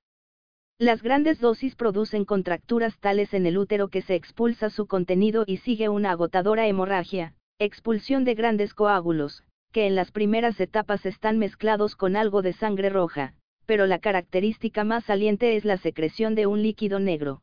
Las 0.77 1.01
grandes 1.01 1.39
dosis 1.39 1.75
producen 1.75 2.25
contracturas 2.25 2.97
tales 2.99 3.33
en 3.33 3.47
el 3.47 3.57
útero 3.57 3.89
que 3.89 4.03
se 4.03 4.13
expulsa 4.13 4.69
su 4.69 4.85
contenido 4.85 5.43
y 5.47 5.57
sigue 5.57 5.89
una 5.89 6.11
agotadora 6.11 6.67
hemorragia, 6.67 7.35
expulsión 7.59 8.23
de 8.23 8.35
grandes 8.35 8.73
coágulos, 8.73 9.43
que 9.73 9.85
en 9.85 9.95
las 9.95 10.11
primeras 10.11 10.59
etapas 10.61 11.05
están 11.05 11.37
mezclados 11.37 11.95
con 11.95 12.15
algo 12.15 12.41
de 12.41 12.53
sangre 12.53 12.89
roja, 12.89 13.33
pero 13.65 13.85
la 13.85 13.99
característica 13.99 14.85
más 14.85 15.03
saliente 15.03 15.57
es 15.57 15.65
la 15.65 15.77
secreción 15.77 16.35
de 16.35 16.47
un 16.47 16.63
líquido 16.63 16.99
negro. 16.99 17.41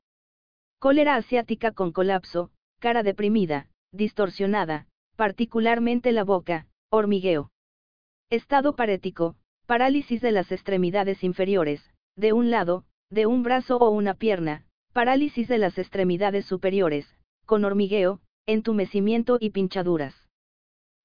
Cólera 0.79 1.17
asiática 1.17 1.73
con 1.73 1.93
colapso, 1.93 2.51
cara 2.81 3.03
deprimida, 3.03 3.69
distorsionada, 3.93 4.87
particularmente 5.17 6.13
la 6.13 6.25
boca, 6.25 6.67
hormigueo. 6.91 7.51
Estado 8.31 8.75
parético, 8.75 9.37
parálisis 9.67 10.21
de 10.21 10.33
las 10.33 10.51
extremidades 10.51 11.23
inferiores, 11.23 11.91
de 12.17 12.33
un 12.33 12.51
lado, 12.51 12.85
de 13.11 13.27
un 13.27 13.43
brazo 13.43 13.77
o 13.77 13.91
una 13.91 14.15
pierna, 14.15 14.65
parálisis 14.93 15.47
de 15.47 15.59
las 15.59 15.79
extremidades 15.79 16.47
superiores, 16.47 17.07
con 17.45 17.65
hormigueo, 17.65 18.21
entumecimiento 18.47 19.39
y 19.41 19.51
pinchaduras. 19.51 20.15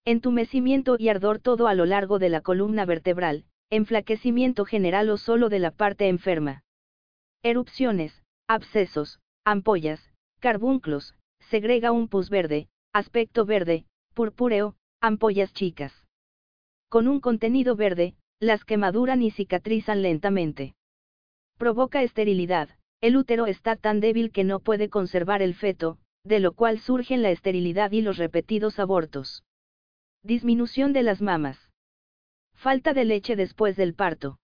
Entumecimiento 0.06 0.96
y 1.00 1.10
ardor 1.10 1.40
todo 1.40 1.68
a 1.68 1.74
lo 1.74 1.86
largo 1.86 2.20
de 2.20 2.30
la 2.30 2.42
columna 2.42 2.86
vertebral, 2.86 3.46
enflaquecimiento 3.72 4.64
general 4.64 5.10
o 5.10 5.18
solo 5.18 5.50
de 5.50 5.58
la 5.58 5.72
parte 5.72 6.08
enferma. 6.08 6.64
Erupciones, 7.42 8.24
abscesos, 8.48 9.20
ampollas, 9.44 10.12
carbunclos, 10.40 11.16
segrega 11.50 11.92
un 11.92 12.08
pus 12.08 12.30
verde, 12.30 12.68
aspecto 12.94 13.46
verde, 13.46 13.86
purpúreo, 14.14 14.76
ampollas 15.02 15.52
chicas. 15.52 15.94
Con 16.90 17.08
un 17.08 17.20
contenido 17.20 17.76
verde, 17.76 18.16
las 18.40 18.66
que 18.66 18.78
maduran 18.78 19.24
y 19.24 19.32
cicatrizan 19.32 20.04
lentamente. 20.04 20.76
Provoca 21.58 22.04
esterilidad, 22.04 22.70
el 23.02 23.18
útero 23.18 23.48
está 23.48 23.76
tan 23.76 24.00
débil 24.00 24.32
que 24.32 24.44
no 24.44 24.60
puede 24.60 24.90
conservar 24.90 25.42
el 25.42 25.56
feto, 25.56 25.98
de 26.24 26.40
lo 26.40 26.54
cual 26.54 26.80
surgen 26.80 27.22
la 27.22 27.32
esterilidad 27.32 27.92
y 27.92 28.02
los 28.02 28.18
repetidos 28.18 28.80
abortos. 28.80 29.44
Disminución 30.24 30.94
de 30.94 31.04
las 31.04 31.22
mamas. 31.22 31.58
Falta 32.54 32.94
de 32.94 33.06
leche 33.06 33.36
después 33.36 33.76
del 33.76 33.96
parto. 33.96 34.38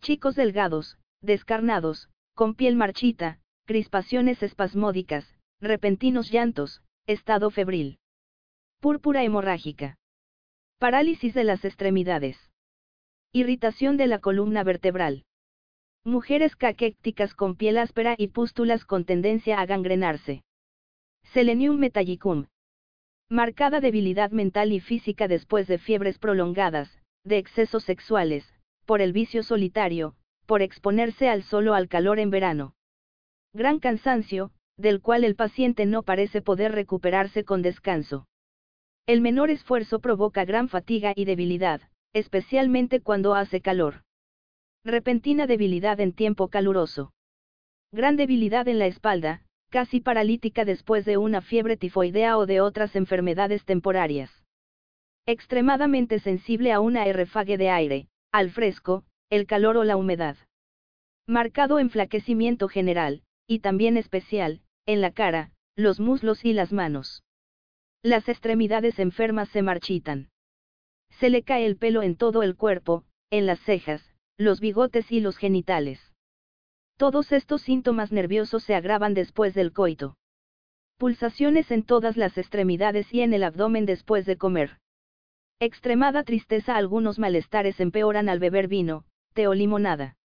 Chicos 0.00 0.34
delgados, 0.34 0.98
descarnados, 1.22 2.10
con 2.34 2.54
piel 2.54 2.76
marchita, 2.76 3.40
crispaciones 3.64 4.42
espasmódicas, 4.42 5.34
repentinos 5.60 6.30
llantos, 6.30 6.82
estado 7.06 7.50
febril. 7.50 7.98
Púrpura 8.80 9.24
hemorrágica. 9.24 9.96
Parálisis 10.78 11.34
de 11.34 11.44
las 11.44 11.64
extremidades. 11.64 12.36
Irritación 13.32 13.96
de 13.96 14.06
la 14.06 14.18
columna 14.18 14.64
vertebral. 14.64 15.24
Mujeres 16.04 16.56
caquécticas 16.56 17.34
con 17.34 17.56
piel 17.56 17.78
áspera 17.78 18.14
y 18.16 18.28
pústulas 18.28 18.84
con 18.84 19.04
tendencia 19.04 19.60
a 19.60 19.66
gangrenarse. 19.66 20.42
Selenium 21.32 21.78
metallicum, 21.78 22.46
Marcada 23.28 23.80
debilidad 23.80 24.32
mental 24.32 24.72
y 24.72 24.80
física 24.80 25.28
después 25.28 25.68
de 25.68 25.78
fiebres 25.78 26.18
prolongadas, 26.18 26.98
de 27.22 27.38
excesos 27.38 27.84
sexuales, 27.84 28.52
por 28.84 29.00
el 29.00 29.12
vicio 29.12 29.44
solitario, 29.44 30.16
por 30.46 30.60
exponerse 30.60 31.28
al 31.28 31.44
solo 31.44 31.74
al 31.74 31.86
calor 31.86 32.18
en 32.18 32.30
verano. 32.30 32.74
Gran 33.52 33.78
cansancio, 33.78 34.50
del 34.76 35.00
cual 35.00 35.22
el 35.22 35.36
paciente 35.36 35.86
no 35.86 36.02
parece 36.02 36.42
poder 36.42 36.72
recuperarse 36.72 37.44
con 37.44 37.62
descanso. 37.62 38.26
El 39.06 39.20
menor 39.20 39.50
esfuerzo 39.50 40.00
provoca 40.00 40.44
gran 40.44 40.68
fatiga 40.68 41.12
y 41.14 41.26
debilidad, 41.26 41.80
especialmente 42.12 43.00
cuando 43.00 43.36
hace 43.36 43.60
calor. 43.60 44.02
Repentina 44.84 45.46
debilidad 45.46 46.00
en 46.00 46.12
tiempo 46.12 46.48
caluroso. 46.48 47.12
Gran 47.92 48.16
debilidad 48.16 48.66
en 48.66 48.80
la 48.80 48.86
espalda, 48.86 49.44
casi 49.70 50.00
paralítica 50.00 50.64
después 50.64 51.04
de 51.04 51.16
una 51.16 51.40
fiebre 51.40 51.76
tifoidea 51.76 52.36
o 52.36 52.44
de 52.44 52.60
otras 52.60 52.94
enfermedades 52.96 53.64
temporarias. 53.64 54.30
Extremadamente 55.26 56.18
sensible 56.18 56.72
a 56.72 56.80
una 56.80 57.06
errefague 57.06 57.56
de 57.56 57.70
aire, 57.70 58.08
al 58.32 58.50
fresco, 58.50 59.04
el 59.30 59.46
calor 59.46 59.76
o 59.76 59.84
la 59.84 59.96
humedad. 59.96 60.36
Marcado 61.26 61.78
enflaquecimiento 61.78 62.68
general, 62.68 63.22
y 63.46 63.60
también 63.60 63.96
especial, 63.96 64.60
en 64.86 65.00
la 65.00 65.12
cara, 65.12 65.52
los 65.76 66.00
muslos 66.00 66.44
y 66.44 66.52
las 66.52 66.72
manos. 66.72 67.22
Las 68.02 68.28
extremidades 68.28 68.98
enfermas 68.98 69.48
se 69.50 69.62
marchitan. 69.62 70.30
Se 71.20 71.30
le 71.30 71.42
cae 71.42 71.66
el 71.66 71.76
pelo 71.76 72.02
en 72.02 72.16
todo 72.16 72.42
el 72.42 72.56
cuerpo, 72.56 73.04
en 73.30 73.46
las 73.46 73.60
cejas, 73.60 74.14
los 74.36 74.58
bigotes 74.60 75.12
y 75.12 75.20
los 75.20 75.36
genitales. 75.36 76.09
Todos 77.00 77.32
estos 77.32 77.62
síntomas 77.62 78.12
nerviosos 78.12 78.62
se 78.62 78.74
agravan 78.74 79.14
después 79.14 79.54
del 79.54 79.72
coito. 79.72 80.18
Pulsaciones 80.98 81.70
en 81.70 81.82
todas 81.82 82.18
las 82.18 82.36
extremidades 82.36 83.14
y 83.14 83.22
en 83.22 83.32
el 83.32 83.42
abdomen 83.42 83.86
después 83.86 84.26
de 84.26 84.36
comer. 84.36 84.76
Extremada 85.60 86.24
tristeza. 86.24 86.76
Algunos 86.76 87.18
malestares 87.18 87.80
empeoran 87.80 88.28
al 88.28 88.38
beber 88.38 88.68
vino, 88.68 89.06
té 89.32 89.48
o 89.48 89.54
limonada. 89.54 90.18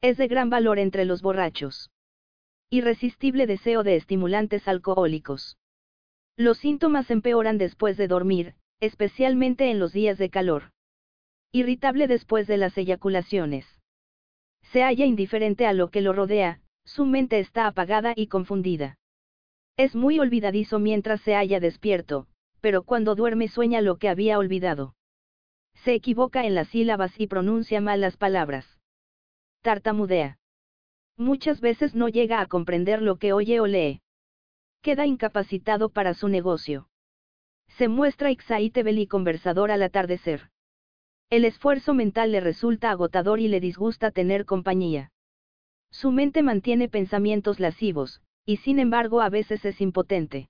Es 0.00 0.16
de 0.16 0.28
gran 0.28 0.48
valor 0.48 0.78
entre 0.78 1.06
los 1.06 1.22
borrachos. 1.22 1.90
Irresistible 2.70 3.48
deseo 3.48 3.82
de 3.82 3.96
estimulantes 3.96 4.68
alcohólicos. 4.68 5.58
Los 6.36 6.58
síntomas 6.58 7.10
empeoran 7.10 7.58
después 7.58 7.96
de 7.96 8.06
dormir, 8.06 8.54
especialmente 8.78 9.72
en 9.72 9.80
los 9.80 9.92
días 9.92 10.18
de 10.18 10.30
calor. 10.30 10.70
Irritable 11.50 12.06
después 12.06 12.46
de 12.46 12.58
las 12.58 12.78
eyaculaciones 12.78 13.75
se 14.72 14.82
halla 14.82 15.04
indiferente 15.04 15.66
a 15.66 15.72
lo 15.72 15.90
que 15.90 16.00
lo 16.00 16.12
rodea, 16.12 16.60
su 16.84 17.04
mente 17.04 17.38
está 17.38 17.66
apagada 17.66 18.12
y 18.16 18.28
confundida. 18.28 18.98
Es 19.76 19.94
muy 19.94 20.18
olvidadizo 20.18 20.78
mientras 20.78 21.20
se 21.20 21.34
halla 21.34 21.60
despierto, 21.60 22.26
pero 22.60 22.82
cuando 22.82 23.14
duerme 23.14 23.48
sueña 23.48 23.80
lo 23.80 23.96
que 23.96 24.08
había 24.08 24.38
olvidado. 24.38 24.94
Se 25.84 25.94
equivoca 25.94 26.46
en 26.46 26.54
las 26.54 26.68
sílabas 26.68 27.18
y 27.20 27.26
pronuncia 27.26 27.80
mal 27.80 28.00
las 28.00 28.16
palabras. 28.16 28.80
Tartamudea. 29.62 30.38
Muchas 31.16 31.60
veces 31.60 31.94
no 31.94 32.08
llega 32.08 32.40
a 32.40 32.46
comprender 32.46 33.02
lo 33.02 33.16
que 33.16 33.32
oye 33.32 33.60
o 33.60 33.66
lee. 33.66 34.00
Queda 34.82 35.06
incapacitado 35.06 35.90
para 35.90 36.14
su 36.14 36.28
negocio. 36.28 36.88
Se 37.68 37.88
muestra 37.88 38.30
excitable 38.30 39.00
y 39.00 39.06
conversador 39.06 39.70
al 39.70 39.82
atardecer. 39.82 40.50
El 41.28 41.44
esfuerzo 41.44 41.92
mental 41.92 42.30
le 42.30 42.40
resulta 42.40 42.90
agotador 42.90 43.40
y 43.40 43.48
le 43.48 43.58
disgusta 43.58 44.12
tener 44.12 44.44
compañía. 44.44 45.10
Su 45.90 46.12
mente 46.12 46.42
mantiene 46.42 46.88
pensamientos 46.88 47.58
lascivos, 47.58 48.22
y 48.44 48.58
sin 48.58 48.78
embargo 48.78 49.20
a 49.20 49.28
veces 49.28 49.64
es 49.64 49.80
impotente. 49.80 50.48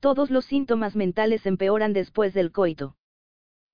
Todos 0.00 0.30
los 0.30 0.44
síntomas 0.44 0.96
mentales 0.96 1.46
empeoran 1.46 1.94
después 1.94 2.34
del 2.34 2.52
coito. 2.52 2.96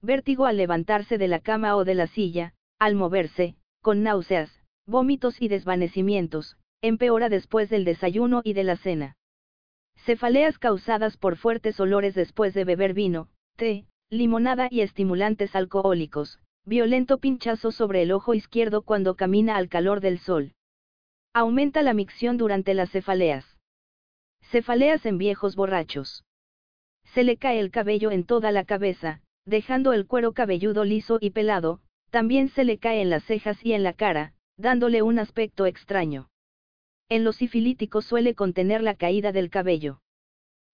Vértigo 0.01 0.47
al 0.47 0.57
levantarse 0.57 1.19
de 1.19 1.27
la 1.27 1.41
cama 1.41 1.77
o 1.77 1.85
de 1.85 1.95
la 1.95 2.07
silla, 2.07 2.55
al 2.79 2.95
moverse, 2.95 3.57
con 3.81 4.05
náuseas, 4.05 4.61
vómitos 4.87 5.43
y 5.43 5.49
desvanecimientos, 5.49 6.57
empeora 6.83 7.29
después 7.29 7.69
del 7.69 7.85
desayuno 7.85 8.43
y 8.45 8.53
de 8.53 8.65
la 8.65 8.77
cena. 8.77 9.17
Cefaleas 10.05 10.59
causadas 10.59 11.17
por 11.17 11.37
fuertes 11.37 11.81
olores 11.81 12.15
después 12.15 12.55
de 12.55 12.65
beber 12.65 12.95
vino, 12.95 13.29
té, 13.57 13.87
limonada 14.13 14.69
y 14.71 14.83
estimulantes 14.83 15.57
alcohólicos, 15.57 16.39
violento 16.67 17.17
pinchazo 17.17 17.73
sobre 17.73 18.03
el 18.03 18.13
ojo 18.13 18.35
izquierdo 18.35 18.83
cuando 18.83 19.15
camina 19.15 19.57
al 19.57 19.71
calor 19.71 20.03
del 20.03 20.19
sol. 20.19 20.53
Aumenta 21.33 21.81
la 21.81 21.95
micción 21.95 22.37
durante 22.37 22.75
las 22.75 22.91
cefaleas. 22.91 23.57
Cefaleas 24.51 25.07
en 25.07 25.17
viejos 25.17 25.57
borrachos. 25.57 26.27
Se 27.15 27.25
le 27.25 27.39
cae 27.39 27.59
el 27.59 27.71
cabello 27.71 28.11
en 28.11 28.25
toda 28.25 28.53
la 28.53 28.67
cabeza, 28.67 29.23
dejando 29.47 29.95
el 29.95 30.07
cuero 30.07 30.35
cabelludo 30.35 30.85
liso 30.85 31.17
y 31.19 31.31
pelado, 31.31 31.81
también 32.11 32.51
se 32.51 32.65
le 32.65 32.77
cae 32.77 33.01
en 33.01 33.09
las 33.09 33.25
cejas 33.25 33.65
y 33.65 33.73
en 33.73 33.83
la 33.83 33.95
cara, 33.95 34.35
dándole 34.59 35.01
un 35.01 35.19
aspecto 35.21 35.65
extraño. 35.65 36.29
En 37.09 37.25
los 37.25 37.37
sifilíticos 37.37 38.05
suele 38.05 38.35
contener 38.35 38.83
la 38.83 38.95
caída 38.95 39.33
del 39.33 39.49
cabello. 39.49 40.03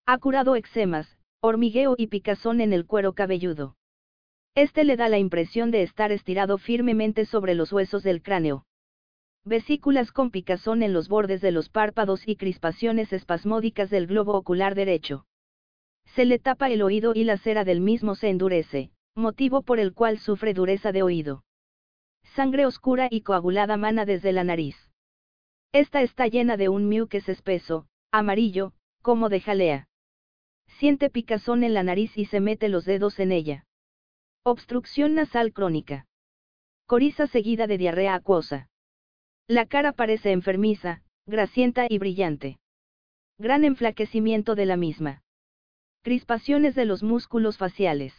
Ha 0.06 0.18
curado 0.18 0.56
eczemas, 0.56 1.17
hormigueo 1.40 1.94
y 1.96 2.08
picazón 2.08 2.60
en 2.60 2.72
el 2.72 2.84
cuero 2.84 3.12
cabelludo. 3.12 3.76
Este 4.56 4.82
le 4.82 4.96
da 4.96 5.08
la 5.08 5.18
impresión 5.18 5.70
de 5.70 5.82
estar 5.82 6.10
estirado 6.10 6.58
firmemente 6.58 7.24
sobre 7.24 7.54
los 7.54 7.72
huesos 7.72 8.02
del 8.02 8.22
cráneo. 8.22 8.64
Vesículas 9.44 10.10
con 10.10 10.30
picazón 10.30 10.82
en 10.82 10.92
los 10.92 11.08
bordes 11.08 11.40
de 11.40 11.52
los 11.52 11.68
párpados 11.68 12.26
y 12.26 12.34
crispaciones 12.34 13.12
espasmódicas 13.12 13.88
del 13.88 14.08
globo 14.08 14.34
ocular 14.34 14.74
derecho. 14.74 15.26
Se 16.06 16.24
le 16.24 16.40
tapa 16.40 16.70
el 16.70 16.82
oído 16.82 17.12
y 17.14 17.22
la 17.22 17.36
cera 17.36 17.64
del 17.64 17.80
mismo 17.80 18.16
se 18.16 18.30
endurece, 18.30 18.90
motivo 19.14 19.62
por 19.62 19.78
el 19.78 19.94
cual 19.94 20.18
sufre 20.18 20.54
dureza 20.54 20.90
de 20.90 21.02
oído. 21.02 21.44
Sangre 22.34 22.66
oscura 22.66 23.06
y 23.10 23.20
coagulada 23.20 23.76
mana 23.76 24.04
desde 24.04 24.32
la 24.32 24.42
nariz. 24.42 24.76
Esta 25.72 26.02
está 26.02 26.26
llena 26.26 26.56
de 26.56 26.68
un 26.68 26.88
muques 26.88 27.28
espeso, 27.28 27.86
amarillo, 28.10 28.72
como 29.02 29.28
de 29.28 29.40
jalea. 29.40 29.88
Siente 30.78 31.10
picazón 31.10 31.64
en 31.64 31.74
la 31.74 31.82
nariz 31.82 32.16
y 32.16 32.26
se 32.26 32.38
mete 32.38 32.68
los 32.68 32.84
dedos 32.84 33.18
en 33.18 33.32
ella. 33.32 33.66
Obstrucción 34.44 35.12
nasal 35.16 35.52
crónica. 35.52 36.06
Coriza 36.86 37.26
seguida 37.26 37.66
de 37.66 37.78
diarrea 37.78 38.14
acuosa. 38.14 38.68
La 39.48 39.66
cara 39.66 39.92
parece 39.92 40.30
enfermiza, 40.30 41.02
grasienta 41.26 41.88
y 41.90 41.98
brillante. 41.98 42.60
Gran 43.38 43.64
enflaquecimiento 43.64 44.54
de 44.54 44.66
la 44.66 44.76
misma. 44.76 45.24
Crispaciones 46.02 46.76
de 46.76 46.84
los 46.84 47.02
músculos 47.02 47.58
faciales. 47.58 48.14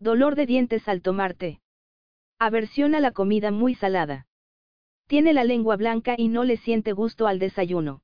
Dolor 0.00 0.36
de 0.36 0.46
dientes 0.46 0.88
al 0.88 1.02
tomar 1.02 1.34
té. 1.34 1.60
Aversión 2.38 2.94
a 2.94 3.00
la 3.00 3.12
comida 3.12 3.50
muy 3.50 3.74
salada. 3.74 4.26
Tiene 5.06 5.34
la 5.34 5.44
lengua 5.44 5.76
blanca 5.76 6.14
y 6.16 6.28
no 6.28 6.44
le 6.44 6.56
siente 6.56 6.92
gusto 6.92 7.26
al 7.26 7.38
desayuno. 7.38 8.00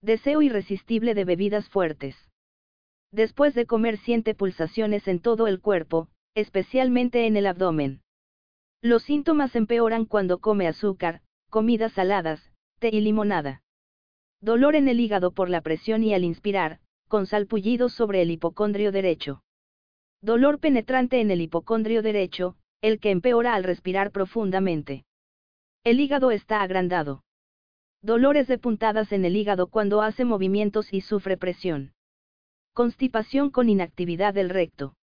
Deseo 0.00 0.40
irresistible 0.40 1.12
de 1.12 1.26
bebidas 1.26 1.68
fuertes. 1.68 2.27
Después 3.12 3.54
de 3.54 3.66
comer 3.66 3.96
siente 3.98 4.34
pulsaciones 4.34 5.08
en 5.08 5.20
todo 5.20 5.46
el 5.46 5.60
cuerpo, 5.60 6.08
especialmente 6.34 7.26
en 7.26 7.36
el 7.36 7.46
abdomen. 7.46 8.02
Los 8.82 9.02
síntomas 9.02 9.56
empeoran 9.56 10.04
cuando 10.04 10.38
come 10.38 10.68
azúcar, 10.68 11.22
comidas 11.50 11.92
saladas, 11.92 12.52
té 12.78 12.90
y 12.92 13.00
limonada. 13.00 13.62
Dolor 14.40 14.76
en 14.76 14.88
el 14.88 15.00
hígado 15.00 15.32
por 15.32 15.50
la 15.50 15.62
presión 15.62 16.04
y 16.04 16.14
al 16.14 16.22
inspirar, 16.22 16.78
con 17.08 17.26
salpullidos 17.26 17.92
sobre 17.92 18.22
el 18.22 18.30
hipocondrio 18.30 18.92
derecho. 18.92 19.42
Dolor 20.20 20.60
penetrante 20.60 21.20
en 21.20 21.30
el 21.30 21.40
hipocondrio 21.40 22.02
derecho, 22.02 22.56
el 22.82 23.00
que 23.00 23.10
empeora 23.10 23.54
al 23.54 23.64
respirar 23.64 24.12
profundamente. 24.12 25.04
El 25.82 26.00
hígado 26.00 26.30
está 26.30 26.60
agrandado. 26.60 27.24
Dolores 28.02 28.46
de 28.46 28.58
puntadas 28.58 29.10
en 29.10 29.24
el 29.24 29.34
hígado 29.34 29.68
cuando 29.68 30.02
hace 30.02 30.24
movimientos 30.24 30.92
y 30.92 31.00
sufre 31.00 31.36
presión. 31.36 31.92
Constipación 32.78 33.50
con 33.50 33.68
inactividad 33.68 34.32
del 34.34 34.50
recto. 34.50 34.94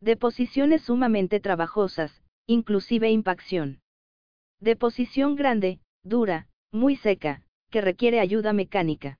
Deposiciones 0.00 0.80
sumamente 0.80 1.38
trabajosas, 1.38 2.22
inclusive 2.46 3.10
impacción. 3.10 3.82
Deposición 4.58 5.36
grande, 5.36 5.80
dura, 6.02 6.48
muy 6.72 6.96
seca, 6.96 7.42
que 7.68 7.82
requiere 7.82 8.20
ayuda 8.20 8.54
mecánica. 8.54 9.18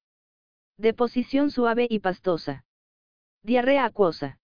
Deposición 0.79 1.51
suave 1.51 1.87
y 1.91 1.99
pastosa. 1.99 2.65
Diarrea 3.43 3.85
acuosa. 3.85 4.39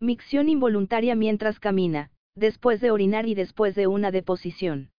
Micción 0.00 0.48
involuntaria 0.48 1.14
mientras 1.14 1.60
camina, 1.60 2.10
después 2.34 2.80
de 2.80 2.90
orinar 2.90 3.28
y 3.28 3.36
después 3.36 3.76
de 3.76 3.86
una 3.86 4.10
deposición. 4.10 4.90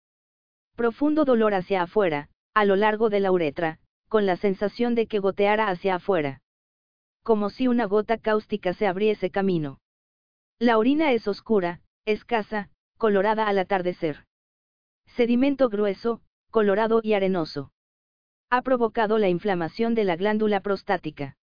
Profundo 0.78 1.26
dolor 1.26 1.54
hacia 1.54 1.82
afuera, 1.82 2.30
a 2.54 2.64
lo 2.64 2.78
largo 2.78 3.10
de 3.10 3.20
la 3.20 3.34
uretra, 3.34 3.80
con 4.08 4.26
la 4.26 4.38
sensación 4.38 4.96
de 4.96 5.08
que 5.08 5.20
goteara 5.20 5.68
hacia 5.68 5.96
afuera 5.96 6.42
como 7.28 7.50
si 7.50 7.68
una 7.68 7.84
gota 7.88 8.18
cáustica 8.18 8.74
se 8.74 8.88
abriese 8.88 9.32
camino. 9.32 9.82
La 10.60 10.78
orina 10.78 11.12
es 11.12 11.28
oscura, 11.28 11.82
escasa, 12.06 12.70
colorada 12.98 13.50
al 13.50 13.60
atardecer. 13.60 14.24
Sedimento 15.08 15.68
grueso, 15.68 16.22
colorado 16.52 17.02
y 17.04 17.16
arenoso. 17.16 17.74
Ha 18.50 18.62
provocado 18.62 19.18
la 19.18 19.28
inflamación 19.28 19.94
de 19.94 20.06
la 20.06 20.16
glándula 20.16 20.62
prostática. 20.62 21.36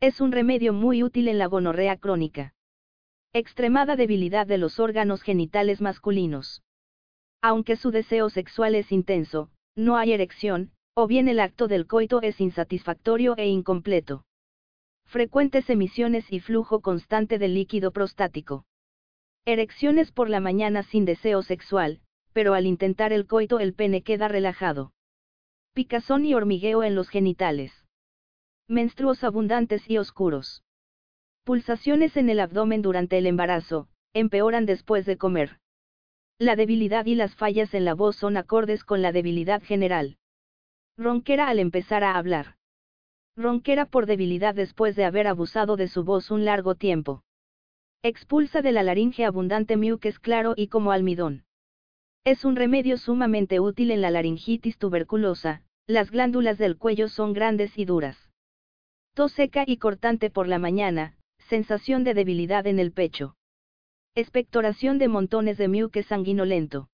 Es 0.00 0.22
un 0.22 0.32
remedio 0.32 0.72
muy 0.72 1.02
útil 1.02 1.28
en 1.28 1.36
la 1.36 1.44
gonorrea 1.44 1.98
crónica. 1.98 2.54
Extremada 3.34 3.96
debilidad 3.96 4.46
de 4.46 4.56
los 4.56 4.80
órganos 4.80 5.20
genitales 5.20 5.82
masculinos. 5.82 6.62
Aunque 7.42 7.76
su 7.76 7.90
deseo 7.90 8.30
sexual 8.30 8.74
es 8.74 8.90
intenso, 8.90 9.50
no 9.76 9.98
hay 9.98 10.14
erección, 10.14 10.70
o 10.94 11.06
bien 11.06 11.28
el 11.28 11.38
acto 11.38 11.68
del 11.68 11.86
coito 11.86 12.22
es 12.22 12.40
insatisfactorio 12.40 13.36
e 13.36 13.48
incompleto 13.48 14.24
frecuentes 15.12 15.68
emisiones 15.68 16.32
y 16.32 16.40
flujo 16.40 16.80
constante 16.80 17.38
de 17.38 17.46
líquido 17.46 17.92
prostático. 17.92 18.64
Erecciones 19.44 20.10
por 20.10 20.30
la 20.30 20.40
mañana 20.40 20.82
sin 20.84 21.04
deseo 21.04 21.42
sexual, 21.42 22.00
pero 22.32 22.54
al 22.54 22.64
intentar 22.64 23.12
el 23.12 23.26
coito 23.26 23.60
el 23.60 23.74
pene 23.74 24.02
queda 24.02 24.28
relajado. 24.28 24.94
Picazón 25.74 26.24
y 26.24 26.32
hormigueo 26.32 26.82
en 26.82 26.94
los 26.94 27.10
genitales. 27.10 27.84
Menstruos 28.68 29.22
abundantes 29.22 29.82
y 29.90 29.98
oscuros. 29.98 30.64
Pulsaciones 31.44 32.16
en 32.16 32.30
el 32.30 32.40
abdomen 32.40 32.80
durante 32.80 33.18
el 33.18 33.26
embarazo, 33.26 33.88
empeoran 34.14 34.64
después 34.64 35.04
de 35.04 35.18
comer. 35.18 35.58
La 36.38 36.56
debilidad 36.56 37.04
y 37.04 37.16
las 37.16 37.34
fallas 37.36 37.74
en 37.74 37.84
la 37.84 37.92
voz 37.92 38.16
son 38.16 38.38
acordes 38.38 38.82
con 38.82 39.02
la 39.02 39.12
debilidad 39.12 39.62
general. 39.62 40.16
Ronquera 40.96 41.48
al 41.48 41.58
empezar 41.58 42.02
a 42.02 42.16
hablar. 42.16 42.56
Ronquera 43.36 43.86
por 43.86 44.06
debilidad 44.06 44.54
después 44.54 44.94
de 44.94 45.04
haber 45.04 45.26
abusado 45.26 45.76
de 45.76 45.88
su 45.88 46.04
voz 46.04 46.30
un 46.30 46.44
largo 46.44 46.74
tiempo. 46.74 47.22
Expulsa 48.02 48.62
de 48.62 48.72
la 48.72 48.82
laringe 48.82 49.24
abundante 49.24 49.76
muques 49.76 50.18
claro 50.18 50.52
y 50.56 50.68
como 50.68 50.92
almidón. 50.92 51.44
Es 52.24 52.44
un 52.44 52.56
remedio 52.56 52.98
sumamente 52.98 53.58
útil 53.58 53.90
en 53.90 54.00
la 54.00 54.10
laringitis 54.10 54.76
tuberculosa, 54.76 55.62
las 55.86 56.10
glándulas 56.10 56.58
del 56.58 56.76
cuello 56.76 57.08
son 57.08 57.32
grandes 57.32 57.76
y 57.78 57.84
duras. 57.84 58.30
Tos 59.14 59.32
seca 59.32 59.64
y 59.66 59.78
cortante 59.78 60.30
por 60.30 60.46
la 60.46 60.58
mañana, 60.58 61.16
sensación 61.48 62.04
de 62.04 62.14
debilidad 62.14 62.66
en 62.66 62.78
el 62.78 62.92
pecho. 62.92 63.34
Expectoración 64.14 64.98
de 64.98 65.08
montones 65.08 65.58
de 65.58 65.68
muque 65.68 66.02
sanguinolento. 66.02 66.88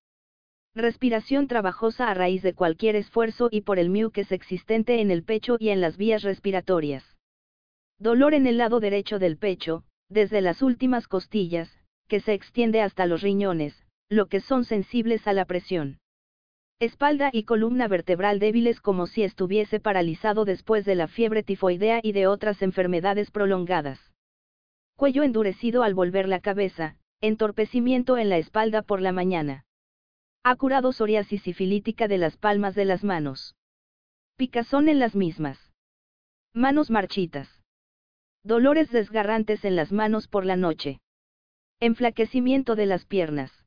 Respiración 0.78 1.48
trabajosa 1.48 2.08
a 2.08 2.14
raíz 2.14 2.40
de 2.42 2.54
cualquier 2.54 2.94
esfuerzo 2.94 3.48
y 3.50 3.62
por 3.62 3.80
el 3.80 3.90
muques 3.90 4.30
existente 4.30 5.00
en 5.00 5.10
el 5.10 5.24
pecho 5.24 5.56
y 5.58 5.70
en 5.70 5.80
las 5.80 5.96
vías 5.96 6.22
respiratorias. 6.22 7.16
Dolor 7.98 8.32
en 8.32 8.46
el 8.46 8.58
lado 8.58 8.78
derecho 8.78 9.18
del 9.18 9.38
pecho, 9.38 9.82
desde 10.08 10.40
las 10.40 10.62
últimas 10.62 11.08
costillas, 11.08 11.68
que 12.06 12.20
se 12.20 12.32
extiende 12.32 12.80
hasta 12.80 13.06
los 13.06 13.22
riñones, 13.22 13.84
lo 14.08 14.26
que 14.26 14.38
son 14.38 14.64
sensibles 14.64 15.26
a 15.26 15.32
la 15.32 15.46
presión. 15.46 15.98
Espalda 16.78 17.30
y 17.32 17.42
columna 17.42 17.88
vertebral 17.88 18.38
débiles 18.38 18.80
como 18.80 19.08
si 19.08 19.24
estuviese 19.24 19.80
paralizado 19.80 20.44
después 20.44 20.84
de 20.84 20.94
la 20.94 21.08
fiebre 21.08 21.42
tifoidea 21.42 21.98
y 22.04 22.12
de 22.12 22.28
otras 22.28 22.62
enfermedades 22.62 23.32
prolongadas. 23.32 23.98
Cuello 24.96 25.24
endurecido 25.24 25.82
al 25.82 25.94
volver 25.94 26.28
la 26.28 26.38
cabeza, 26.38 26.94
entorpecimiento 27.20 28.16
en 28.16 28.28
la 28.28 28.38
espalda 28.38 28.82
por 28.82 29.00
la 29.00 29.10
mañana. 29.10 29.64
Ha 30.50 30.56
curado 30.56 30.92
psoriasis 30.92 31.42
sifilítica 31.42 32.08
de 32.08 32.16
las 32.16 32.38
palmas 32.38 32.74
de 32.74 32.86
las 32.86 33.04
manos. 33.04 33.54
Picazón 34.38 34.88
en 34.88 34.98
las 34.98 35.14
mismas. 35.14 35.58
Manos 36.54 36.88
marchitas. 36.88 37.62
Dolores 38.44 38.90
desgarrantes 38.90 39.66
en 39.66 39.76
las 39.76 39.92
manos 39.92 40.26
por 40.26 40.46
la 40.46 40.56
noche. 40.56 41.02
Enflaquecimiento 41.80 42.76
de 42.76 42.86
las 42.86 43.04
piernas. 43.04 43.66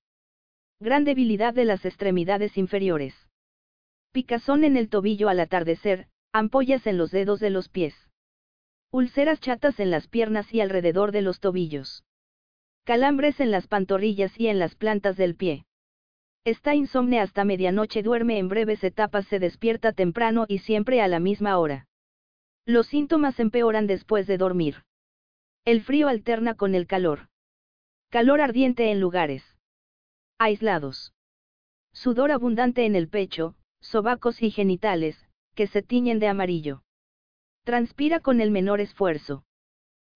Gran 0.79 1.03
debilidad 1.03 1.53
de 1.53 1.65
las 1.65 1.85
extremidades 1.85 2.57
inferiores. 2.57 3.13
Picazón 4.11 4.63
en 4.63 4.75
el 4.75 4.89
tobillo 4.89 5.29
al 5.29 5.39
atardecer, 5.39 6.07
ampollas 6.33 6.87
en 6.87 6.97
los 6.97 7.11
dedos 7.11 7.39
de 7.39 7.51
los 7.51 7.69
pies. 7.69 7.93
Ulceras 8.91 9.39
chatas 9.39 9.79
en 9.79 9.91
las 9.91 10.07
piernas 10.07 10.51
y 10.51 10.61
alrededor 10.61 11.11
de 11.11 11.21
los 11.21 11.41
tobillos. 11.41 12.03
Calambres 12.85 13.39
en 13.39 13.51
las 13.51 13.67
pantorrillas 13.67 14.35
y 14.39 14.47
en 14.47 14.57
las 14.57 14.73
plantas 14.73 15.15
del 15.15 15.35
pie. 15.35 15.63
Está 16.43 16.73
insomne 16.73 17.19
hasta 17.19 17.45
medianoche, 17.45 18.01
duerme 18.01 18.39
en 18.39 18.49
breves 18.49 18.83
etapas, 18.83 19.27
se 19.27 19.37
despierta 19.37 19.93
temprano 19.93 20.45
y 20.47 20.57
siempre 20.59 20.99
a 21.01 21.07
la 21.07 21.19
misma 21.19 21.59
hora. 21.59 21.87
Los 22.65 22.87
síntomas 22.87 23.39
empeoran 23.39 23.85
después 23.85 24.25
de 24.25 24.37
dormir. 24.37 24.83
El 25.65 25.81
frío 25.81 26.07
alterna 26.07 26.55
con 26.55 26.73
el 26.73 26.87
calor. 26.87 27.29
Calor 28.09 28.41
ardiente 28.41 28.89
en 28.89 28.99
lugares 28.99 29.43
aislados. 30.39 31.13
Sudor 31.93 32.31
abundante 32.31 32.85
en 32.85 32.95
el 32.95 33.07
pecho, 33.07 33.53
sobacos 33.79 34.41
y 34.41 34.49
genitales, 34.49 35.27
que 35.53 35.67
se 35.67 35.83
tiñen 35.83 36.17
de 36.17 36.27
amarillo. 36.27 36.81
Transpira 37.63 38.19
con 38.19 38.41
el 38.41 38.49
menor 38.49 38.81
esfuerzo. 38.81 39.43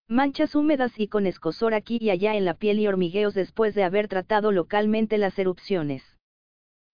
Manchas 0.08 0.56
húmedas 0.56 1.00
y 1.00 1.08
con 1.08 1.28
escosor 1.28 1.76
aquí 1.76 2.00
y 2.02 2.10
allá 2.10 2.36
en 2.36 2.46
la 2.46 2.56
piel 2.56 2.80
y 2.80 2.88
hormigueos 2.88 3.36
después 3.36 3.76
de 3.76 3.84
haber 3.84 4.08
tratado 4.08 4.52
localmente 4.52 5.20
las 5.20 5.38
erupciones. 5.38 6.15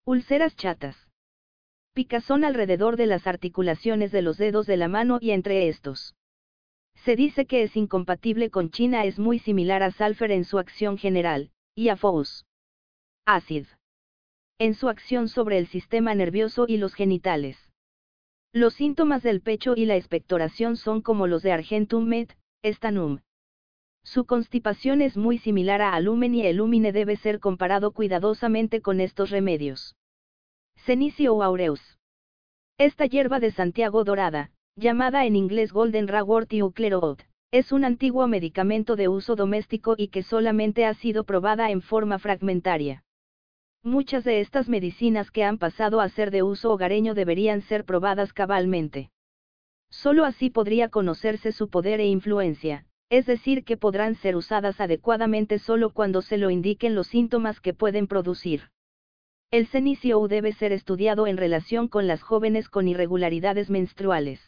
Ulceras 0.03 0.55
chatas. 0.55 0.97
Picazón 1.93 2.43
alrededor 2.43 2.97
de 2.97 3.05
las 3.05 3.27
articulaciones 3.27 4.11
de 4.11 4.23
los 4.23 4.37
dedos 4.37 4.65
de 4.65 4.75
la 4.75 4.87
mano 4.87 5.19
y 5.21 5.29
entre 5.29 5.67
estos. 5.67 6.15
Se 6.95 7.15
dice 7.15 7.45
que 7.45 7.61
es 7.61 7.77
incompatible 7.77 8.49
con 8.49 8.71
China, 8.71 9.05
es 9.05 9.19
muy 9.19 9.37
similar 9.37 9.83
a 9.83 9.91
Salfer 9.91 10.31
en 10.31 10.43
su 10.43 10.57
acción 10.57 10.97
general, 10.97 11.51
y 11.75 11.89
a 11.89 11.97
Fous. 11.97 12.45
Acid. 13.27 13.67
En 14.57 14.73
su 14.73 14.89
acción 14.89 15.27
sobre 15.27 15.59
el 15.59 15.67
sistema 15.67 16.15
nervioso 16.15 16.65
y 16.67 16.77
los 16.77 16.95
genitales. 16.95 17.57
Los 18.53 18.73
síntomas 18.73 19.21
del 19.21 19.41
pecho 19.41 19.75
y 19.75 19.85
la 19.85 19.97
expectoración 19.97 20.77
son 20.77 21.01
como 21.01 21.27
los 21.27 21.43
de 21.43 21.51
Argentum 21.51 22.05
met, 22.05 22.35
Stanum. 22.63 23.19
Su 24.03 24.25
constipación 24.25 25.01
es 25.01 25.15
muy 25.15 25.37
similar 25.37 25.81
a 25.81 25.93
alumen 25.93 26.35
y 26.35 26.45
el 26.45 26.57
lumine 26.57 26.91
debe 26.91 27.15
ser 27.15 27.39
comparado 27.39 27.91
cuidadosamente 27.91 28.81
con 28.81 28.99
estos 28.99 29.29
remedios. 29.29 29.95
Cenicio 30.75 31.35
o 31.35 31.43
aureus. 31.43 31.99
Esta 32.77 33.05
hierba 33.05 33.39
de 33.39 33.51
Santiago 33.51 34.03
dorada, 34.03 34.51
llamada 34.75 35.25
en 35.25 35.35
inglés 35.35 35.71
Golden 35.71 36.07
Ragwort 36.07 36.51
y 36.53 36.63
Ucleroot, 36.63 37.21
es 37.51 37.71
un 37.71 37.85
antiguo 37.85 38.27
medicamento 38.27 38.95
de 38.95 39.07
uso 39.07 39.35
doméstico 39.35 39.95
y 39.97 40.07
que 40.07 40.23
solamente 40.23 40.85
ha 40.85 40.93
sido 40.93 41.25
probada 41.25 41.69
en 41.69 41.81
forma 41.81 42.17
fragmentaria. 42.17 43.03
Muchas 43.83 44.23
de 44.23 44.39
estas 44.39 44.69
medicinas 44.69 45.31
que 45.31 45.43
han 45.43 45.57
pasado 45.57 46.01
a 46.01 46.09
ser 46.09 46.31
de 46.31 46.43
uso 46.43 46.71
hogareño 46.71 47.13
deberían 47.13 47.61
ser 47.61 47.83
probadas 47.83 48.31
cabalmente. 48.31 49.11
Solo 49.89 50.23
así 50.23 50.49
podría 50.49 50.89
conocerse 50.89 51.51
su 51.51 51.69
poder 51.69 51.99
e 51.99 52.07
influencia, 52.07 52.85
es 53.11 53.25
decir, 53.25 53.65
que 53.65 53.75
podrán 53.75 54.15
ser 54.15 54.37
usadas 54.37 54.79
adecuadamente 54.79 55.59
solo 55.59 55.89
cuando 55.89 56.21
se 56.21 56.37
lo 56.37 56.49
indiquen 56.49 56.95
los 56.95 57.07
síntomas 57.07 57.59
que 57.59 57.73
pueden 57.73 58.07
producir. 58.07 58.69
El 59.51 59.67
cenicio 59.67 60.25
debe 60.29 60.53
ser 60.53 60.71
estudiado 60.71 61.27
en 61.27 61.35
relación 61.35 61.89
con 61.89 62.07
las 62.07 62.21
jóvenes 62.21 62.69
con 62.69 62.87
irregularidades 62.87 63.69
menstruales. 63.69 64.39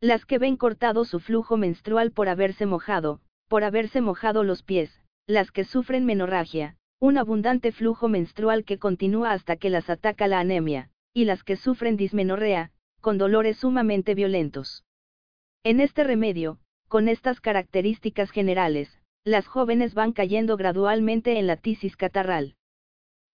Las 0.00 0.24
que 0.24 0.38
ven 0.38 0.56
cortado 0.56 1.04
su 1.04 1.20
flujo 1.20 1.58
menstrual 1.58 2.12
por 2.12 2.30
haberse 2.30 2.64
mojado, 2.64 3.20
por 3.46 3.62
haberse 3.62 4.00
mojado 4.00 4.42
los 4.42 4.62
pies, 4.62 5.02
las 5.26 5.50
que 5.50 5.64
sufren 5.64 6.06
menorragia, 6.06 6.78
un 6.98 7.18
abundante 7.18 7.72
flujo 7.72 8.08
menstrual 8.08 8.64
que 8.64 8.78
continúa 8.78 9.32
hasta 9.32 9.56
que 9.56 9.68
las 9.68 9.90
ataca 9.90 10.28
la 10.28 10.40
anemia, 10.40 10.88
y 11.12 11.26
las 11.26 11.44
que 11.44 11.56
sufren 11.56 11.98
dismenorrea, 11.98 12.70
con 13.02 13.18
dolores 13.18 13.58
sumamente 13.58 14.14
violentos. 14.14 14.86
En 15.62 15.80
este 15.80 16.04
remedio, 16.04 16.58
con 16.88 17.08
estas 17.08 17.40
características 17.40 18.30
generales, 18.30 19.00
las 19.24 19.46
jóvenes 19.46 19.94
van 19.94 20.12
cayendo 20.12 20.56
gradualmente 20.56 21.38
en 21.38 21.46
la 21.46 21.56
tisis 21.56 21.96
catarral. 21.96 22.54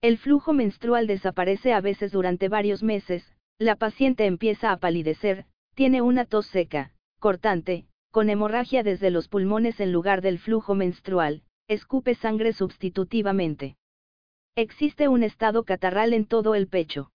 El 0.01 0.19
flujo 0.19 0.53
menstrual 0.53 1.07
desaparece 1.07 1.73
a 1.73 1.81
veces 1.81 2.13
durante 2.13 2.49
varios 2.49 2.83
meses, 2.83 3.31
la 3.59 3.77
paciente 3.77 4.27
empieza 4.27 4.73
a 4.73 4.79
palidecer, 4.79 5.47
tiene 5.75 6.03
una 6.03 6.25
tos 6.25 6.47
seca, 6.47 6.93
cortante, 7.19 7.87
con 8.11 8.29
hemorragia 8.31 8.83
desde 8.83 9.11
los 9.11 9.29
pulmones 9.29 9.81
en 9.81 9.93
lugar 9.93 10.23
del 10.23 10.39
flujo 10.39 10.75
menstrual, 10.75 11.43
escupe 11.69 12.15
sangre 12.15 12.53
sustitutivamente. 12.53 13.77
Existe 14.57 15.09
un 15.09 15.23
estado 15.23 15.65
catarral 15.65 16.13
en 16.13 16.27
todo 16.27 16.55
el 16.55 16.69
pecho. 16.69 17.11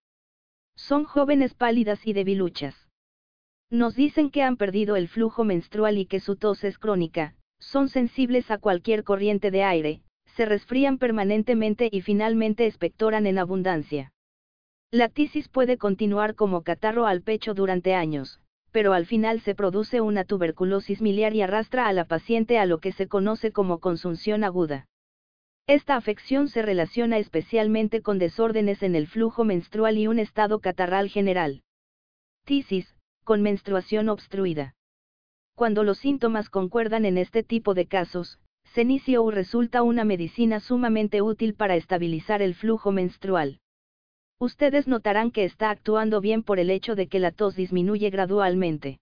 Son 0.76 1.04
jóvenes 1.04 1.54
pálidas 1.54 2.06
y 2.08 2.14
debiluchas. 2.14 2.87
Nos 3.70 3.96
dicen 3.96 4.30
que 4.30 4.44
han 4.44 4.56
perdido 4.56 4.96
el 4.96 5.10
flujo 5.10 5.44
menstrual 5.44 5.98
y 5.98 6.06
que 6.06 6.22
su 6.22 6.38
tos 6.38 6.64
es 6.64 6.80
crónica, 6.80 7.36
son 7.60 7.90
sensibles 7.90 8.50
a 8.50 8.60
cualquier 8.60 9.04
corriente 9.04 9.52
de 9.52 9.64
aire, 9.64 10.02
se 10.36 10.46
resfrían 10.46 10.98
permanentemente 10.98 11.90
y 11.92 12.02
finalmente 12.02 12.66
expectoran 12.66 13.28
en 13.28 13.40
abundancia. 13.40 14.14
La 14.90 15.10
tisis 15.10 15.50
puede 15.50 15.78
continuar 15.78 16.36
como 16.36 16.62
catarro 16.62 17.08
al 17.08 17.22
pecho 17.22 17.54
durante 17.54 17.94
años, 17.94 18.40
pero 18.72 18.94
al 18.94 19.06
final 19.06 19.42
se 19.42 19.54
produce 19.54 20.00
una 20.00 20.24
tuberculosis 20.24 21.02
miliar 21.02 21.36
y 21.36 21.42
arrastra 21.42 21.88
a 21.88 21.94
la 21.94 22.06
paciente 22.06 22.60
a 22.60 22.66
lo 22.66 22.80
que 22.80 22.94
se 22.94 23.08
conoce 23.08 23.52
como 23.52 23.80
consunción 23.80 24.46
aguda. 24.46 24.88
Esta 25.68 25.98
afección 25.98 26.48
se 26.48 26.62
relaciona 26.62 27.18
especialmente 27.18 28.02
con 28.02 28.18
desórdenes 28.18 28.82
en 28.82 28.96
el 28.96 29.08
flujo 29.08 29.44
menstrual 29.44 29.98
y 29.98 30.08
un 30.08 30.20
estado 30.20 30.62
catarral 30.62 31.10
general. 31.10 31.64
Tisis, 32.46 32.96
con 33.28 33.42
menstruación 33.42 34.08
obstruida. 34.08 34.74
Cuando 35.54 35.84
los 35.84 35.98
síntomas 35.98 36.50
concuerdan 36.50 37.04
en 37.04 37.18
este 37.18 37.44
tipo 37.44 37.74
de 37.74 37.86
casos, 37.86 38.40
Cenicio 38.74 39.30
resulta 39.32 39.84
una 39.84 40.06
medicina 40.06 40.62
sumamente 40.62 41.22
útil 41.22 41.54
para 41.54 41.76
estabilizar 41.76 42.42
el 42.42 42.56
flujo 42.56 42.94
menstrual. 42.94 43.60
Ustedes 44.40 44.88
notarán 44.88 45.32
que 45.32 45.44
está 45.44 45.72
actuando 45.72 46.22
bien 46.22 46.42
por 46.42 46.58
el 46.58 46.70
hecho 46.70 46.96
de 46.96 47.08
que 47.08 47.20
la 47.20 47.32
tos 47.32 47.58
disminuye 47.58 48.10
gradualmente. 48.12 49.02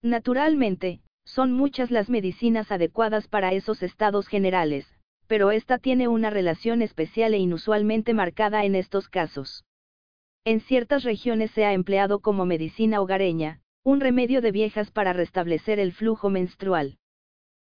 Naturalmente, 0.00 1.00
son 1.24 1.50
muchas 1.50 1.90
las 1.90 2.08
medicinas 2.08 2.70
adecuadas 2.70 3.26
para 3.26 3.52
esos 3.52 3.82
estados 3.82 4.28
generales, 4.28 4.86
pero 5.26 5.50
esta 5.50 5.78
tiene 5.78 6.06
una 6.06 6.30
relación 6.30 6.82
especial 6.82 7.34
e 7.34 7.38
inusualmente 7.38 8.14
marcada 8.14 8.64
en 8.64 8.76
estos 8.76 9.08
casos. 9.08 9.64
En 10.44 10.60
ciertas 10.60 11.04
regiones 11.04 11.50
se 11.50 11.66
ha 11.66 11.74
empleado 11.74 12.20
como 12.20 12.46
medicina 12.46 13.02
hogareña, 13.02 13.60
un 13.84 14.00
remedio 14.00 14.40
de 14.40 14.52
viejas 14.52 14.90
para 14.90 15.12
restablecer 15.12 15.78
el 15.78 15.92
flujo 15.92 16.30
menstrual. 16.30 16.96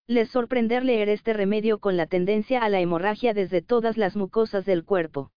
Les 0.07 0.31
sorprender 0.31 0.85
leer 0.85 1.09
este 1.09 1.33
remedio 1.33 1.79
con 1.79 1.97
la 1.97 2.07
tendencia 2.07 2.63
a 2.63 2.69
la 2.69 2.81
hemorragia 2.81 3.35
desde 3.35 3.61
todas 3.61 3.97
las 3.97 4.15
mucosas 4.17 4.65
del 4.65 4.85
cuerpo. 4.85 5.33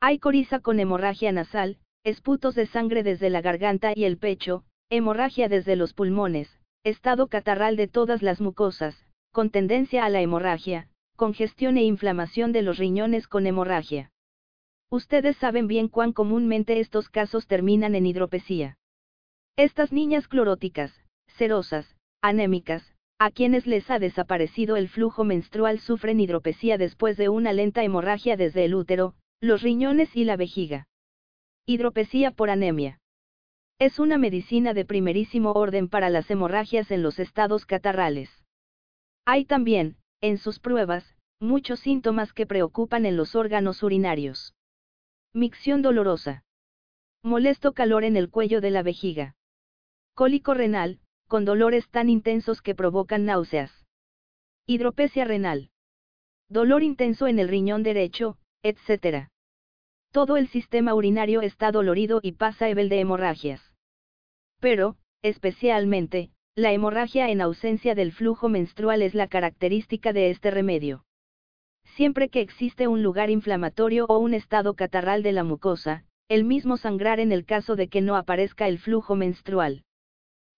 Hay 0.00 0.18
coriza 0.18 0.60
con 0.60 0.80
hemorragia 0.80 1.32
nasal, 1.32 1.78
esputos 2.04 2.54
de 2.54 2.66
sangre 2.66 3.02
desde 3.02 3.30
la 3.30 3.40
garganta 3.40 3.92
y 3.94 4.04
el 4.04 4.18
pecho, 4.18 4.64
hemorragia 4.90 5.48
desde 5.48 5.76
los 5.76 5.94
pulmones, 5.94 6.58
estado 6.84 7.28
catarral 7.28 7.76
de 7.76 7.88
todas 7.88 8.22
las 8.22 8.40
mucosas, 8.40 9.02
con 9.32 9.50
tendencia 9.50 10.04
a 10.04 10.10
la 10.10 10.20
hemorragia, 10.20 10.88
congestión 11.16 11.76
e 11.76 11.84
inflamación 11.84 12.52
de 12.52 12.62
los 12.62 12.78
riñones 12.78 13.28
con 13.28 13.46
hemorragia. 13.46 14.10
Ustedes 14.90 15.36
saben 15.36 15.68
bien 15.68 15.86
cuán 15.88 16.12
comúnmente 16.12 16.80
estos 16.80 17.08
casos 17.08 17.46
terminan 17.46 17.94
en 17.94 18.06
hidropesía. 18.06 18.76
Estas 19.56 19.92
niñas 19.92 20.26
cloróticas, 20.26 20.92
serosas, 21.28 21.96
anémicas, 22.20 22.94
a 23.18 23.30
quienes 23.30 23.66
les 23.66 23.88
ha 23.90 24.00
desaparecido 24.00 24.76
el 24.76 24.88
flujo 24.88 25.22
menstrual 25.22 25.78
sufren 25.78 26.18
hidropesía 26.18 26.76
después 26.76 27.16
de 27.16 27.28
una 27.28 27.52
lenta 27.52 27.84
hemorragia 27.84 28.36
desde 28.36 28.64
el 28.64 28.74
útero, 28.74 29.14
los 29.40 29.62
riñones 29.62 30.16
y 30.16 30.24
la 30.24 30.36
vejiga. 30.36 30.88
Hidropesía 31.66 32.32
por 32.32 32.50
anemia. 32.50 32.98
Es 33.78 33.98
una 33.98 34.18
medicina 34.18 34.74
de 34.74 34.84
primerísimo 34.84 35.52
orden 35.52 35.88
para 35.88 36.10
las 36.10 36.30
hemorragias 36.30 36.90
en 36.90 37.02
los 37.02 37.18
estados 37.18 37.64
catarrales. 37.64 38.30
Hay 39.24 39.44
también, 39.44 39.96
en 40.20 40.36
sus 40.36 40.58
pruebas, 40.58 41.14
muchos 41.38 41.80
síntomas 41.80 42.32
que 42.32 42.46
preocupan 42.46 43.06
en 43.06 43.16
los 43.16 43.36
órganos 43.36 43.82
urinarios. 43.82 44.52
Micción 45.32 45.80
dolorosa. 45.80 46.42
Molesto 47.22 47.72
calor 47.72 48.02
en 48.02 48.16
el 48.16 48.30
cuello 48.30 48.60
de 48.60 48.72
la 48.72 48.82
vejiga. 48.82 49.36
Cólico 50.14 50.54
renal, 50.54 50.98
con 51.28 51.44
dolores 51.44 51.88
tan 51.88 52.10
intensos 52.10 52.62
que 52.62 52.74
provocan 52.74 53.26
náuseas. 53.26 53.70
Hidropesia 54.66 55.24
renal. 55.24 55.70
Dolor 56.48 56.82
intenso 56.82 57.28
en 57.28 57.38
el 57.38 57.48
riñón 57.48 57.84
derecho, 57.84 58.38
etc. 58.64 59.28
Todo 60.10 60.36
el 60.36 60.48
sistema 60.48 60.94
urinario 60.94 61.42
está 61.42 61.70
dolorido 61.70 62.18
y 62.24 62.32
pasa 62.32 62.68
ebel 62.68 62.88
de 62.88 62.98
hemorragias. 62.98 63.62
Pero, 64.58 64.96
especialmente, 65.22 66.32
la 66.56 66.72
hemorragia 66.72 67.30
en 67.30 67.40
ausencia 67.40 67.94
del 67.94 68.10
flujo 68.10 68.48
menstrual 68.48 69.00
es 69.00 69.14
la 69.14 69.28
característica 69.28 70.12
de 70.12 70.30
este 70.30 70.50
remedio. 70.50 71.04
Siempre 72.00 72.30
que 72.30 72.40
existe 72.40 72.88
un 72.88 73.02
lugar 73.02 73.28
inflamatorio 73.28 74.06
o 74.08 74.16
un 74.16 74.32
estado 74.32 74.72
catarral 74.72 75.22
de 75.22 75.32
la 75.32 75.44
mucosa, 75.44 76.04
el 76.30 76.44
mismo 76.44 76.78
sangrar 76.78 77.20
en 77.20 77.30
el 77.30 77.44
caso 77.44 77.76
de 77.76 77.88
que 77.88 78.00
no 78.00 78.16
aparezca 78.16 78.68
el 78.68 78.78
flujo 78.78 79.16
menstrual. 79.16 79.82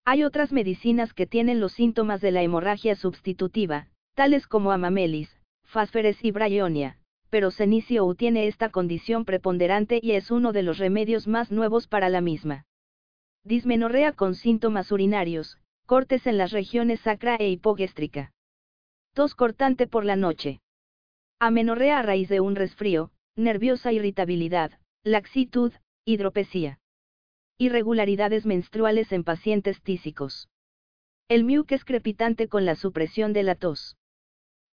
Hay 0.05 0.23
otras 0.23 0.53
medicinas 0.53 1.13
que 1.15 1.27
tienen 1.27 1.59
los 1.59 1.73
síntomas 1.73 2.21
de 2.21 2.31
la 2.31 2.45
hemorragia 2.45 2.95
substitutiva, 2.95 3.89
tales 4.15 4.47
como 4.47 4.71
amamelis, 4.71 5.37
fásferes 5.65 6.25
y 6.25 6.31
bryonia, 6.31 6.99
pero 7.29 7.51
Cenicio 7.51 8.15
tiene 8.15 8.47
esta 8.47 8.69
condición 8.69 9.25
preponderante 9.25 9.99
y 10.01 10.13
es 10.13 10.31
uno 10.31 10.53
de 10.53 10.63
los 10.63 10.79
remedios 10.79 11.27
más 11.27 11.51
nuevos 11.51 11.89
para 11.89 12.09
la 12.09 12.21
misma. 12.21 12.67
Dismenorrea 13.43 14.13
con 14.13 14.37
síntomas 14.37 14.93
urinarios, 14.93 15.59
cortes 15.87 16.25
en 16.29 16.39
las 16.39 16.53
regiones 16.53 17.01
sacra 17.01 17.35
e 17.35 17.49
hipogástrica. 17.49 18.31
Tos 19.13 19.35
cortante 19.35 19.89
por 19.89 20.05
la 20.05 20.15
noche. 20.15 20.62
Amenorrea 21.45 21.99
a 21.99 22.03
raíz 22.03 22.29
de 22.29 22.39
un 22.39 22.55
resfrío, 22.55 23.11
nerviosa 23.35 23.91
irritabilidad, 23.91 24.79
laxitud, 25.03 25.73
hidropesía. 26.05 26.79
Irregularidades 27.59 28.47
menstruales 28.47 29.11
en 29.11 29.25
pacientes 29.25 29.83
tísicos. 29.83 30.49
El 31.27 31.65
es 31.69 31.85
crepitante 31.85 32.47
con 32.47 32.65
la 32.65 32.77
supresión 32.77 33.33
de 33.33 33.43
la 33.43 33.57
tos. 33.57 33.97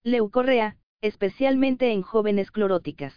Leucorrea, 0.04 0.78
especialmente 1.02 1.92
en 1.92 2.04
jóvenes 2.04 2.52
cloróticas. 2.52 3.16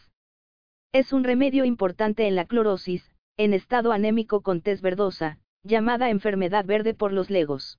Es 0.93 1.13
un 1.13 1.23
remedio 1.23 1.67
importante 1.67 2.27
en 2.27 2.37
la 2.37 2.47
clorosis, 2.47 3.11
en 3.37 3.53
estado 3.53 3.93
anémico 3.93 4.41
con 4.41 4.63
tez 4.63 4.81
verdosa, 4.81 5.39
llamada 5.63 6.09
enfermedad 6.09 6.65
verde 6.65 6.95
por 6.95 7.13
los 7.13 7.29
legos. 7.29 7.79